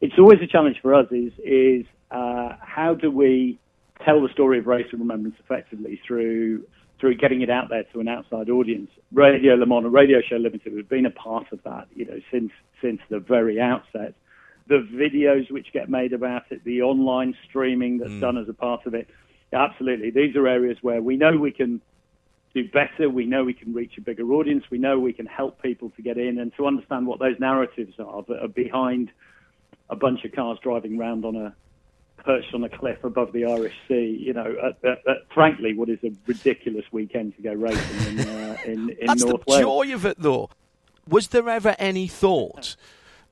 it's 0.00 0.18
always 0.18 0.40
a 0.42 0.46
challenge 0.46 0.78
for 0.80 0.94
us. 0.94 1.06
Is 1.10 1.32
is 1.44 1.86
uh, 2.10 2.56
how 2.60 2.94
do 2.94 3.10
we 3.10 3.58
tell 4.04 4.22
the 4.22 4.28
story 4.32 4.58
of 4.58 4.66
race 4.66 4.86
and 4.92 5.00
remembrance 5.00 5.36
effectively 5.40 6.00
through 6.06 6.64
through 6.98 7.16
getting 7.16 7.42
it 7.42 7.50
out 7.50 7.68
there 7.68 7.84
to 7.92 8.00
an 8.00 8.08
outside 8.08 8.50
audience. 8.50 8.90
Radio 9.12 9.54
Le 9.54 9.66
Mans 9.66 9.84
and 9.84 9.94
Radio 9.94 10.20
Show 10.20 10.36
Limited 10.36 10.76
have 10.76 10.88
been 10.88 11.06
a 11.06 11.10
part 11.10 11.46
of 11.52 11.62
that, 11.62 11.86
you 11.94 12.04
know, 12.04 12.20
since 12.30 12.50
since 12.82 13.00
the 13.08 13.18
very 13.18 13.60
outset. 13.60 14.14
The 14.68 14.86
videos 14.92 15.50
which 15.50 15.72
get 15.72 15.88
made 15.88 16.12
about 16.12 16.44
it, 16.50 16.62
the 16.64 16.82
online 16.82 17.34
streaming 17.48 17.98
that's 17.98 18.20
done 18.20 18.36
as 18.36 18.48
a 18.48 18.54
part 18.54 18.86
of 18.86 18.94
it, 18.94 19.08
absolutely. 19.52 20.10
These 20.10 20.36
are 20.36 20.46
areas 20.46 20.78
where 20.82 21.00
we 21.00 21.16
know 21.16 21.36
we 21.36 21.52
can 21.52 21.80
do 22.54 22.68
better. 22.68 23.08
We 23.08 23.26
know 23.26 23.44
we 23.44 23.54
can 23.54 23.72
reach 23.72 23.96
a 23.98 24.00
bigger 24.00 24.30
audience. 24.32 24.64
We 24.70 24.78
know 24.78 24.98
we 24.98 25.12
can 25.12 25.26
help 25.26 25.62
people 25.62 25.90
to 25.96 26.02
get 26.02 26.18
in 26.18 26.38
and 26.38 26.54
to 26.56 26.66
understand 26.66 27.06
what 27.06 27.18
those 27.18 27.38
narratives 27.38 27.94
are 27.98 28.22
that 28.28 28.42
are 28.42 28.48
behind 28.48 29.10
a 29.90 29.96
bunch 29.96 30.24
of 30.24 30.32
cars 30.32 30.58
driving 30.62 30.98
round 30.98 31.24
on 31.24 31.36
a 31.36 31.54
perched 32.18 32.52
on 32.52 32.64
a 32.64 32.68
cliff 32.68 33.02
above 33.04 33.32
the 33.32 33.44
Irish 33.46 33.74
Sea. 33.86 34.18
You 34.20 34.32
know, 34.34 34.54
at, 34.62 34.84
at, 34.84 35.08
at, 35.08 35.16
frankly, 35.32 35.74
what 35.74 35.88
is 35.88 35.98
a 36.04 36.12
ridiculous 36.26 36.84
weekend 36.92 37.36
to 37.36 37.42
go 37.42 37.52
racing 37.52 38.18
in 38.18 38.28
uh, 38.28 38.56
in, 38.64 38.90
in 38.90 39.06
That's 39.06 39.24
North 39.24 39.44
the 39.46 39.52
Wales. 39.52 39.62
joy 39.62 39.94
of 39.94 40.04
it, 40.04 40.16
though. 40.18 40.50
Was 41.06 41.28
there 41.28 41.48
ever 41.48 41.74
any 41.78 42.06
thought 42.06 42.76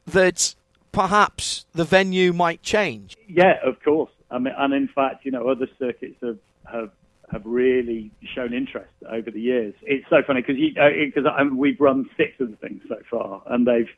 that 0.07 0.55
perhaps 0.97 1.67
the 1.75 1.85
venue 1.85 2.33
might 2.33 2.63
change? 2.63 3.19
Yeah, 3.29 3.59
of 3.63 3.83
course. 3.83 4.11
I 4.31 4.39
mean, 4.39 4.55
and 4.57 4.73
in 4.73 4.89
fact, 4.89 5.27
you 5.27 5.31
know, 5.31 5.47
other 5.47 5.69
circuits 5.79 6.17
have 6.23 6.39
have, 6.65 6.91
have 7.31 7.43
really 7.45 8.11
shown 8.35 8.55
interest 8.55 8.91
over 9.09 9.31
the 9.31 9.41
years. 9.41 9.75
It's 9.83 10.09
so 10.09 10.23
funny 10.27 10.41
because 10.41 10.57
because 10.57 11.27
uh, 11.27 11.55
we've 11.55 11.79
run 11.79 12.09
six 12.17 12.41
of 12.41 12.51
the 12.51 12.57
things 12.57 12.81
so 12.89 12.97
far, 13.11 13.43
and 13.47 13.67
they've 13.67 13.91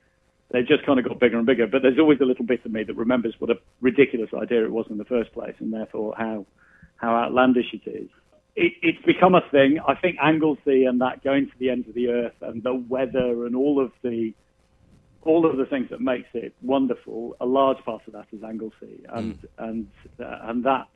they've 0.51 0.67
just 0.67 0.85
kind 0.85 0.99
of 0.99 1.07
got 1.07 1.21
bigger 1.21 1.39
and 1.39 1.47
bigger. 1.47 1.69
But 1.69 1.83
there's 1.83 2.01
always 2.01 2.21
a 2.21 2.25
little 2.25 2.45
bit 2.45 2.65
of 2.65 2.73
me 2.73 2.83
that 2.83 2.97
remembers 2.97 3.35
what 3.39 3.51
a 3.51 3.59
ridiculous 3.81 4.31
idea 4.35 4.65
it 4.65 4.73
was 4.73 4.87
in 4.91 4.99
the 4.99 5.05
first 5.05 5.33
place, 5.33 5.55
and 5.61 5.73
therefore 5.73 6.15
how 6.19 6.47
how 6.97 7.15
outlandish 7.15 7.73
it 7.73 7.89
is. 7.89 8.09
It, 8.57 8.73
it's 8.83 9.05
become 9.07 9.37
a 9.37 9.43
thing. 9.53 9.79
I 9.87 9.95
think 9.95 10.17
Anglesey 10.21 10.85
and 10.85 11.01
that 11.01 11.23
going 11.23 11.47
to 11.47 11.59
the 11.61 11.71
ends 11.71 11.89
of 11.89 11.95
the 11.95 12.09
earth 12.09 12.35
and 12.41 12.61
the 12.65 12.75
weather 12.75 13.47
and 13.47 13.55
all 13.55 13.81
of 13.81 13.93
the 14.03 14.35
all 15.23 15.45
of 15.49 15.57
the 15.57 15.67
things 15.67 15.91
that 15.91 16.01
makes 16.01 16.29
it 16.35 16.55
wonderful. 16.63 17.37
A 17.41 17.47
large 17.47 17.79
part 17.85 18.03
of 18.07 18.13
that 18.15 18.27
is 18.33 18.43
Anglesey, 18.43 19.05
and 19.09 19.39
and 19.59 19.89
uh, 20.21 20.39
and 20.43 20.65
that 20.65 20.87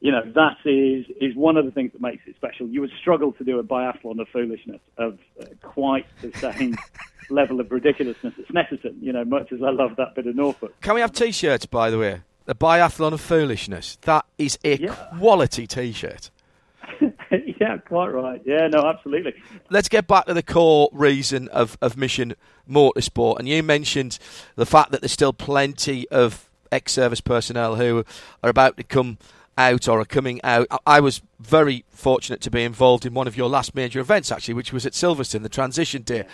you 0.00 0.10
know 0.10 0.22
that 0.34 0.56
is 0.64 1.06
is 1.20 1.36
one 1.36 1.56
of 1.56 1.64
the 1.64 1.70
things 1.70 1.92
that 1.92 2.00
makes 2.00 2.22
it 2.26 2.34
special. 2.36 2.66
You 2.68 2.80
would 2.80 2.90
struggle 3.00 3.32
to 3.32 3.44
do 3.44 3.58
a 3.58 3.62
biathlon 3.64 4.20
of 4.20 4.28
foolishness 4.32 4.80
of 4.98 5.18
uh, 5.40 5.44
quite 5.62 6.06
the 6.22 6.32
same 6.38 6.76
level 7.30 7.60
of 7.60 7.70
ridiculousness 7.70 8.34
at 8.38 8.48
Snetterton. 8.48 8.96
You 9.00 9.12
know, 9.12 9.24
much 9.24 9.52
as 9.52 9.62
I 9.62 9.70
love 9.70 9.96
that 9.96 10.14
bit 10.14 10.26
of 10.26 10.34
Norfolk. 10.34 10.80
Can 10.80 10.94
we 10.94 11.00
have 11.00 11.12
T-shirts, 11.12 11.66
by 11.66 11.90
the 11.90 11.98
way? 11.98 12.22
The 12.46 12.54
biathlon 12.56 13.12
of 13.12 13.20
foolishness. 13.20 13.96
That 14.02 14.24
is 14.38 14.58
a 14.64 14.76
Yeah. 14.78 14.94
quality 15.18 15.66
T-shirt. 15.66 16.30
yeah, 17.60 17.78
quite 17.78 18.08
right. 18.08 18.40
Yeah, 18.44 18.68
no, 18.68 18.86
absolutely. 18.86 19.34
Let's 19.70 19.88
get 19.88 20.06
back 20.06 20.26
to 20.26 20.34
the 20.34 20.42
core 20.42 20.88
reason 20.92 21.48
of, 21.48 21.76
of 21.80 21.96
Mission 21.96 22.34
Motorsport. 22.68 23.38
And 23.38 23.48
you 23.48 23.62
mentioned 23.62 24.18
the 24.56 24.66
fact 24.66 24.90
that 24.92 25.00
there's 25.00 25.12
still 25.12 25.32
plenty 25.32 26.08
of 26.08 26.48
ex-service 26.70 27.20
personnel 27.20 27.76
who 27.76 28.04
are 28.42 28.50
about 28.50 28.76
to 28.78 28.82
come 28.82 29.18
out 29.58 29.86
or 29.86 30.00
are 30.00 30.04
coming 30.06 30.40
out. 30.42 30.66
I- 30.70 30.78
I 30.86 31.00
was 31.00 31.20
very 31.38 31.84
fortunate 31.90 32.40
to 32.42 32.50
be 32.50 32.62
involved 32.62 33.04
in 33.04 33.12
one 33.14 33.26
of 33.26 33.36
your 33.36 33.48
last 33.48 33.74
major 33.74 34.00
events, 34.00 34.32
actually, 34.32 34.54
which 34.54 34.72
was 34.72 34.86
at 34.86 34.92
Silverstone, 34.92 35.42
the 35.42 35.48
Transition 35.50 36.02
Day. 36.02 36.24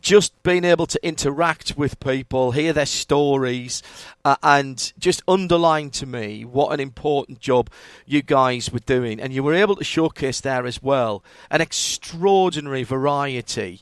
Just 0.00 0.40
being 0.42 0.64
able 0.64 0.86
to 0.86 1.06
interact 1.06 1.76
with 1.76 1.98
people, 1.98 2.50
hear 2.50 2.72
their 2.72 2.86
stories, 2.86 3.82
uh, 4.24 4.36
and 4.42 4.92
just 4.98 5.22
underline 5.26 5.90
to 5.90 6.06
me 6.06 6.44
what 6.44 6.72
an 6.72 6.80
important 6.80 7.40
job 7.40 7.70
you 8.04 8.20
guys 8.20 8.70
were 8.70 8.80
doing. 8.80 9.20
And 9.20 9.32
you 9.32 9.42
were 9.42 9.54
able 9.54 9.76
to 9.76 9.84
showcase 9.84 10.40
there 10.40 10.66
as 10.66 10.82
well 10.82 11.24
an 11.50 11.60
extraordinary 11.60 12.82
variety 12.82 13.80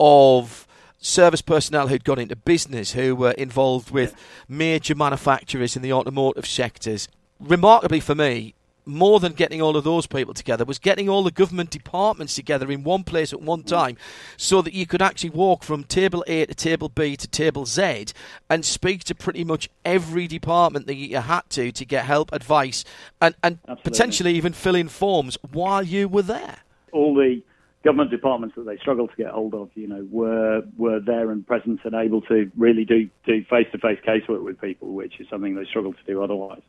of 0.00 0.66
service 0.98 1.42
personnel 1.42 1.88
who'd 1.88 2.04
gone 2.04 2.18
into 2.18 2.36
business, 2.36 2.92
who 2.92 3.14
were 3.14 3.32
involved 3.32 3.90
with 3.90 4.14
major 4.48 4.94
manufacturers 4.94 5.76
in 5.76 5.82
the 5.82 5.92
automotive 5.92 6.46
sectors. 6.46 7.08
Remarkably 7.38 8.00
for 8.00 8.14
me, 8.14 8.54
more 8.84 9.20
than 9.20 9.32
getting 9.32 9.60
all 9.62 9.76
of 9.76 9.84
those 9.84 10.06
people 10.06 10.34
together 10.34 10.64
was 10.64 10.78
getting 10.78 11.08
all 11.08 11.22
the 11.22 11.30
government 11.30 11.70
departments 11.70 12.34
together 12.34 12.70
in 12.70 12.82
one 12.82 13.04
place 13.04 13.32
at 13.32 13.40
one 13.40 13.62
time 13.62 13.96
so 14.36 14.62
that 14.62 14.74
you 14.74 14.86
could 14.86 15.02
actually 15.02 15.30
walk 15.30 15.62
from 15.62 15.84
table 15.84 16.24
A 16.26 16.46
to 16.46 16.54
table 16.54 16.88
B 16.88 17.16
to 17.16 17.28
table 17.28 17.66
Z 17.66 18.06
and 18.48 18.64
speak 18.64 19.04
to 19.04 19.14
pretty 19.14 19.44
much 19.44 19.68
every 19.84 20.26
department 20.26 20.86
that 20.86 20.94
you 20.94 21.16
had 21.16 21.48
to 21.50 21.72
to 21.72 21.84
get 21.84 22.04
help, 22.04 22.32
advice, 22.32 22.84
and, 23.20 23.34
and 23.42 23.58
Absolutely. 23.68 23.90
potentially 23.90 24.34
even 24.34 24.52
fill 24.52 24.74
in 24.74 24.88
forms 24.88 25.36
while 25.52 25.82
you 25.82 26.08
were 26.08 26.22
there. 26.22 26.58
all 26.92 27.14
the 27.14 27.42
government 27.82 28.10
departments 28.10 28.54
that 28.56 28.66
they 28.66 28.76
struggled 28.76 29.10
to 29.10 29.16
get 29.16 29.30
hold 29.30 29.54
of, 29.54 29.70
you 29.74 29.86
know, 29.86 30.06
were 30.10 30.62
were 30.76 31.00
there 31.00 31.30
and 31.30 31.46
present 31.46 31.80
and 31.84 31.94
able 31.94 32.20
to 32.22 32.50
really 32.56 32.84
do 32.84 33.08
do 33.24 33.42
face 33.44 33.66
to 33.72 33.78
face 33.78 33.98
casework 34.06 34.42
with 34.44 34.60
people, 34.60 34.88
which 34.92 35.18
is 35.18 35.26
something 35.30 35.54
they 35.54 35.64
struggled 35.64 35.96
to 35.96 36.12
do 36.12 36.22
otherwise. 36.22 36.60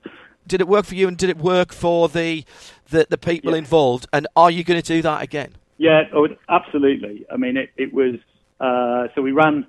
Did 0.47 0.61
it 0.61 0.67
work 0.67 0.85
for 0.85 0.95
you, 0.95 1.07
and 1.07 1.17
did 1.17 1.29
it 1.29 1.37
work 1.37 1.71
for 1.73 2.09
the 2.09 2.43
the, 2.89 3.07
the 3.09 3.17
people 3.17 3.51
Yeah. 3.51 3.59
involved? 3.59 4.07
And 4.11 4.27
are 4.35 4.51
you 4.51 4.63
going 4.63 4.81
to 4.81 4.87
do 4.95 5.01
that 5.01 5.21
again? 5.21 5.53
Yeah, 5.77 6.03
oh, 6.13 6.27
absolutely. 6.49 7.25
I 7.31 7.37
mean, 7.37 7.57
it, 7.57 7.69
it 7.77 7.93
was 7.93 8.15
uh, 8.59 9.07
so 9.15 9.21
we 9.21 9.31
ran 9.31 9.65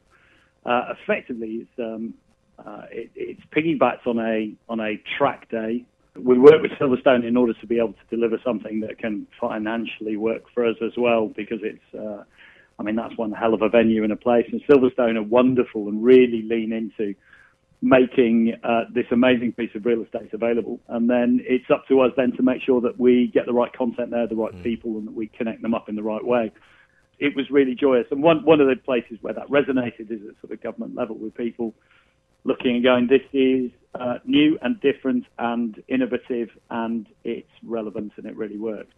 uh, 0.67 0.95
effectively. 1.01 1.67
It's 1.67 1.79
um, 1.79 2.15
uh, 2.59 2.83
it, 2.91 3.11
it's 3.15 3.41
piggybacked 3.55 4.07
on 4.07 4.19
a 4.19 4.53
on 4.69 4.81
a 4.81 5.01
track 5.19 5.49
day. 5.51 5.85
We 6.15 6.39
work 6.39 6.61
with 6.61 6.73
Silverstone 6.73 7.27
in 7.27 7.37
order 7.39 7.55
to 7.55 7.67
be 7.67 7.79
able 7.79 7.95
to 7.95 8.07
deliver 8.17 8.39
something 8.45 8.81
that 8.81 8.99
can 8.99 9.27
financially 9.41 10.17
work 10.19 10.43
for 10.53 10.67
us 10.67 10.77
as 10.85 10.93
well, 10.97 11.29
because 11.29 11.61
it's. 11.63 11.95
Uh, 11.95 12.25
I 12.79 12.83
mean, 12.83 12.97
that's 12.97 13.17
one 13.17 13.33
hell 13.33 13.55
of 13.55 13.63
a 13.63 13.69
venue 13.69 14.03
and 14.03 14.13
a 14.13 14.17
place, 14.17 14.47
and 14.51 14.61
Silverstone 14.69 15.17
are 15.17 15.23
wonderful 15.23 15.89
and 15.89 16.03
really 16.03 16.43
lean 16.43 16.73
into 16.73 17.15
making 17.83 18.55
uh, 18.63 18.85
this 18.95 19.07
amazing 19.11 19.53
piece 19.53 19.71
of 19.75 19.85
real 19.85 20.03
estate 20.03 20.33
available. 20.33 20.81
And 20.89 21.11
then 21.11 21.41
it's 21.43 21.69
up 21.69 21.87
to 21.89 22.01
us 22.01 22.13
then 22.17 22.33
to 22.37 22.43
make 22.43 22.63
sure 22.63 22.81
that 22.81 22.99
we 22.99 23.31
get 23.35 23.45
the 23.45 23.53
right 23.53 23.73
content 23.73 24.13
there, 24.13 24.27
the 24.29 24.37
right 24.37 24.63
people, 24.63 24.99
and 24.99 25.09
that 25.09 25.15
we 25.15 25.27
connect 25.27 25.63
them 25.63 25.75
up 25.75 25.89
in 25.89 25.97
the 25.97 26.03
right 26.03 26.25
way. 26.25 26.53
It 27.19 27.35
was 27.35 27.51
really 27.51 27.75
joyous. 27.75 28.07
And 28.13 28.23
one, 28.23 28.45
one 28.45 28.61
of 28.61 28.69
the 28.69 28.77
places 28.77 29.19
where 29.21 29.35
that 29.35 29.49
resonated 29.49 30.13
is 30.13 30.21
at 30.29 30.41
sort 30.41 30.53
of 30.53 30.63
government 30.63 30.95
level 30.95 31.17
with 31.19 31.35
people 31.35 31.75
looking 32.45 32.77
and 32.77 32.85
going, 32.85 33.09
this 33.09 33.23
is 33.33 33.71
uh, 33.95 34.19
new 34.25 34.59
and 34.63 34.81
different 34.81 35.25
and 35.39 35.83
innovative 35.89 36.51
and 36.71 37.07
it's 37.25 37.51
relevant 37.65 38.13
and 38.17 38.27
it 38.27 38.37
really 38.37 38.59
works. 38.59 38.95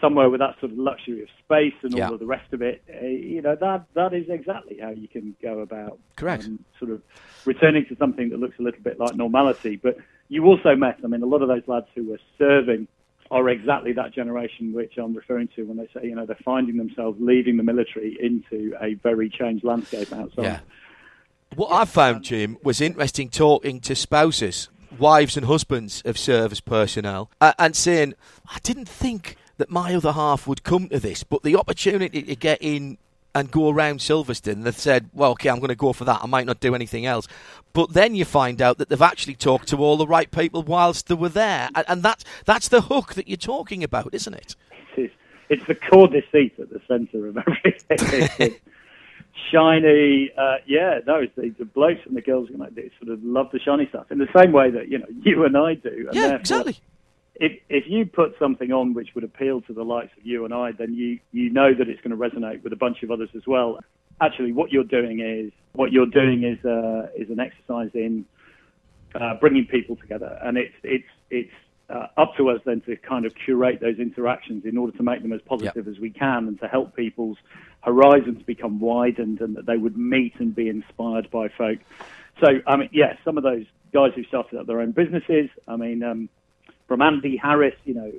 Somewhere 0.00 0.30
with 0.30 0.40
that 0.40 0.54
sort 0.60 0.72
of 0.72 0.78
luxury 0.78 1.22
of 1.22 1.28
space 1.44 1.74
and 1.82 1.92
Yeah. 1.92 2.08
all 2.08 2.14
of 2.14 2.20
the 2.20 2.26
rest 2.26 2.52
of 2.52 2.62
it, 2.62 2.82
uh, 3.02 3.06
you 3.06 3.42
know, 3.42 3.56
that 3.56 3.86
that 3.94 4.14
is 4.14 4.28
exactly 4.28 4.78
how 4.80 4.90
you 4.90 5.08
can 5.08 5.34
go 5.42 5.60
about 5.60 5.98
Correct. 6.16 6.44
um, 6.44 6.64
sort 6.78 6.90
of 6.92 7.02
returning 7.44 7.84
to 7.86 7.96
something 7.96 8.28
that 8.30 8.38
looks 8.38 8.58
a 8.58 8.62
little 8.62 8.82
bit 8.82 8.98
like 9.00 9.16
normality. 9.16 9.76
But 9.76 9.96
you 10.28 10.44
also 10.44 10.76
met, 10.76 10.98
I 11.02 11.08
mean, 11.08 11.22
a 11.22 11.26
lot 11.26 11.42
of 11.42 11.48
those 11.48 11.66
lads 11.66 11.86
who 11.94 12.04
were 12.10 12.20
serving 12.36 12.86
are 13.30 13.48
exactly 13.48 13.92
that 13.92 14.12
generation 14.14 14.72
which 14.72 14.96
I'm 14.96 15.14
referring 15.14 15.48
to 15.56 15.64
when 15.64 15.76
they 15.76 15.88
say, 15.92 16.06
you 16.06 16.14
know, 16.14 16.24
they're 16.26 16.36
finding 16.44 16.76
themselves 16.76 17.18
leaving 17.20 17.56
the 17.56 17.62
military 17.62 18.16
into 18.20 18.74
a 18.80 18.94
very 18.94 19.28
changed 19.28 19.64
landscape 19.64 20.12
outside. 20.12 20.42
Yeah. 20.44 20.60
What 21.56 21.72
I 21.72 21.84
found, 21.86 22.24
Jim, 22.24 22.56
was 22.62 22.80
interesting 22.80 23.30
talking 23.30 23.80
to 23.80 23.94
spouses, 23.94 24.68
wives 24.98 25.36
and 25.36 25.46
husbands 25.46 26.02
of 26.04 26.16
service 26.18 26.60
personnel, 26.60 27.30
uh, 27.40 27.52
and 27.58 27.74
saying, 27.74 28.14
I 28.46 28.58
didn't 28.62 28.88
think 28.88 29.36
that 29.58 29.70
my 29.70 29.94
other 29.94 30.12
half 30.12 30.46
would 30.46 30.64
come 30.64 30.88
to 30.88 30.98
this, 30.98 31.22
but 31.22 31.42
the 31.42 31.56
opportunity 31.56 32.22
to 32.22 32.34
get 32.34 32.58
in 32.60 32.96
and 33.34 33.50
go 33.50 33.68
around 33.68 34.00
Silverstone, 34.00 34.64
they've 34.64 34.76
said, 34.76 35.10
well, 35.12 35.32
okay, 35.32 35.50
I'm 35.50 35.58
going 35.58 35.68
to 35.68 35.76
go 35.76 35.92
for 35.92 36.04
that. 36.04 36.20
I 36.22 36.26
might 36.26 36.46
not 36.46 36.60
do 36.60 36.74
anything 36.74 37.06
else. 37.06 37.28
But 37.72 37.92
then 37.92 38.14
you 38.14 38.24
find 38.24 38.62
out 38.62 38.78
that 38.78 38.88
they've 38.88 39.02
actually 39.02 39.34
talked 39.34 39.68
to 39.68 39.76
all 39.76 39.96
the 39.96 40.06
right 40.06 40.30
people 40.30 40.62
whilst 40.62 41.08
they 41.08 41.14
were 41.14 41.28
there. 41.28 41.68
And, 41.74 41.84
and 41.88 42.02
that's, 42.02 42.24
that's 42.46 42.68
the 42.68 42.82
hook 42.82 43.14
that 43.14 43.28
you're 43.28 43.36
talking 43.36 43.84
about, 43.84 44.14
isn't 44.14 44.34
it? 44.34 44.56
It's, 44.96 45.14
it's 45.48 45.66
the 45.66 45.74
core 45.74 46.08
deceit 46.08 46.54
at 46.58 46.70
the 46.70 46.80
centre 46.88 47.26
of 47.26 47.38
everything. 47.46 48.56
Shiny, 49.52 50.32
uh, 50.36 50.56
yeah, 50.66 50.98
no, 51.06 51.16
it's 51.16 51.34
the, 51.36 51.50
the 51.50 51.64
blokes 51.64 52.00
and 52.06 52.16
the 52.16 52.20
girls 52.20 52.48
you 52.50 52.56
know, 52.56 52.68
they 52.70 52.90
sort 53.00 53.12
of 53.12 53.22
love 53.22 53.50
the 53.52 53.60
shiny 53.60 53.86
stuff 53.88 54.10
in 54.10 54.18
the 54.18 54.28
same 54.36 54.52
way 54.52 54.70
that, 54.70 54.88
you 54.88 54.98
know, 54.98 55.06
you 55.22 55.44
and 55.44 55.56
I 55.56 55.74
do. 55.74 56.08
And 56.08 56.14
Yeah, 56.14 56.34
exactly. 56.34 56.78
If 57.38 57.52
if 57.68 57.84
you 57.86 58.04
put 58.06 58.34
something 58.38 58.72
on 58.72 58.94
which 58.94 59.10
would 59.14 59.24
appeal 59.24 59.60
to 59.62 59.72
the 59.72 59.84
likes 59.84 60.10
of 60.18 60.26
you 60.26 60.44
and 60.44 60.52
I, 60.52 60.72
then 60.72 60.94
you 60.94 61.20
you 61.32 61.50
know 61.50 61.72
that 61.72 61.88
it's 61.88 62.00
going 62.00 62.10
to 62.10 62.16
resonate 62.16 62.62
with 62.62 62.72
a 62.72 62.76
bunch 62.76 63.02
of 63.02 63.10
others 63.10 63.30
as 63.36 63.46
well. 63.46 63.78
Actually, 64.20 64.52
what 64.52 64.72
you're 64.72 64.84
doing 64.84 65.20
is 65.20 65.52
what 65.72 65.92
you're 65.92 66.06
doing 66.06 66.42
is 66.42 66.64
uh, 66.64 67.08
is 67.16 67.30
an 67.30 67.38
exercise 67.38 67.90
in 67.94 68.24
uh, 69.14 69.34
bringing 69.40 69.66
people 69.66 69.96
together, 69.96 70.38
and 70.42 70.58
it's 70.58 70.74
it's 70.82 71.08
it's 71.30 71.52
uh, 71.88 72.08
up 72.16 72.36
to 72.36 72.50
us 72.50 72.60
then 72.64 72.80
to 72.82 72.96
kind 72.96 73.24
of 73.24 73.34
curate 73.34 73.80
those 73.80 73.98
interactions 73.98 74.64
in 74.64 74.76
order 74.76 74.94
to 74.96 75.02
make 75.02 75.22
them 75.22 75.32
as 75.32 75.40
positive 75.42 75.86
as 75.88 75.98
we 75.98 76.10
can, 76.10 76.48
and 76.48 76.60
to 76.60 76.66
help 76.66 76.96
people's 76.96 77.38
horizons 77.82 78.42
become 78.42 78.80
widened, 78.80 79.40
and 79.40 79.56
that 79.56 79.66
they 79.66 79.76
would 79.76 79.96
meet 79.96 80.34
and 80.40 80.54
be 80.54 80.68
inspired 80.68 81.30
by 81.30 81.48
folk. 81.48 81.78
So, 82.40 82.60
I 82.66 82.76
mean, 82.76 82.88
yes, 82.92 83.16
some 83.24 83.36
of 83.36 83.44
those 83.44 83.64
guys 83.92 84.12
who 84.14 84.24
started 84.24 84.58
up 84.58 84.66
their 84.66 84.80
own 84.80 84.92
businesses. 84.92 85.48
I 85.66 85.76
mean, 85.76 86.02
um, 86.02 86.28
from 86.88 87.02
Andy 87.02 87.36
Harris, 87.36 87.74
you 87.84 87.94
know, 87.94 88.12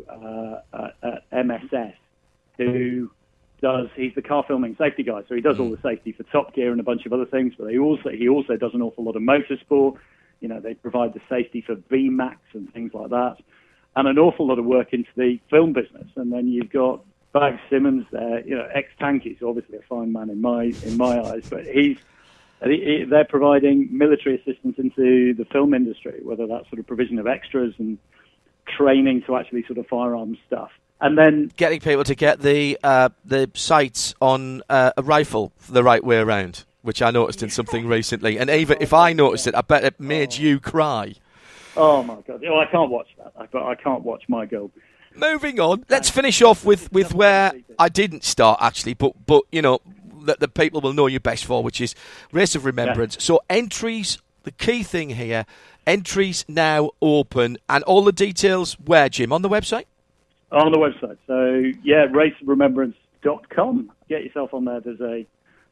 uh, 0.74 0.78
uh, 0.78 0.90
at 1.32 1.46
MSS, 1.46 1.96
who 2.58 3.10
does 3.62 3.88
he's 3.96 4.14
the 4.16 4.22
car 4.22 4.46
filming 4.48 4.76
safety 4.78 5.04
guy, 5.04 5.22
so 5.28 5.36
he 5.36 5.42
does 5.42 5.60
all 5.60 5.70
the 5.70 5.82
safety 5.82 6.14
for 6.14 6.24
Top 6.24 6.54
Gear 6.54 6.72
and 6.72 6.80
a 6.80 6.84
bunch 6.84 7.06
of 7.06 7.12
other 7.12 7.26
things. 7.26 7.54
But 7.58 7.72
he 7.72 7.80
also 7.80 8.10
he 8.10 8.30
also 8.30 8.56
does 8.56 8.74
an 8.74 8.82
awful 8.82 9.04
lot 9.04 9.16
of 9.18 9.22
motorsport. 9.24 9.98
You 10.40 10.48
know, 10.48 10.62
they 10.62 10.76
provide 10.76 11.14
the 11.14 11.20
safety 11.28 11.62
for 11.62 11.76
VMAX 11.76 12.38
and 12.54 12.72
things 12.72 12.94
like 12.94 13.10
that, 13.10 13.38
and 13.96 14.08
an 14.08 14.18
awful 14.18 14.48
lot 14.48 14.60
of 14.60 14.66
work 14.66 14.94
into 14.94 15.10
the 15.18 15.40
film 15.50 15.74
business. 15.74 16.08
And 16.16 16.32
then 16.32 16.48
you've 16.48 16.72
got 16.72 17.04
Bag 17.34 17.60
Simmons 17.70 18.06
there, 18.12 18.48
you 18.48 18.56
know, 18.56 18.68
ex 18.74 18.88
tankies, 19.02 19.42
obviously 19.44 19.78
a 19.78 19.82
fine 19.82 20.14
man 20.14 20.30
in 20.30 20.40
my 20.42 20.74
in 20.86 20.96
my 20.96 21.20
eyes, 21.20 21.44
but 21.50 21.66
he's 21.66 21.98
he- 22.64 22.86
he- 22.86 23.04
they're 23.06 23.26
providing 23.26 23.90
military 23.92 24.36
assistance 24.36 24.78
into 24.78 25.34
the 25.34 25.46
film 25.46 25.74
industry, 25.74 26.20
whether 26.24 26.46
that's 26.48 26.70
sort 26.70 26.80
of 26.80 26.88
provision 26.88 27.18
of 27.20 27.26
extras 27.28 27.74
and 27.80 27.98
training 28.78 29.24
to 29.28 29.36
actually 29.36 29.64
sort 29.66 29.78
of 29.78 29.88
firearms 29.88 30.38
stuff. 30.48 30.72
And 31.02 31.18
then 31.18 31.52
Getting 31.56 31.80
people 31.80 32.04
to 32.04 32.16
get 32.16 32.42
the 32.42 32.78
uh, 32.84 33.10
the 33.24 33.50
sights 33.54 34.14
on 34.22 34.62
uh, 34.70 34.92
a 34.98 35.04
rifle 35.04 35.54
the 35.70 35.84
right 35.84 36.04
way 36.04 36.18
around, 36.18 36.66
which 36.82 37.02
I 37.02 37.12
noticed 37.12 37.42
in 37.42 37.50
something 37.50 37.88
recently. 37.98 38.38
And 38.38 38.50
even 38.50 38.78
if 38.82 38.94
I 38.94 39.14
noticed 39.14 39.48
it, 39.48 39.56
I 39.56 39.62
bet 39.62 39.84
it 39.86 40.00
made 40.00 40.36
you 40.36 40.60
cry. 40.60 41.16
Oh 41.78 42.04
my 42.04 42.18
god! 42.28 42.44
Oh, 42.46 42.60
I 42.60 42.66
can't 42.66 42.90
watch 42.90 43.08
that. 43.18 43.32
I, 43.38 43.46
but 43.46 43.64
I 43.64 43.76
can't 43.76 44.04
watch 44.04 44.24
my 44.28 44.46
girl. 44.46 44.72
Moving 45.16 45.60
on, 45.60 45.86
let's 45.90 46.10
finish 46.10 46.42
off 46.42 46.64
with, 46.64 46.92
with 46.92 47.14
where 47.14 47.54
I 47.80 47.90
didn't 47.90 48.24
start 48.24 48.60
actually, 48.62 48.94
but 48.94 49.14
but 49.26 49.44
you 49.52 49.62
know 49.62 49.80
that 50.26 50.40
the 50.40 50.48
people 50.48 50.82
will 50.82 50.94
know 50.94 51.08
you 51.08 51.20
best 51.20 51.46
for, 51.46 51.64
which 51.64 51.80
is 51.80 51.96
Race 52.32 52.56
of 52.56 52.66
Remembrance. 52.66 53.18
So 53.24 53.42
entries, 53.50 54.18
the 54.44 54.52
key 54.52 54.84
thing 54.84 55.12
here, 55.12 55.46
entries 55.90 56.46
now 56.48 56.92
open, 57.02 57.58
and 57.68 57.84
all 57.86 58.04
the 58.04 58.12
details 58.12 58.74
where 58.86 59.10
Jim 59.10 59.34
on 59.34 59.42
the 59.42 59.50
website. 59.50 59.86
on 60.52 60.72
the 60.72 60.78
website. 60.78 61.18
So 61.26 61.80
yeah, 61.84 62.06
raceofremembrance.com. 62.08 63.92
Get 64.08 64.24
yourself 64.24 64.54
on 64.54 64.66
there. 64.66 64.80
There's 64.80 65.02
a 65.02 65.26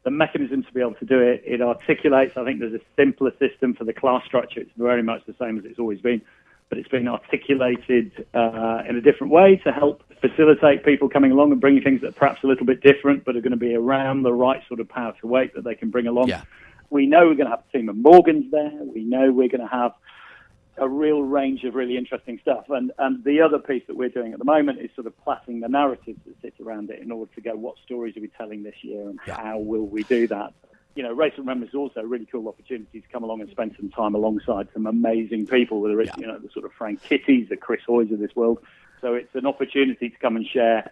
the 0.04 0.12
mechanism 0.12 0.64
to 0.64 0.74
be 0.74 0.80
able 0.80 0.96
to 0.96 1.06
do 1.06 1.20
it. 1.20 1.44
It 1.46 1.62
articulates. 1.62 2.38
I 2.38 2.46
think 2.46 2.60
there's 2.60 2.74
a 2.74 2.82
simpler 2.96 3.32
system 3.40 3.74
for 3.74 3.84
the 3.84 3.94
class 3.94 4.26
structure. 4.26 4.62
It's 4.62 4.72
very 4.78 5.04
much 5.04 5.26
the 5.26 5.36
same 5.40 5.58
as 5.60 5.66
it's 5.66 5.80
always 5.80 6.00
been, 6.00 6.22
but 6.70 6.78
it's 6.78 6.88
been 6.88 7.08
articulated 7.08 8.26
uh, 8.34 8.84
in 8.88 8.96
a 8.96 9.02
different 9.02 9.34
way 9.34 9.58
to 9.66 9.72
help 9.72 10.04
facilitate 10.22 10.84
people 10.84 11.10
coming 11.10 11.32
along 11.32 11.52
and 11.52 11.62
bringing 11.62 11.84
things 11.84 12.02
that 12.02 12.10
are 12.10 12.20
perhaps 12.20 12.44
a 12.44 12.48
little 12.48 12.66
bit 12.66 12.82
different, 12.82 13.26
but 13.26 13.36
are 13.36 13.42
going 13.42 13.52
to 13.52 13.58
be 13.58 13.76
around 13.76 14.24
the 14.24 14.34
right 14.34 14.62
sort 14.68 14.80
of 14.80 14.88
power 14.88 15.14
to 15.20 15.28
weight 15.28 15.54
that 15.56 15.64
they 15.64 15.76
can 15.76 15.90
bring 15.90 16.08
along. 16.08 16.30
Yeah. 16.30 16.44
We 16.90 17.06
know 17.06 17.28
we're 17.28 17.36
going 17.36 17.50
to 17.50 17.56
have 17.56 17.64
a 17.68 17.78
team 17.78 17.90
of 17.90 17.98
Morgans 17.98 18.52
there. 18.52 18.72
We 18.72 19.04
know 19.04 19.32
we're 19.32 19.50
going 19.50 19.62
to 19.62 19.68
have 19.68 19.94
a 20.78 20.88
real 20.88 21.22
range 21.24 21.64
of 21.64 21.76
really 21.76 21.98
interesting 21.98 22.40
stuff. 22.42 22.66
And 22.70 22.92
and 23.00 23.24
the 23.24 23.42
other 23.42 23.60
piece 23.60 23.84
that 23.88 23.98
we're 23.98 24.10
doing 24.10 24.34
at 24.34 24.40
the 24.40 24.46
moment 24.46 24.80
is 24.80 24.90
sort 24.96 25.08
of 25.08 25.18
plotting 25.24 25.60
the 25.60 25.68
narratives 25.68 26.20
that 26.26 26.36
sit 26.42 26.54
around 26.64 26.90
it 26.90 27.00
in 27.02 27.12
order 27.12 27.34
to 27.36 27.42
go, 27.42 27.56
what 27.56 27.76
stories 27.84 28.16
are 28.16 28.22
we 28.22 28.30
telling 28.30 28.64
this 28.64 28.76
year 28.82 29.10
and 29.10 29.20
how 29.26 29.58
will 29.58 29.88
we 29.88 30.04
do 30.04 30.28
that? 30.28 30.54
You 30.96 31.04
know, 31.04 31.14
Race 31.14 31.34
of 31.34 31.40
Remembrance 31.40 31.72
is 31.72 31.76
also 31.76 32.02
a 32.02 32.06
really 32.06 32.26
cool 32.26 32.48
opportunity 32.48 33.02
to 33.02 33.08
come 33.10 33.24
along 33.24 33.42
and 33.42 33.50
spend 33.52 33.76
some 33.80 33.90
time 33.90 34.16
alongside 34.16 34.68
some 34.74 34.88
amazing 34.88 35.46
people, 35.46 35.82
whether 35.82 36.00
it's, 36.02 36.16
you 36.18 36.26
know, 36.26 36.40
the 36.40 36.50
sort 36.50 36.66
of 36.66 36.74
Frank 36.74 37.04
Kitties, 37.04 37.50
the 37.50 37.58
Chris 37.58 37.82
Hoys 37.86 38.12
of 38.12 38.20
this 38.20 38.36
world. 38.36 38.60
So 39.02 39.14
it's 39.14 39.34
an 39.36 39.46
opportunity 39.46 40.10
to 40.10 40.18
come 40.18 40.36
and 40.36 40.46
share 40.46 40.92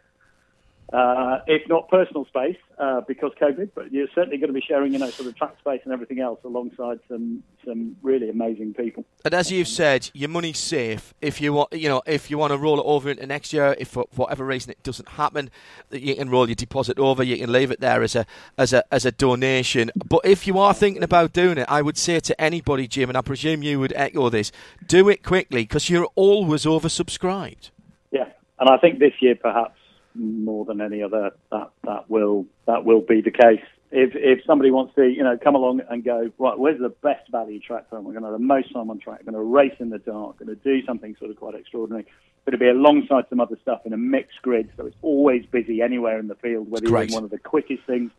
uh, 0.94 1.40
if 1.48 1.68
not 1.68 1.90
personal 1.90 2.26
space 2.26 2.58
uh, 2.78 3.02
because 3.02 3.32
COVID, 3.42 3.72
but 3.74 3.92
you're 3.92 4.08
certainly 4.14 4.38
going 4.38 4.50
to 4.50 4.54
be 4.54 4.64
sharing, 4.66 4.94
you 4.94 5.00
know, 5.00 5.10
sort 5.10 5.28
of 5.28 5.36
track 5.36 5.58
space 5.60 5.82
and 5.84 5.92
everything 5.92 6.20
else 6.20 6.40
alongside 6.44 7.00
some 7.08 7.44
some 7.66 7.96
really 8.04 8.30
amazing 8.30 8.74
people. 8.76 9.04
And 9.24 9.34
as 9.34 9.52
you've 9.52 9.68
said, 9.68 10.12
your 10.14 10.30
money's 10.30 10.60
safe. 10.60 11.14
If 11.22 11.42
you 11.42 11.54
want, 11.54 11.74
you 11.74 11.90
know, 11.90 12.04
if 12.06 12.30
you 12.30 12.38
want 12.38 12.54
to 12.54 12.58
roll 12.58 12.80
it 12.80 12.84
over 12.86 13.10
into 13.10 13.26
next 13.26 13.52
year, 13.52 13.76
if 13.80 13.90
for 13.90 14.06
whatever 14.16 14.46
reason 14.46 14.72
it 14.72 14.84
doesn't 14.84 15.10
happen, 15.10 15.50
you 15.92 16.16
can 16.16 16.30
roll 16.30 16.48
your 16.48 16.56
deposit 16.56 17.00
over. 17.00 17.24
You 17.24 17.38
can 17.38 17.52
leave 17.52 17.72
it 17.72 17.80
there 17.80 18.04
as 18.04 18.16
a 18.16 18.28
as 18.58 18.72
a 18.72 18.84
as 18.94 19.06
a 19.06 19.12
donation. 19.12 19.92
But 19.96 20.22
if 20.24 20.46
you 20.46 20.60
are 20.60 20.74
thinking 20.74 21.04
about 21.04 21.34
doing 21.34 21.58
it, 21.58 21.66
I 21.68 21.82
would 21.82 21.98
say 21.98 22.20
to 22.20 22.40
anybody, 22.40 22.88
Jim, 22.88 23.10
and 23.10 23.18
I 23.18 23.22
presume 23.22 23.64
you 23.64 23.80
would 23.80 23.94
echo 23.96 24.30
this: 24.30 24.52
do 24.86 25.10
it 25.10 25.24
quickly 25.24 25.64
because 25.64 25.90
you're 25.90 26.10
always 26.16 26.66
oversubscribed. 26.66 27.72
Yeah, 28.12 28.30
and 28.60 28.70
I 28.70 28.78
think 28.78 29.00
this 29.00 29.14
year 29.20 29.36
perhaps 29.36 29.80
more 30.16 30.66
than 30.66 30.82
any 30.82 31.04
other 31.04 31.32
that 31.52 31.72
that 31.84 32.10
will 32.10 32.46
that 32.66 32.86
will 32.86 33.02
be 33.02 33.22
the 33.22 33.32
case. 33.32 33.66
if 33.92 34.12
if 34.16 34.44
somebody 34.46 34.72
wants 34.72 34.94
to, 34.96 35.08
you 35.08 35.24
know, 35.24 35.38
come 35.42 35.56
along 35.56 35.82
and 35.90 36.04
go, 36.04 36.32
right, 36.38 36.58
where's 36.58 36.80
the 36.80 36.90
best 36.90 37.30
value 37.32 37.60
track 37.60 37.90
for 37.90 37.96
them? 37.96 38.06
We're 38.06 38.14
going 38.14 38.24
to 38.24 38.32
have 38.32 38.40
the 38.40 38.46
most 38.46 38.74
time 38.74 38.90
on 38.90 39.00
track. 39.00 39.20
We're 39.20 39.32
going 39.32 39.44
to 39.44 39.50
race 39.50 39.76
in 39.80 39.90
the 39.90 40.00
dark. 40.00 40.40
Going 40.40 40.50
to 40.50 40.56
do 40.56 40.86
something 40.86 41.16
sort 41.18 41.32
of 41.32 41.38
quite 41.38 41.56
extraordinary. 41.56 42.06
But 42.44 42.54
it'll 42.54 42.64
be 42.64 42.70
alongside 42.70 43.24
some 43.30 43.40
other 43.40 43.58
stuff 43.62 43.82
in 43.86 43.94
a 43.94 43.98
mixed 43.98 44.42
grid, 44.42 44.70
so 44.78 44.86
it's 44.86 44.96
always 45.02 45.46
busy 45.48 45.82
anywhere 45.82 46.20
in 46.20 46.28
the 46.28 46.36
field, 46.36 46.70
whether 46.70 46.88
you're 46.88 47.02
in 47.02 47.14
one 47.14 47.24
of 47.24 47.32
the 47.32 47.40
quickest 47.40 47.84
things, 47.88 48.12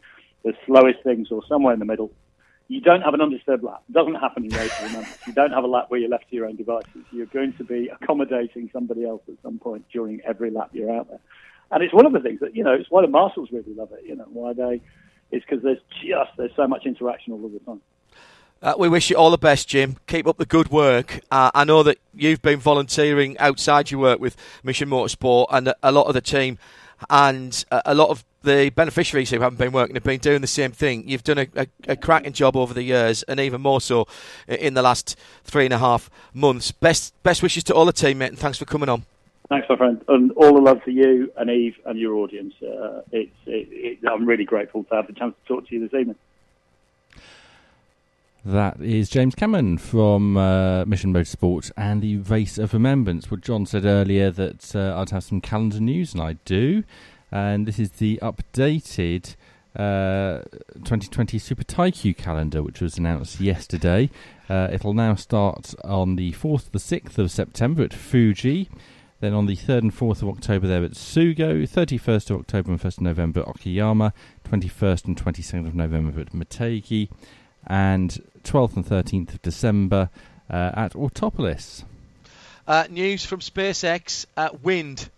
the 0.45 0.53
slowest 0.67 1.03
things, 1.05 1.29
or 1.31 1.43
somewhere 1.47 1.75
in 1.75 1.79
the 1.79 1.85
middle. 1.85 2.11
You 2.69 2.81
don't 2.81 3.03
have 3.03 3.15
an 3.15 3.21
undisturbed 3.21 3.63
lap. 3.63 3.83
It 3.89 3.93
doesn't 3.93 4.17
happen 4.17 4.45
in 4.45 4.51
racing. 4.51 5.07
You 5.29 5.33
don't 5.33 5.53
have 5.53 5.63
a 5.63 5.69
lap 5.69 5.85
where 5.89 6.01
you're 6.01 6.11
left 6.11 6.29
to 6.31 6.35
your 6.35 6.47
own 6.47 6.57
devices. 6.57 7.05
You're 7.13 7.27
going 7.27 7.53
to 7.59 7.65
be 7.65 7.89
accommodating 7.89 8.69
somebody 8.73 9.05
else 9.05 9.23
at 9.29 9.35
some 9.45 9.61
point 9.61 9.85
during 9.93 10.21
every 10.23 10.51
lap 10.51 10.71
you're 10.73 10.91
out 10.91 11.09
there. 11.09 11.21
And 11.71 11.83
it's 11.83 11.93
one 11.93 12.07
of 12.07 12.13
the 12.13 12.21
things 12.21 12.41
that 12.41 12.55
you 12.55 12.65
know. 12.65 12.73
It's 12.73 12.91
why 12.91 13.03
the 13.03 13.09
marshals 13.09 13.51
really 13.51 13.75
love 13.75 13.93
it. 13.93 14.05
You 14.05 14.17
know 14.17 14.27
why 14.33 14.53
they. 14.53 14.81
It's 15.31 15.45
because 15.45 15.63
there's 15.63 15.81
just 16.01 16.31
there's 16.37 16.55
so 16.55 16.69
much 16.69 16.87
interaction 16.87 17.33
all 17.33 17.45
of 17.45 17.53
the 17.53 17.59
time. 17.61 17.81
Uh, 18.63 18.75
we 18.79 18.89
wish 18.89 19.11
you 19.11 19.17
all 19.17 19.31
the 19.31 19.39
best, 19.39 19.69
Jim. 19.69 19.97
Keep 20.07 20.27
up 20.27 20.39
the 20.39 20.47
good 20.47 20.71
work. 20.71 21.21
Uh, 21.31 21.51
I 21.55 21.65
know 21.65 21.83
that 21.83 21.99
you've 22.15 22.41
been 22.41 22.59
volunteering 22.59 23.37
outside 23.39 23.91
your 23.91 24.01
work 24.01 24.21
with 24.21 24.37
Mission 24.63 24.89
Motorsport, 24.89 25.47
and 25.51 25.75
a 25.83 25.93
lot 25.93 26.07
of 26.07 26.15
the 26.15 26.21
team 26.21 26.59
and 27.11 27.65
a 27.71 27.95
lot 27.95 28.09
of 28.09 28.25
the 28.43 28.71
beneficiaries 28.71 29.31
who 29.31 29.41
haven't 29.41 29.59
been 29.59 29.73
working 29.73 29.97
have 29.97 30.05
been 30.05 30.21
doing 30.21 30.41
the 30.41 30.47
same 30.47 30.73
thing. 30.73 31.07
You've 31.09 31.25
done 31.25 31.39
a, 31.39 31.47
a, 31.57 31.67
a, 31.89 31.97
cracking 31.97 32.33
job 32.33 32.57
over 32.57 32.73
the 32.73 32.83
years, 32.83 33.23
and 33.25 33.41
even 33.41 33.61
more 33.61 33.81
so 33.81 34.07
in 34.49 34.75
the 34.75 34.83
last 34.83 35.17
three 35.45 35.65
and 35.65 35.75
a 35.75 35.79
half 35.79 36.09
months. 36.33 36.71
Best 36.73 37.13
best 37.23 37.43
wishes 37.43 37.65
to 37.65 37.75
all 37.75 37.85
the 37.85 37.93
team, 37.93 38.19
mate, 38.19 38.31
and 38.31 38.39
thanks 38.39 38.59
for 38.59 38.65
coming 38.65 38.89
on. 38.89 39.05
Thanks, 39.49 39.69
my 39.69 39.77
friend, 39.77 40.03
and 40.09 40.33
all 40.33 40.55
the 40.55 40.61
love 40.61 40.83
to 40.85 40.91
you 40.91 41.33
and 41.37 41.49
Eve 41.49 41.77
and 41.85 41.99
your 41.99 42.15
audience. 42.15 42.55
Uh, 42.61 43.03
it's, 43.13 43.31
it, 43.47 43.69
it, 43.71 43.99
I'm 44.09 44.27
really 44.27 44.45
grateful 44.45 44.83
to 44.85 44.95
have 44.97 45.07
the 45.07 45.13
chance 45.13 45.35
to 45.41 45.55
talk 45.55 45.69
to 45.69 45.75
you 45.75 45.89
this 45.89 45.99
evening. 45.99 46.17
That 48.45 48.81
is 48.81 49.09
James 49.09 49.37
Cameron 49.37 49.79
from 49.79 50.37
uh, 50.37 50.85
Mission 50.85 51.13
Motorsport 51.13 51.71
and 51.77 52.03
the 52.03 52.17
Race 52.19 52.59
of 52.59 52.73
Remembrance. 52.73 53.31
Well, 53.31 53.39
John 53.39 53.67
said 53.67 53.85
earlier 53.85 54.31
that 54.33 54.75
uh, 54.75 54.99
I'd 54.99 55.11
have 55.11 55.25
some 55.25 55.41
calendar 55.41 55.81
news, 55.81 56.13
and 56.13 56.23
I 56.23 56.35
do. 56.45 56.83
And 57.31 57.67
this 57.67 57.79
is 57.79 57.93
the 57.93 58.19
updated 58.23 59.37
uh, 59.77 60.43
2020 60.75 61.39
Super 61.39 61.65
Taikyu 61.65 62.17
calendar, 62.17 62.63
which 62.63 62.81
was 62.81 62.99
announced 62.99 63.41
yesterday. 63.41 64.11
Uh, 64.49 64.69
it'll 64.73 64.95
now 64.95 65.15
start 65.15 65.75
on 65.85 66.17
the 66.17 66.33
4th 66.33 66.67
to 66.67 66.73
the 66.73 66.79
6th 66.79 67.19
of 67.19 67.31
September 67.31 67.83
at 67.83 67.93
Fuji. 67.95 68.69
Then 69.21 69.33
on 69.33 69.47
the 69.47 69.57
3rd 69.57 69.79
and 69.79 69.97
4th 69.97 70.23
of 70.23 70.29
October 70.29 70.67
there 70.67 70.85
at 70.85 70.93
Sugo, 70.93 71.63
31st 71.63 72.31
of 72.31 72.41
October 72.41 72.73
and 72.73 72.81
1st 72.81 72.99
of 72.99 73.01
November 73.01 73.43
Okayama, 73.45 74.13
21st 74.45 75.07
and 75.07 75.17
22nd 75.17 75.67
of 75.67 75.75
November 75.75 76.21
at 76.21 76.33
Motegi, 76.33 77.09
and 77.67 78.23
12th 78.45 78.77
and 78.77 78.87
13th 78.87 79.35
of 79.35 79.43
December 79.43 80.11
uh, 80.51 80.71
at 80.75 80.93
Autopolis. 80.93 81.85
Uh, 82.67 82.85
news 82.91 83.25
from 83.25 83.41
SpaceX 83.41 84.27
uh, 84.37 84.51
wind. 84.63 85.09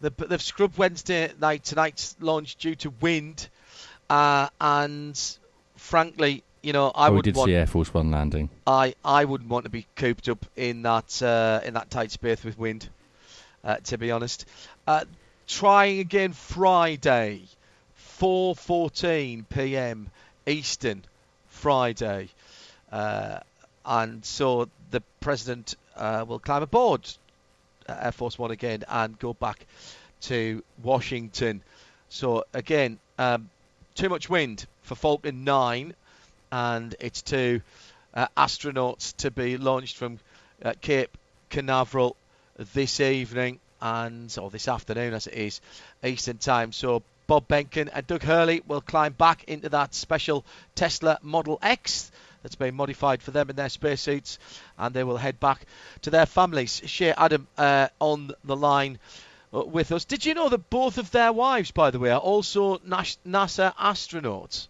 The, 0.00 0.10
they've 0.10 0.42
scrubbed 0.42 0.78
Wednesday 0.78 1.30
night 1.38 1.62
tonight's 1.62 2.16
launch 2.20 2.56
due 2.56 2.74
to 2.76 2.90
wind, 3.00 3.48
uh, 4.08 4.48
and 4.60 5.38
frankly, 5.76 6.42
you 6.62 6.72
know, 6.72 6.90
I 6.94 7.08
oh, 7.08 7.14
would 7.14 7.24
did 7.24 7.36
want, 7.36 7.48
see 7.48 7.54
Air 7.54 7.66
Force 7.66 7.92
One 7.92 8.10
landing. 8.10 8.48
I, 8.66 8.94
I 9.04 9.24
wouldn't 9.24 9.50
want 9.50 9.64
to 9.64 9.70
be 9.70 9.86
cooped 9.96 10.28
up 10.28 10.46
in 10.56 10.82
that 10.82 11.22
uh, 11.22 11.60
in 11.64 11.74
that 11.74 11.90
tight 11.90 12.10
space 12.10 12.42
with 12.42 12.58
wind. 12.58 12.88
Uh, 13.62 13.76
to 13.84 13.98
be 13.98 14.10
honest, 14.10 14.46
trying 15.46 15.98
again 15.98 16.32
Friday, 16.32 17.42
4:14 18.18 19.44
p.m. 19.48 20.10
Eastern. 20.46 21.04
Friday. 21.60 22.30
Uh, 22.90 23.38
and 23.84 24.24
so 24.24 24.68
the 24.90 25.02
president 25.20 25.74
uh, 25.96 26.24
will 26.26 26.38
climb 26.38 26.62
aboard 26.62 27.06
uh, 27.88 27.96
Air 28.00 28.12
Force 28.12 28.38
One 28.38 28.50
again 28.50 28.84
and 28.88 29.18
go 29.18 29.34
back 29.34 29.66
to 30.22 30.62
Washington. 30.82 31.62
So 32.08 32.44
again, 32.54 32.98
um, 33.18 33.50
too 33.94 34.08
much 34.08 34.30
wind 34.30 34.66
for 34.82 34.94
Falcon 34.94 35.44
9, 35.44 35.94
and 36.50 36.94
it's 36.98 37.22
two 37.22 37.60
uh, 38.14 38.26
astronauts 38.36 39.14
to 39.18 39.30
be 39.30 39.56
launched 39.56 39.96
from 39.96 40.18
uh, 40.64 40.72
Cape 40.80 41.16
Canaveral 41.50 42.16
this 42.74 43.00
evening 43.00 43.58
and 43.80 44.36
or 44.40 44.50
this 44.50 44.68
afternoon 44.68 45.14
as 45.14 45.26
it 45.26 45.34
is 45.34 45.60
Eastern 46.04 46.38
time. 46.38 46.72
So 46.72 47.02
Bob 47.26 47.48
Behnken 47.48 47.88
and 47.92 48.06
Doug 48.06 48.22
Hurley 48.22 48.62
will 48.66 48.80
climb 48.80 49.12
back 49.12 49.44
into 49.44 49.68
that 49.70 49.94
special 49.94 50.44
Tesla 50.74 51.18
Model 51.22 51.58
X 51.62 52.10
that's 52.42 52.56
been 52.56 52.74
modified 52.74 53.22
for 53.22 53.30
them 53.30 53.50
in 53.50 53.56
their 53.56 53.68
spacesuits, 53.68 54.38
and 54.78 54.94
they 54.94 55.04
will 55.04 55.16
head 55.16 55.38
back 55.40 55.64
to 56.02 56.10
their 56.10 56.26
families. 56.26 56.82
Shea 56.86 57.12
Adam 57.12 57.46
uh, 57.56 57.88
on 57.98 58.32
the 58.44 58.56
line 58.56 58.98
uh, 59.54 59.64
with 59.64 59.92
us. 59.92 60.04
Did 60.04 60.24
you 60.24 60.34
know 60.34 60.48
that 60.48 60.70
both 60.70 60.98
of 60.98 61.10
their 61.10 61.32
wives, 61.32 61.70
by 61.70 61.90
the 61.90 61.98
way, 61.98 62.10
are 62.10 62.20
also 62.20 62.78
NASA 62.78 63.74
astronauts? 63.76 64.68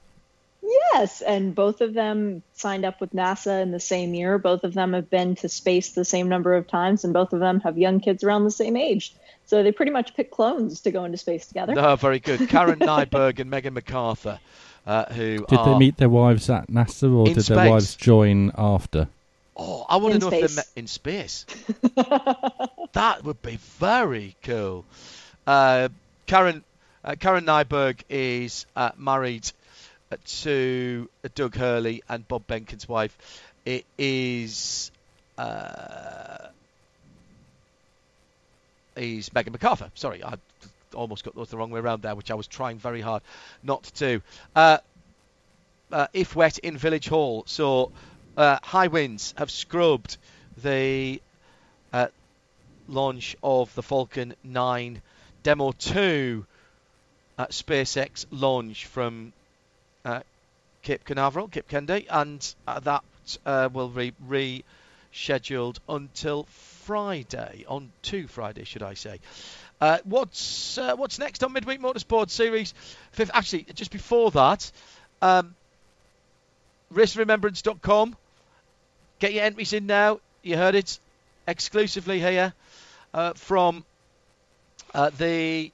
Yes, 0.63 1.23
and 1.23 1.55
both 1.55 1.81
of 1.81 1.95
them 1.95 2.43
signed 2.53 2.85
up 2.85 3.01
with 3.01 3.13
NASA 3.13 3.63
in 3.63 3.71
the 3.71 3.81
same 3.81 4.15
year. 4.15 4.39
Both 4.39 4.65
of 4.65 4.75
them 4.75 4.93
have 4.93 5.09
been 5.09 5.35
to 5.37 5.49
space 5.49 5.91
the 5.91 6.05
same 6.05 6.29
number 6.29 6.55
of 6.55 6.69
times, 6.69 7.05
and 7.05 7.15
both 7.15 7.33
of 7.33 7.41
them 7.41 7.61
have 7.61 7.79
young 7.79 8.01
kids 8.01 8.23
around 8.23 8.45
the 8.45 8.51
same 8.51 8.77
age. 8.77 9.15
So 9.47 9.63
they 9.63 9.73
pretty 9.73 9.91
much 9.91 10.15
pick 10.15 10.31
clones 10.31 10.83
to 10.83 10.91
go 10.91 11.05
into 11.05 11.19
space 11.19 11.47
together. 11.47 11.75
No, 11.75 11.97
very 11.97 12.21
good. 12.21 12.49
Karen 12.49 12.79
Nyberg 12.81 13.41
and 13.41 13.51
Megan 13.51 13.75
McArthur, 13.75 14.39
uh, 14.87 15.07
who 15.07 15.45
did 15.47 15.59
they 15.65 15.79
meet 15.79 15.97
their 15.97 16.09
wives 16.09 16.51
at 16.51 16.69
NASA, 16.69 17.13
or 17.13 17.27
did 17.27 17.35
space. 17.35 17.49
their 17.49 17.71
wives 17.71 17.95
join 17.97 18.53
after? 18.57 19.09
Oh, 19.57 19.87
I 19.89 19.97
want 19.97 20.15
in 20.15 20.21
to 20.21 20.27
know 20.27 20.31
space. 20.31 20.45
if 20.45 20.51
they 20.51 20.57
met 20.57 20.69
in 20.77 20.87
space. 20.87 21.47
that 22.93 23.25
would 23.25 23.43
be 23.43 23.57
very 23.57 24.37
cool. 24.43 24.85
Uh, 25.47 25.89
Karen 26.27 26.63
uh, 27.05 27.15
Karen 27.19 27.45
Nyberg 27.45 28.03
is 28.09 28.67
uh, 28.77 28.91
married 28.97 29.51
to 30.17 31.09
Doug 31.35 31.55
Hurley 31.57 32.03
and 32.09 32.27
Bob 32.27 32.47
Behnken's 32.47 32.89
wife. 32.89 33.17
It 33.65 33.85
is 33.99 34.91
uh, 35.39 36.49
is 38.97 39.33
Megan 39.33 39.53
McArthur. 39.53 39.91
Sorry, 39.95 40.23
I 40.23 40.35
almost 40.95 41.25
got 41.25 41.35
those 41.35 41.49
the 41.51 41.57
wrong 41.57 41.71
way 41.71 41.81
around 41.81 42.03
there, 42.03 42.15
which 42.15 42.31
I 42.31 42.35
was 42.35 42.47
trying 42.47 42.79
very 42.79 43.01
hard 43.01 43.23
not 43.63 43.85
to. 43.97 44.23
Uh, 44.55 44.79
uh, 45.93 46.07
if 46.13 46.37
wet 46.37 46.59
in 46.59 46.77
Village 46.77 47.09
Hall, 47.09 47.45
so 47.47 47.93
uh, 48.37 48.59
high 48.63 48.89
winds 48.89 49.35
have 49.37 49.51
scrubbed 49.51 50.17
the 50.63 51.21
uh, 51.93 52.09
launch 52.89 53.37
of 53.43 53.75
the 53.75 53.83
Falcon 53.83 54.35
9 54.45 55.01
Demo 55.43 55.73
2 55.73 56.45
uh, 57.39 57.47
SpaceX 57.47 58.27
launch 58.31 58.87
from 58.87 59.33
uh, 60.05 60.21
Cape 60.83 61.05
Canaveral, 61.05 61.49
Cape 61.49 61.69
Kennedy, 61.69 62.07
and 62.09 62.55
that 62.67 63.05
will 63.73 63.89
be 63.89 64.13
rescheduled 64.29 65.79
until 65.89 66.45
Friday, 66.85 67.65
on 67.69 67.93
two 68.03 68.27
Friday, 68.27 68.65
should 68.65 68.83
I 68.83 68.95
say. 68.95 69.21
Uh, 69.81 69.99
what's 70.05 70.77
uh, 70.77 70.95
what's 70.97 71.19
next 71.19 71.43
on 71.43 71.53
Midweek 71.53 71.81
Motorsport 71.81 72.31
Series 72.31 72.75
5? 73.13 73.31
Actually, 73.33 73.67
just 73.75 73.91
before 73.91 74.31
that, 74.33 74.71
um. 75.23 75.55
Get 79.21 79.33
your 79.33 79.45
entries 79.45 79.73
in 79.73 79.87
now. 79.87 80.21
You 80.43 80.57
heard 80.57 80.75
it 80.75 80.99
exclusively 81.47 82.19
here 82.19 82.53
uh, 83.15 83.35
from 83.35 83.85
uh, 84.95 85.11
the 85.11 85.71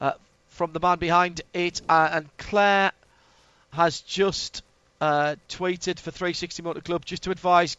uh, 0.00 0.12
from 0.48 0.72
the 0.72 0.80
man 0.80 0.98
behind 0.98 1.42
it, 1.52 1.80
uh, 1.88 2.08
and 2.12 2.28
Claire 2.38 2.92
has 3.70 4.00
just 4.00 4.62
tweeted 5.00 5.98
for 5.98 6.10
360 6.10 6.62
Motor 6.62 6.80
Club 6.80 7.04
just 7.04 7.22
to 7.22 7.30
advise 7.30 7.76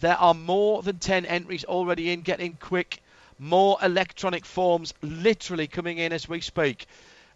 there 0.00 0.16
are 0.16 0.34
more 0.34 0.82
than 0.82 0.98
10 0.98 1.26
entries 1.26 1.64
already 1.64 2.12
in. 2.12 2.20
Get 2.20 2.40
in 2.40 2.54
quick. 2.54 3.02
More 3.38 3.78
electronic 3.82 4.44
forms 4.44 4.94
literally 5.02 5.66
coming 5.66 5.98
in 5.98 6.12
as 6.12 6.28
we 6.28 6.40
speak. 6.40 6.86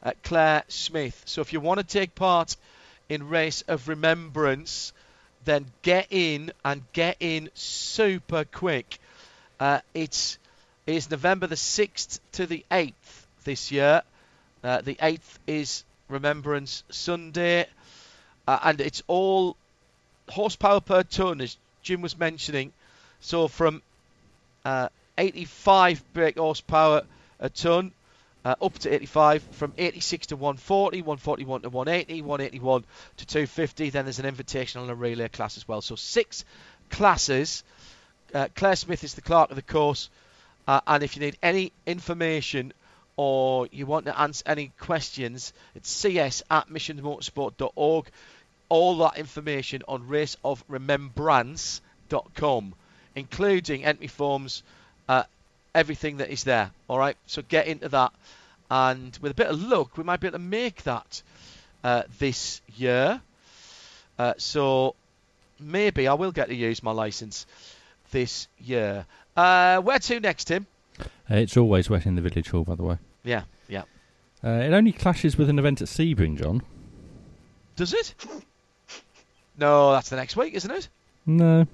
Uh, 0.03 0.13
Claire 0.23 0.65
Smith. 0.69 1.21
So 1.27 1.41
if 1.41 1.53
you 1.53 1.61
want 1.61 1.79
to 1.79 1.87
take 1.87 2.15
part 2.15 2.57
in 3.09 3.29
Race 3.29 3.63
of 3.63 3.89
Remembrance, 3.89 4.93
then 5.45 5.67
get 5.83 6.09
in 6.11 6.53
and 6.65 6.83
get 6.93 7.17
in 7.21 7.51
super 7.55 8.45
quick. 8.45 8.99
Uh, 9.59 9.81
it's 9.95 10.39
is 10.87 11.11
November 11.11 11.47
the 11.47 11.55
6th 11.55 12.19
to 12.33 12.47
the 12.47 12.65
8th 12.71 12.93
this 13.45 13.71
year. 13.71 14.03
Uh, 14.65 14.81
the 14.81 14.97
8th 14.97 15.39
is 15.47 15.85
Remembrance 16.09 16.83
Sunday, 16.91 17.67
uh, 18.47 18.59
and 18.63 18.81
it's 18.81 19.03
all 19.07 19.57
horsepower 20.29 20.81
per 20.81 21.03
ton, 21.03 21.41
as 21.41 21.57
Jim 21.83 22.03
was 22.03 22.19
mentioning. 22.19 22.73
So 23.21 23.49
from 23.49 23.83
uh, 24.65 24.89
85 25.19 26.03
brake 26.13 26.39
horsepower 26.39 27.03
a 27.39 27.49
ton 27.49 27.93
uh, 28.45 28.55
up 28.61 28.79
to 28.81 28.93
85, 28.93 29.43
from 29.53 29.73
86 29.79 30.29
to 30.29 30.37
140, 30.37 31.03
141 31.03 31.63
to 31.63 31.69
180, 31.69 32.23
181 32.23 32.85
to 33.19 33.27
250. 33.27 33.91
Then 33.91 34.05
there's 34.05 34.19
an 34.19 34.33
invitational 34.33 34.83
and 34.83 34.91
a 34.91 34.95
relay 34.95 35.29
class 35.29 35.57
as 35.57 35.67
well. 35.69 35.81
So 35.81 35.95
six 35.95 36.45
classes. 36.91 37.63
Uh, 38.35 38.49
Claire 38.57 38.77
Smith 38.77 39.05
is 39.05 39.15
the 39.15 39.21
clerk 39.21 39.51
of 39.51 39.57
the 39.57 39.63
course. 39.63 40.11
Uh, 40.67 40.81
and 40.87 41.03
if 41.03 41.17
you 41.17 41.21
need 41.21 41.37
any 41.43 41.73
information 41.87 42.73
or 43.17 43.69
you 43.71 43.87
want 43.87 44.07
to 44.07 44.19
answer 44.19 44.43
any 44.47 44.73
questions, 44.79 45.53
it's 45.75 45.91
cs 45.91 46.43
at 46.51 46.69
missionsmotorsport.org. 46.69 48.07
All 48.69 48.99
that 48.99 49.17
information 49.19 49.83
on 49.87 50.09
raceofremembrance.com, 50.09 52.75
including 53.15 53.85
entry 53.85 54.07
forms, 54.07 54.63
uh, 55.09 55.25
everything 55.75 56.19
that 56.19 56.31
is 56.31 56.45
there. 56.45 56.71
All 56.89 56.99
right, 56.99 57.17
so 57.27 57.43
get 57.43 57.67
into 57.67 57.89
that, 57.91 58.13
and 58.71 59.19
with 59.21 59.33
a 59.33 59.35
bit 59.35 59.49
of 59.49 59.63
luck, 59.63 59.99
we 59.99 60.05
might 60.05 60.21
be 60.21 60.29
able 60.29 60.39
to 60.39 60.45
make 60.45 60.85
that 60.85 61.23
uh, 61.85 62.05
this 62.19 62.63
year. 62.77 63.21
Uh, 64.19 64.33
so 64.39 64.95
maybe 65.61 66.09
I 66.09 66.15
will 66.15 66.33
get 66.33 66.49
to 66.49 66.55
use 66.55 66.83
my 66.83 66.93
license 66.93 67.45
this 68.11 68.49
year. 68.59 69.05
Uh, 69.37 69.81
where 69.81 69.99
to 69.99 70.21
next, 70.21 70.45
Tim? 70.45 70.67
Uh, 71.01 71.05
it's 71.37 71.57
always 71.57 71.89
wet 71.89 72.07
in 72.07 72.17
the 72.17 72.23
village 72.23 72.49
hall, 72.51 72.65
by 72.65 72.75
the 72.75 72.83
way. 72.83 72.99
Yeah, 73.25 73.45
yeah. 73.69 73.83
Uh, 74.45 74.51
it 74.51 74.73
only 74.73 74.93
clashes 74.93 75.39
with 75.39 75.49
an 75.49 75.59
event 75.59 75.81
at 75.81 75.89
Sebring, 75.89 76.39
John. 76.39 76.63
Does 77.77 77.93
it? 77.93 78.15
No, 79.59 79.93
that's 79.93 80.09
the 80.09 80.17
next 80.17 80.37
week, 80.37 80.55
isn't 80.55 80.71
it? 80.71 80.89
No. 81.27 81.67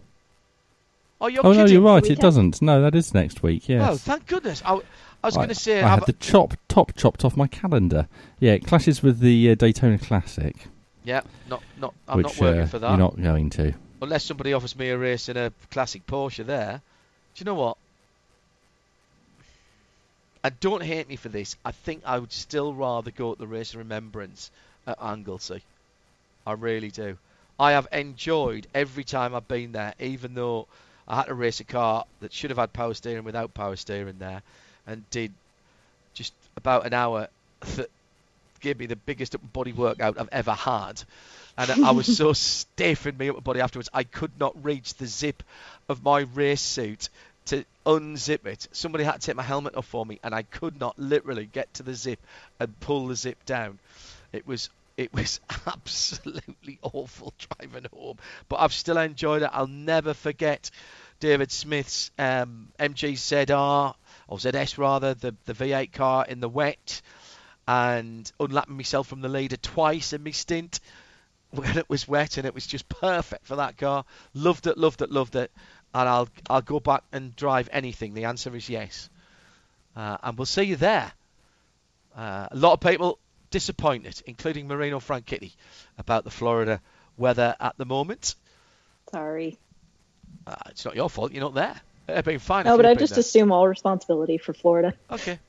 Oh, 1.20 1.26
you're 1.26 1.44
oh 1.44 1.52
no, 1.52 1.64
you're 1.64 1.80
right. 1.80 2.04
It 2.04 2.20
doesn't. 2.20 2.62
No, 2.62 2.82
that 2.82 2.94
is 2.94 3.12
next 3.12 3.42
week. 3.42 3.68
Yes. 3.68 3.88
Oh, 3.90 3.96
thank 3.96 4.26
goodness. 4.26 4.62
I, 4.64 4.74
I 4.74 5.26
was 5.26 5.34
going 5.34 5.48
to 5.48 5.54
say, 5.54 5.82
I 5.82 5.88
have- 5.88 6.00
had 6.00 6.06
the 6.06 6.12
chop 6.14 6.54
top 6.68 6.94
chopped 6.94 7.24
off 7.24 7.36
my 7.36 7.48
calendar. 7.48 8.06
Yeah, 8.38 8.52
it 8.52 8.66
clashes 8.66 9.02
with 9.02 9.18
the 9.18 9.50
uh, 9.50 9.54
Daytona 9.56 9.98
Classic, 9.98 10.54
yeah, 11.04 11.22
not, 11.48 11.62
not, 11.80 11.94
I'm 12.06 12.18
which 12.18 12.26
not 12.26 12.38
working 12.38 12.60
uh, 12.60 12.66
for 12.66 12.78
that. 12.78 12.90
you're 12.90 12.98
not 12.98 13.20
going 13.20 13.50
to. 13.50 13.72
Unless 14.00 14.26
somebody 14.26 14.52
offers 14.52 14.76
me 14.76 14.90
a 14.90 14.98
race 14.98 15.28
in 15.28 15.36
a 15.36 15.52
classic 15.70 16.06
Porsche 16.06 16.46
there. 16.46 16.80
Do 17.34 17.40
you 17.40 17.44
know 17.46 17.54
what? 17.54 17.78
And 20.48 20.58
don't 20.60 20.82
hate 20.82 21.10
me 21.10 21.16
for 21.16 21.28
this. 21.28 21.56
I 21.62 21.72
think 21.72 22.04
I 22.06 22.18
would 22.18 22.32
still 22.32 22.72
rather 22.72 23.10
go 23.10 23.32
at 23.32 23.38
the 23.38 23.46
race 23.46 23.74
of 23.74 23.80
remembrance 23.80 24.50
at 24.86 24.96
Anglesey. 24.98 25.60
I 26.46 26.52
really 26.52 26.90
do. 26.90 27.18
I 27.60 27.72
have 27.72 27.86
enjoyed 27.92 28.66
every 28.74 29.04
time 29.04 29.34
I've 29.34 29.46
been 29.46 29.72
there, 29.72 29.92
even 30.00 30.32
though 30.32 30.66
I 31.06 31.16
had 31.16 31.26
to 31.26 31.34
race 31.34 31.60
a 31.60 31.64
car 31.64 32.06
that 32.20 32.32
should 32.32 32.48
have 32.48 32.58
had 32.58 32.72
power 32.72 32.94
steering 32.94 33.24
without 33.24 33.52
power 33.52 33.76
steering 33.76 34.18
there, 34.18 34.40
and 34.86 35.04
did 35.10 35.34
just 36.14 36.32
about 36.56 36.86
an 36.86 36.94
hour 36.94 37.28
that 37.76 37.90
gave 38.60 38.78
me 38.78 38.86
the 38.86 38.96
biggest 38.96 39.34
upper 39.34 39.46
body 39.48 39.74
workout 39.74 40.18
I've 40.18 40.30
ever 40.32 40.54
had. 40.54 41.02
And 41.58 41.84
I 41.84 41.90
was 41.90 42.16
so 42.16 42.32
stiff 42.32 43.06
in 43.06 43.18
my 43.18 43.28
upper 43.28 43.42
body 43.42 43.60
afterwards, 43.60 43.90
I 43.92 44.04
could 44.04 44.32
not 44.40 44.64
reach 44.64 44.94
the 44.94 45.06
zip 45.06 45.42
of 45.90 46.02
my 46.02 46.20
race 46.20 46.62
suit 46.62 47.10
to 47.48 47.64
unzip 47.86 48.46
it. 48.46 48.68
Somebody 48.72 49.04
had 49.04 49.20
to 49.20 49.26
take 49.26 49.36
my 49.36 49.42
helmet 49.42 49.74
off 49.74 49.86
for 49.86 50.04
me, 50.04 50.20
and 50.22 50.34
I 50.34 50.42
could 50.42 50.78
not 50.78 50.98
literally 50.98 51.46
get 51.46 51.72
to 51.74 51.82
the 51.82 51.94
zip 51.94 52.20
and 52.60 52.78
pull 52.80 53.08
the 53.08 53.16
zip 53.16 53.44
down. 53.46 53.78
It 54.32 54.46
was 54.46 54.70
it 54.96 55.12
was 55.14 55.40
absolutely 55.66 56.78
awful 56.82 57.32
driving 57.38 57.86
home, 57.92 58.18
but 58.48 58.56
I've 58.56 58.72
still 58.72 58.98
enjoyed 58.98 59.42
it. 59.42 59.50
I'll 59.52 59.66
never 59.66 60.12
forget 60.12 60.70
David 61.20 61.50
Smith's 61.50 62.10
um, 62.18 62.68
MG 62.78 63.14
ZR 63.14 63.94
or 64.28 64.38
ZS 64.38 64.76
rather, 64.76 65.14
the 65.14 65.34
the 65.46 65.54
V8 65.54 65.92
car 65.92 66.26
in 66.28 66.40
the 66.40 66.48
wet, 66.48 67.00
and 67.66 68.30
unlapping 68.38 68.76
myself 68.76 69.06
from 69.06 69.20
the 69.20 69.28
leader 69.28 69.56
twice 69.56 70.12
in 70.12 70.22
my 70.22 70.32
stint 70.32 70.80
when 71.50 71.78
it 71.78 71.88
was 71.88 72.06
wet, 72.06 72.36
and 72.36 72.46
it 72.46 72.54
was 72.54 72.66
just 72.66 72.88
perfect 72.88 73.46
for 73.46 73.56
that 73.56 73.78
car. 73.78 74.04
Loved 74.34 74.66
it, 74.66 74.76
loved 74.76 75.00
it, 75.00 75.10
loved 75.10 75.36
it, 75.36 75.50
and 75.94 76.08
I'll 76.08 76.28
I'll 76.48 76.62
go 76.62 76.80
back 76.80 77.02
and 77.12 77.34
drive 77.34 77.68
anything. 77.72 78.14
The 78.14 78.24
answer 78.24 78.54
is 78.54 78.68
yes, 78.68 79.08
uh, 79.96 80.18
and 80.22 80.36
we'll 80.36 80.46
see 80.46 80.64
you 80.64 80.76
there. 80.76 81.12
Uh, 82.16 82.48
a 82.50 82.56
lot 82.56 82.72
of 82.72 82.80
people 82.80 83.18
disappointed, 83.50 84.22
including 84.26 84.68
Marino 84.68 84.98
Franchitti, 84.98 85.52
about 85.98 86.24
the 86.24 86.30
Florida 86.30 86.80
weather 87.16 87.54
at 87.60 87.76
the 87.78 87.84
moment. 87.84 88.34
Sorry. 89.10 89.58
Uh, 90.46 90.54
it's 90.70 90.84
not 90.84 90.96
your 90.96 91.10
fault. 91.10 91.32
You're 91.32 91.42
not 91.42 91.54
there. 91.54 91.80
It'd 92.08 92.24
been 92.24 92.38
fine. 92.38 92.64
No, 92.64 92.76
but 92.76 92.86
I 92.86 92.94
just 92.94 93.14
there. 93.14 93.20
assume 93.20 93.52
all 93.52 93.68
responsibility 93.68 94.38
for 94.38 94.52
Florida. 94.52 94.94
Okay. 95.10 95.38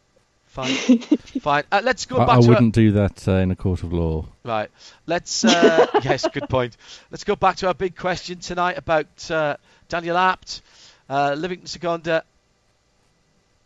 Fine. 0.49 0.73
Fine. 0.73 1.63
Uh, 1.71 1.81
let's 1.83 2.07
go 2.07 2.17
I, 2.17 2.25
back 2.25 2.37
I 2.39 2.41
to 2.41 2.49
wouldn't 2.49 2.73
do 2.73 2.93
that 2.93 3.27
uh, 3.27 3.33
in 3.33 3.51
a 3.51 3.55
court 3.55 3.83
of 3.83 3.93
law. 3.93 4.25
Right. 4.43 4.71
Let's. 5.05 5.45
Uh, 5.45 5.85
yes, 6.03 6.27
good 6.33 6.49
point. 6.49 6.75
Let's 7.11 7.23
go 7.23 7.35
back 7.35 7.57
to 7.57 7.67
our 7.67 7.75
big 7.75 7.95
question 7.95 8.39
tonight 8.39 8.79
about 8.79 9.29
uh, 9.29 9.57
Daniel 9.89 10.17
Abt. 10.17 10.61
Uh, 11.09 11.33
Livington 11.37 11.67
Seconda 11.67 12.23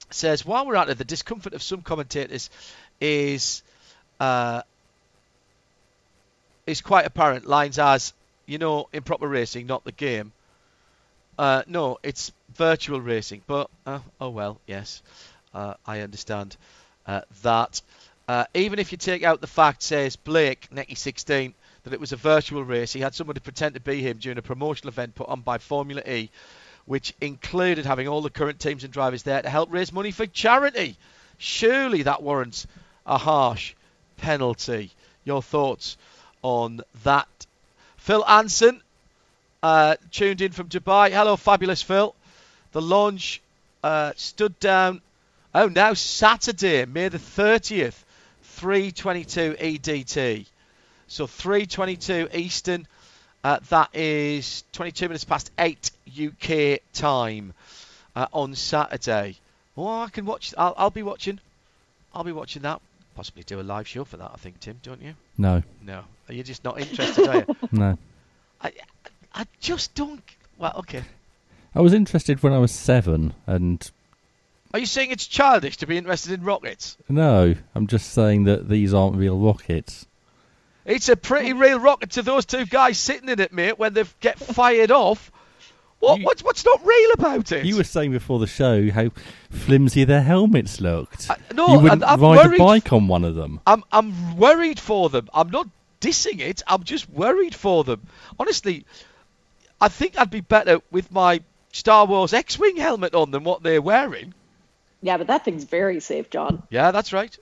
says, 0.10 0.46
while 0.46 0.66
we're 0.66 0.76
at 0.76 0.90
it, 0.90 0.98
the 0.98 1.04
discomfort 1.04 1.54
of 1.54 1.62
some 1.62 1.82
commentators 1.82 2.50
is 3.00 3.62
uh, 4.20 4.62
is 6.66 6.82
quite 6.82 7.06
apparent. 7.06 7.46
Lines 7.46 7.78
as, 7.78 8.14
you 8.46 8.58
know, 8.58 8.88
improper 8.94 9.28
racing, 9.28 9.68
not 9.68 9.84
the 9.84 9.92
game. 9.92 10.32
Uh, 11.38 11.64
no, 11.68 12.00
it's 12.04 12.32
virtual 12.56 13.02
racing. 13.02 13.42
But 13.46 13.70
uh, 13.86 14.00
oh 14.22 14.30
well, 14.30 14.60
yes, 14.68 15.02
uh, 15.54 15.74
I 15.86 16.02
understand 16.02 16.56
uh, 17.06 17.22
that. 17.42 17.82
Uh, 18.28 18.46
even 18.54 18.80
if 18.80 18.94
you 18.94 18.98
take 18.98 19.24
out 19.24 19.42
the 19.42 19.48
fact, 19.48 19.84
says 19.84 20.16
Blake, 20.16 20.70
Necky 20.74 20.98
16, 20.98 21.54
that 21.84 21.94
it 21.94 22.00
was 22.00 22.12
a 22.12 22.18
virtual 22.18 22.64
race, 22.64 22.94
he 22.94 23.02
had 23.02 23.14
somebody 23.14 23.40
pretend 23.40 23.76
to 23.76 23.82
be 23.82 24.02
him 24.02 24.18
during 24.18 24.38
a 24.38 24.42
promotional 24.42 24.90
event 24.90 25.16
put 25.16 25.28
on 25.28 25.42
by 25.42 25.58
Formula 25.58 26.02
E, 26.08 26.30
which 26.86 27.14
included 27.22 27.86
having 27.86 28.08
all 28.08 28.22
the 28.22 28.30
current 28.30 28.60
teams 28.60 28.84
and 28.84 28.94
drivers 28.94 29.24
there 29.24 29.42
to 29.42 29.50
help 29.50 29.72
raise 29.72 29.92
money 29.92 30.12
for 30.12 30.26
charity. 30.26 30.98
Surely 31.38 32.04
that 32.04 32.24
warrants 32.24 32.68
a 33.06 33.18
harsh 33.18 33.74
penalty. 34.18 34.92
Your 35.26 35.42
thoughts 35.42 35.98
on 36.42 36.82
that? 37.04 37.28
Phil 37.98 38.26
Anson, 38.28 38.82
uh, 39.62 39.96
tuned 40.12 40.42
in 40.42 40.52
from 40.52 40.70
Dubai. 40.70 41.12
Hello, 41.12 41.36
fabulous 41.36 41.82
Phil. 41.82 42.16
The 42.72 42.82
launch 42.82 43.42
uh, 43.84 44.14
stood 44.16 44.60
down. 44.60 45.02
Oh, 45.56 45.68
now 45.68 45.94
Saturday, 45.94 46.86
May 46.86 47.10
the 47.10 47.20
30th, 47.20 48.04
3:22 48.58 49.58
EDT. 49.58 50.46
So 51.14 51.28
3:22 51.28 52.34
Eastern. 52.34 52.88
Uh, 53.44 53.60
that 53.70 53.94
is 53.94 54.64
22 54.72 55.10
minutes 55.10 55.24
past 55.24 55.52
8 55.60 55.92
UK 56.10 56.80
time 56.92 57.54
uh, 58.16 58.26
on 58.34 58.56
Saturday. 58.56 59.36
Oh, 59.78 60.02
I 60.02 60.10
can 60.10 60.26
watch. 60.26 60.56
I'll, 60.58 60.74
I'll 60.76 60.90
be 60.90 61.04
watching. 61.04 61.40
I'll 62.16 62.24
be 62.24 62.32
watching 62.32 62.64
that. 62.64 62.82
Possibly 63.16 63.44
do 63.44 63.60
a 63.60 63.62
live 63.62 63.88
show 63.88 64.06
for 64.06 64.18
that. 64.18 64.32
I 64.34 64.38
think, 64.38 64.60
Tim, 64.60 64.80
don't 64.82 65.04
you? 65.04 65.14
No, 65.38 65.62
No, 65.86 66.04
are 66.30 66.34
you 66.34 66.42
just 66.42 66.64
not 66.64 66.80
interested, 66.80 67.28
are 67.28 67.46
you? 67.48 67.56
no. 67.72 67.98
I, 68.60 68.72
I 69.36 69.46
just 69.60 69.94
don't. 69.94 70.24
Well, 70.58 70.74
okay. 70.78 71.04
I 71.76 71.82
was 71.82 71.94
interested 71.94 72.42
when 72.42 72.54
I 72.54 72.58
was 72.58 72.72
seven, 72.72 73.36
and 73.46 73.92
Are 74.74 74.80
you 74.80 74.88
saying 74.88 75.12
it's 75.12 75.28
childish 75.28 75.78
to 75.78 75.86
be 75.86 75.96
interested 75.96 76.32
in 76.32 76.44
rockets? 76.44 76.98
no, 77.08 77.54
I'm 77.76 77.86
just 77.86 78.14
saying 78.14 78.46
that 78.46 78.68
these 78.68 78.96
aren't 78.96 79.16
real 79.16 79.38
rockets. 79.38 80.08
It's 80.86 81.08
a 81.10 81.16
pretty 81.16 81.54
real 81.54 81.80
rocket 81.80 82.12
to 82.12 82.22
those 82.22 82.46
two 82.46 82.66
guys 82.66 83.00
sitting 83.00 83.30
in 83.30 83.40
it, 83.40 83.54
mate. 83.54 83.80
When 83.80 83.94
they 83.94 84.04
get 84.20 84.38
fired 84.40 84.92
off, 84.92 85.32
what, 86.00 86.20
You- 86.20 86.26
what's 86.26 86.44
what's 86.44 86.66
not 86.66 86.86
real 86.86 87.12
about 87.14 87.52
it? 87.54 87.66
You 87.66 87.78
were 87.78 87.84
saying 87.86 88.12
before 88.12 88.40
the 88.40 88.48
show 88.48 88.92
how 88.92 89.10
flimsy 89.50 90.04
their 90.04 90.22
helmets 90.24 90.82
looked. 90.82 91.30
I- 91.30 91.38
no, 91.54 91.68
you 91.68 91.80
wouldn't 91.80 92.04
I'm- 92.04 92.20
I'm 92.20 92.22
ride 92.22 92.46
worried- 92.48 92.60
a 92.60 92.64
bike 92.64 92.92
on 92.92 93.08
one 93.08 93.24
of 93.24 93.36
them. 93.36 93.62
I'm 93.66 93.84
I'm 93.92 94.36
worried 94.38 94.80
for 94.80 95.10
them. 95.10 95.30
I'm 95.34 95.50
not 95.50 95.68
dissing 96.02 96.42
it. 96.42 96.62
I'm 96.68 96.84
just 96.84 97.10
worried 97.10 97.56
for 97.56 97.86
them. 97.86 98.02
Honestly, 98.38 98.86
I 99.80 99.88
think 99.88 100.20
I'd 100.20 100.30
be 100.30 100.42
better 100.42 100.82
with 100.92 101.12
my 101.14 101.42
Star 101.72 102.06
Wars 102.06 102.34
X-wing 102.34 102.76
helmet 102.76 103.16
on 103.16 103.32
than 103.32 103.46
what 103.46 103.64
they're 103.64 103.82
wearing. 103.82 104.34
Yeah, 105.02 105.16
but 105.18 105.28
that 105.28 105.44
thing's 105.46 105.64
very 105.64 106.00
safe, 106.02 106.30
John. 106.30 106.64
Yeah, 106.70 106.92
that's 106.92 107.14
right. 107.14 107.38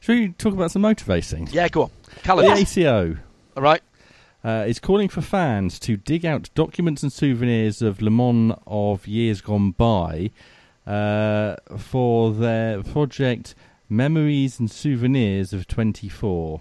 Should 0.00 0.12
we 0.18 0.28
talk 0.30 0.52
about 0.52 0.70
some 0.70 0.82
motor 0.82 1.04
racing? 1.10 1.48
Yeah, 1.50 1.68
go 1.68 1.84
on. 1.84 1.90
The 2.24 2.52
ACO 2.62 3.16
All 3.56 3.62
right. 3.62 3.82
uh, 4.44 4.64
is 4.66 4.78
calling 4.78 5.08
for 5.08 5.20
fans 5.20 5.78
to 5.80 5.96
dig 5.96 6.24
out 6.24 6.50
documents 6.54 7.02
and 7.02 7.12
souvenirs 7.12 7.82
of 7.82 8.02
Le 8.02 8.10
Mans 8.10 8.54
of 8.66 9.06
years 9.06 9.40
gone 9.40 9.72
by 9.72 10.30
uh, 10.86 11.56
for 11.76 12.32
their 12.32 12.82
project 12.82 13.54
Memories 13.88 14.58
and 14.58 14.70
Souvenirs 14.70 15.52
of 15.52 15.66
24. 15.68 16.60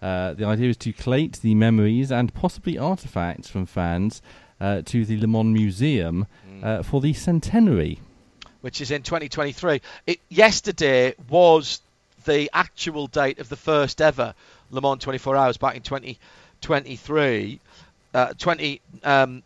Uh, 0.00 0.34
the 0.34 0.44
idea 0.44 0.70
is 0.70 0.76
to 0.78 0.92
collate 0.92 1.40
the 1.40 1.54
memories 1.54 2.10
and 2.10 2.32
possibly 2.34 2.78
artifacts 2.78 3.48
from 3.48 3.66
fans 3.66 4.22
uh, 4.60 4.82
to 4.84 5.04
the 5.04 5.16
Le 5.18 5.26
Mans 5.26 5.52
Museum 5.52 6.26
uh, 6.62 6.82
for 6.82 7.00
the 7.00 7.12
centenary. 7.12 8.00
which 8.60 8.80
is 8.80 8.90
in 8.90 9.02
2023. 9.02 9.80
It 10.06 10.20
yesterday 10.28 11.14
was 11.28 11.80
the 12.24 12.50
actual 12.52 13.06
date 13.06 13.38
of 13.38 13.48
the 13.48 13.56
first 13.56 14.00
ever 14.00 14.34
Le 14.70 14.80
Mans 14.80 14.98
24 14.98 15.36
Hours 15.36 15.56
back 15.56 15.76
in 15.76 15.82
2023, 15.82 17.60
uh, 18.14 18.32
20 18.34 18.80
um, 19.04 19.42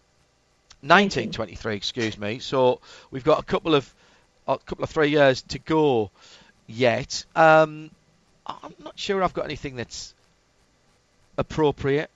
1923, 0.83 1.77
excuse 1.77 2.19
me. 2.19 2.39
So 2.39 2.81
we've 3.11 3.25
got 3.25 3.39
a 3.39 3.45
couple 3.45 3.75
of 3.75 3.93
a 4.49 4.59
couple 4.59 4.83
of 4.83 4.91
three 4.91 5.11
years 5.11 5.43
to 5.43 5.59
go 5.59 6.11
yet. 6.67 7.25
Um, 7.37 7.91
I'm 8.47 8.75
not 8.83 8.99
sure 8.99 9.23
I've 9.23 9.35
got 9.35 9.45
anything 9.45 9.77
that's 9.77 10.15
appropriate 11.39 12.11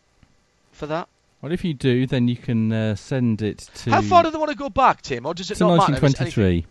for 0.73 0.87
that. 0.87 1.09
Well, 1.43 1.53
if 1.53 1.65
you 1.65 1.75
do, 1.75 2.07
then 2.07 2.29
you 2.29 2.37
can 2.37 2.73
uh, 2.73 2.95
send 2.97 3.43
it 3.43 3.59
to. 3.77 3.91
How 3.91 4.03
far 4.03 4.23
do 4.25 4.31
they 4.31 4.39
want 4.39 4.51
to 4.51 4.57
go 4.57 4.69
back, 4.69 5.03
Tim, 5.03 5.27
or 5.27 5.35
does 5.35 5.51
it 5.51 5.57
to 5.57 5.65
not 5.65 5.77
matter? 5.77 5.93
1923. 5.93 6.67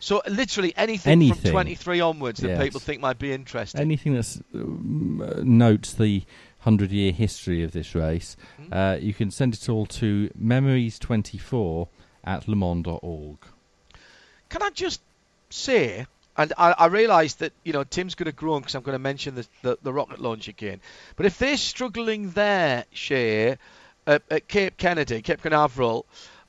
So 0.00 0.22
literally 0.28 0.72
anything, 0.76 1.10
Anything. 1.12 1.42
from 1.42 1.50
23 1.50 2.00
onwards 2.00 2.40
that 2.40 2.48
Yes. 2.50 2.62
people 2.62 2.80
think 2.80 3.00
might 3.00 3.18
be 3.18 3.32
interesting. 3.32 3.80
Anything 3.80 4.14
that 4.14 4.40
uh, 4.54 5.40
notes 5.42 5.94
the 5.94 6.22
hundred-year 6.60 7.12
history 7.12 7.62
of 7.64 7.72
this 7.72 7.94
race, 7.94 8.36
Hmm? 8.58 8.72
uh, 8.72 8.94
you 9.00 9.12
can 9.14 9.30
send 9.30 9.54
it 9.54 9.68
all 9.68 9.86
to 9.86 10.30
memories24 10.40 11.88
at 12.24 12.46
lemans.org. 12.46 13.38
Can 14.48 14.62
I 14.62 14.70
just 14.70 15.00
say, 15.50 16.06
and 16.36 16.52
I, 16.56 16.72
I 16.72 16.86
realise 16.86 17.34
that 17.34 17.52
you 17.64 17.72
know 17.72 17.84
Tim's 17.84 18.14
going 18.14 18.26
to 18.26 18.32
groan 18.32 18.60
because 18.60 18.74
I'm 18.74 18.82
going 18.82 18.94
to 18.94 18.98
mention 19.00 19.34
the, 19.34 19.46
the 19.62 19.78
the 19.82 19.92
rocket 19.92 20.20
launch 20.20 20.48
again. 20.48 20.80
But 21.16 21.26
if 21.26 21.38
they're 21.38 21.56
struggling 21.56 22.30
there, 22.30 22.84
Shea, 22.92 23.56
at, 24.06 24.22
at 24.30 24.48
Cape 24.48 24.76
Kennedy, 24.76 25.22
Cape 25.22 25.42
Canaveral, 25.42 26.06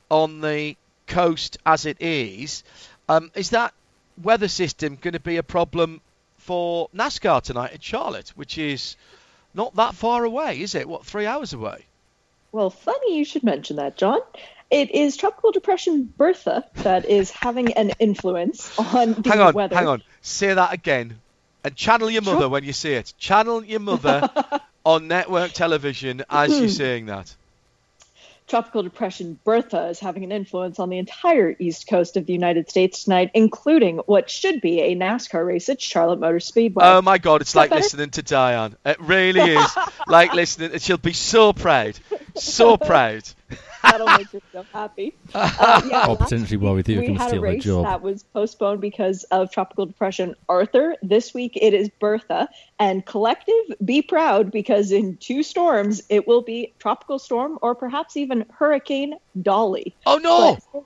on 0.08 0.40
the 0.40 0.76
coast 1.06 1.58
as 1.66 1.86
it 1.86 1.96
is, 2.00 2.62
um, 3.10 3.30
is 3.34 3.50
that 3.50 3.74
weather 4.22 4.48
system 4.48 4.96
going 5.00 5.14
to 5.14 5.20
be 5.20 5.36
a 5.36 5.42
problem 5.42 6.00
for 6.38 6.88
NASCAR 6.94 7.42
tonight 7.42 7.72
at 7.72 7.82
Charlotte, 7.82 8.30
which 8.36 8.56
is 8.56 8.96
not 9.52 9.74
that 9.76 9.94
far 9.94 10.24
away, 10.24 10.60
is 10.60 10.74
it? 10.74 10.88
What 10.88 11.04
three 11.04 11.26
hours 11.26 11.52
away? 11.52 11.84
Well, 12.52 12.70
funny 12.70 13.16
you 13.16 13.24
should 13.24 13.42
mention 13.42 13.76
that, 13.76 13.96
John. 13.96 14.20
It 14.70 14.92
is 14.92 15.16
Tropical 15.16 15.50
Depression 15.50 16.12
Bertha 16.16 16.64
that 16.76 17.04
is 17.06 17.32
having 17.32 17.72
an 17.72 17.90
influence 17.98 18.78
on 18.78 19.14
the 19.14 19.28
hang 19.28 19.40
on, 19.40 19.54
weather. 19.54 19.74
hang 19.74 19.88
on. 19.88 20.02
Say 20.22 20.54
that 20.54 20.72
again, 20.72 21.18
and 21.64 21.74
channel 21.74 22.08
your 22.08 22.22
mother 22.22 22.48
when 22.48 22.62
you 22.62 22.72
say 22.72 22.94
it. 22.94 23.12
Channel 23.18 23.64
your 23.64 23.80
mother 23.80 24.30
on 24.84 25.08
network 25.08 25.50
television 25.52 26.22
as 26.30 26.56
you're 26.56 26.68
saying 26.84 27.06
that. 27.06 27.34
Tropical 28.50 28.82
Depression 28.82 29.38
Bertha 29.44 29.86
is 29.90 30.00
having 30.00 30.24
an 30.24 30.32
influence 30.32 30.80
on 30.80 30.90
the 30.90 30.98
entire 30.98 31.54
east 31.60 31.86
coast 31.86 32.16
of 32.16 32.26
the 32.26 32.32
United 32.32 32.68
States 32.68 33.04
tonight, 33.04 33.30
including 33.32 33.98
what 33.98 34.28
should 34.28 34.60
be 34.60 34.80
a 34.80 34.96
NASCAR 34.96 35.46
race 35.46 35.68
at 35.68 35.80
Charlotte 35.80 36.18
Motor 36.18 36.40
Speedway. 36.40 36.84
Oh 36.84 37.00
my 37.00 37.18
God, 37.18 37.42
it's 37.42 37.54
like 37.54 37.70
better? 37.70 37.80
listening 37.80 38.10
to 38.10 38.22
Diane. 38.22 38.76
It 38.84 39.00
really 39.00 39.52
is 39.52 39.70
like 40.08 40.34
listening. 40.34 40.76
She'll 40.80 40.96
be 40.96 41.12
so 41.12 41.52
proud, 41.52 41.96
so 42.34 42.76
proud. 42.76 43.22
That'll 43.82 44.06
make 44.06 44.28
her 44.30 44.40
so 44.52 44.62
happy. 44.72 45.14
Uh, 45.34 45.82
yeah, 45.90 46.06
Or 46.06 46.16
potentially 46.16 46.56
worry 46.56 46.76
with 46.76 46.88
you're 46.88 47.00
we 47.00 47.06
going 47.08 47.18
to 47.18 47.22
had 47.22 47.30
steal 47.30 47.40
a 47.40 47.42
race 47.44 47.64
job. 47.64 47.84
that 47.84 48.02
was 48.02 48.22
postponed 48.22 48.80
because 48.80 49.24
of 49.24 49.50
tropical 49.50 49.86
depression 49.86 50.34
Arthur. 50.48 50.96
This 51.02 51.32
week 51.34 51.52
it 51.60 51.74
is 51.74 51.88
Bertha 52.00 52.48
and 52.78 53.04
collective. 53.06 53.54
Be 53.84 54.02
proud 54.02 54.50
because 54.50 54.92
in 54.92 55.16
two 55.16 55.42
storms 55.42 56.02
it 56.08 56.26
will 56.28 56.42
be 56.42 56.72
tropical 56.78 57.18
storm 57.18 57.58
or 57.62 57.74
perhaps 57.74 58.16
even 58.16 58.44
Hurricane 58.50 59.14
Dolly. 59.40 59.94
Oh 60.06 60.18
no! 60.18 60.58
But- 60.72 60.84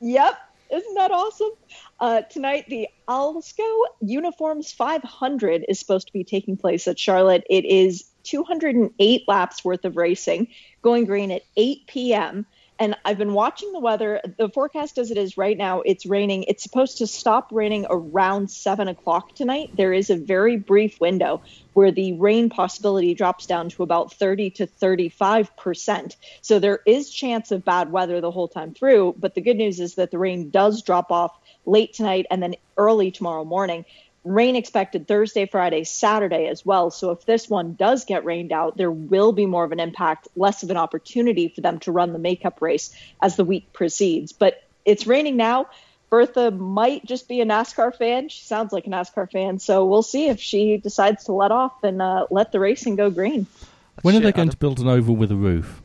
yep, 0.00 0.38
isn't 0.70 0.94
that 0.94 1.10
awesome? 1.10 1.50
Uh, 1.98 2.22
tonight 2.22 2.66
the 2.68 2.88
Alsco 3.08 3.64
Uniforms 4.00 4.70
500 4.72 5.64
is 5.68 5.78
supposed 5.78 6.06
to 6.08 6.12
be 6.12 6.24
taking 6.24 6.56
place 6.56 6.86
at 6.88 6.98
Charlotte. 6.98 7.44
It 7.48 7.64
is 7.64 8.04
208 8.26 9.28
laps 9.28 9.64
worth 9.64 9.84
of 9.84 9.96
racing, 9.96 10.48
going 10.82 11.04
green 11.04 11.30
at 11.30 11.42
8 11.56 11.86
p.m. 11.86 12.46
And 12.78 12.94
I've 13.06 13.16
been 13.16 13.32
watching 13.32 13.72
the 13.72 13.78
weather. 13.78 14.20
The 14.36 14.50
forecast 14.50 14.98
as 14.98 15.10
it 15.10 15.16
is 15.16 15.38
right 15.38 15.56
now, 15.56 15.80
it's 15.80 16.04
raining. 16.04 16.42
It's 16.42 16.62
supposed 16.62 16.98
to 16.98 17.06
stop 17.06 17.48
raining 17.50 17.86
around 17.88 18.50
7 18.50 18.86
o'clock 18.88 19.34
tonight. 19.34 19.70
There 19.74 19.94
is 19.94 20.10
a 20.10 20.16
very 20.16 20.58
brief 20.58 21.00
window 21.00 21.42
where 21.72 21.90
the 21.90 22.12
rain 22.14 22.50
possibility 22.50 23.14
drops 23.14 23.46
down 23.46 23.70
to 23.70 23.82
about 23.82 24.12
30 24.12 24.50
to 24.50 24.66
35%. 24.66 26.16
So 26.42 26.58
there 26.58 26.80
is 26.84 27.10
chance 27.10 27.50
of 27.50 27.64
bad 27.64 27.90
weather 27.90 28.20
the 28.20 28.30
whole 28.30 28.48
time 28.48 28.74
through. 28.74 29.14
But 29.18 29.34
the 29.34 29.40
good 29.40 29.56
news 29.56 29.80
is 29.80 29.94
that 29.94 30.10
the 30.10 30.18
rain 30.18 30.50
does 30.50 30.82
drop 30.82 31.10
off 31.10 31.38
late 31.64 31.94
tonight 31.94 32.26
and 32.30 32.42
then 32.42 32.56
early 32.76 33.10
tomorrow 33.10 33.44
morning. 33.44 33.84
Rain 34.26 34.56
expected 34.56 35.06
Thursday, 35.06 35.46
Friday, 35.46 35.84
Saturday 35.84 36.48
as 36.48 36.66
well. 36.66 36.90
So 36.90 37.12
if 37.12 37.24
this 37.24 37.48
one 37.48 37.74
does 37.74 38.04
get 38.04 38.24
rained 38.24 38.50
out, 38.50 38.76
there 38.76 38.90
will 38.90 39.32
be 39.32 39.46
more 39.46 39.64
of 39.64 39.70
an 39.70 39.78
impact, 39.78 40.26
less 40.34 40.64
of 40.64 40.70
an 40.70 40.76
opportunity 40.76 41.48
for 41.48 41.60
them 41.60 41.78
to 41.80 41.92
run 41.92 42.12
the 42.12 42.18
makeup 42.18 42.60
race 42.60 42.92
as 43.22 43.36
the 43.36 43.44
week 43.44 43.72
proceeds. 43.72 44.32
But 44.32 44.64
it's 44.84 45.06
raining 45.06 45.36
now. 45.36 45.66
Bertha 46.10 46.50
might 46.50 47.04
just 47.04 47.28
be 47.28 47.40
a 47.40 47.44
NASCAR 47.44 47.94
fan. 47.94 48.28
She 48.28 48.44
sounds 48.44 48.72
like 48.72 48.86
a 48.88 48.90
NASCAR 48.90 49.30
fan. 49.30 49.60
So 49.60 49.86
we'll 49.86 50.02
see 50.02 50.28
if 50.28 50.40
she 50.40 50.76
decides 50.76 51.24
to 51.24 51.32
let 51.32 51.52
off 51.52 51.84
and 51.84 52.02
uh, 52.02 52.26
let 52.30 52.50
the 52.50 52.58
racing 52.58 52.96
go 52.96 53.10
green. 53.10 53.46
when 54.02 54.16
are 54.16 54.20
they 54.20 54.32
going 54.32 54.50
to 54.50 54.56
build 54.56 54.80
an 54.80 54.88
oval 54.88 55.14
with 55.14 55.30
a 55.30 55.36
roof? 55.36 55.82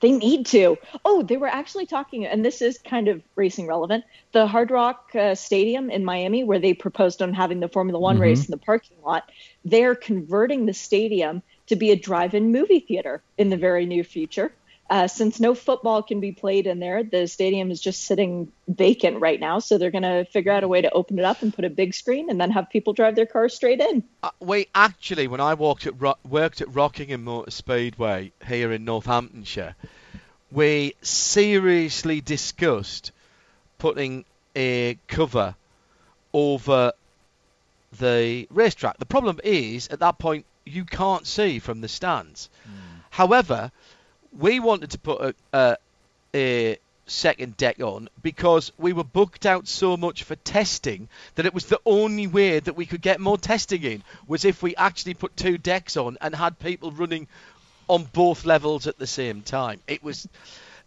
They 0.00 0.12
need 0.12 0.46
to. 0.46 0.76
Oh, 1.04 1.22
they 1.22 1.36
were 1.36 1.48
actually 1.48 1.86
talking, 1.86 2.24
and 2.24 2.44
this 2.44 2.62
is 2.62 2.78
kind 2.78 3.08
of 3.08 3.22
racing 3.34 3.66
relevant. 3.66 4.04
The 4.32 4.46
Hard 4.46 4.70
Rock 4.70 5.10
uh, 5.14 5.34
Stadium 5.34 5.90
in 5.90 6.04
Miami, 6.04 6.44
where 6.44 6.60
they 6.60 6.74
proposed 6.74 7.20
on 7.20 7.34
having 7.34 7.60
the 7.60 7.68
Formula 7.68 7.98
One 7.98 8.18
race 8.18 8.44
in 8.44 8.50
the 8.52 8.58
parking 8.58 8.96
lot, 9.04 9.30
they're 9.64 9.96
converting 9.96 10.66
the 10.66 10.74
stadium 10.74 11.42
to 11.66 11.76
be 11.76 11.90
a 11.90 11.96
drive-in 11.96 12.52
movie 12.52 12.80
theater 12.80 13.22
in 13.36 13.50
the 13.50 13.56
very 13.56 13.86
near 13.86 14.04
future. 14.04 14.52
Uh, 14.90 15.06
since 15.06 15.38
no 15.38 15.54
football 15.54 16.02
can 16.02 16.18
be 16.18 16.32
played 16.32 16.66
in 16.66 16.78
there, 16.78 17.02
the 17.02 17.26
stadium 17.26 17.70
is 17.70 17.78
just 17.78 18.04
sitting 18.04 18.50
vacant 18.68 19.20
right 19.20 19.38
now. 19.38 19.58
So 19.58 19.76
they're 19.76 19.90
going 19.90 20.02
to 20.02 20.24
figure 20.24 20.50
out 20.50 20.64
a 20.64 20.68
way 20.68 20.80
to 20.80 20.90
open 20.90 21.18
it 21.18 21.26
up 21.26 21.42
and 21.42 21.52
put 21.52 21.66
a 21.66 21.70
big 21.70 21.92
screen, 21.92 22.30
and 22.30 22.40
then 22.40 22.50
have 22.52 22.70
people 22.70 22.94
drive 22.94 23.14
their 23.14 23.26
cars 23.26 23.54
straight 23.54 23.80
in. 23.80 24.02
Uh, 24.22 24.30
we 24.40 24.66
actually, 24.74 25.28
when 25.28 25.40
I 25.40 25.54
walked 25.54 25.86
at 25.86 26.00
Ro- 26.00 26.16
worked 26.26 26.62
at 26.62 26.74
Rockingham 26.74 27.24
Motor 27.24 27.50
Speedway 27.50 28.32
here 28.46 28.72
in 28.72 28.86
Northamptonshire, 28.86 29.74
we 30.50 30.94
seriously 31.02 32.22
discussed 32.22 33.12
putting 33.76 34.24
a 34.56 34.96
cover 35.06 35.54
over 36.32 36.92
the 37.98 38.46
racetrack. 38.50 38.98
The 38.98 39.06
problem 39.06 39.38
is, 39.44 39.88
at 39.88 40.00
that 40.00 40.18
point, 40.18 40.46
you 40.64 40.84
can't 40.84 41.26
see 41.26 41.58
from 41.58 41.82
the 41.82 41.88
stands. 41.88 42.48
However, 43.10 43.70
we 44.36 44.60
wanted 44.60 44.90
to 44.90 44.98
put 44.98 45.20
a, 45.20 45.34
a, 45.52 45.76
a 46.34 46.78
second 47.06 47.56
deck 47.56 47.80
on 47.80 48.08
because 48.22 48.72
we 48.78 48.92
were 48.92 49.04
booked 49.04 49.46
out 49.46 49.66
so 49.66 49.96
much 49.96 50.22
for 50.22 50.36
testing 50.36 51.08
that 51.34 51.46
it 51.46 51.54
was 51.54 51.66
the 51.66 51.80
only 51.86 52.26
way 52.26 52.60
that 52.60 52.76
we 52.76 52.86
could 52.86 53.00
get 53.00 53.20
more 53.20 53.38
testing 53.38 53.82
in 53.82 54.02
was 54.26 54.44
if 54.44 54.62
we 54.62 54.76
actually 54.76 55.14
put 55.14 55.36
two 55.36 55.58
decks 55.58 55.96
on 55.96 56.18
and 56.20 56.34
had 56.34 56.58
people 56.58 56.92
running 56.92 57.26
on 57.88 58.04
both 58.12 58.44
levels 58.44 58.86
at 58.86 58.98
the 58.98 59.06
same 59.06 59.40
time. 59.42 59.80
It 59.86 60.02
was 60.02 60.28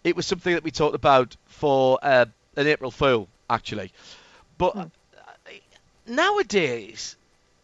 it 0.04 0.16
was 0.16 0.26
something 0.26 0.54
that 0.54 0.64
we 0.64 0.72
talked 0.72 0.96
about 0.96 1.36
for 1.48 2.00
uh, 2.02 2.26
an 2.56 2.68
April 2.68 2.92
Fool 2.92 3.28
actually, 3.50 3.92
but 4.58 4.76
uh, 4.76 4.86
nowadays 6.06 7.16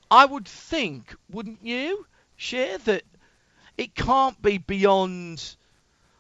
I 0.10 0.26
would 0.26 0.48
think, 0.48 1.14
wouldn't 1.30 1.64
you, 1.64 2.06
share 2.38 2.78
that 2.80 3.04
it 3.78 3.94
can't 3.94 4.42
be 4.42 4.58
beyond 4.58 5.56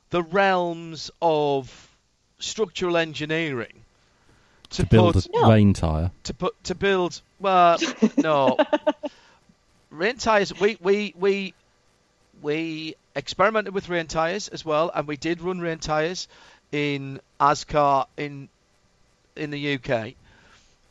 the 0.09 0.23
realms 0.23 1.11
of 1.21 1.89
structural 2.39 2.97
engineering 2.97 3.73
to, 4.69 4.83
To 4.83 4.85
build 4.87 5.13
put 5.13 5.27
a 5.33 5.47
rain 5.47 5.73
tyre? 5.73 6.11
to 6.23 6.33
put 6.33 6.63
to 6.65 6.75
build 6.75 7.21
well 7.39 7.77
no. 8.17 8.57
Rain 9.89 10.17
tires 10.17 10.57
we 10.59 10.77
we 10.81 11.13
we 11.17 11.53
we 12.41 12.95
experimented 13.15 13.73
with 13.73 13.89
rain 13.89 14.07
tires 14.07 14.47
as 14.49 14.63
well 14.63 14.91
and 14.93 15.07
we 15.07 15.17
did 15.17 15.41
run 15.41 15.59
rain 15.59 15.79
tires 15.79 16.27
in 16.71 17.19
ascar 17.39 18.05
in 18.17 18.49
in 19.35 19.49
the 19.49 19.75
uk 19.75 20.13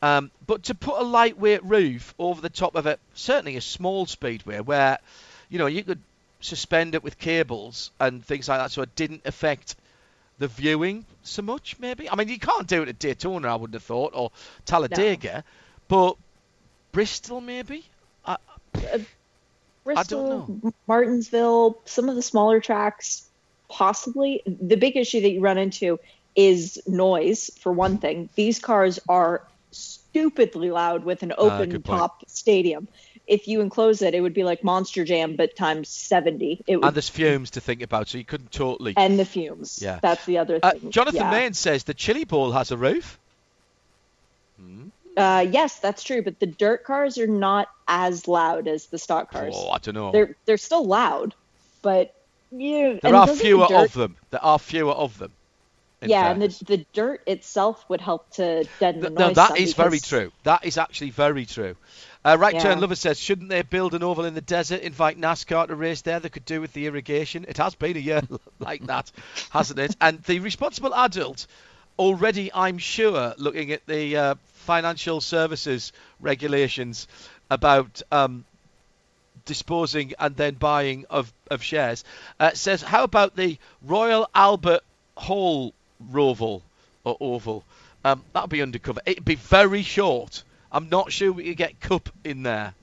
um, 0.01 0.29
but 0.45 0.63
to 0.63 0.75
put 0.75 0.99
a 0.99 1.03
lightweight 1.03 1.63
roof 1.63 2.13
over 2.19 2.41
the 2.41 2.49
top 2.49 2.75
of 2.75 2.85
it 2.87 2.99
certainly 3.13 3.55
a 3.55 3.61
small 3.61 4.05
speedway 4.05 4.59
where 4.59 4.97
you 5.49 5.57
know 5.59 5.67
you 5.67 5.83
could 5.83 5.99
suspend 6.39 6.95
it 6.95 7.03
with 7.03 7.17
cables 7.17 7.91
and 7.99 8.23
things 8.23 8.47
like 8.47 8.59
that 8.59 8.71
so 8.71 8.81
it 8.81 8.95
didn't 8.95 9.21
affect 9.25 9.75
the 10.39 10.47
viewing 10.47 11.03
so 11.23 11.41
much 11.41 11.77
maybe 11.79 12.09
i 12.09 12.15
mean 12.15 12.27
you 12.27 12.37
can't 12.37 12.67
do 12.67 12.83
it 12.83 12.89
at 12.89 12.99
daytona 12.99 13.47
i 13.47 13.55
wouldn't 13.55 13.73
have 13.73 13.83
thought 13.83 14.11
or 14.13 14.31
talladega 14.65 15.43
but 15.87 16.15
bristol 16.91 17.41
maybe 17.41 17.83
I, 18.23 18.37
uh, 18.93 18.99
Bristol, 19.87 20.73
Martinsville, 20.85 21.79
some 21.85 22.09
of 22.09 22.17
the 22.17 22.21
smaller 22.21 22.59
tracks, 22.59 23.25
possibly. 23.69 24.43
The 24.45 24.75
big 24.75 24.97
issue 24.97 25.21
that 25.21 25.29
you 25.29 25.39
run 25.39 25.57
into 25.57 25.97
is 26.35 26.77
noise 26.85 27.49
for 27.61 27.71
one 27.71 27.97
thing. 27.97 28.27
These 28.35 28.59
cars 28.59 28.99
are 29.07 29.43
stupidly 29.71 30.71
loud 30.71 31.05
with 31.05 31.23
an 31.23 31.31
ah, 31.31 31.41
open 31.41 31.69
good 31.69 31.85
point. 31.85 31.99
top 31.99 32.29
stadium. 32.29 32.89
If 33.27 33.47
you 33.47 33.59
enclose 33.61 34.01
it, 34.01 34.13
it 34.15 34.21
would 34.21 34.33
be 34.33 34.43
like 34.45 34.63
Monster 34.63 35.03
Jam, 35.03 35.35
but 35.35 35.55
times 35.55 35.89
seventy. 35.89 36.61
It 36.65 36.77
would, 36.77 36.85
And 36.85 36.95
there's 36.95 37.09
fumes 37.09 37.51
to 37.51 37.61
think 37.61 37.81
about, 37.81 38.07
so 38.07 38.17
you 38.17 38.23
couldn't 38.23 38.51
totally. 38.53 38.93
and 38.95 39.19
the 39.19 39.25
fumes. 39.25 39.79
Yeah. 39.81 39.99
that's 40.01 40.25
the 40.25 40.37
other 40.37 40.59
Uh. 40.63 40.71
Jonathan 40.89 41.21
yeah. 41.21 41.31
Main 41.31 41.53
says 41.53 41.83
the 41.83 41.93
Chili 41.93 42.23
Bowl 42.23 42.51
has 42.53 42.71
a 42.71 42.77
roof. 42.77 43.19
Uh, 45.15 45.45
yes, 45.49 45.79
that's 45.79 46.03
true, 46.03 46.21
but 46.21 46.39
the 46.39 46.45
dirt 46.45 46.83
cars 46.83 47.17
are 47.17 47.27
not 47.27 47.69
as 47.87 48.27
loud 48.27 48.67
as 48.67 48.85
the 48.87 48.99
stock 48.99 49.31
cars. 49.31 49.55
Oh, 49.57 49.71
I 49.71 49.79
don't 49.79 49.95
know. 49.95 50.11
They're 50.11 50.35
they're 50.45 50.57
still 50.57 50.85
loud, 50.85 51.33
but 51.81 52.13
you. 52.51 52.99
there 53.01 53.15
are 53.15 53.25
the 53.25 53.33
fewer 53.33 53.67
dirt- 53.67 53.85
of 53.85 53.93
them. 53.93 54.15
There 54.29 54.43
are 54.43 54.59
fewer 54.59 54.91
of 54.91 55.17
them. 55.17 55.31
in 56.01 56.09
Yeah, 56.11 56.31
and 56.31 56.41
the 56.41 56.63
the 56.65 56.85
dirt 56.93 57.23
itself 57.25 57.83
would 57.89 57.99
help 58.01 58.29
to 58.33 58.65
deaden 58.79 59.01
the 59.01 59.07
Th- 59.09 59.19
no, 59.19 59.27
noise. 59.27 59.35
that 59.37 59.47
some 59.49 59.57
is 59.57 59.73
very 59.73 59.99
true. 59.99 60.31
That 60.43 60.65
is 60.65 60.77
actually 60.77 61.09
very 61.09 61.45
true. 61.47 61.75
Uh, 62.27 62.35
right 62.37 62.55
Yeah. 62.55 62.63
turn 62.63 62.81
lover 62.81 62.95
says, 62.95 63.17
shouldn't 63.17 63.47
they 63.47 63.61
build 63.61 63.93
an 63.93 64.03
oval 64.03 64.25
in 64.25 64.33
the 64.33 64.41
desert, 64.41 64.81
invite 64.81 65.17
NASCAR 65.17 65.67
to 65.67 65.75
race 65.75 66.01
there? 66.01 66.19
They 66.19 66.27
could 66.27 66.43
do 66.43 66.59
with 66.59 66.73
the 66.73 66.85
irrigation. 66.87 67.45
It 67.47 67.55
has 67.55 67.73
been 67.73 67.95
a 67.95 68.01
year 68.01 68.21
like 68.59 68.85
that, 68.87 69.09
hasn't 69.49 69.79
it? 69.79 69.95
And 70.01 70.21
the 70.23 70.39
responsible 70.41 70.93
adult, 70.93 71.47
already, 71.97 72.51
I'm 72.53 72.79
sure, 72.79 73.33
looking 73.37 73.71
at 73.71 73.85
the 73.85 74.17
uh, 74.17 74.35
financial 74.55 75.21
services 75.21 75.93
regulations 76.19 77.07
about 77.49 78.01
um, 78.11 78.43
disposing 79.45 80.11
and 80.19 80.35
then 80.35 80.55
buying 80.55 81.05
of, 81.09 81.31
of 81.49 81.63
shares, 81.63 82.03
uh, 82.41 82.51
says, 82.51 82.81
how 82.81 83.05
about 83.05 83.37
the 83.37 83.57
Royal 83.81 84.29
Albert 84.35 84.81
Hall 85.15 85.73
Roval 86.11 86.61
or 87.05 87.15
Oval? 87.21 87.63
Um, 88.03 88.21
that'll 88.33 88.49
be 88.49 88.61
undercover. 88.61 88.99
It'd 89.05 89.23
be 89.23 89.35
very 89.35 89.81
short. 89.81 90.43
I'm 90.71 90.89
not 90.89 91.11
sure 91.11 91.31
we 91.31 91.43
could 91.45 91.57
get 91.57 91.79
Cup 91.79 92.09
in 92.23 92.43
there, 92.43 92.73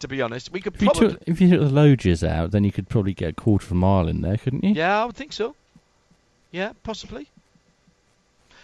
to 0.00 0.08
be 0.08 0.22
honest. 0.22 0.52
We 0.52 0.60
could 0.60 0.74
If 0.76 0.82
you, 0.82 0.90
probably. 0.90 1.08
took, 1.10 1.22
if 1.26 1.40
you 1.40 1.50
took 1.50 1.60
the 1.60 1.70
Loges 1.70 2.24
out, 2.24 2.50
then 2.50 2.64
you 2.64 2.72
could 2.72 2.88
probably 2.88 3.14
get 3.14 3.30
a 3.30 3.32
quarter 3.32 3.66
of 3.66 3.72
a 3.72 3.74
mile 3.74 4.08
in 4.08 4.20
there, 4.22 4.36
couldn't 4.36 4.64
you? 4.64 4.72
Yeah, 4.74 5.02
I 5.02 5.04
would 5.04 5.16
think 5.16 5.32
so. 5.32 5.54
Yeah, 6.50 6.72
possibly. 6.82 7.28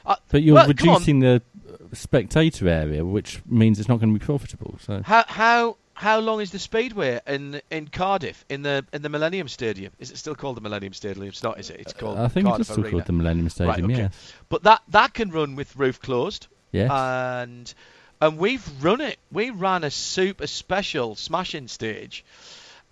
Uh, 0.07 0.17
But 0.31 0.43
you're 0.43 0.55
well, 0.55 0.69
reducing 0.69 1.21
the 1.21 1.43
uh, 1.69 1.75
spectator 1.93 2.69
area, 2.69 3.05
which 3.05 3.41
means 3.47 3.79
it's 3.79 3.89
not 3.89 4.01
going 4.01 4.13
to 4.15 4.19
be 4.19 4.25
profitable. 4.25 4.77
So 4.81 5.03
How 5.05 5.25
how 5.29 5.77
how 5.95 6.19
long 6.21 6.41
is 6.41 6.51
the 6.53 6.59
speedway 6.59 7.21
in 7.27 7.61
in 7.71 7.89
Cardiff 7.89 8.45
in 8.49 8.63
the 8.63 8.87
in 8.93 9.03
the 9.03 9.09
Millennium 9.11 9.49
Stadium? 9.49 9.93
Is 9.99 10.11
it 10.11 10.17
still 10.17 10.35
called 10.35 10.57
the 10.57 10.63
Millennium 10.63 10.95
Stadium? 10.95 11.27
It's 11.27 11.43
not, 11.43 11.59
is 11.61 11.69
it? 11.69 11.81
It's 11.81 11.93
called 11.93 12.19
I 12.19 12.29
think 12.29 12.47
Cardiff 12.47 12.61
it's 12.61 12.71
still 12.71 12.85
Arena. 12.85 12.91
called 12.93 13.07
the 13.07 13.13
Millennium 13.13 13.49
Stadium. 13.51 13.87
Right, 13.89 13.93
okay. 13.93 14.03
Yes. 14.05 14.33
But 14.49 14.63
that 14.63 14.81
that 14.89 15.13
can 15.13 15.31
run 15.31 15.55
with 15.57 15.77
roof 15.77 16.01
closed. 16.01 16.47
Yes. 16.73 16.91
And 16.91 17.75
and 18.21 18.39
we've 18.39 18.69
run 18.83 19.01
it. 19.01 19.19
We 19.33 19.51
ran 19.51 19.85
a 19.85 19.91
super 19.91 20.47
special 20.47 21.15
smashing 21.15 21.69
stage, 21.69 22.25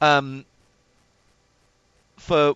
um, 0.01 0.45
for 2.17 2.55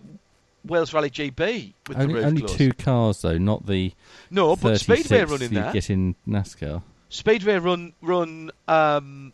Wales 0.65 0.93
Rally 0.93 1.09
GB 1.09 1.73
with 1.87 1.97
the 1.97 2.03
only 2.03 2.15
roof 2.15 2.25
only 2.25 2.41
closed. 2.41 2.57
two 2.57 2.73
cars 2.73 3.21
though, 3.21 3.37
not 3.37 3.65
the 3.65 3.91
No, 4.31 4.55
but 4.55 4.79
36 4.81 5.03
Speedway 5.05 5.23
run 5.25 5.41
in 5.41 5.51
you 5.53 5.61
there. 5.61 5.73
get 5.73 5.89
in 5.89 6.15
NASCAR. 6.27 6.81
Speedway 7.09 7.57
run 7.57 7.93
run 8.01 8.51
um, 8.67 9.33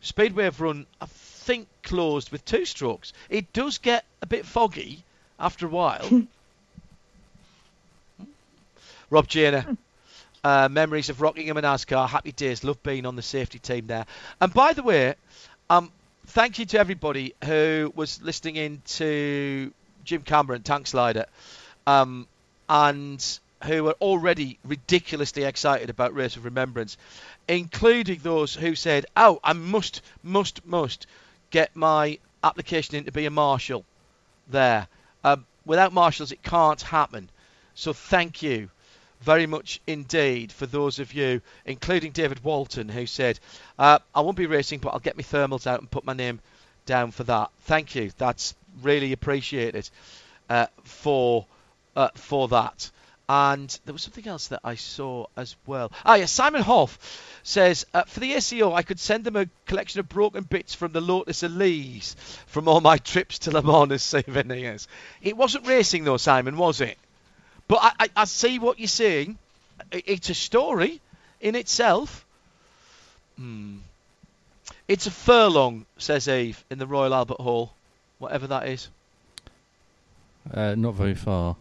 Speedway 0.00 0.44
have 0.44 0.60
run 0.60 0.86
I 1.00 1.06
think 1.06 1.68
closed 1.82 2.30
with 2.32 2.44
two 2.44 2.64
strokes. 2.64 3.12
It 3.30 3.52
does 3.52 3.78
get 3.78 4.04
a 4.20 4.26
bit 4.26 4.44
foggy 4.46 5.04
after 5.38 5.66
a 5.66 5.70
while. 5.70 6.06
Rob 9.10 9.28
Janer. 9.28 9.76
Uh, 10.44 10.68
memories 10.70 11.08
of 11.08 11.22
Rockingham 11.22 11.56
and 11.56 11.64
NASCAR. 11.64 12.06
Happy 12.06 12.30
days. 12.30 12.62
Love 12.64 12.82
being 12.82 13.06
on 13.06 13.16
the 13.16 13.22
safety 13.22 13.58
team 13.58 13.86
there. 13.86 14.04
And 14.42 14.52
by 14.52 14.74
the 14.74 14.82
way, 14.82 15.14
um, 15.70 15.90
thank 16.26 16.58
you 16.58 16.66
to 16.66 16.78
everybody 16.78 17.34
who 17.42 17.90
was 17.96 18.20
listening 18.20 18.56
in 18.56 18.82
to 18.84 19.72
Jim 20.04 20.20
Cameron, 20.20 20.62
Tank 20.62 20.86
Slider, 20.86 21.24
um, 21.86 22.26
and 22.68 23.38
who 23.64 23.84
were 23.84 23.96
already 24.02 24.58
ridiculously 24.66 25.44
excited 25.44 25.88
about 25.88 26.12
Race 26.12 26.36
of 26.36 26.44
Remembrance, 26.44 26.98
including 27.48 28.20
those 28.22 28.54
who 28.54 28.74
said, 28.74 29.06
"Oh, 29.16 29.40
I 29.42 29.54
must, 29.54 30.02
must, 30.22 30.66
must 30.66 31.06
get 31.52 31.74
my 31.74 32.18
application 32.42 32.96
in 32.96 33.04
to 33.04 33.12
be 33.12 33.24
a 33.24 33.30
marshal." 33.30 33.86
There, 34.48 34.88
um, 35.24 35.46
without 35.64 35.94
marshals, 35.94 36.32
it 36.32 36.42
can't 36.42 36.82
happen. 36.82 37.30
So 37.74 37.94
thank 37.94 38.42
you 38.42 38.68
very 39.24 39.46
much 39.46 39.80
indeed 39.86 40.52
for 40.52 40.66
those 40.66 40.98
of 40.98 41.14
you, 41.14 41.40
including 41.64 42.12
David 42.12 42.44
Walton, 42.44 42.88
who 42.88 43.06
said, 43.06 43.40
uh, 43.78 43.98
I 44.14 44.20
won't 44.20 44.36
be 44.36 44.46
racing, 44.46 44.80
but 44.80 44.90
I'll 44.90 45.00
get 45.00 45.16
my 45.16 45.22
thermals 45.22 45.66
out 45.66 45.80
and 45.80 45.90
put 45.90 46.04
my 46.04 46.12
name 46.12 46.40
down 46.86 47.10
for 47.10 47.24
that. 47.24 47.50
Thank 47.62 47.94
you. 47.94 48.10
That's 48.18 48.54
really 48.82 49.12
appreciated 49.12 49.88
uh, 50.50 50.66
for 50.84 51.46
uh, 51.96 52.08
for 52.14 52.48
that. 52.48 52.90
And 53.26 53.78
there 53.86 53.94
was 53.94 54.02
something 54.02 54.28
else 54.28 54.48
that 54.48 54.60
I 54.64 54.74
saw 54.74 55.26
as 55.34 55.56
well. 55.64 55.90
Ah, 56.04 56.16
yeah, 56.16 56.26
Simon 56.26 56.60
Hoff 56.60 56.98
says, 57.42 57.86
uh, 57.94 58.02
for 58.04 58.20
the 58.20 58.32
SEO, 58.32 58.74
I 58.74 58.82
could 58.82 59.00
send 59.00 59.24
them 59.24 59.36
a 59.36 59.48
collection 59.64 60.00
of 60.00 60.10
broken 60.10 60.44
bits 60.44 60.74
from 60.74 60.92
the 60.92 61.00
Lotus 61.00 61.42
Elise 61.42 62.16
from 62.46 62.68
all 62.68 62.82
my 62.82 62.98
trips 62.98 63.38
to 63.40 63.50
Le 63.50 63.62
Mans 63.62 63.92
as 63.92 64.02
souvenirs. 64.02 64.88
It 65.22 65.38
wasn't 65.38 65.66
racing 65.66 66.04
though, 66.04 66.18
Simon, 66.18 66.58
was 66.58 66.82
it? 66.82 66.98
But 67.68 67.78
I, 67.82 67.92
I, 68.00 68.08
I 68.16 68.24
see 68.24 68.58
what 68.58 68.78
you're 68.78 68.88
saying. 68.88 69.38
It's 69.90 70.30
a 70.30 70.34
story 70.34 71.00
in 71.40 71.54
itself. 71.54 72.24
Hmm. 73.36 73.78
It's 74.86 75.06
a 75.06 75.10
furlong, 75.10 75.86
says 75.98 76.28
Eve, 76.28 76.62
in 76.70 76.78
the 76.78 76.86
Royal 76.86 77.14
Albert 77.14 77.40
Hall. 77.40 77.72
Whatever 78.18 78.46
that 78.48 78.68
is. 78.68 78.88
Uh, 80.52 80.74
not 80.74 80.94
very 80.94 81.14
far. 81.14 81.56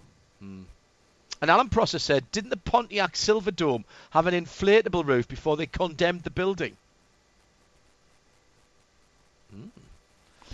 And 1.43 1.51
Alan 1.51 1.67
Prosser 1.67 1.99
said, 1.99 2.31
didn't 2.31 2.51
the 2.51 2.57
Pontiac 2.57 3.15
Silverdome 3.15 3.83
have 4.11 4.27
an 4.27 4.33
inflatable 4.33 5.05
roof 5.05 5.27
before 5.27 5.57
they 5.57 5.65
condemned 5.65 6.23
the 6.23 6.29
building? 6.29 6.77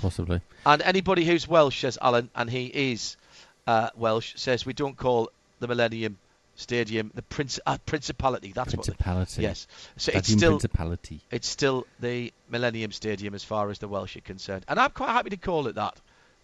Possibly. 0.02 0.42
And 0.66 0.82
anybody 0.82 1.26
who's 1.26 1.48
Welsh, 1.48 1.82
says 1.82 2.00
Alan, 2.02 2.32
and 2.36 2.50
he 2.50 2.66
is 2.66 3.18
uh, 3.68 3.90
Welsh, 3.96 4.34
says 4.36 4.66
we 4.66 4.74
don't 4.74 4.98
call 4.98 5.30
the 5.60 5.68
Millennium 5.68 6.18
Stadium 6.56 7.12
the 7.16 7.22
Prince- 7.22 7.60
uh, 7.66 7.78
Principality. 7.86 8.52
That's 8.54 8.76
what. 8.76 8.86
Principality. 8.86 9.42
They, 9.42 9.48
yes. 9.48 9.68
So 9.98 10.12
Stadium 10.12 10.20
it's 10.20 10.28
still 10.32 10.52
Principality. 10.60 11.22
it's 11.32 11.48
still 11.48 11.88
the 12.00 12.34
Millennium 12.50 12.92
Stadium 12.92 13.34
as 13.34 13.44
far 13.44 13.70
as 13.70 13.80
the 13.80 13.88
Welsh 13.88 14.18
are 14.18 14.22
concerned, 14.22 14.66
and 14.68 14.80
I'm 14.80 14.92
quite 14.92 15.10
happy 15.10 15.30
to 15.32 15.38
call 15.38 15.68
it 15.68 15.76
that 15.76 15.96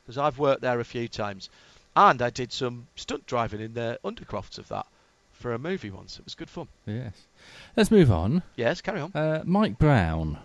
because 0.03 0.17
I've 0.17 0.37
worked 0.39 0.61
there 0.61 0.79
a 0.79 0.85
few 0.85 1.07
times, 1.07 1.49
and 1.95 2.21
I 2.21 2.29
did 2.29 2.51
some 2.53 2.87
stunt 2.95 3.25
driving 3.25 3.59
in 3.59 3.73
the 3.73 3.99
undercrofts 4.05 4.57
of 4.57 4.67
that 4.69 4.85
for 5.33 5.53
a 5.53 5.59
movie 5.59 5.89
once. 5.89 6.17
It 6.17 6.23
was 6.25 6.35
good 6.35 6.49
fun. 6.49 6.67
Yes. 6.85 7.13
Let's 7.75 7.91
move 7.91 8.09
on. 8.11 8.41
Yes, 8.55 8.79
carry 8.81 9.01
on. 9.01 9.11
Uh, 9.13 9.41
Mike 9.45 9.77
Brown 9.77 10.37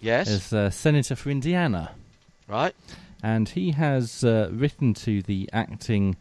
Yes. 0.00 0.28
is 0.28 0.52
uh, 0.52 0.70
Senator 0.70 1.16
for 1.16 1.30
Indiana. 1.30 1.90
Right. 2.46 2.74
And 3.22 3.48
he 3.48 3.72
has 3.72 4.22
uh, 4.22 4.50
written 4.52 4.94
to 4.94 5.22
the 5.22 5.48
acting 5.52 6.16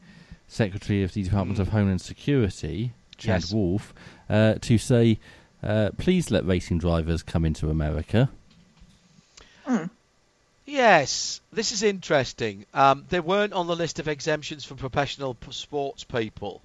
Secretary 0.47 1.03
of 1.03 1.13
the 1.13 1.23
Department 1.23 1.59
of 1.59 1.69
Homeland 1.69 2.01
Security, 2.01 2.93
Chad 3.17 3.41
Yes. 3.41 3.53
Wolf, 3.53 3.93
uh, 4.29 4.55
to 4.61 4.77
say, 4.77 5.19
uh, 5.63 5.89
please 5.97 6.31
let 6.31 6.45
racing 6.45 6.77
drivers 6.77 7.23
come 7.23 7.45
into 7.45 7.69
America. 7.69 8.29
Yes, 10.65 11.41
this 11.53 11.71
is 11.71 11.83
interesting. 11.83 12.65
Um, 12.73 13.05
they 13.09 13.19
weren't 13.19 13.53
on 13.53 13.67
the 13.67 13.75
list 13.75 13.99
of 13.99 14.07
exemptions 14.07 14.65
for 14.65 14.73
professional 14.75 15.37
sports 15.51 16.03
people. 16.03 16.61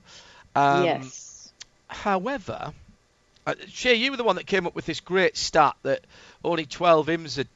Um, 0.56 0.84
yes. 0.84 1.52
However, 1.88 2.72
uh, 3.46 3.54
Shay, 3.68 3.94
you 3.94 4.10
were 4.10 4.16
the 4.16 4.24
one 4.24 4.36
that 4.36 4.46
came 4.46 4.66
up 4.66 4.74
with 4.74 4.86
this 4.86 5.00
great 5.00 5.36
stat 5.36 5.76
that 5.82 6.00
only 6.42 6.64
12 6.64 7.06
IMSA 7.08 7.46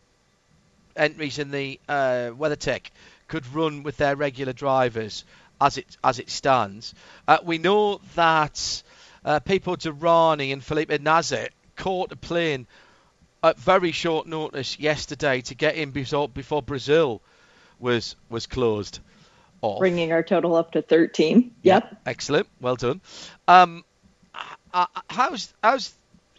entries 0.97 1.39
in 1.39 1.51
the 1.51 1.81
uh, 1.89 2.31
WeatherTech 2.39 2.91
could 3.27 3.47
run 3.55 3.83
with 3.83 3.97
their 3.97 4.15
regular 4.15 4.53
drivers 4.53 5.25
as 5.61 5.79
it 5.79 5.97
as 6.03 6.19
it 6.19 6.31
stands. 6.31 6.95
Uh, 7.27 7.39
we 7.45 7.59
know 7.59 8.01
that 8.15 8.83
uh, 9.25 9.41
Pipo 9.41 9.77
Derani 9.77 10.53
and 10.53 10.63
Felipe 10.63 11.01
Nasr 11.01 11.49
caught 11.77 12.13
a 12.13 12.17
plane 12.17 12.67
at 13.43 13.59
very 13.59 13.93
short 13.93 14.27
notice 14.27 14.79
yesterday 14.79 15.43
to 15.43 15.55
get 15.55 15.75
in 15.77 15.91
before, 15.91 16.29
before 16.29 16.63
Brazil 16.63 17.21
was 17.79 18.17
was 18.31 18.47
closed 18.47 19.01
off. 19.61 19.79
Bringing 19.79 20.13
our 20.13 20.23
total 20.23 20.57
up 20.57 20.73
to 20.73 20.83
13. 20.83 21.55
Yep. 21.63 22.03
Excellent. 22.07 22.49
Well 22.61 22.77
done. 22.77 23.01
Um, 23.49 23.85
uh, 24.73 24.87
how's 25.09 25.53
how's 25.63 25.95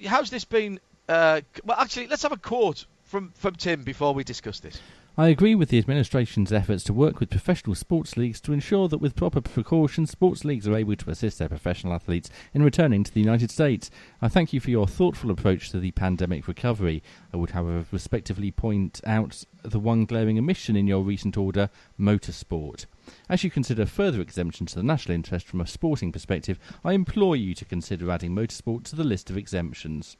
how's 0.05 0.29
this 0.29 0.45
been? 0.45 0.79
Uh, 1.07 1.41
well, 1.63 1.77
actually, 1.79 2.07
let's 2.07 2.23
have 2.23 2.31
a 2.31 2.37
quote 2.37 2.85
from 3.03 3.31
from 3.35 3.55
Tim 3.55 3.83
before 3.83 4.13
we 4.13 4.23
discuss 4.23 4.59
this. 4.59 4.79
I 5.17 5.29
agree 5.29 5.55
with 5.55 5.69
the 5.69 5.79
administration's 5.79 6.51
efforts 6.51 6.83
to 6.83 6.93
work 6.93 7.21
with 7.21 7.29
professional 7.29 7.73
sports 7.73 8.17
leagues 8.17 8.41
to 8.41 8.51
ensure 8.51 8.89
that 8.89 8.97
with 8.97 9.15
proper 9.15 9.39
precautions, 9.39 10.11
sports 10.11 10.43
leagues 10.43 10.67
are 10.67 10.75
able 10.75 10.97
to 10.97 11.09
assist 11.09 11.39
their 11.39 11.47
professional 11.47 11.93
athletes 11.93 12.29
in 12.53 12.61
returning 12.61 13.01
to 13.05 13.13
the 13.13 13.21
United 13.21 13.49
States. 13.49 13.89
I 14.21 14.27
thank 14.27 14.51
you 14.51 14.59
for 14.59 14.71
your 14.71 14.87
thoughtful 14.87 15.31
approach 15.31 15.69
to 15.69 15.79
the 15.79 15.91
pandemic 15.91 16.49
recovery. 16.49 17.01
I 17.33 17.37
would, 17.37 17.51
however, 17.51 17.85
respectively 17.93 18.51
point 18.51 18.99
out 19.05 19.45
the 19.63 19.79
one 19.79 20.03
glaring 20.03 20.37
omission 20.37 20.75
in 20.75 20.85
your 20.85 21.01
recent 21.01 21.37
order, 21.37 21.69
motorsport. 21.97 22.85
As 23.29 23.41
you 23.41 23.49
consider 23.49 23.85
further 23.85 24.19
exemption 24.19 24.65
to 24.65 24.75
the 24.75 24.83
national 24.83 25.15
interest 25.15 25.47
from 25.47 25.61
a 25.61 25.67
sporting 25.67 26.11
perspective, 26.11 26.59
I 26.83 26.91
implore 26.91 27.37
you 27.37 27.53
to 27.55 27.63
consider 27.63 28.11
adding 28.11 28.35
motorsport 28.35 28.83
to 28.85 28.97
the 28.97 29.05
list 29.05 29.29
of 29.29 29.37
exemptions 29.37 30.17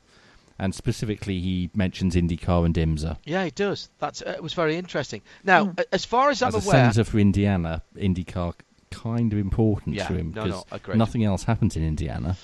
and 0.57 0.73
specifically 0.73 1.39
he 1.39 1.69
mentions 1.73 2.15
IndyCar 2.15 2.65
and 2.65 2.75
IMSA. 2.75 3.17
Yeah, 3.25 3.43
he 3.45 3.51
does. 3.51 3.89
That's 3.99 4.21
uh, 4.21 4.33
it 4.35 4.43
was 4.43 4.53
very 4.53 4.75
interesting. 4.77 5.21
Now, 5.43 5.65
Mm. 5.67 5.83
as 5.91 6.05
far 6.05 6.29
as 6.29 6.41
I'm 6.41 6.49
aware 6.49 6.57
As 6.59 6.65
a 6.65 6.69
aware, 6.69 6.91
senator 6.93 7.09
for 7.11 7.19
Indiana, 7.19 7.81
IndyCar 7.95 8.53
kind 8.91 9.33
of 9.33 9.39
important 9.39 9.95
Yeah, 9.95 10.07
to 10.07 10.13
him 10.13 10.31
because 10.31 10.51
no, 10.51 10.65
agreed. 10.71 10.97
nothing 10.97 11.23
else 11.23 11.43
happens 11.43 11.75
in 11.75 11.85
Indiana. 11.85 12.37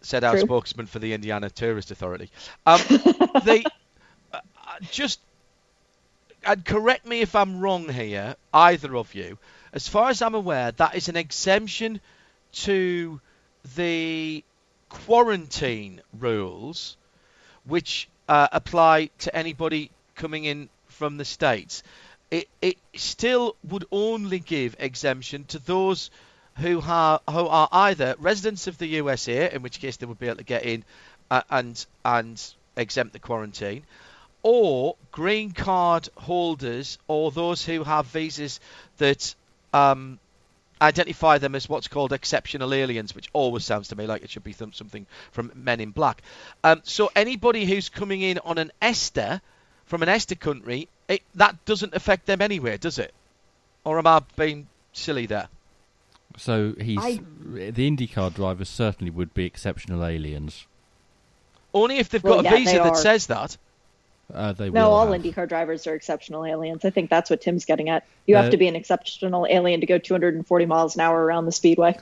said 0.00 0.24
our 0.24 0.32
True. 0.34 0.42
spokesman 0.42 0.86
for 0.86 0.98
the 1.00 1.12
Indiana 1.12 1.50
Tourist 1.50 1.90
Authority. 1.90 2.30
Um, 2.66 2.80
they 3.44 3.64
uh, 4.32 4.36
uh, 4.38 4.40
just 4.90 5.20
and 6.44 6.64
correct 6.64 7.04
me 7.06 7.20
if 7.20 7.34
I'm 7.34 7.58
wrong 7.60 7.88
here, 7.88 8.36
either 8.54 8.96
of 8.96 9.14
you. 9.14 9.38
As 9.72 9.88
far 9.88 10.08
as 10.08 10.22
I'm 10.22 10.34
aware, 10.34 10.70
that 10.72 10.94
is 10.94 11.08
an 11.08 11.16
exemption 11.16 12.00
to 12.52 13.20
the 13.76 14.44
quarantine 14.88 16.00
rules, 16.18 16.96
which 17.64 18.08
uh, 18.28 18.48
apply 18.52 19.10
to 19.20 19.34
anybody 19.34 19.90
coming 20.14 20.44
in 20.44 20.68
from 20.86 21.16
the 21.16 21.24
states. 21.24 21.82
It 22.30 22.48
it 22.60 22.76
still 22.94 23.56
would 23.64 23.86
only 23.90 24.38
give 24.38 24.76
exemption 24.78 25.44
to 25.44 25.58
those 25.58 26.10
who 26.58 26.82
are 26.84 27.20
who 27.30 27.46
are 27.46 27.68
either 27.72 28.16
residents 28.18 28.66
of 28.66 28.78
the 28.78 28.86
USA, 28.86 29.52
in 29.52 29.62
which 29.62 29.80
case 29.80 29.96
they 29.96 30.06
would 30.06 30.18
be 30.18 30.26
able 30.26 30.36
to 30.36 30.44
get 30.44 30.64
in 30.64 30.84
uh, 31.30 31.42
and 31.50 31.86
and 32.04 32.42
exempt 32.76 33.12
the 33.12 33.18
quarantine, 33.18 33.84
or 34.42 34.96
green 35.12 35.52
card 35.52 36.08
holders 36.16 36.98
or 37.08 37.30
those 37.30 37.64
who 37.64 37.84
have 37.84 38.06
visas 38.06 38.60
that 38.98 39.34
um, 39.72 40.18
identify 40.80 41.38
them 41.38 41.54
as 41.54 41.68
what's 41.68 41.88
called 41.88 42.12
exceptional 42.12 42.72
aliens, 42.74 43.14
which 43.14 43.28
always 43.32 43.64
sounds 43.64 43.88
to 43.88 43.96
me 43.96 44.06
like 44.06 44.22
it 44.22 44.30
should 44.30 44.44
be 44.44 44.52
th- 44.54 44.76
something 44.76 45.06
from 45.32 45.52
Men 45.54 45.80
in 45.80 45.90
Black. 45.90 46.22
Um, 46.64 46.80
so 46.84 47.10
anybody 47.16 47.64
who's 47.64 47.88
coming 47.88 48.20
in 48.22 48.38
on 48.44 48.58
an 48.58 48.70
ESTA 48.82 49.40
from 49.86 50.02
an 50.02 50.08
ESTA 50.08 50.36
country, 50.36 50.88
it, 51.08 51.22
that 51.34 51.64
doesn't 51.64 51.94
affect 51.94 52.26
them 52.26 52.40
anyway, 52.42 52.76
does 52.78 52.98
it? 52.98 53.12
Or 53.84 53.98
am 53.98 54.06
I 54.06 54.20
being 54.36 54.68
silly 54.92 55.26
there? 55.26 55.48
So 56.36 56.74
he's 56.80 56.98
I- 56.98 57.20
the 57.42 57.90
IndyCar 57.90 58.34
drivers 58.34 58.68
certainly 58.68 59.10
would 59.10 59.32
be 59.34 59.44
exceptional 59.46 60.04
aliens. 60.04 60.66
Only 61.74 61.98
if 61.98 62.08
they've 62.08 62.22
Well, 62.22 62.42
got 62.42 62.52
a 62.52 62.56
visa 62.56 62.72
that 62.76 62.86
are. 62.86 62.94
says 62.96 63.26
that. 63.26 63.56
Uh, 64.32 64.52
they 64.52 64.68
No, 64.70 64.88
will 64.90 64.94
all 64.96 65.10
have. 65.12 65.22
IndyCar 65.22 65.48
drivers 65.48 65.86
are 65.86 65.94
exceptional 65.94 66.44
aliens. 66.44 66.84
I 66.84 66.90
think 66.90 67.08
that's 67.08 67.30
what 67.30 67.40
Tim's 67.40 67.64
getting 67.64 67.88
at. 67.88 68.04
You 68.26 68.36
Uh, 68.36 68.42
have 68.42 68.50
to 68.50 68.58
be 68.58 68.68
an 68.68 68.76
exceptional 68.76 69.46
alien 69.48 69.80
to 69.80 69.86
go 69.86 69.96
240 69.98 70.66
miles 70.66 70.94
an 70.96 71.00
hour 71.00 71.24
around 71.24 71.46
the 71.46 71.52
speedway. 71.52 71.96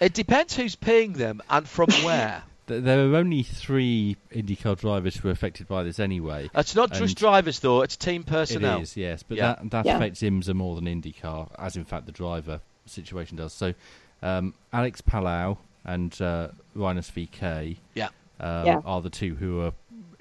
It 0.00 0.12
depends 0.12 0.56
who's 0.56 0.74
paying 0.74 1.12
them 1.14 1.40
and 1.48 1.68
from 1.68 1.86
where. 2.04 2.42
There 2.66 2.98
are 2.98 3.14
only 3.14 3.44
three 3.44 4.16
IndyCar 4.32 4.76
drivers 4.76 5.16
who 5.18 5.28
are 5.28 5.30
affected 5.30 5.68
by 5.68 5.84
this 5.84 6.00
anyway. 6.00 6.50
It's 6.52 6.74
not 6.74 6.90
just 6.90 7.00
And- 7.02 7.14
drivers 7.14 7.60
though; 7.60 7.82
it's 7.82 7.96
team 7.96 8.24
personnel. 8.24 8.78
It 8.78 8.82
is, 8.82 8.96
yes, 8.96 9.22
but 9.22 9.36
Yeah. 9.36 9.54
that 9.60 9.70
that 9.70 9.86
Yeah. 9.86 9.96
affects 9.98 10.20
IMSA 10.20 10.52
more 10.54 10.74
than 10.74 10.86
IndyCar, 10.86 11.48
as 11.60 11.76
in 11.76 11.84
fact 11.84 12.06
the 12.06 12.12
driver 12.12 12.60
situation 12.86 13.36
does. 13.36 13.52
So, 13.52 13.72
um, 14.20 14.52
Alex 14.72 15.00
Palou 15.00 15.58
and 15.84 16.20
uh, 16.20 16.48
Rinus 16.74 17.08
VeeKay 17.12 17.76
Yeah. 17.94 18.08
um, 18.40 18.66
Yeah. 18.66 18.80
are 18.84 19.00
the 19.00 19.10
two 19.10 19.36
who 19.36 19.60
are 19.60 19.72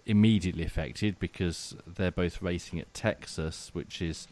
immediately 0.06 0.64
affected 0.64 1.20
because 1.20 1.76
they're 1.88 2.12
both 2.12 2.42
racing 2.42 2.80
at 2.80 2.94
Texas, 2.94 3.72
which 3.74 4.02
is 4.02 4.28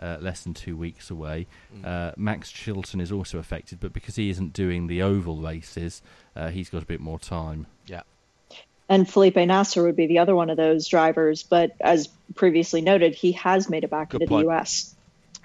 uh, 0.00 0.18
less 0.20 0.42
than 0.42 0.54
two 0.54 0.76
weeks 0.76 1.10
away. 1.10 1.46
Mm. 1.74 1.86
Uh, 1.86 2.12
Max 2.16 2.50
Chilton 2.50 3.00
is 3.00 3.12
also 3.12 3.38
affected, 3.38 3.80
but 3.80 3.92
because 3.92 4.16
he 4.16 4.30
isn't 4.30 4.52
doing 4.52 4.86
the 4.86 5.02
oval 5.02 5.36
races, 5.36 6.02
uh, 6.36 6.48
he's 6.48 6.68
got 6.68 6.82
a 6.82 6.86
bit 6.86 7.00
more 7.00 7.18
time. 7.18 7.66
Yeah. 7.86 8.02
And 8.88 9.08
Felipe 9.08 9.36
Nasr 9.36 9.82
would 9.82 9.96
be 9.96 10.06
the 10.06 10.18
other 10.18 10.34
one 10.34 10.50
of 10.50 10.56
those 10.56 10.88
drivers. 10.88 11.42
But 11.42 11.72
as 11.80 12.08
previously 12.34 12.82
noted, 12.82 13.14
he 13.14 13.32
has 13.32 13.70
made 13.70 13.84
it 13.84 13.90
back 13.90 14.10
Good 14.10 14.22
into 14.22 14.30
point. 14.30 14.46
the 14.46 14.52
U.S. 14.52 14.94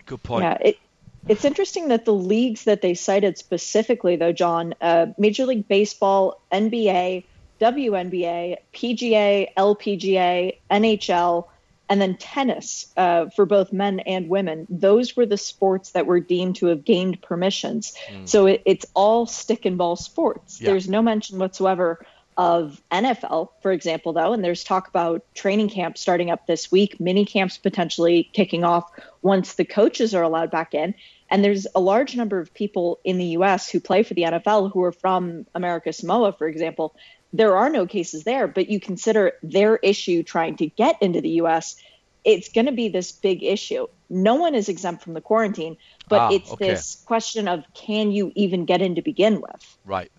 Good 0.05 0.21
point. 0.23 0.43
Yeah, 0.43 0.57
it, 0.59 0.79
it's 1.27 1.45
interesting 1.45 1.89
that 1.89 2.05
the 2.05 2.13
leagues 2.13 2.65
that 2.65 2.81
they 2.81 2.95
cited 2.95 3.37
specifically, 3.37 4.15
though, 4.15 4.31
John, 4.31 4.73
uh, 4.81 5.07
Major 5.17 5.45
League 5.45 5.67
Baseball, 5.67 6.41
NBA, 6.51 7.23
WNBA, 7.59 8.57
PGA, 8.73 9.47
LPGA, 9.57 10.57
NHL, 10.71 11.45
and 11.89 11.99
then 11.99 12.15
tennis 12.17 12.91
uh, 12.95 13.29
for 13.29 13.45
both 13.45 13.73
men 13.73 13.99
and 14.01 14.29
women, 14.29 14.67
those 14.69 15.17
were 15.17 15.25
the 15.25 15.37
sports 15.37 15.91
that 15.91 16.05
were 16.05 16.19
deemed 16.19 16.57
to 16.57 16.67
have 16.67 16.85
gained 16.85 17.21
permissions. 17.21 17.93
So 18.25 18.45
it, 18.45 18.61
it's 18.65 18.85
all 18.93 19.25
stick 19.25 19.65
and 19.65 19.77
ball 19.77 19.95
sports. 19.95 20.61
Yeah. 20.61 20.69
There's 20.69 20.87
no 20.87 21.01
mention 21.01 21.39
whatsoever 21.39 22.05
of 22.37 22.81
NFL, 22.89 23.49
for 23.61 23.73
example, 23.73 24.13
though, 24.13 24.31
and 24.31 24.41
there's 24.41 24.63
talk 24.63 24.87
about 24.87 25.25
training 25.33 25.67
camps 25.69 25.99
starting 25.99 26.31
up 26.31 26.47
this 26.47 26.71
week, 26.71 26.97
mini 26.97 27.25
camps 27.25 27.57
potentially 27.57 28.29
kicking 28.31 28.63
off 28.63 28.89
once 29.21 29.55
the 29.55 29.65
coaches 29.65 30.15
are 30.15 30.23
allowed 30.23 30.49
back 30.49 30.73
in. 30.73 30.93
And 31.29 31.43
there's 31.43 31.67
a 31.75 31.81
large 31.81 32.15
number 32.15 32.39
of 32.39 32.53
people 32.53 32.99
in 33.03 33.17
the 33.17 33.25
U.S. 33.25 33.69
who 33.69 33.81
play 33.81 34.03
for 34.03 34.13
the 34.13 34.21
NFL 34.21 34.71
who 34.71 34.81
are 34.83 34.93
from 34.93 35.47
America 35.53 35.91
Samoa, 35.91 36.31
for 36.31 36.47
example. 36.47 36.95
There 37.31 37.57
are 37.57 37.69
no 37.69 37.85
cases 37.85 38.23
there, 38.23 38.47
but 38.47 38.69
you 38.69 38.79
consider 38.79 39.33
their 39.43 39.77
issue 39.77 40.23
trying 40.23 40.57
to 40.57 40.67
get 40.67 41.01
into 41.01 41.21
the 41.21 41.29
U.S. 41.41 41.75
It's 42.23 42.49
going 42.49 42.65
to 42.65 42.71
be 42.71 42.89
this 42.89 43.11
big 43.11 43.43
issue. 43.43 43.87
No 44.09 44.35
one 44.35 44.55
is 44.55 44.69
exempt 44.69 45.03
from 45.03 45.13
the 45.13 45.21
quarantine, 45.21 45.77
but 46.09 46.21
Ah, 46.21 46.29
it's 46.31 46.51
okay. 46.53 46.69
this 46.69 47.03
question 47.05 47.47
of 47.47 47.63
can 47.73 48.11
you 48.11 48.31
even 48.35 48.65
get 48.65 48.81
in 48.81 48.95
to 48.95 49.01
begin 49.01 49.41
with? 49.41 49.77
Right. 49.85 50.11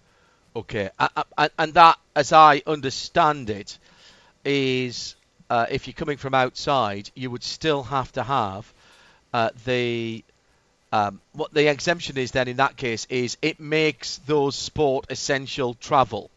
Okay. 0.55 0.91
And 1.59 1.74
that, 1.74 1.99
as 2.15 2.32
I 2.32 2.62
understand 2.66 3.51
it, 3.51 3.78
is 4.45 5.16
uh, 5.49 5.66
if 5.70 5.87
you're 5.87 5.95
coming 5.95 6.16
from 6.16 6.35
outside, 6.35 7.11
you 7.15 7.31
would 7.31 7.43
still 7.43 7.82
have 7.82 8.12
to 8.12 8.23
have 8.23 8.73
uh, 9.32 9.51
the. 9.65 10.24
Um, 10.93 11.20
what 11.35 11.55
the 11.55 11.70
exemption 11.70 12.19
is 12.19 12.32
then 12.32 12.49
in 12.49 12.57
that 12.57 12.77
case 12.77 13.07
is 13.09 13.37
it 13.43 13.61
makes 13.61 14.19
those 14.27 14.57
sport 14.57 15.07
essential 15.09 15.74
travel, 15.74 16.31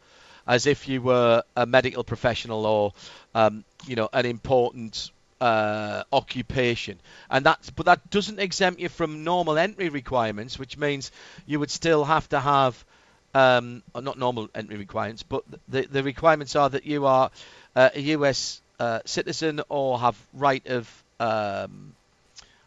as 0.48 0.66
if 0.66 0.88
you 0.88 1.02
were 1.02 1.44
a 1.56 1.66
medical 1.66 2.04
professional 2.04 2.66
or 2.66 2.94
um, 3.36 3.64
you 3.88 3.96
know 3.96 4.10
an 4.14 4.26
important 4.26 5.12
uh, 5.42 6.04
occupation, 6.12 7.00
and 7.30 7.46
that's 7.46 7.70
but 7.70 7.86
that 7.86 8.10
doesn't 8.10 8.40
exempt 8.40 8.80
you 8.80 8.90
from 8.90 9.24
normal 9.24 9.58
entry 9.58 9.90
requirements, 9.90 10.58
which 10.60 10.78
means 10.78 11.12
you 11.46 11.60
would 11.60 11.72
still 11.72 12.04
have 12.04 12.28
to 12.30 12.40
have 12.40 12.86
um, 13.34 13.84
not 13.96 14.18
normal 14.18 14.50
entry 14.54 14.78
requirements, 14.78 15.24
but 15.24 15.44
the 15.68 15.84
the 15.84 16.04
requirements 16.04 16.56
are 16.56 16.70
that 16.70 16.86
you 16.86 17.06
are 17.06 17.32
uh, 17.76 17.90
a 17.94 18.00
U.S. 18.00 18.62
Uh, 18.80 19.00
citizen 19.06 19.62
or 19.70 20.00
have 20.00 20.18
right 20.34 20.66
of 20.68 21.04
um, 21.20 21.94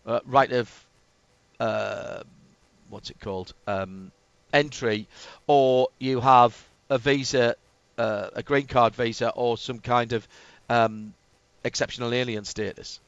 uh, 0.07 0.21
right 0.25 0.53
of 0.53 0.87
uh, 1.61 2.23
what's 2.91 3.11
it 3.11 3.21
called 3.21 3.53
um, 3.67 4.11
entry, 4.53 5.07
or 5.47 5.89
you 5.99 6.21
have 6.21 6.57
a 6.91 6.99
visa, 6.99 7.57
uh, 7.99 8.29
a 8.35 8.43
green 8.43 8.67
card 8.67 8.95
visa, 8.95 9.31
or 9.31 9.57
some 9.57 9.79
kind 9.79 10.13
of 10.13 10.27
um, 10.69 11.15
exceptional 11.65 12.13
alien 12.13 12.45
status. 12.45 13.01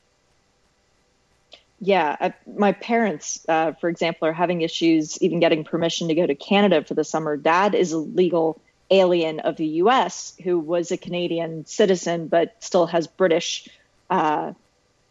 Yeah, 1.80 2.16
I, 2.20 2.34
my 2.56 2.72
parents, 2.72 3.44
uh, 3.48 3.72
for 3.72 3.88
example, 3.88 4.26
are 4.26 4.32
having 4.32 4.62
issues 4.62 5.22
even 5.22 5.38
getting 5.38 5.62
permission 5.62 6.08
to 6.08 6.14
go 6.14 6.26
to 6.26 6.34
Canada 6.34 6.82
for 6.82 6.94
the 6.94 7.04
summer. 7.04 7.36
Dad 7.36 7.74
is 7.74 7.92
a 7.92 7.98
legal 7.98 8.60
alien 8.90 9.40
of 9.40 9.56
the 9.56 9.66
U.S. 9.66 10.34
who 10.42 10.58
was 10.58 10.90
a 10.90 10.96
Canadian 10.96 11.66
citizen 11.66 12.26
but 12.26 12.56
still 12.60 12.86
has 12.86 13.06
British 13.06 13.68
uh, 14.10 14.52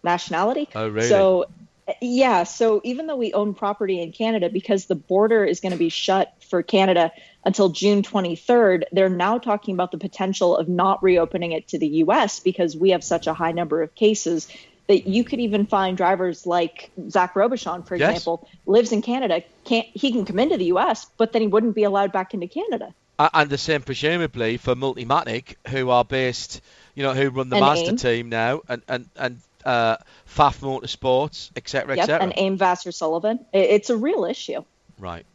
nationality. 0.03 0.67
Oh, 0.75 0.89
really? 0.89 1.07
So, 1.07 1.45
yeah, 2.01 2.43
so 2.43 2.81
even 2.83 3.07
though 3.07 3.15
we 3.15 3.33
own 3.33 3.53
property 3.53 4.01
in 4.01 4.11
Canada, 4.11 4.49
because 4.49 4.85
the 4.85 4.95
border 4.95 5.43
is 5.45 5.59
going 5.59 5.71
to 5.71 5.77
be 5.77 5.89
shut 5.89 6.33
for 6.49 6.61
Canada 6.61 7.11
until 7.45 7.69
June 7.69 8.01
23rd, 8.03 8.83
they're 8.91 9.09
now 9.09 9.37
talking 9.37 9.73
about 9.73 9.91
the 9.91 9.97
potential 9.97 10.57
of 10.57 10.67
not 10.67 11.01
reopening 11.01 11.53
it 11.53 11.69
to 11.69 11.79
the 11.79 11.87
U.S. 11.87 12.39
because 12.39 12.75
we 12.75 12.91
have 12.91 13.03
such 13.03 13.27
a 13.27 13.33
high 13.33 13.51
number 13.53 13.81
of 13.81 13.95
cases 13.95 14.47
that 14.87 15.07
you 15.07 15.23
could 15.23 15.39
even 15.39 15.65
find 15.65 15.97
drivers 15.97 16.45
like 16.45 16.91
Zach 17.09 17.33
Robichon, 17.35 17.85
for 17.87 17.95
Yes. 17.95 18.09
example, 18.11 18.47
lives 18.65 18.91
in 18.91 19.01
Canada. 19.01 19.43
Can't 19.65 19.85
he 19.93 20.11
can 20.11 20.25
come 20.25 20.39
into 20.39 20.57
the 20.57 20.65
U.S., 20.65 21.07
but 21.17 21.33
then 21.33 21.41
he 21.41 21.47
wouldn't 21.47 21.75
be 21.75 21.83
allowed 21.83 22.11
back 22.11 22.33
into 22.33 22.47
Canada. 22.47 22.93
And 23.19 23.49
the 23.49 23.57
same 23.57 23.81
presumably 23.81 24.57
for 24.57 24.75
Multimatic, 24.75 25.55
who 25.69 25.89
are 25.89 26.05
based, 26.05 26.61
you 26.95 27.03
know, 27.03 27.13
who 27.13 27.29
run 27.29 27.49
the 27.49 27.55
And 27.55 27.65
master 27.65 27.91
AIM. 27.91 27.97
team 27.97 28.29
now, 28.29 28.61
and 28.69 28.81
and 28.87 29.09
and 29.15 29.39
uh, 29.65 29.97
Pfaff 30.27 30.59
Motorsports, 30.59 31.51
etc., 31.55 31.95
Yep, 31.95 32.03
etc. 32.03 32.23
and 32.23 32.33
AIM 32.35 32.57
Vasser 32.57 32.93
Sullivan. 32.93 33.45
It's 33.53 33.89
a 33.89 33.97
real 33.97 34.25
issue. 34.25 34.63
Right. 34.99 35.25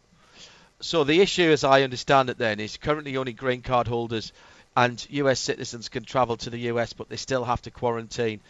So 0.80 1.04
the 1.04 1.20
issue, 1.20 1.50
as 1.50 1.64
I 1.64 1.82
understand 1.82 2.30
it, 2.30 2.38
then 2.38 2.60
is 2.60 2.76
currently 2.76 3.16
only 3.16 3.32
green 3.32 3.62
card 3.62 3.86
holders 3.86 4.32
and 4.76 5.04
U.S. 5.10 5.38
citizens 5.38 5.88
can 5.88 6.04
travel 6.04 6.36
to 6.38 6.50
the 6.50 6.58
U.S., 6.58 6.92
but 6.92 7.08
they 7.08 7.16
still 7.16 7.44
have 7.44 7.62
to 7.62 7.70
quarantine 7.70 8.40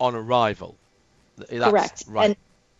on 0.00 0.14
arrival. 0.14 0.76
That's, 1.36 1.70
Correct. 1.70 2.04
Right. 2.08 2.24
And 2.26 2.36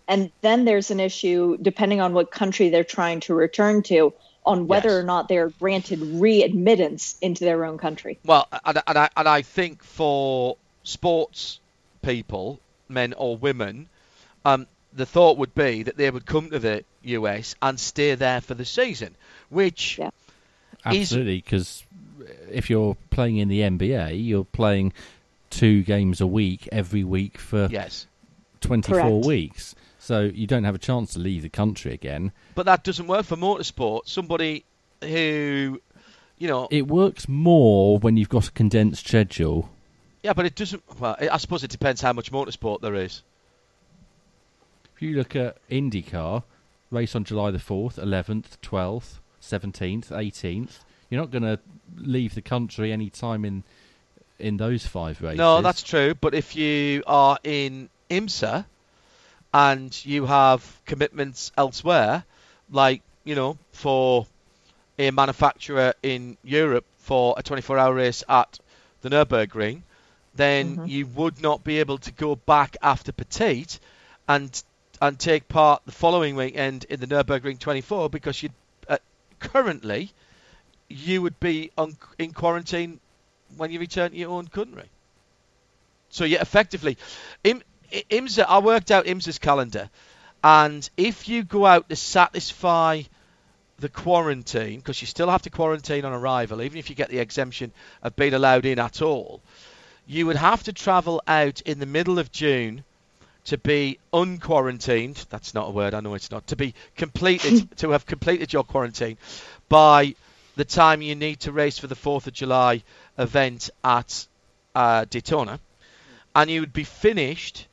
and 0.09 0.32
then 0.40 0.65
there's 0.65 0.90
an 0.90 1.01
issue 1.01 1.59
depending 1.61 2.01
on 2.01 2.15
what 2.15 2.31
country 2.31 2.70
they're 2.70 2.82
trying 2.82 3.20
to 3.20 3.35
return 3.35 3.82
to 3.85 4.15
on 4.47 4.66
whether 4.66 4.89
Yes. 4.89 4.99
or 4.99 5.03
not 5.03 5.28
they're 5.28 5.51
granted 5.51 6.01
readmittance 6.01 7.16
into 7.20 7.45
their 7.45 7.65
own 7.66 7.77
country. 7.77 8.19
Well, 8.24 8.49
and, 8.65 8.82
and, 8.86 8.99
I, 8.99 9.11
and 9.16 9.28
I 9.28 9.43
think 9.43 9.85
for 9.85 10.57
sports 10.82 11.61
people, 12.01 12.59
men 12.89 13.12
or 13.15 13.36
women, 13.36 13.89
um, 14.44 14.66
the 14.93 15.06
thought 15.06 15.39
would 15.39 15.55
be 15.55 15.82
that 15.82 15.97
they 15.97 16.10
would 16.10 16.27
come 16.27 16.51
to 16.51 16.59
the 16.59 16.85
US 17.02 17.55
and 17.62 17.78
stay 17.78 18.15
there 18.15 18.40
for 18.40 18.55
the 18.55 18.65
season, 18.65 19.15
which 19.51 19.98
Yeah. 19.98 20.10
is 20.86 21.02
Absolutely, 21.12 21.36
because 21.39 21.85
if 22.51 22.69
you're 22.70 22.97
playing 23.10 23.36
in 23.36 23.48
the 23.48 23.60
NBA, 23.60 24.24
you're 24.27 24.44
playing 24.44 24.93
two 25.51 25.82
games 25.82 26.20
a 26.20 26.27
week 26.27 26.69
every 26.73 27.05
week 27.05 27.39
for 27.39 27.69
yes, 27.70 28.06
24 28.60 29.01
Correct. 29.01 29.27
weeks. 29.27 29.74
So 29.98 30.23
you 30.23 30.47
don't 30.47 30.65
have 30.65 30.74
a 30.74 30.78
chance 30.78 31.12
to 31.15 31.19
leave 31.19 31.43
the 31.43 31.48
country 31.48 31.93
again. 31.93 32.32
but 32.55 32.65
that 32.66 32.82
doesn't 32.85 33.06
work 33.06 33.27
for 33.27 33.36
motorsport. 33.36 34.02
Somebody 34.09 34.65
who, 35.02 35.81
you 36.39 36.48
know, 36.48 36.66
It 36.70 36.86
works 36.89 37.28
more 37.28 37.98
when 37.98 38.16
you've 38.16 38.28
got 38.31 38.48
a 38.48 38.52
condensed 38.52 39.06
schedule. 39.06 39.69
Yeah, 40.28 40.34
but 40.34 40.44
it 40.44 40.55
doesn't. 40.55 40.82
Well, 41.00 41.16
I 41.18 41.38
suppose 41.38 41.64
it 41.64 41.70
depends 41.70 42.02
how 42.02 42.12
much 42.12 42.30
motorsport 42.30 42.82
there 42.82 42.94
is. 42.94 43.22
If 44.94 45.00
you 45.00 45.16
look 45.16 45.34
at 45.34 45.56
IndyCar, 45.70 46.42
race 46.90 47.16
on 47.16 47.24
July 47.24 47.50
the 47.50 47.56
4th, 47.56 47.94
11th, 47.94 48.59
12th, 48.62 49.20
17th, 49.40 50.09
18th, 50.09 50.80
you're 51.09 51.22
not 51.22 51.30
going 51.30 51.44
to 51.44 51.59
leave 51.96 52.34
the 52.34 52.42
country 52.42 52.92
any 52.92 53.09
time 53.09 53.46
in 53.46 53.64
in 54.38 54.59
those 54.59 54.86
five 54.86 55.22
races. 55.22 55.38
No, 55.38 55.62
that's 55.62 55.82
true. 55.82 56.14
But 56.14 56.34
if 56.34 56.55
you 56.55 57.02
are 57.06 57.38
in 57.42 57.88
IMSA 58.10 58.66
and 59.55 60.05
you 60.05 60.26
have 60.26 60.78
commitments 60.84 61.52
elsewhere, 61.56 62.22
like 62.70 63.00
you 63.24 63.34
know, 63.34 63.56
for 63.72 64.26
a 64.98 65.10
manufacturer 65.10 65.94
in 66.02 66.36
Europe 66.44 66.84
for 66.98 67.34
a 67.38 67.42
24-hour 67.42 67.94
race 67.94 68.22
at 68.28 68.59
the 69.00 69.09
Nurburgring, 69.09 69.84
then 70.39 70.82
you 70.86 71.06
would 71.06 71.43
not 71.43 71.65
be 71.65 71.81
able 71.81 71.98
to 71.98 72.12
go 72.12 72.36
back 72.36 72.77
after 72.81 73.12
Petit 73.12 73.66
and 74.28 74.62
and 75.02 75.19
take 75.19 75.48
part 75.48 75.82
the 75.85 75.93
following 75.93 76.36
weekend 76.36 76.85
in 76.85 77.01
the 77.01 77.06
Nurburgring 77.06 77.59
24 77.59 78.09
because 78.09 78.43
you 78.43 78.51
uh, 78.89 78.98
currently 79.40 80.12
you 80.89 81.23
would 81.23 81.39
be 81.40 81.70
on, 81.77 81.97
in 82.19 82.32
quarantine 82.32 83.01
when 83.56 83.70
you 83.70 83.81
return 83.81 84.12
to 84.12 84.16
your 84.16 84.31
own 84.31 84.47
country. 84.47 84.89
So 86.10 86.24
yeah, 86.24 86.40
effectively, 86.40 86.97
Im, 87.44 87.62
IMSA. 87.93 88.47
I 88.48 88.60
worked 88.60 88.90
out 88.90 89.06
IMSA's 89.06 89.39
calendar, 89.39 89.90
and 90.43 90.89
if 90.97 91.28
you 91.28 91.43
go 91.43 91.66
out 91.66 91.89
to 91.89 91.97
satisfy 91.97 93.02
the 93.78 93.89
quarantine, 93.89 94.78
because 94.78 95.01
you 95.01 95.06
still 95.06 95.31
have 95.31 95.43
to 95.43 95.51
quarantine 95.51 96.05
on 96.05 96.12
arrival, 96.12 96.62
even 96.62 96.78
if 96.78 96.90
you 96.90 96.97
get 96.97 97.10
the 97.10 97.19
exemption 97.19 97.73
of 98.02 98.16
being 98.16 98.35
allowed 98.35 98.66
in 98.66 98.78
at 98.78 99.02
all, 99.02 99.40
you 100.09 100.26
would 100.26 100.36
have 100.36 100.62
to 100.64 100.72
travel 100.72 101.22
out 101.28 101.60
in 101.60 101.78
the 101.78 101.86
middle 101.86 102.18
of 102.18 102.32
June 102.32 102.82
to 103.44 103.59
be 103.59 103.98
unquarantined. 104.12 105.26
That's 105.28 105.52
not 105.52 105.68
a 105.68 105.70
word. 105.70 105.93
I 105.93 106.01
know 106.01 106.14
it's 106.14 106.30
not. 106.30 106.47
To 106.48 106.56
be 106.56 106.74
completed, 106.97 107.76
to 107.78 107.90
have 107.90 108.06
completed 108.06 108.52
your 108.52 108.64
quarantine 108.64 109.18
by 109.68 110.14
the 110.56 110.64
time 110.64 111.02
you 111.02 111.14
need 111.14 111.40
to 111.40 111.52
race 111.52 111.78
for 111.78 111.89
the 111.89 111.94
Fourth 111.94 112.26
of 112.26 112.32
July 112.32 112.82
event 113.18 113.68
at 113.85 114.26
uh, 114.74 115.05
Daytona, 115.05 115.60
and 116.35 116.51
you 116.51 116.60
would 116.60 116.72
be 116.72 116.85
finished 116.85 117.66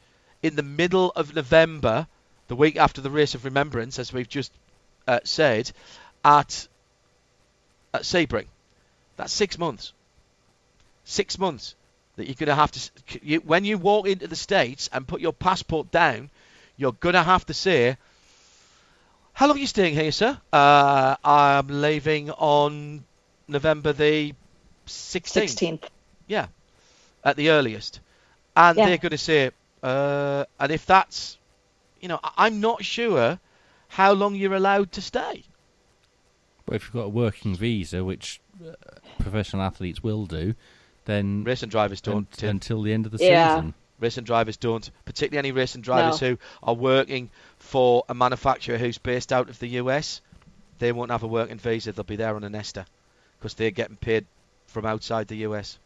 in 0.44 0.57
the 0.57 0.64
middle 0.64 1.14
of 1.16 1.34
November, 1.34 2.06
the 2.49 2.56
week 2.56 2.76
after 2.76 2.99
the 2.99 3.10
race 3.10 3.34
of 3.34 3.45
remembrance, 3.45 3.98
as 3.98 4.12
we've 4.12 4.30
just 4.30 4.52
uh, 5.07 5.22
said, 5.24 5.72
at 6.24 6.68
at 7.94 8.02
Sebring. 8.02 8.48
That's 9.16 9.32
six 9.32 9.57
months. 9.57 9.94
Six 11.06 11.40
months 11.40 11.76
that 12.16 12.26
you're 12.28 12.36
going 12.36 12.48
to 12.48 12.56
have 12.56 12.72
to. 12.72 12.80
You, 13.22 13.40
when 13.40 13.66
you 13.66 13.78
walk 13.78 14.08
into 14.08 14.28
the 14.28 14.36
states 14.36 14.90
and 14.92 15.08
put 15.08 15.22
your 15.22 15.34
passport 15.34 15.92
down, 15.92 16.30
you're 16.78 16.94
going 16.94 17.14
to 17.14 17.24
have 17.24 17.46
to 17.48 17.54
say, 17.54 17.98
"How 19.34 19.48
long 19.48 19.58
are 19.58 19.60
you 19.60 19.68
staying 19.68 19.96
here, 19.96 20.12
sir?" 20.12 20.40
Uh, 20.52 21.16
I'm 21.24 21.68
leaving 21.82 22.32
on 22.32 23.04
November 23.48 23.94
the 23.94 24.34
16th. 24.88 25.56
16th. 25.56 25.84
Yeah, 26.28 26.48
at 27.24 27.36
the 27.36 27.50
earliest. 27.50 28.00
And 28.56 28.78
Yeah. 28.78 28.86
they're 28.86 28.98
going 28.98 29.12
to 29.12 29.18
say, 29.18 29.52
uh, 29.84 30.46
and 30.60 30.72
if 30.72 30.86
that's, 30.86 31.38
you 32.00 32.08
know, 32.08 32.20
I- 32.24 32.46
I'm 32.46 32.62
not 32.62 32.86
sure 32.86 33.40
how 33.90 34.14
long 34.14 34.36
you're 34.36 34.56
allowed 34.56 34.94
to 34.94 35.02
stay. 35.02 35.44
But 36.66 36.76
if 36.78 36.86
you've 36.86 36.94
got 36.94 37.06
a 37.06 37.10
working 37.10 37.56
visa, 37.56 38.04
which 38.04 38.40
uh, 38.66 38.72
professional 39.20 39.62
athletes 39.62 40.02
will 40.02 40.26
do, 40.26 40.56
then 41.06 41.44
Racing 41.44 41.69
drivers 41.69 42.02
don't. 42.02 42.15
un- 42.18 42.27
Tim. 42.32 42.49
until 42.49 42.82
the 42.82 42.94
end 42.94 43.06
of 43.06 43.11
the 43.11 43.23
Yeah. 43.23 43.56
season. 43.56 43.73
Racing 43.99 44.23
drivers 44.26 44.57
don't, 44.57 44.90
particularly 45.06 45.38
any 45.48 45.52
racing 45.53 45.82
drivers 45.82 46.22
No. 46.22 46.30
who 46.32 46.38
are 46.64 46.73
working 46.73 47.30
for 47.60 48.03
a 48.10 48.14
manufacturer 48.14 48.77
who's 48.77 48.98
based 48.98 49.32
out 49.32 49.49
of 49.49 49.57
the 49.60 49.68
US. 49.80 50.19
They 50.80 50.91
won't 50.91 51.11
have 51.11 51.23
a 51.23 51.27
working 51.27 51.57
visa. 51.57 51.94
They'll 51.94 52.03
be 52.03 52.18
there 52.18 52.36
on 52.36 52.44
a 52.44 52.49
Nesta 52.49 52.86
because 53.40 53.53
they're 53.53 53.72
getting 53.72 53.95
paid 53.95 54.26
from 54.68 54.86
outside 54.86 55.27
the 55.30 55.38
US. 55.38 55.77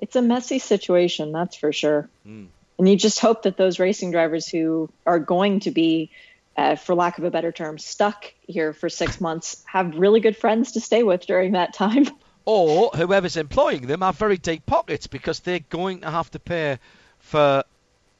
It's 0.00 0.16
a 0.16 0.22
messy 0.22 0.58
situation, 0.58 1.32
that's 1.32 1.56
for 1.56 1.72
sure. 1.72 2.08
Mm. 2.26 2.46
And 2.78 2.88
you 2.88 2.96
just 2.96 3.20
hope 3.20 3.42
that 3.42 3.56
those 3.56 3.78
racing 3.78 4.10
drivers 4.10 4.48
who 4.48 4.88
are 5.06 5.18
going 5.18 5.60
to 5.60 5.70
be, 5.70 6.10
uh, 6.56 6.76
for 6.76 6.94
lack 6.94 7.18
of 7.18 7.24
a 7.24 7.30
better 7.30 7.52
term, 7.52 7.78
stuck 7.78 8.32
here 8.46 8.72
for 8.72 8.88
six 8.88 9.20
months 9.20 9.62
have 9.66 9.96
really 9.96 10.20
good 10.20 10.36
friends 10.36 10.72
to 10.72 10.80
stay 10.80 11.02
with 11.02 11.26
during 11.26 11.52
that 11.52 11.74
time. 11.74 12.06
or 12.44 12.90
whoever's 12.90 13.36
employing 13.36 13.86
them 13.86 14.02
have 14.02 14.16
very 14.16 14.36
deep 14.36 14.66
pockets 14.66 15.06
because 15.06 15.40
they're 15.40 15.60
going 15.70 16.00
to 16.00 16.10
have 16.10 16.30
to 16.32 16.38
pay 16.38 16.78
for 17.20 17.64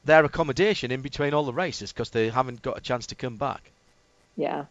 their 0.03 0.25
accommodation 0.25 0.91
in 0.91 1.01
between 1.01 1.33
all 1.33 1.43
the 1.43 1.53
races 1.53 1.91
because 1.91 2.09
they 2.11 2.29
haven't 2.29 2.61
got 2.61 2.77
a 2.77 2.81
chance 2.81 3.07
to 3.07 3.15
come 3.15 3.37
back. 3.37 3.71
Yeah. 4.35 4.65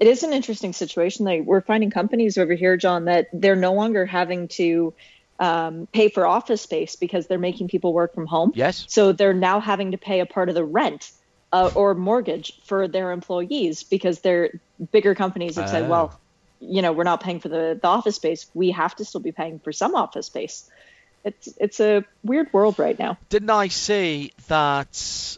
It 0.00 0.06
is 0.06 0.22
an 0.22 0.32
interesting 0.32 0.72
situation. 0.72 1.24
Like 1.24 1.42
we're 1.42 1.60
finding 1.60 1.90
companies 1.90 2.38
over 2.38 2.54
here, 2.54 2.76
John, 2.76 3.06
that 3.06 3.28
they're 3.32 3.56
no 3.56 3.72
longer 3.72 4.06
having 4.06 4.48
to 4.48 4.94
um, 5.40 5.88
pay 5.92 6.08
for 6.08 6.26
office 6.26 6.62
space 6.62 6.96
because 6.96 7.26
they're 7.26 7.38
making 7.38 7.68
people 7.68 7.92
work 7.92 8.14
from 8.14 8.26
home. 8.26 8.52
Yes. 8.54 8.84
So 8.88 9.12
they're 9.12 9.34
now 9.34 9.60
having 9.60 9.92
to 9.92 9.98
pay 9.98 10.20
a 10.20 10.26
part 10.26 10.48
of 10.48 10.54
the 10.54 10.64
rent 10.64 11.10
uh, 11.52 11.70
or 11.74 11.94
mortgage 11.94 12.52
for 12.64 12.88
their 12.88 13.12
employees 13.12 13.82
because 13.82 14.20
they're 14.20 14.60
bigger 14.92 15.14
companies 15.14 15.56
have 15.56 15.68
said, 15.68 15.84
Oh. 15.84 15.88
well, 15.88 16.20
you 16.60 16.82
know, 16.82 16.92
we're 16.92 17.04
not 17.04 17.22
paying 17.22 17.40
for 17.40 17.48
the, 17.48 17.78
the 17.80 17.88
office 17.88 18.16
space. 18.16 18.46
We 18.54 18.70
have 18.72 18.96
to 18.96 19.04
still 19.04 19.20
be 19.20 19.32
paying 19.32 19.58
for 19.58 19.72
some 19.72 19.94
office 19.94 20.26
space. 20.26 20.68
It's 21.24 21.48
it's 21.58 21.80
a 21.80 22.04
weird 22.22 22.52
world 22.52 22.78
right 22.78 22.98
now. 22.98 23.18
Didn't 23.28 23.50
I 23.50 23.68
see 23.68 24.32
that 24.46 25.36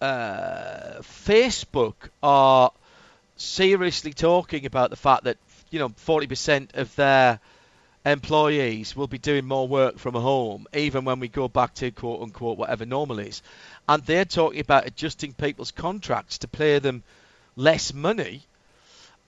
uh, 0.00 1.00
Facebook 1.02 1.94
are 2.22 2.72
seriously 3.36 4.12
talking 4.12 4.66
about 4.66 4.90
the 4.90 4.96
fact 4.96 5.24
that 5.24 5.36
you 5.70 5.78
know 5.78 5.90
40% 5.90 6.74
of 6.74 6.94
their 6.96 7.40
employees 8.04 8.96
will 8.96 9.06
be 9.06 9.18
doing 9.18 9.44
more 9.44 9.68
work 9.68 9.98
from 9.98 10.14
home, 10.14 10.66
even 10.74 11.04
when 11.04 11.20
we 11.20 11.28
go 11.28 11.48
back 11.48 11.74
to 11.74 11.90
quote 11.90 12.22
unquote 12.22 12.58
whatever 12.58 12.86
normal 12.86 13.18
is, 13.18 13.42
and 13.88 14.02
they're 14.04 14.24
talking 14.24 14.60
about 14.60 14.86
adjusting 14.86 15.34
people's 15.34 15.70
contracts 15.70 16.38
to 16.38 16.48
pay 16.48 16.78
them 16.78 17.02
less 17.56 17.92
money, 17.92 18.42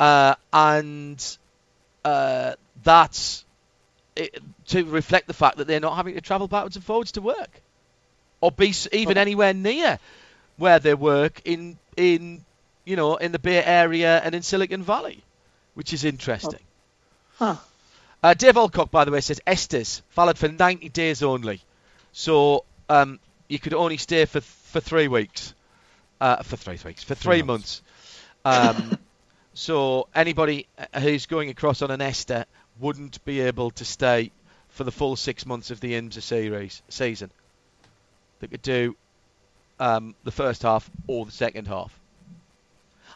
uh, 0.00 0.34
and 0.52 1.38
uh, 2.04 2.54
that's 2.82 3.44
it, 4.16 4.38
to 4.68 4.84
reflect 4.84 5.26
the 5.26 5.34
fact 5.34 5.58
that 5.58 5.66
they're 5.66 5.80
not 5.80 5.96
having 5.96 6.14
to 6.14 6.20
travel 6.20 6.48
backwards 6.48 6.76
and 6.76 6.84
forwards 6.84 7.12
to 7.12 7.20
work, 7.20 7.60
or 8.40 8.50
be 8.50 8.74
even 8.92 9.18
anywhere 9.18 9.54
near 9.54 9.98
where 10.56 10.78
they 10.78 10.94
work 10.94 11.40
in 11.44 11.78
in 11.96 12.44
you 12.84 12.96
know 12.96 13.16
in 13.16 13.32
the 13.32 13.38
Bay 13.38 13.62
Area 13.62 14.20
and 14.22 14.34
in 14.34 14.42
Silicon 14.42 14.82
Valley, 14.82 15.22
which 15.74 15.92
is 15.92 16.04
interesting. 16.04 16.60
Huh. 17.36 17.56
Uh, 18.22 18.34
Dave 18.34 18.56
Alcock, 18.56 18.90
by 18.90 19.04
the 19.04 19.10
way, 19.10 19.20
says 19.20 19.40
Estes 19.46 20.02
valid 20.12 20.38
for 20.38 20.46
90 20.46 20.88
days 20.90 21.24
only, 21.24 21.60
so 22.12 22.64
um, 22.88 23.18
you 23.48 23.58
could 23.58 23.74
only 23.74 23.96
stay 23.96 24.24
for 24.26 24.40
for 24.40 24.80
three 24.80 25.08
weeks, 25.08 25.54
uh, 26.20 26.42
for 26.42 26.56
three 26.56 26.78
weeks, 26.84 27.02
for 27.02 27.14
three, 27.14 27.38
Three 27.38 27.42
months. 27.42 27.82
Um, 28.44 28.98
so 29.54 30.08
anybody 30.14 30.66
uh, 30.78 31.00
who's 31.00 31.26
going 31.26 31.50
across 31.50 31.82
on 31.82 31.90
an 31.90 32.00
ESTA 32.00 32.46
wouldn't 32.80 33.24
be 33.24 33.40
able 33.40 33.70
to 33.72 33.84
stay 33.84 34.30
for 34.68 34.84
the 34.84 34.92
full 34.92 35.16
six 35.16 35.44
months 35.44 35.70
of 35.70 35.80
the 35.80 35.92
IMSA 35.92 36.22
series 36.22 36.82
season. 36.88 37.30
They 38.40 38.46
could 38.46 38.62
do 38.62 38.96
um, 39.78 40.14
the 40.24 40.30
first 40.30 40.62
half 40.62 40.90
or 41.06 41.26
the 41.26 41.32
second 41.32 41.68
half. 41.68 41.98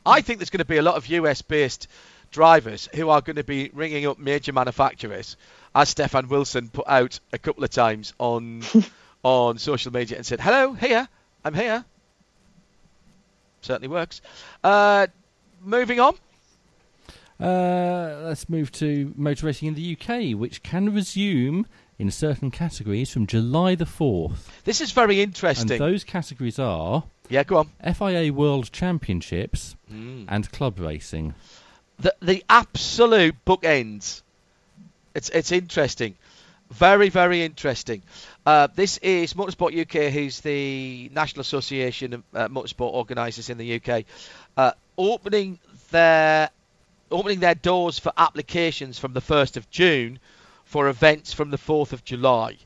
I 0.04 0.20
think 0.20 0.38
there's 0.38 0.50
going 0.50 0.58
to 0.58 0.64
be 0.64 0.76
a 0.76 0.82
lot 0.82 0.96
of 0.96 1.08
US 1.08 1.42
based 1.42 1.88
drivers 2.30 2.88
who 2.94 3.08
are 3.08 3.20
going 3.20 3.36
to 3.36 3.44
be 3.44 3.70
ringing 3.72 4.06
up 4.06 4.18
major 4.18 4.52
manufacturers, 4.52 5.36
as 5.74 5.88
Stefan 5.88 6.28
Wilson 6.28 6.68
put 6.68 6.86
out 6.86 7.18
a 7.32 7.38
couple 7.38 7.64
of 7.64 7.70
times 7.70 8.12
on 8.18 8.62
on 9.22 9.58
social 9.58 9.92
media 9.92 10.16
and 10.16 10.26
said, 10.26 10.40
"Hello, 10.40 10.74
here, 10.74 11.08
I'm 11.44 11.54
here." 11.54 11.84
Certainly 13.62 13.88
works. 13.88 14.20
Uh, 14.62 15.06
moving 15.60 15.98
on. 15.98 16.14
Uh, 17.40 18.22
let's 18.24 18.48
move 18.48 18.72
to 18.72 19.12
motor 19.16 19.46
racing 19.46 19.68
in 19.68 19.74
the 19.74 19.96
UK, 19.98 20.38
which 20.38 20.62
can 20.62 20.92
resume 20.94 21.66
in 21.98 22.10
certain 22.10 22.50
categories 22.50 23.10
from 23.10 23.26
July 23.26 23.74
the 23.74 23.84
4th. 23.84 24.48
This 24.64 24.80
is 24.80 24.92
very 24.92 25.20
interesting. 25.20 25.70
And 25.72 25.80
those 25.80 26.04
categories 26.04 26.58
are 26.58 27.04
yeah, 27.28 27.42
go 27.44 27.58
on. 27.58 27.70
FIA 27.94 28.32
World 28.32 28.70
Championships 28.72 29.76
Mm. 29.92 30.24
and 30.28 30.50
club 30.52 30.78
racing. 30.78 31.34
the 31.98 32.14
the 32.20 32.44
absolute 32.48 33.34
bookends. 33.46 34.22
It's 35.14 35.28
it's 35.30 35.52
interesting, 35.52 36.14
very 36.70 37.08
very 37.08 37.42
interesting. 37.42 38.02
Uh, 38.44 38.68
this 38.74 38.98
is 38.98 39.34
Motorsport 39.34 39.72
UK, 39.78 40.12
who's 40.12 40.40
the 40.40 41.10
National 41.14 41.40
Association 41.42 42.12
of 42.14 42.22
uh, 42.34 42.48
Motorsport 42.48 42.92
Organisers 42.92 43.48
in 43.50 43.58
the 43.58 43.74
UK, 43.80 44.04
uh, 44.56 44.72
opening 44.98 45.58
their 45.90 46.50
opening 47.10 47.40
their 47.40 47.54
doors 47.54 47.98
for 47.98 48.12
applications 48.16 48.98
from 48.98 49.12
the 49.12 49.20
first 49.20 49.56
of 49.56 49.70
June 49.70 50.18
for 50.64 50.88
events 50.88 51.32
from 51.32 51.50
the 51.50 51.58
fourth 51.58 51.92
of 51.92 52.04
July, 52.04 52.56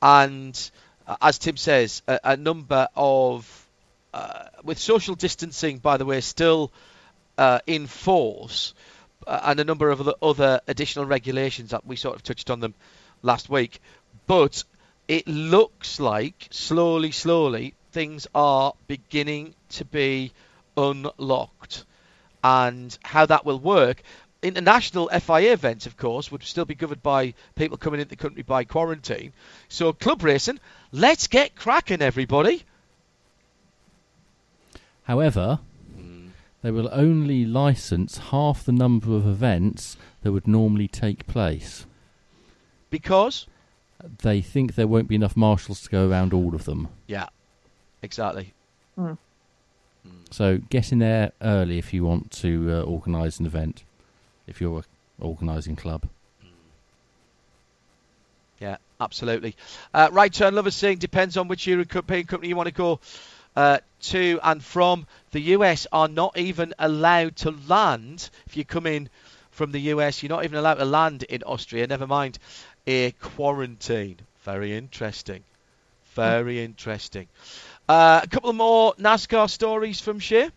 and 0.00 0.70
uh, 1.06 1.16
as 1.20 1.38
Tim 1.38 1.56
says, 1.56 2.02
a, 2.08 2.18
a 2.24 2.36
number 2.36 2.88
of 2.96 3.68
uh, 4.14 4.44
with 4.62 4.78
social 4.78 5.14
distancing, 5.14 5.78
by 5.78 5.96
the 5.96 6.04
way, 6.04 6.20
still 6.20 6.72
uh, 7.38 7.60
in 7.66 7.86
force, 7.86 8.74
uh, 9.26 9.40
and 9.44 9.60
a 9.60 9.64
number 9.64 9.90
of 9.90 10.08
other 10.22 10.60
additional 10.66 11.04
regulations 11.04 11.70
that 11.70 11.86
we 11.86 11.96
sort 11.96 12.16
of 12.16 12.22
touched 12.22 12.50
on 12.50 12.60
them 12.60 12.74
last 13.22 13.48
week. 13.48 13.80
But 14.26 14.64
it 15.08 15.26
looks 15.26 15.98
like 16.00 16.48
slowly, 16.50 17.10
slowly, 17.10 17.74
things 17.92 18.26
are 18.34 18.74
beginning 18.86 19.54
to 19.70 19.84
be 19.84 20.32
unlocked. 20.76 21.84
And 22.42 22.96
how 23.02 23.26
that 23.26 23.44
will 23.44 23.58
work. 23.58 24.02
International 24.42 25.08
FIA 25.08 25.52
events, 25.52 25.86
of 25.86 25.96
course, 25.96 26.32
would 26.32 26.42
still 26.42 26.64
be 26.64 26.74
governed 26.74 27.02
by 27.02 27.34
people 27.54 27.76
coming 27.76 28.00
into 28.00 28.10
the 28.10 28.16
country 28.16 28.42
by 28.42 28.64
quarantine. 28.64 29.32
So, 29.68 29.92
club 29.92 30.24
racing, 30.24 30.58
let's 30.90 31.28
get 31.28 31.54
cracking, 31.54 32.02
everybody. 32.02 32.64
However, 35.04 35.60
they 36.62 36.70
will 36.70 36.88
only 36.92 37.44
license 37.44 38.18
half 38.18 38.64
the 38.64 38.72
number 38.72 39.14
of 39.16 39.26
events 39.26 39.96
that 40.22 40.32
would 40.32 40.46
normally 40.46 40.88
take 40.88 41.26
place. 41.26 41.86
Because? 42.88 43.46
They 44.18 44.40
think 44.40 44.74
there 44.74 44.86
won't 44.86 45.08
be 45.08 45.16
enough 45.16 45.36
marshals 45.36 45.82
to 45.82 45.90
go 45.90 46.08
around 46.08 46.32
all 46.32 46.54
of 46.54 46.64
them. 46.64 46.88
Yeah, 47.06 47.28
exactly. 48.00 48.54
Hmm. 48.96 49.14
So 50.30 50.58
get 50.70 50.92
in 50.92 50.98
there 50.98 51.32
early 51.42 51.78
if 51.78 51.92
you 51.92 52.04
want 52.04 52.30
to 52.32 52.70
uh, 52.70 52.82
organise 52.82 53.38
an 53.38 53.46
event, 53.46 53.84
if 54.46 54.60
you're 54.60 54.78
an 54.78 54.84
organising 55.20 55.76
club. 55.76 56.08
Yeah, 58.58 58.76
absolutely. 59.00 59.56
Uh, 59.92 60.08
right 60.12 60.32
turn 60.32 60.54
lovers 60.54 60.74
saying 60.74 60.98
depends 60.98 61.36
on 61.36 61.48
which 61.48 61.66
European 61.66 62.24
company 62.24 62.48
you 62.48 62.56
want 62.56 62.68
to 62.68 62.74
go 62.74 63.00
uh, 63.56 63.78
to 64.02 64.40
and 64.42 64.62
from. 64.62 65.06
The 65.32 65.40
US 65.56 65.86
are 65.92 66.08
not 66.08 66.38
even 66.38 66.72
allowed 66.78 67.36
to 67.36 67.50
land 67.68 68.30
if 68.46 68.56
you 68.56 68.64
come 68.64 68.86
in 68.86 69.08
from 69.50 69.72
the 69.72 69.80
US. 69.80 70.22
You're 70.22 70.30
not 70.30 70.44
even 70.44 70.58
allowed 70.58 70.74
to 70.74 70.84
land 70.84 71.24
in 71.24 71.42
Austria. 71.42 71.86
Never 71.86 72.06
mind 72.06 72.38
a 72.86 73.10
quarantine. 73.12 74.18
Very 74.44 74.76
interesting. 74.76 75.44
Very 76.14 76.62
interesting. 76.62 77.28
Uh, 77.92 78.20
a 78.22 78.26
couple 78.26 78.48
of 78.48 78.56
more 78.56 78.94
NASCAR 78.94 79.50
stories 79.50 80.00
from 80.00 80.18
Shea. 80.18 80.48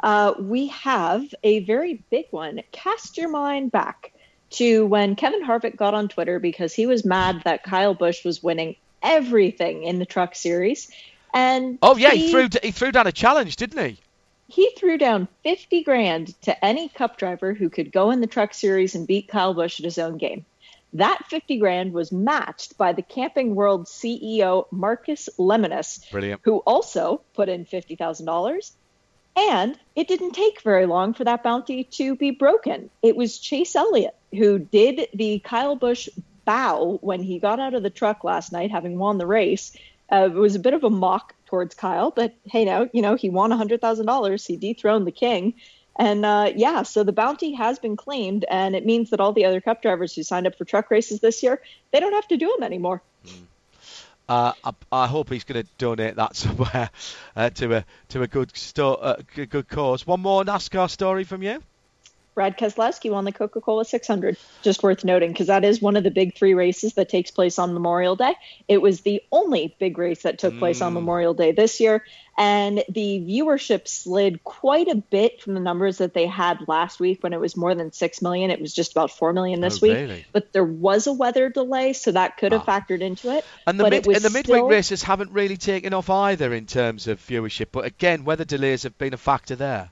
Uh, 0.00 0.34
we 0.40 0.66
have 0.66 1.22
a 1.44 1.60
very 1.60 2.02
big 2.10 2.24
one. 2.32 2.62
Cast 2.72 3.16
your 3.16 3.28
mind 3.28 3.70
back 3.70 4.12
to 4.50 4.86
when 4.86 5.14
Kevin 5.14 5.44
Harvick 5.44 5.76
got 5.76 5.94
on 5.94 6.08
Twitter 6.08 6.40
because 6.40 6.74
he 6.74 6.86
was 6.86 7.04
mad 7.04 7.42
that 7.44 7.62
Kyle 7.62 7.94
Busch 7.94 8.24
was 8.24 8.42
winning 8.42 8.74
everything 9.04 9.84
in 9.84 10.00
the 10.00 10.04
Truck 10.04 10.34
Series, 10.34 10.90
and 11.32 11.78
Oh 11.80 11.96
yeah, 11.96 12.10
he, 12.10 12.32
threw 12.32 12.48
he 12.60 12.72
threw 12.72 12.90
down 12.90 13.06
a 13.06 13.12
challenge, 13.12 13.54
didn't 13.54 13.86
he? 13.86 14.00
he 14.48 14.70
threw 14.76 14.98
down 14.98 15.28
50 15.44 15.84
grand 15.84 16.40
to 16.42 16.64
any 16.64 16.88
cup 16.88 17.18
driver 17.18 17.54
who 17.54 17.70
could 17.70 17.92
go 17.92 18.10
in 18.10 18.20
the 18.20 18.26
truck 18.26 18.52
series 18.52 18.96
and 18.96 19.06
beat 19.06 19.28
Kyle 19.28 19.54
Busch 19.54 19.78
at 19.80 19.84
his 19.84 19.98
own 19.98 20.18
game. 20.18 20.44
That 20.96 21.26
50 21.28 21.58
grand 21.58 21.92
was 21.92 22.10
matched 22.10 22.78
by 22.78 22.92
the 22.92 23.02
Camping 23.02 23.54
World 23.54 23.86
CEO 23.86 24.66
Marcus 24.70 25.28
Lemonis, 25.38 26.10
Brilliant. 26.10 26.40
who 26.44 26.58
also 26.58 27.20
put 27.34 27.50
in 27.50 27.66
$50,000. 27.66 28.72
And 29.36 29.78
it 29.94 30.08
didn't 30.08 30.32
take 30.32 30.62
very 30.62 30.86
long 30.86 31.12
for 31.12 31.24
that 31.24 31.42
bounty 31.42 31.84
to 31.84 32.16
be 32.16 32.30
broken. 32.30 32.88
It 33.02 33.14
was 33.14 33.38
Chase 33.38 33.76
Elliott 33.76 34.14
who 34.34 34.58
did 34.58 35.08
the 35.12 35.40
Kyle 35.40 35.76
Busch 35.76 36.08
bow 36.46 36.98
when 37.02 37.22
he 37.22 37.38
got 37.38 37.60
out 37.60 37.74
of 37.74 37.82
the 37.82 37.90
truck 37.90 38.24
last 38.24 38.50
night, 38.52 38.70
having 38.70 38.98
won 38.98 39.18
the 39.18 39.26
race. 39.26 39.76
Uh, 40.10 40.30
it 40.32 40.34
was 40.34 40.54
a 40.54 40.60
bit 40.60 40.72
of 40.72 40.84
a 40.84 40.90
mock 40.90 41.34
towards 41.46 41.74
Kyle, 41.74 42.10
but 42.10 42.34
hey, 42.44 42.64
now 42.64 42.88
you 42.92 43.02
know 43.02 43.16
he 43.16 43.28
won 43.28 43.50
$100,000. 43.50 44.46
He 44.46 44.56
dethroned 44.56 45.06
the 45.06 45.12
king. 45.12 45.54
And 45.98 46.26
uh, 46.26 46.52
yeah, 46.54 46.82
so 46.82 47.04
the 47.04 47.12
bounty 47.12 47.52
has 47.54 47.78
been 47.78 47.96
claimed, 47.96 48.44
and 48.50 48.76
it 48.76 48.84
means 48.84 49.10
that 49.10 49.20
all 49.20 49.32
the 49.32 49.46
other 49.46 49.60
Cup 49.60 49.80
drivers 49.80 50.14
who 50.14 50.22
signed 50.22 50.46
up 50.46 50.56
for 50.56 50.64
truck 50.64 50.90
races 50.90 51.20
this 51.20 51.42
year, 51.42 51.62
they 51.92 52.00
don't 52.00 52.12
have 52.12 52.28
to 52.28 52.36
do 52.36 52.54
them 52.54 52.64
anymore. 52.64 53.02
Uh, 54.28 54.52
I, 54.64 54.72
I 54.92 55.06
hope 55.06 55.30
he's 55.30 55.44
going 55.44 55.62
to 55.62 55.68
donate 55.78 56.16
that 56.16 56.36
somewhere 56.36 56.90
uh, 57.34 57.50
to 57.50 57.76
a 57.76 57.84
to 58.10 58.22
a 58.22 58.26
good 58.26 58.54
sto- 58.56 58.94
uh, 58.94 59.16
good 59.34 59.68
cause. 59.68 60.06
One 60.06 60.20
more 60.20 60.44
NASCAR 60.44 60.90
story 60.90 61.24
from 61.24 61.42
you. 61.42 61.62
Brad 62.36 62.58
Keselowski 62.58 63.10
won 63.10 63.24
the 63.24 63.32
Coca 63.32 63.62
Cola 63.62 63.86
600. 63.86 64.36
Just 64.60 64.82
worth 64.82 65.04
noting 65.04 65.32
because 65.32 65.46
that 65.46 65.64
is 65.64 65.80
one 65.80 65.96
of 65.96 66.04
the 66.04 66.10
big 66.10 66.36
three 66.36 66.52
races 66.52 66.92
that 66.92 67.08
takes 67.08 67.30
place 67.30 67.58
on 67.58 67.72
Memorial 67.72 68.14
Day. 68.14 68.34
It 68.68 68.82
was 68.82 69.00
the 69.00 69.22
only 69.32 69.74
big 69.80 69.96
race 69.96 70.22
that 70.22 70.38
took 70.38 70.58
place 70.58 70.82
on 70.82 70.92
mm. 70.92 70.96
Memorial 70.96 71.32
Day 71.32 71.52
this 71.52 71.80
year, 71.80 72.04
and 72.36 72.84
the 72.90 73.24
viewership 73.26 73.88
slid 73.88 74.44
quite 74.44 74.88
a 74.88 74.96
bit 74.96 75.40
from 75.40 75.54
the 75.54 75.60
numbers 75.60 75.96
that 75.96 76.12
they 76.12 76.26
had 76.26 76.68
last 76.68 77.00
week 77.00 77.22
when 77.22 77.32
it 77.32 77.40
was 77.40 77.56
more 77.56 77.74
than 77.74 77.90
six 77.90 78.20
million. 78.20 78.50
It 78.50 78.60
was 78.60 78.74
just 78.74 78.92
about 78.92 79.10
four 79.10 79.32
million 79.32 79.62
this 79.62 79.82
Oh, 79.82 79.86
week. 79.86 79.96
really? 79.96 80.26
But 80.32 80.52
there 80.52 80.62
was 80.62 81.06
a 81.06 81.14
weather 81.14 81.48
delay, 81.48 81.94
so 81.94 82.12
that 82.12 82.36
could 82.36 82.52
have 82.52 82.68
ah. 82.68 82.80
factored 82.80 83.00
into 83.00 83.34
it. 83.34 83.46
And 83.66 83.80
the 83.80 83.84
but 83.84 83.90
mid- 83.92 84.06
it 84.06 84.16
and 84.16 84.22
the 84.22 84.28
midweek 84.28 84.56
still- 84.56 84.68
races 84.68 85.02
haven't 85.02 85.32
really 85.32 85.56
taken 85.56 85.94
off 85.94 86.10
either 86.10 86.52
in 86.52 86.66
terms 86.66 87.08
of 87.08 87.18
viewership. 87.18 87.68
But 87.72 87.86
again, 87.86 88.26
weather 88.26 88.44
delays 88.44 88.82
have 88.82 88.98
been 88.98 89.14
a 89.14 89.16
factor 89.16 89.56
there. 89.56 89.90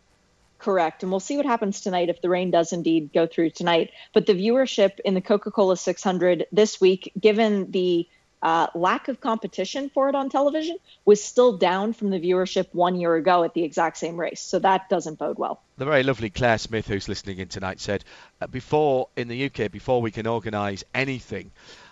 Correct. 0.65 1.03
And 1.03 1.13
we'll 1.13 1.21
see 1.21 1.37
what 1.37 1.45
happens 1.45 1.83
tonight 1.83 2.09
if 2.09 2.23
the 2.23 2.31
rain 2.31 2.51
does 2.51 2.73
indeed 2.73 3.13
go 3.13 3.27
through 3.27 3.51
tonight. 3.51 3.91
But 4.15 4.25
the 4.25 4.33
viewership 4.33 4.99
in 5.05 5.13
the 5.13 5.21
Coca 5.21 5.51
Cola 5.51 5.77
600 5.77 6.47
this 6.53 6.81
week, 6.81 7.13
given 7.21 7.71
the 7.71 8.09
uh, 8.41 8.69
lack 8.75 9.09
of 9.09 9.21
competition 9.21 9.91
for 9.91 10.09
it 10.09 10.15
on 10.15 10.31
television, 10.31 10.79
was 11.05 11.23
still 11.23 11.59
down 11.59 11.93
from 11.93 12.09
the 12.09 12.19
viewership 12.19 12.69
one 12.73 12.97
year 12.97 13.15
ago 13.15 13.45
at 13.45 13.53
the 13.53 13.63
exact 13.63 13.99
same 13.99 14.17
race. 14.17 14.41
So 14.41 14.59
that 14.61 14.89
doesn't 14.89 15.19
bode 15.19 15.37
well. 15.37 15.61
The 15.77 15.85
very 15.85 16.03
lovely 16.03 16.31
Claire 16.31 16.57
Smith, 16.57 16.87
who's 16.87 17.09
listening 17.11 17.41
in 17.41 17.49
tonight, 17.49 17.79
said, 17.79 18.03
uh, 18.41 18.47
"Before 18.47 19.09
in 19.17 19.29
the 19.29 19.45
UK, 19.45 19.71
before 19.71 20.01
we 20.01 20.13
can 20.13 20.27
organise 20.27 20.83
anything, 20.95 21.51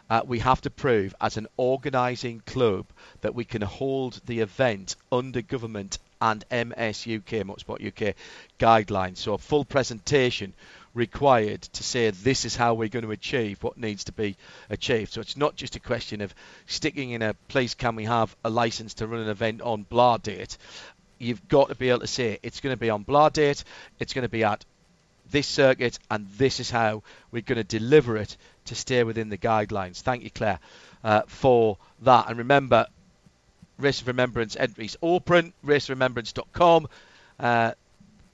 uh, 0.09 0.23
we 0.27 0.39
have 0.39 0.62
to 0.62 0.70
prove 0.70 1.15
as 1.20 1.36
an 1.36 1.47
organising 1.59 2.40
club 2.47 2.86
that 3.20 3.35
we 3.35 3.44
can 3.44 3.61
hold 3.61 4.19
the 4.24 4.40
event 4.40 4.97
under 5.11 5.43
government 5.43 5.99
and 6.23 6.44
MSUK, 6.51 7.44
Motorsport 7.44 7.85
UK 7.85 8.15
guidelines. 8.59 9.16
So 9.16 9.35
a 9.35 9.39
full 9.39 9.65
presentation 9.65 10.55
required 10.94 11.62
to 11.62 11.82
say 11.82 12.11
this 12.11 12.44
is 12.44 12.55
how 12.55 12.74
we're 12.74 12.89
going 12.89 13.05
to 13.05 13.11
achieve 13.11 13.62
what 13.62 13.77
needs 13.77 14.05
to 14.05 14.12
be 14.12 14.36
achieved. 14.70 15.12
So 15.12 15.20
it's 15.20 15.36
not 15.36 15.57
just 15.57 15.74
a 15.74 15.81
question 15.81 16.20
of 16.20 16.32
sticking 16.66 17.11
in 17.11 17.23
a 17.23 17.35
place. 17.49 17.74
Can 17.74 17.97
we 17.97 18.05
have 18.05 18.35
a 18.44 18.51
license 18.51 18.94
to 18.94 19.07
run 19.09 19.20
an 19.20 19.28
event 19.28 19.62
on 19.62 19.82
blah 19.82 20.19
date? 20.19 20.57
You've 21.19 21.49
got 21.49 21.70
to 21.70 21.74
be 21.74 21.89
able 21.89 22.01
to 22.01 22.07
say 22.07 22.39
it's 22.43 22.61
going 22.61 22.73
to 22.73 22.81
be 22.81 22.90
on 22.90 23.03
blah 23.03 23.28
date. 23.28 23.65
It's 23.99 24.15
going 24.15 24.23
to 24.23 24.28
be 24.28 24.44
at 24.44 24.65
this 25.31 25.49
circuit, 25.49 25.99
and 26.11 26.28
this 26.36 26.61
is 26.61 26.70
how 26.70 27.03
we're 27.32 27.43
going 27.43 27.57
to 27.57 27.65
deliver 27.65 28.16
it 28.16 28.36
to 28.66 28.77
stay 28.77 29.03
within 29.03 29.28
the 29.28 29.39
guidelines. 29.39 30.03
Thank 30.03 30.23
you, 30.23 30.31
Claire, 30.31 30.61
uh, 31.03 31.23
for 31.27 31.78
that. 32.03 32.28
And 32.28 32.39
remember, 32.39 32.86
Race 33.83 34.01
of 34.01 34.07
Remembrance 34.07 34.57
entries 34.57 34.97
open, 35.03 35.53
raceofremembrance.com. 35.65 36.89
Uh, 37.39 37.73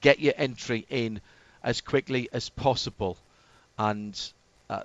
get 0.01 0.19
your 0.19 0.33
entry 0.37 0.85
in 0.89 1.21
as 1.63 1.81
quickly 1.81 2.29
as 2.31 2.49
possible, 2.49 3.17
and 3.77 4.19
uh, 4.69 4.83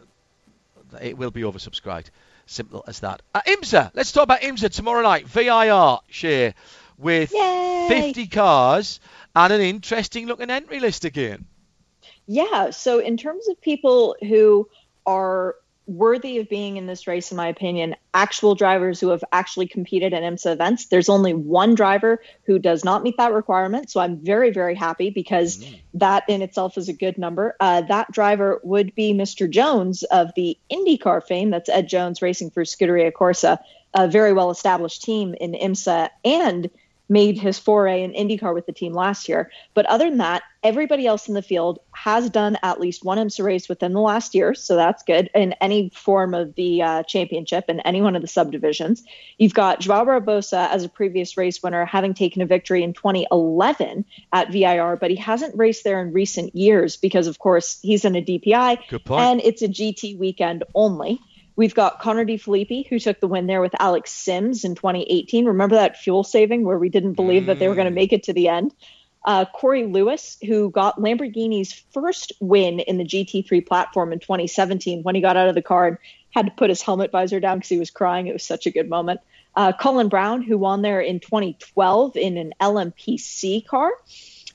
it 1.01 1.16
will 1.16 1.31
be 1.31 1.43
oversubscribed. 1.43 2.07
Simple 2.47 2.85
as 2.86 3.01
that. 3.01 3.23
Uh, 3.35 3.41
IMSA. 3.47 3.91
Let's 3.95 4.12
talk 4.12 4.24
about 4.24 4.41
IMSA 4.41 4.70
tomorrow 4.70 5.03
night. 5.03 5.27
VIR 5.27 5.99
share 6.09 6.55
with 6.99 7.32
Yay! 7.32 7.86
50 7.89 8.27
cars 8.27 9.01
and 9.35 9.53
an 9.53 9.61
interesting 9.61 10.27
looking 10.27 10.51
entry 10.51 10.81
list 10.81 11.05
again. 11.05 11.47
Yeah. 12.27 12.70
So, 12.70 12.99
in 12.99 13.16
terms 13.16 13.49
of 13.49 13.61
people 13.61 14.16
who 14.20 14.69
are 15.07 15.57
worthy 15.86 16.39
of 16.39 16.48
being 16.48 16.77
in 16.77 16.86
this 16.86 17.06
race, 17.06 17.31
in 17.31 17.36
my 17.36 17.48
opinion, 17.48 17.94
actual 18.15 18.55
drivers 18.55 19.01
who 19.01 19.09
have 19.09 19.23
actually 19.32 19.66
competed 19.66 20.15
at 20.15 20.23
IMSA 20.23 20.52
events, 20.52 20.86
there's 20.86 21.09
only 21.09 21.35
one 21.35 21.74
driver 21.74 22.23
who 22.47 22.59
does 22.59 22.85
not 22.85 23.02
meet 23.02 23.16
that 23.19 23.32
requirement. 23.32 23.90
So, 23.90 24.01
I'm 24.01 24.16
very, 24.19 24.51
very 24.51 24.74
happy 24.74 25.11
because 25.11 25.59
Mm. 25.59 25.78
that 25.94 26.24
in 26.28 26.43
itself 26.43 26.78
is 26.78 26.89
a 26.89 26.93
good 26.93 27.19
number. 27.19 27.55
Uh, 27.61 27.82
that 27.82 28.11
driver 28.12 28.61
would 28.65 28.94
be 28.94 29.12
Mr. 29.12 29.48
Jones 29.48 30.02
of 30.05 30.31
the 30.36 30.56
IndyCar 30.73 31.23
fame. 31.23 31.51
That's 31.51 31.69
Ed 31.69 31.89
Jones 31.89 32.23
racing 32.23 32.51
for 32.51 32.65
Scuderia 32.65 33.12
Corsa, 33.12 33.59
a 33.94 34.09
very 34.09 34.32
well 34.32 34.51
established 34.51 35.02
team 35.02 35.35
in 35.40 35.52
IMSA 35.52 36.09
and 36.24 36.70
made 37.09 37.39
his 37.39 37.59
foray 37.59 38.02
in 38.02 38.12
IndyCar 38.12 38.55
with 38.55 38.66
the 38.66 38.72
team 38.72 38.93
last 38.93 39.28
year. 39.28 39.51
But 39.74 39.86
other 39.86 40.09
than 40.09 40.18
that, 40.18 40.43
everybody 40.62 41.06
else 41.06 41.28
in 41.28 41.35
the 41.35 41.43
field 41.43 41.78
has 41.93 42.31
done 42.31 42.56
at 42.62 42.81
least 42.81 43.05
one 43.05 43.18
IMSA 43.18 43.44
race 43.44 43.68
within 43.68 43.93
the 43.93 44.01
last 44.01 44.35
year, 44.35 44.55
so 44.55 44.76
that's 44.76 45.02
good 45.02 45.31
in 45.35 45.52
any 45.60 45.90
form 45.90 46.35
of 46.35 46.55
the 46.55 46.82
uh, 46.82 47.02
championship 47.02 47.66
in 47.68 47.81
any 47.81 48.01
one 48.01 48.16
of 48.16 48.22
the 48.22 48.28
subdivisions. 48.28 49.05
You've 49.39 49.55
got 49.55 49.81
Joao 49.81 50.05
Barbosa 50.05 50.70
as 50.70 50.85
a 50.85 50.89
previous 50.89 51.36
race 51.36 51.62
winner, 51.62 51.85
having 51.85 52.14
taken 52.14 52.40
a 52.40 52.47
victory 52.47 52.82
in 52.82 52.94
2011 52.94 54.05
at 54.32 54.51
VIR, 54.51 54.97
but 54.97 55.10
he 55.10 55.16
hasn't 55.16 55.56
raced 55.56 55.85
there 55.85 56.01
in 56.01 56.12
recent 56.12 56.55
years 56.55 56.97
because, 56.97 57.26
of 57.26 57.39
course, 57.39 57.78
he's 57.82 58.05
in 58.05 58.16
a 58.16 58.22
DPI 58.22 58.78
and 59.18 59.40
it's 59.43 59.62
a 59.62 59.68
GT 59.68 60.18
weekend 60.18 60.64
only. 60.74 61.20
We've 61.56 61.74
got 61.74 62.01
Connor 62.01 62.24
De 62.24 62.36
Phillippi, 62.36 62.86
who 62.89 62.98
took 62.98 63.20
the 63.20 63.28
win 63.28 63.47
there 63.47 63.60
with 63.60 63.74
Alex 63.81 64.10
Sims 64.10 64.64
in 64.64 64.74
2018. 64.74 65.47
Remember 65.47 65.76
that 65.76 65.98
fuel 65.98 66.24
saving 66.24 66.64
where 66.64 66.78
we 66.78 66.89
didn't 66.89 67.12
believe 67.12 67.47
that 67.47 67.59
they 67.59 67.68
were 67.68 67.76
going 67.76 67.86
to 67.86 67.94
make 67.94 68.12
it 68.12 68.24
to 68.24 68.32
the 68.32 68.48
end? 68.48 68.74
Uh, 69.24 69.44
Corey 69.47 69.86
Lewis, 69.86 70.36
who 70.44 70.70
got 70.70 70.98
Lamborghini's 70.98 71.72
first 71.93 72.32
win 72.40 72.81
in 72.81 72.98
the 72.98 73.05
GT3 73.05 73.66
platform 73.66 74.12
in 74.12 74.18
2017 74.18 75.02
when 75.02 75.14
he 75.14 75.22
got 75.22 75.36
out 75.36 75.48
of 75.48 75.55
the 75.55 75.62
car 75.62 75.86
and 75.86 75.98
had 76.31 76.47
to 76.47 76.52
put 76.52 76.68
his 76.68 76.82
helmet 76.82 77.10
visor 77.10 77.40
down 77.40 77.59
because 77.59 77.70
he 77.70 77.78
was 77.78 77.90
crying. 77.90 78.26
It 78.26 78.35
was 78.35 78.43
such 78.43 78.66
a 78.66 78.70
good 78.70 78.89
moment. 78.89 79.20
Uh, 79.56 79.72
Colin 79.72 80.09
Braun, 80.09 80.43
who 80.43 80.59
won 80.59 80.82
there 80.82 81.01
in 81.01 81.20
2012 81.20 82.16
in 82.16 82.36
an 82.36 82.52
LMPC 82.60 83.66
car. 83.66 83.93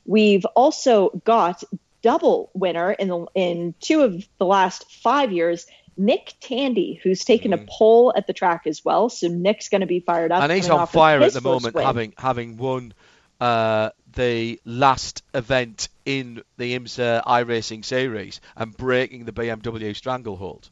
We've 0.05 0.45
also 0.45 1.21
got 1.23 1.63
double 2.01 2.51
winner 2.53 2.91
in 2.91 3.07
the 3.07 3.25
in 3.33 3.73
two 3.79 4.01
of 4.01 4.27
the 4.37 4.45
last 4.45 4.91
five 4.91 5.31
years. 5.31 5.65
Nick 5.99 6.33
Tandy, 6.39 6.99
who's 7.03 7.25
taken 7.25 7.51
a 7.51 7.57
pole 7.57 8.13
at 8.15 8.25
the 8.25 8.33
track 8.33 8.65
as 8.65 8.83
well, 8.85 9.09
so 9.09 9.27
Nick's 9.27 9.67
going 9.67 9.81
to 9.81 9.87
be 9.87 9.99
fired 9.99 10.31
up. 10.31 10.39
Mm. 10.39 10.43
and 10.43 10.51
he's 10.53 10.69
on 10.69 10.87
fire 10.87 11.21
at 11.21 11.33
the 11.33 11.41
moment, 11.41 11.75
win. 11.75 11.85
having 11.85 12.13
having 12.17 12.57
won 12.57 12.93
uh, 13.41 13.89
the 14.13 14.59
last 14.63 15.23
event 15.33 15.89
in 16.05 16.41
the 16.57 16.77
IMSA 16.77 17.23
iRacing 17.25 17.83
series 17.83 18.39
and 18.55 18.75
breaking 18.75 19.25
the 19.25 19.33
BMW 19.33 19.95
stranglehold. 19.95 20.69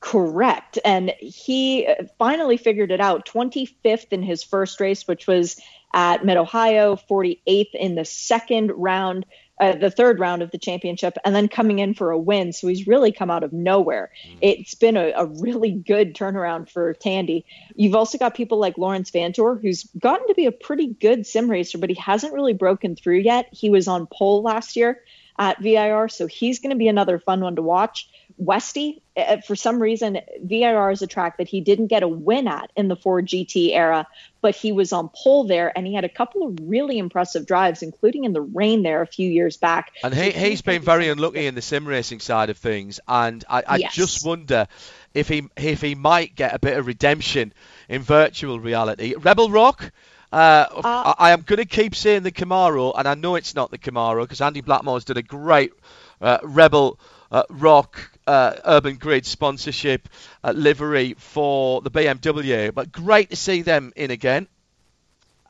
Correct. 0.00 0.78
And 0.84 1.14
he 1.18 1.86
uh, 1.86 2.04
finally 2.18 2.56
figured 2.56 2.90
it 2.90 3.00
out. 3.00 3.26
25th 3.26 4.12
in 4.12 4.22
his 4.22 4.42
first 4.42 4.78
race, 4.80 5.08
which 5.08 5.26
was 5.26 5.58
at 5.94 6.24
Mid 6.24 6.36
Ohio, 6.36 6.96
48th 6.96 7.74
in 7.74 7.94
the 7.94 8.04
second 8.04 8.72
round, 8.72 9.24
uh, 9.60 9.76
the 9.76 9.90
third 9.90 10.18
round 10.18 10.42
of 10.42 10.50
the 10.50 10.58
championship, 10.58 11.16
and 11.24 11.34
then 11.34 11.48
coming 11.48 11.78
in 11.78 11.94
for 11.94 12.10
a 12.10 12.18
win. 12.18 12.52
So 12.52 12.66
he's 12.68 12.86
really 12.86 13.12
come 13.12 13.30
out 13.30 13.44
of 13.44 13.52
nowhere. 13.52 14.10
It's 14.40 14.74
been 14.74 14.96
a, 14.96 15.12
a 15.16 15.26
really 15.26 15.70
good 15.70 16.14
turnaround 16.14 16.68
for 16.68 16.94
Tandy. 16.94 17.44
You've 17.76 17.94
also 17.94 18.18
got 18.18 18.34
people 18.34 18.58
like 18.58 18.76
Laurens 18.78 19.10
Vanthoor, 19.10 19.60
who's 19.60 19.84
gotten 19.98 20.26
to 20.28 20.34
be 20.34 20.46
a 20.46 20.52
pretty 20.52 20.88
good 20.88 21.26
sim 21.26 21.50
racer, 21.50 21.78
but 21.78 21.90
he 21.90 21.96
hasn't 21.96 22.32
really 22.32 22.54
broken 22.54 22.96
through 22.96 23.18
yet. 23.18 23.48
He 23.52 23.70
was 23.70 23.86
on 23.86 24.08
pole 24.12 24.42
last 24.42 24.76
year 24.76 25.00
at 25.38 25.60
VIR, 25.60 26.08
so 26.08 26.26
he's 26.26 26.60
going 26.60 26.70
to 26.70 26.76
be 26.76 26.88
another 26.88 27.18
fun 27.18 27.40
one 27.40 27.56
to 27.56 27.62
watch. 27.62 28.08
Westy, 28.36 29.02
uh, 29.16 29.38
for 29.46 29.54
some 29.54 29.80
reason, 29.80 30.18
VIR 30.42 30.90
is 30.90 31.02
a 31.02 31.06
track 31.06 31.38
that 31.38 31.48
he 31.48 31.60
didn't 31.60 31.86
get 31.88 32.02
a 32.02 32.08
win 32.08 32.48
at 32.48 32.70
in 32.76 32.88
the 32.88 32.96
Ford 32.96 33.26
GT 33.26 33.72
era, 33.74 34.06
but 34.42 34.54
he 34.54 34.72
was 34.72 34.92
on 34.92 35.08
pole 35.14 35.44
there 35.44 35.72
and 35.76 35.86
he 35.86 35.94
had 35.94 36.04
a 36.04 36.08
couple 36.08 36.46
of 36.46 36.58
really 36.60 36.98
impressive 36.98 37.46
drives, 37.46 37.82
including 37.82 38.24
in 38.24 38.32
the 38.32 38.42
rain 38.42 38.82
there 38.82 39.02
a 39.02 39.06
few 39.06 39.28
years 39.30 39.56
back. 39.56 39.92
And 40.02 40.14
So 40.14 40.26
he, 40.26 40.30
he's 40.30 40.60
he's 40.60 40.62
been 40.62 40.82
very 40.82 41.08
unlucky 41.08 41.46
in 41.46 41.54
the 41.54 41.62
sim 41.62 41.86
racing 41.86 42.20
side 42.20 42.50
of 42.50 42.58
things, 42.58 43.00
and 43.08 43.44
I, 43.48 43.62
I 43.66 43.78
Yes. 43.78 43.94
just 43.94 44.22
wonder 44.22 44.66
if 45.14 45.28
he 45.28 45.48
if 45.56 45.80
he 45.80 45.94
might 45.94 46.34
get 46.34 46.54
a 46.54 46.58
bit 46.58 46.76
of 46.76 46.86
redemption 46.86 47.52
in 47.88 48.02
virtual 48.02 48.60
reality. 48.60 49.14
Rebel 49.16 49.50
Rock. 49.50 49.92
Uh, 50.32 50.66
I, 51.04 51.14
I 51.18 51.30
am 51.30 51.42
going 51.42 51.58
to 51.58 51.64
keep 51.64 51.94
saying 51.94 52.24
the 52.24 52.32
Camaro, 52.32 52.92
and 52.96 53.06
I 53.06 53.14
know 53.14 53.36
it's 53.36 53.54
not 53.54 53.70
the 53.70 53.78
Camaro 53.78 54.22
because 54.24 54.40
Andy 54.40 54.62
Blackmore's 54.62 55.04
done 55.04 55.16
a 55.16 55.22
great 55.22 55.72
uh, 56.20 56.38
Rebel 56.42 56.98
uh, 57.30 57.44
Rock 57.50 58.10
uh, 58.26 58.54
Urban 58.64 58.96
Grid 58.96 59.26
sponsorship 59.26 60.08
livery 60.44 61.14
for 61.14 61.80
the 61.80 61.90
BMW. 61.90 62.72
But 62.72 62.92
great 62.92 63.30
to 63.30 63.36
see 63.36 63.62
them 63.62 63.92
in 63.96 64.10
again. 64.10 64.48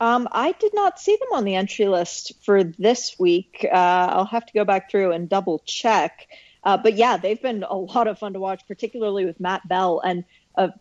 Um, 0.00 0.28
I 0.32 0.52
did 0.52 0.74
not 0.74 0.98
see 0.98 1.16
them 1.16 1.28
on 1.32 1.44
the 1.44 1.54
entry 1.54 1.86
list 1.86 2.32
for 2.44 2.64
this 2.64 3.16
week. 3.18 3.64
Uh, 3.64 3.74
I'll 3.74 4.24
have 4.24 4.44
to 4.46 4.52
go 4.52 4.64
back 4.64 4.90
through 4.90 5.12
and 5.12 5.28
double 5.28 5.62
check. 5.64 6.26
Uh, 6.64 6.76
but 6.76 6.94
yeah, 6.94 7.16
they've 7.16 7.40
been 7.40 7.62
a 7.62 7.76
lot 7.76 8.08
of 8.08 8.18
fun 8.18 8.32
to 8.32 8.40
watch, 8.40 8.66
particularly 8.66 9.24
with 9.24 9.38
Matt 9.38 9.66
Bell. 9.68 10.00
And 10.04 10.24
a 10.56 10.72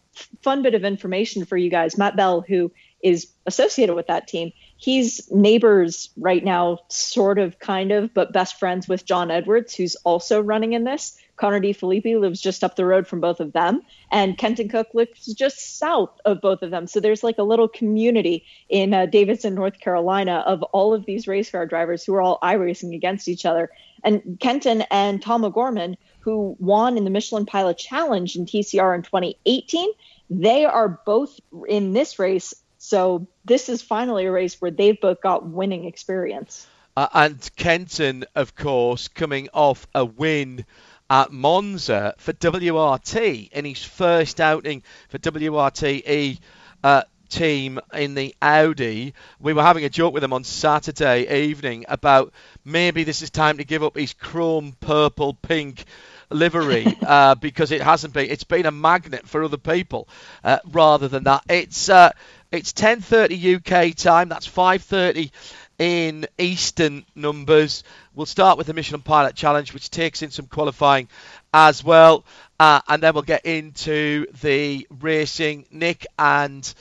fun 0.41 0.61
bit 0.61 0.75
of 0.75 0.83
information 0.83 1.45
for 1.45 1.57
you 1.57 1.69
guys 1.69 1.97
Matt 1.97 2.15
Bell, 2.15 2.41
who 2.41 2.71
is 3.01 3.27
associated 3.45 3.95
with 3.95 4.07
that 4.07 4.27
team, 4.27 4.51
he's 4.83 5.31
neighbors 5.31 6.09
right 6.17 6.43
now, 6.43 6.77
sort 6.89 7.39
of, 7.39 7.57
kind 7.59 7.93
of, 7.93 8.13
but 8.13 8.33
best 8.33 8.59
friends 8.59 8.85
with 8.85 9.05
John 9.05 9.31
Edwards, 9.31 9.73
who's 9.73 9.95
also 10.03 10.41
running 10.41 10.73
in 10.73 10.83
this. 10.83 11.17
Connor 11.37 11.61
De 11.61 11.71
Phillippi 11.71 12.17
lives 12.17 12.41
just 12.41 12.65
up 12.65 12.75
the 12.75 12.85
road 12.85 13.07
from 13.07 13.21
both 13.21 13.39
of 13.39 13.53
them, 13.53 13.81
and 14.11 14.37
Kenton 14.37 14.67
Koch 14.67 14.93
lives 14.93 15.33
just 15.33 15.79
south 15.79 16.19
of 16.25 16.41
both 16.41 16.61
of 16.63 16.69
them. 16.69 16.85
So 16.85 16.99
there's 16.99 17.23
like 17.23 17.37
a 17.37 17.43
little 17.43 17.69
community 17.69 18.45
in 18.67 18.93
uh, 18.93 19.05
Davidson, 19.05 19.55
North 19.55 19.79
Carolina, 19.79 20.43
of 20.45 20.61
all 20.63 20.93
of 20.93 21.05
these 21.05 21.29
race 21.29 21.49
car 21.49 21.65
drivers 21.65 22.03
who 22.03 22.13
are 22.15 22.21
all 22.21 22.39
iRacing 22.43 22.93
against 22.93 23.29
each 23.29 23.45
other. 23.45 23.71
And 24.03 24.37
Kenton 24.41 24.83
and 24.91 25.21
Tom 25.21 25.45
O'Gorman, 25.45 25.95
who 26.19 26.57
won 26.59 26.97
in 26.97 27.05
the 27.05 27.09
Michelin 27.09 27.45
Pilot 27.45 27.77
Challenge 27.77 28.35
in 28.35 28.45
TCR 28.45 28.93
in 28.95 29.01
2018, 29.01 29.89
they 30.29 30.65
are 30.65 31.01
both 31.05 31.39
in 31.69 31.93
this 31.93 32.19
race. 32.19 32.53
So 32.83 33.27
this 33.45 33.69
is 33.69 33.81
finally 33.81 34.25
a 34.25 34.31
race 34.31 34.59
where 34.59 34.69
they've 34.69 34.99
both 34.99 35.21
got 35.21 35.47
winning 35.47 35.85
experience. 35.85 36.67
Uh, 36.97 37.07
and 37.13 37.55
Kenton, 37.55 38.25
of 38.35 38.55
course, 38.55 39.07
coming 39.07 39.47
off 39.53 39.87
a 39.95 40.03
win 40.03 40.65
at 41.09 41.31
Monza 41.31 42.13
for 42.17 42.33
WRT 42.33 43.51
in 43.53 43.63
his 43.63 43.81
first 43.81 44.41
outing 44.41 44.83
for 45.07 45.17
WRTE 45.17 46.39
uh, 46.83 47.03
team 47.29 47.79
in 47.93 48.15
the 48.15 48.35
Audi. 48.41 49.13
We 49.39 49.53
were 49.53 49.63
having 49.63 49.85
a 49.85 49.89
joke 49.89 50.13
with 50.13 50.23
him 50.23 50.33
on 50.33 50.43
Saturday 50.43 51.45
evening 51.45 51.85
about 51.87 52.33
maybe 52.65 53.05
this 53.05 53.21
is 53.21 53.29
time 53.29 53.59
to 53.59 53.63
give 53.63 53.81
up 53.81 53.95
his 53.95 54.11
chrome, 54.11 54.75
purple, 54.81 55.35
pink 55.35 55.85
livery 56.29 56.85
uh, 57.01 57.35
because 57.35 57.71
it 57.71 57.81
hasn't 57.81 58.13
been. 58.13 58.29
It's 58.29 58.43
been 58.43 58.65
a 58.65 58.71
magnet 58.71 59.27
for 59.27 59.43
other 59.43 59.57
people 59.57 60.07
uh, 60.43 60.59
rather 60.71 61.07
than 61.07 61.23
that. 61.23 61.43
It's 61.47 61.89
uh, 61.89 62.11
it's 62.53 62.71
10:30 62.71 63.55
UK 63.55 63.95
time. 63.95 64.29
That's 64.29 64.47
5:30 64.47 65.31
in 65.79 66.27
Eastern 66.37 67.03
numbers. 67.15 67.83
We'll 68.13 68.27
start 68.27 68.59
with 68.59 68.67
the 68.67 68.75
Michelin 68.75 69.01
Pilot 69.01 69.35
Challenge, 69.35 69.73
which 69.73 69.89
takes 69.89 70.21
in 70.21 70.29
some 70.29 70.45
qualifying 70.45 71.09
as 71.51 71.83
well, 71.83 72.23
uh, 72.59 72.81
and 72.87 73.01
then 73.01 73.15
we'll 73.15 73.23
get 73.23 73.47
into 73.47 74.27
the 74.43 74.87
racing. 75.01 75.65
Nick 75.71 76.05
and 76.19 76.71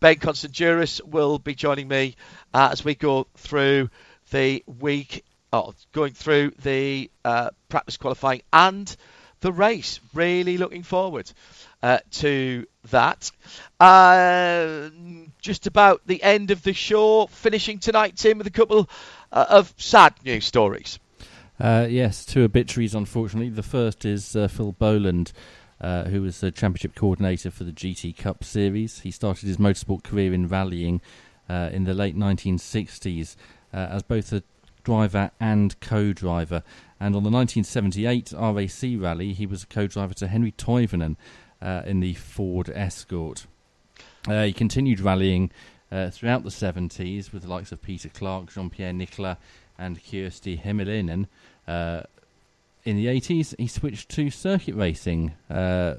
Ben 0.00 0.16
Constanduros 0.16 1.00
will 1.04 1.38
be 1.38 1.54
joining 1.54 1.86
me 1.86 2.16
uh, 2.52 2.70
as 2.72 2.84
we 2.84 2.96
go 2.96 3.28
through 3.36 3.90
the 4.32 4.64
week, 4.80 5.24
oh, 5.52 5.72
going 5.92 6.14
through 6.14 6.50
the 6.62 7.08
uh, 7.24 7.50
practice 7.68 7.96
qualifying 7.96 8.42
and 8.52 8.96
the 9.42 9.52
race. 9.52 10.00
Really 10.14 10.56
looking 10.56 10.82
forward 10.82 11.30
uh, 11.82 11.98
to 12.12 12.66
that. 12.90 13.30
Uh, 13.78 14.88
just 15.40 15.66
about 15.66 16.00
the 16.06 16.22
end 16.22 16.50
of 16.50 16.62
the 16.62 16.72
show, 16.72 17.26
finishing 17.26 17.78
tonight, 17.78 18.16
Tim, 18.16 18.38
with 18.38 18.46
a 18.46 18.50
couple 18.50 18.88
uh, 19.30 19.46
of 19.48 19.74
sad 19.76 20.14
news 20.24 20.46
stories. 20.46 20.98
Uh, 21.60 21.86
yes, 21.88 22.24
two 22.24 22.42
obituaries, 22.44 22.94
unfortunately. 22.94 23.50
The 23.50 23.62
first 23.62 24.04
is 24.04 24.34
uh, 24.34 24.48
Phil 24.48 24.72
Boland, 24.72 25.32
uh, 25.80 26.04
who 26.04 26.22
was 26.22 26.40
the 26.40 26.50
championship 26.50 26.94
coordinator 26.94 27.50
for 27.50 27.64
the 27.64 27.72
GT 27.72 28.16
Cup 28.16 28.42
Series. 28.42 29.00
He 29.00 29.10
started 29.10 29.46
his 29.46 29.58
motorsport 29.58 30.02
career 30.02 30.32
in 30.32 30.48
rallying 30.48 31.02
in 31.48 31.84
the 31.84 31.92
late 31.92 32.16
1960s 32.16 33.36
uh, 33.74 33.88
as 33.90 34.02
both 34.02 34.32
a 34.32 34.42
driver 34.84 35.30
and 35.40 35.78
co-driver. 35.80 36.62
And 36.98 37.16
on 37.16 37.22
the 37.24 37.30
1978 37.30 38.32
RAC 38.32 39.02
rally, 39.02 39.32
he 39.32 39.46
was 39.46 39.64
a 39.64 39.66
co-driver 39.66 40.14
to 40.14 40.28
Henri 40.28 40.52
Toivonen. 40.52 41.16
uh, 41.62 41.82
in 41.86 42.00
the 42.00 42.14
Ford 42.14 42.70
Escort. 42.74 43.46
Uh, 44.28 44.44
he 44.44 44.52
continued 44.52 45.00
rallying 45.00 45.50
uh, 45.90 46.10
throughout 46.10 46.42
the 46.44 46.50
70s 46.50 47.32
with 47.32 47.42
the 47.42 47.48
likes 47.48 47.72
of 47.72 47.80
Peter 47.80 48.08
Clark, 48.08 48.52
Jean-Pierre 48.52 48.92
Nicolas, 48.92 49.36
and 49.78 50.02
Kyösti 50.02 50.62
Hämäläinen. 50.62 51.26
Uh, 51.66 52.02
in 52.84 52.96
the 52.96 53.06
80s, 53.06 53.54
he 53.58 53.68
switched 53.68 54.08
to 54.08 54.28
circuit 54.28 54.74
racing, 54.74 55.34
uh, 55.48 55.94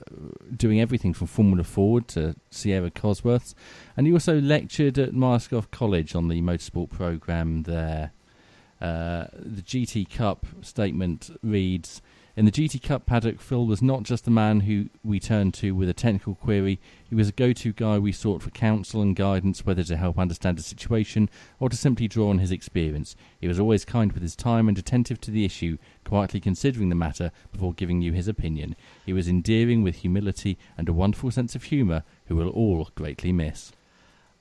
doing 0.55 0.81
everything 0.81 1.13
from 1.13 1.27
Formula 1.27 1.63
Ford 1.63 2.09
to 2.09 2.35
Sierra 2.51 2.91
Cosworths, 2.91 3.55
and 3.95 4.05
he 4.05 4.11
also 4.11 4.41
lectured 4.41 4.99
at 4.99 5.13
Myerscough 5.13 5.71
College 5.71 6.13
on 6.13 6.27
the 6.27 6.41
motorsport 6.41 6.89
program 6.89 7.63
there. 7.63 8.11
Uh, 8.83 9.27
the 9.33 9.61
GT 9.61 10.09
Cup 10.09 10.45
statement 10.61 11.31
reads 11.41 12.01
in 12.35 12.45
the 12.45 12.51
GT 12.51 12.81
Cup 12.81 13.05
paddock, 13.05 13.39
Phil 13.39 13.65
was 13.65 13.81
not 13.81 14.03
just 14.03 14.25
the 14.25 14.31
man 14.31 14.61
who 14.61 14.89
we 15.03 15.19
turned 15.19 15.53
to 15.55 15.73
with 15.75 15.87
a 15.87 15.93
technical 15.93 16.33
query, 16.35 16.79
he 17.07 17.13
was 17.13 17.29
a 17.29 17.31
go 17.31 17.53
to 17.53 17.71
guy 17.71 17.97
we 17.97 18.11
sought 18.11 18.41
for 18.41 18.49
counsel 18.49 19.03
and 19.03 19.15
guidance, 19.15 19.65
whether 19.65 19.83
to 19.83 19.95
help 19.95 20.17
understand 20.17 20.57
a 20.57 20.63
situation 20.63 21.29
or 21.59 21.69
to 21.69 21.77
simply 21.77 22.07
draw 22.07 22.29
on 22.29 22.39
his 22.39 22.51
experience. 22.51 23.15
He 23.39 23.47
was 23.47 23.59
always 23.59 23.85
kind 23.85 24.11
with 24.11 24.23
his 24.23 24.35
time 24.35 24.67
and 24.67 24.77
attentive 24.77 25.21
to 25.21 25.31
the 25.31 25.45
issue, 25.45 25.77
quietly 26.03 26.39
considering 26.39 26.89
the 26.89 26.95
matter 26.95 27.31
before 27.51 27.73
giving 27.73 28.01
you 28.01 28.11
his 28.11 28.27
opinion. 28.27 28.75
He 29.05 29.13
was 29.13 29.29
endearing 29.29 29.83
with 29.83 29.97
humility 29.97 30.57
and 30.75 30.89
a 30.89 30.93
wonderful 30.93 31.29
sense 31.29 31.53
of 31.55 31.65
humour, 31.65 32.03
who 32.25 32.35
we'll 32.35 32.49
all 32.49 32.89
greatly 32.95 33.31
miss 33.31 33.71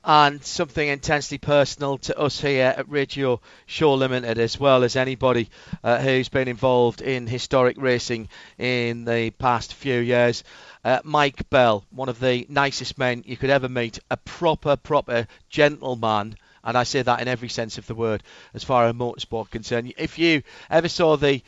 and 0.03 0.43
something 0.43 0.87
intensely 0.87 1.37
personal 1.37 1.97
to 1.97 2.17
us 2.19 2.41
here 2.41 2.73
at 2.77 2.89
Radio 2.89 3.39
Show 3.65 3.93
Limited, 3.93 4.37
as 4.37 4.59
well 4.59 4.83
as 4.83 4.95
anybody 4.95 5.49
uh, 5.83 5.99
who's 5.99 6.29
been 6.29 6.47
involved 6.47 7.01
in 7.01 7.25
historic 7.25 7.77
racing 7.79 8.27
in 8.57 9.05
the 9.05 9.29
past 9.31 9.73
few 9.73 9.99
years. 9.99 10.43
Uh, 10.83 10.99
Mike 11.03 11.49
Bell, 11.49 11.85
one 11.91 12.09
of 12.09 12.19
the 12.19 12.45
nicest 12.49 12.97
men 12.97 13.23
you 13.25 13.37
could 13.37 13.49
ever 13.49 13.69
meet, 13.69 13.99
a 14.11 14.17
proper, 14.17 14.75
proper 14.75 15.27
gentleman. 15.49 16.35
And 16.65 16.77
I 16.77 16.83
say 16.83 17.01
that 17.01 17.21
in 17.21 17.27
every 17.27 17.49
sense 17.49 17.77
of 17.77 17.87
the 17.87 17.95
word, 17.95 18.23
as 18.53 18.63
far 18.63 18.85
as 18.85 18.93
motorsport 18.93 19.49
concerned. 19.49 19.93
If 19.97 20.19
you 20.19 20.43
ever 20.69 20.89
saw 20.89 21.15
the 21.15 21.41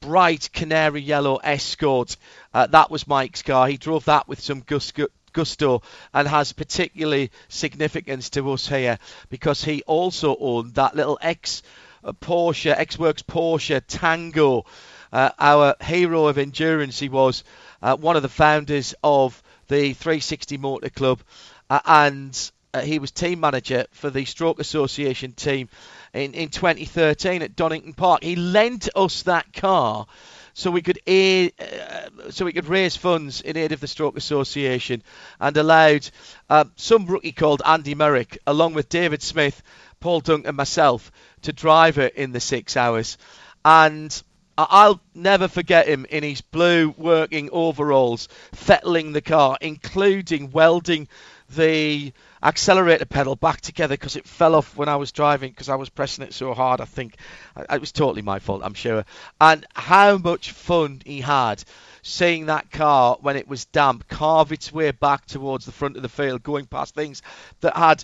bright 0.00 0.50
canary 0.52 1.00
yellow 1.00 1.36
Escort, 1.36 2.16
uh, 2.54 2.66
that 2.68 2.90
was 2.90 3.06
Mike's 3.06 3.42
car. 3.42 3.68
He 3.68 3.76
drove 3.76 4.06
that 4.06 4.26
with 4.26 4.40
some 4.40 4.60
gusto, 4.60 5.06
gusto 5.32 5.82
and 6.12 6.28
has 6.28 6.52
particularly 6.52 7.30
significance 7.48 8.30
to 8.30 8.50
us 8.52 8.66
here 8.68 8.98
because 9.28 9.64
he 9.64 9.82
also 9.82 10.36
owned 10.38 10.74
that 10.74 10.96
little 10.96 11.18
ex 11.20 11.62
Porsche, 12.04 12.74
ex 12.76 12.98
works 12.98 13.22
Porsche 13.22 13.82
Tango. 13.86 14.64
Uh, 15.12 15.30
our 15.38 15.74
hero 15.82 16.28
of 16.28 16.38
endurance, 16.38 16.98
he 16.98 17.08
was 17.08 17.44
uh, 17.82 17.96
one 17.96 18.16
of 18.16 18.22
the 18.22 18.28
founders 18.28 18.94
of 19.02 19.42
the 19.68 19.92
360 19.92 20.56
Motor 20.56 20.90
Club, 20.90 21.20
uh, 21.68 21.80
and 21.84 22.50
uh, 22.72 22.80
he 22.80 22.98
was 22.98 23.10
team 23.10 23.40
manager 23.40 23.86
for 23.90 24.10
the 24.10 24.24
Stroke 24.24 24.60
Association 24.60 25.32
team 25.32 25.68
in, 26.12 26.34
in 26.34 26.48
2013 26.48 27.42
at 27.42 27.56
Donington 27.56 27.92
Park. 27.92 28.22
He 28.22 28.36
lent 28.36 28.88
us 28.94 29.22
that 29.22 29.52
car 29.52 30.06
so 30.54 30.70
we 30.70 30.82
could 30.82 30.98
aid, 31.06 31.52
uh, 31.60 32.30
so 32.30 32.44
we 32.44 32.52
could 32.52 32.68
raise 32.68 32.96
funds 32.96 33.40
in 33.40 33.56
aid 33.56 33.72
of 33.72 33.80
the 33.80 33.86
Stroke 33.86 34.16
Association 34.16 35.02
and 35.40 35.56
allowed 35.56 36.08
uh, 36.48 36.64
some 36.76 37.06
rookie 37.06 37.32
called 37.32 37.62
Andy 37.64 37.94
Merrick, 37.94 38.38
along 38.46 38.74
with 38.74 38.88
David 38.88 39.22
Smith, 39.22 39.62
Paul 40.00 40.20
Dunk, 40.20 40.46
and 40.46 40.56
myself, 40.56 41.10
to 41.42 41.52
drive 41.52 41.98
it 41.98 42.14
in 42.14 42.32
the 42.32 42.40
six 42.40 42.76
hours. 42.76 43.18
And 43.64 44.22
I'll 44.56 45.00
never 45.14 45.48
forget 45.48 45.88
him 45.88 46.06
in 46.10 46.22
his 46.22 46.40
blue 46.40 46.94
working 46.96 47.50
overalls, 47.50 48.28
fettling 48.52 49.12
the 49.12 49.22
car, 49.22 49.56
including 49.60 50.50
welding 50.50 51.08
the 51.48 52.12
accelerator 52.42 53.04
pedal 53.04 53.36
back 53.36 53.60
together 53.60 53.94
because 53.94 54.16
it 54.16 54.26
fell 54.26 54.54
off 54.54 54.76
when 54.76 54.88
I 54.88 54.96
was 54.96 55.12
driving 55.12 55.50
because 55.50 55.68
I 55.68 55.74
was 55.74 55.88
pressing 55.88 56.24
it 56.24 56.32
so 56.32 56.54
hard. 56.54 56.80
I 56.80 56.86
think 56.86 57.16
it 57.56 57.80
was 57.80 57.92
totally 57.92 58.22
my 58.22 58.38
fault, 58.38 58.62
I'm 58.64 58.74
sure. 58.74 59.04
And 59.40 59.66
how 59.74 60.18
much 60.18 60.52
fun 60.52 61.02
he 61.04 61.20
had 61.20 61.62
seeing 62.02 62.46
that 62.46 62.70
car 62.70 63.18
when 63.20 63.36
it 63.36 63.46
was 63.46 63.66
damp 63.66 64.08
carve 64.08 64.52
its 64.52 64.72
way 64.72 64.90
back 64.90 65.26
towards 65.26 65.66
the 65.66 65.72
front 65.72 65.96
of 65.96 66.02
the 66.02 66.08
field, 66.08 66.42
going 66.42 66.66
past 66.66 66.94
things 66.94 67.22
that 67.60 67.76
had 67.76 68.02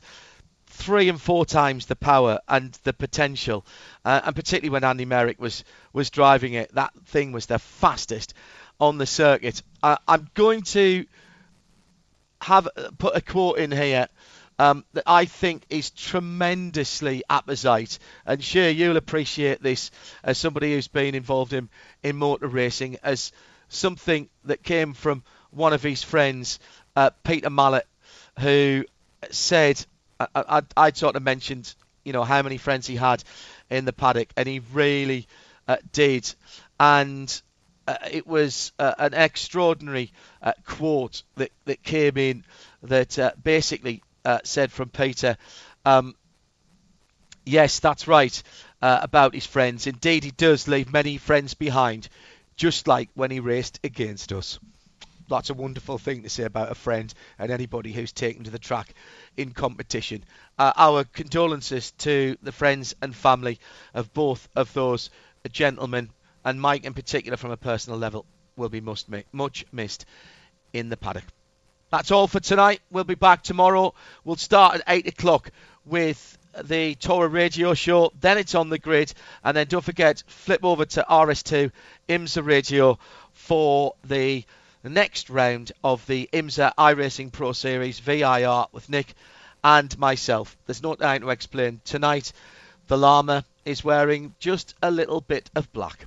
three 0.67 1.09
and 1.09 1.21
four 1.21 1.47
times 1.47 1.87
the 1.87 1.97
power 1.97 2.41
and 2.49 2.73
the 2.85 2.93
potential. 2.93 3.65
Uh, 4.05 4.21
and 4.25 4.37
particularly 4.37 4.71
when 4.71 4.85
Andy 4.85 5.05
Merrick 5.05 5.41
was 5.41 5.65
was 5.93 6.11
driving 6.11 6.53
it, 6.55 6.75
that 6.75 6.93
thing 7.07 7.33
was 7.33 7.47
the 7.47 7.59
fastest 7.59 8.35
on 8.79 8.99
the 8.99 9.07
circuit. 9.07 9.63
Uh, 9.83 9.97
I'm 10.07 10.29
going 10.35 10.63
to 10.63 11.07
have 12.47 12.69
put 12.99 13.17
a 13.17 13.21
quote 13.21 13.59
in 13.59 13.73
here 13.73 14.07
um, 14.59 14.85
that 14.93 15.03
I 15.05 15.25
think 15.25 15.65
is 15.69 15.91
tremendously 15.91 17.25
apposite. 17.29 17.99
And 18.25 18.43
sure, 18.43 18.69
you'll 18.69 18.97
appreciate 18.97 19.61
this 19.61 19.91
as 20.23 20.39
somebody 20.39 20.73
who's 20.73 20.87
been 20.87 21.17
involved 21.17 21.53
in, 21.53 21.69
in 22.05 22.15
motor 22.15 22.47
racing 22.47 22.99
as 23.03 23.33
something 23.69 24.29
that 24.45 24.63
came 24.63 24.95
from 24.95 25.25
one 25.51 25.73
of 25.73 25.83
his 25.83 26.05
friends, 26.05 26.61
uh, 26.95 27.11
Peter 27.25 27.51
Mallet, 27.51 27.87
who 28.39 28.85
said, 29.31 29.85
I, 30.21 30.29
I, 30.35 30.63
I 30.77 30.93
sort 30.93 31.17
of 31.17 31.25
mentioned, 31.25 31.75
you 32.05 32.13
know, 32.13 32.23
how 32.23 32.43
many 32.43 32.59
friends 32.59 32.87
he 32.87 32.95
had 32.95 33.25
in 33.71 33.87
the 33.87 33.93
paddock, 33.93 34.29
and 34.37 34.49
he 34.49 34.61
really 34.73 35.27
uh, 35.67 35.79
did. 35.93 36.33
And 36.79 37.43
uh, 37.87 37.97
it 38.11 38.27
was 38.27 38.73
uh, 38.79 38.95
an 38.99 39.15
extraordinary 39.15 40.13
uh, 40.43 40.53
quote 40.65 41.23
that, 41.37 41.53
that 41.65 41.83
came 41.83 42.17
in 42.17 42.45
that 42.83 43.19
uh, 43.19 43.33
basically 43.43 44.03
uh, 44.25 44.39
said 44.45 44.73
from 44.73 44.89
Peter, 44.89 45.37
um, 45.85 46.15
yes, 47.45 47.81
that's 47.81 48.09
right 48.09 48.43
uh, 48.83 48.99
about 49.03 49.35
his 49.35 49.47
friends. 49.47 49.87
Indeed, 49.87 50.25
he 50.25 50.31
does 50.33 50.67
leave 50.69 50.93
many 50.93 51.17
friends 51.19 51.55
behind, 51.55 52.09
just 52.57 52.89
like 52.89 53.09
when 53.15 53.31
he 53.31 53.41
raced 53.41 53.81
against 53.85 54.33
us. 54.33 54.59
That's 55.29 55.51
a 55.51 55.55
wonderful 55.55 55.99
thing 55.99 56.23
to 56.23 56.29
say 56.29 56.45
about 56.45 56.71
a 56.71 56.77
friend 56.77 57.13
and 57.39 57.51
anybody 57.51 57.93
who's 57.93 58.13
taken 58.13 58.45
to 58.45 58.51
the 58.51 58.61
track 58.61 58.95
in 59.37 59.51
competition. 59.53 60.25
our 60.59 61.05
condolences 61.05 61.91
to 61.99 62.37
the 62.43 62.53
friends 62.53 62.95
and 63.03 63.15
family 63.15 63.59
of 63.93 64.15
both 64.15 64.49
of 64.55 64.73
those 64.73 65.11
gentlemen 65.53 66.11
and 66.47 66.61
Mike 66.61 66.85
in 66.85 66.95
particular 66.95 67.37
from 67.37 67.51
a 67.51 67.57
personal 67.57 67.99
level 67.99 68.25
will 68.57 68.69
be 68.69 68.81
must 68.81 69.09
much 69.33 69.67
missed 69.73 70.07
in 70.73 70.89
the 70.89 70.97
paddock. 70.97 71.25
That's 71.91 72.13
all 72.13 72.29
for 72.29 72.39
tonight. 72.39 72.81
We'll 72.89 73.05
be 73.05 73.17
back 73.17 73.43
tomorrow. 73.43 73.95
We'll 74.25 74.37
start 74.37 74.77
at 74.77 74.83
8 74.87 75.09
o'clock 75.09 75.51
with 75.85 76.39
the 76.63 76.95
Torah 76.95 77.29
Radio 77.29 77.75
Show. 77.75 78.13
Then 78.21 78.39
it's 78.39 78.55
on 78.55 78.69
the 78.69 78.79
grid. 78.79 79.13
And 79.43 79.57
then 79.57 79.67
don't 79.67 79.85
forget, 79.85 80.23
flip 80.29 80.65
over 80.65 80.85
to 80.85 81.05
RS2 81.11 81.73
IMSA 82.09 82.47
Radio 82.47 82.99
for 83.33 83.95
the 84.05 84.45
next 84.85 85.31
round 85.31 85.73
of 85.83 86.07
the 86.07 86.29
IMSA 86.33 86.75
iRacing 86.79 87.33
Pro 87.33 87.53
Series 87.53 87.99
VIR 87.99 88.67
with 88.71 88.89
Nick 88.89 89.15
and 89.65 89.99
myself. 89.99 90.57
There's 90.67 90.83
no 90.83 90.95
time 90.95 91.23
to 91.23 91.31
explain. 91.31 91.81
Tonight, 91.85 92.33
the 92.87 92.97
llama 92.97 93.45
is 93.65 93.83
wearing 93.83 94.37
just 94.39 94.77
a 94.81 94.93
little 94.93 95.21
bit 95.21 95.51
of 95.57 95.73
black. 95.73 96.07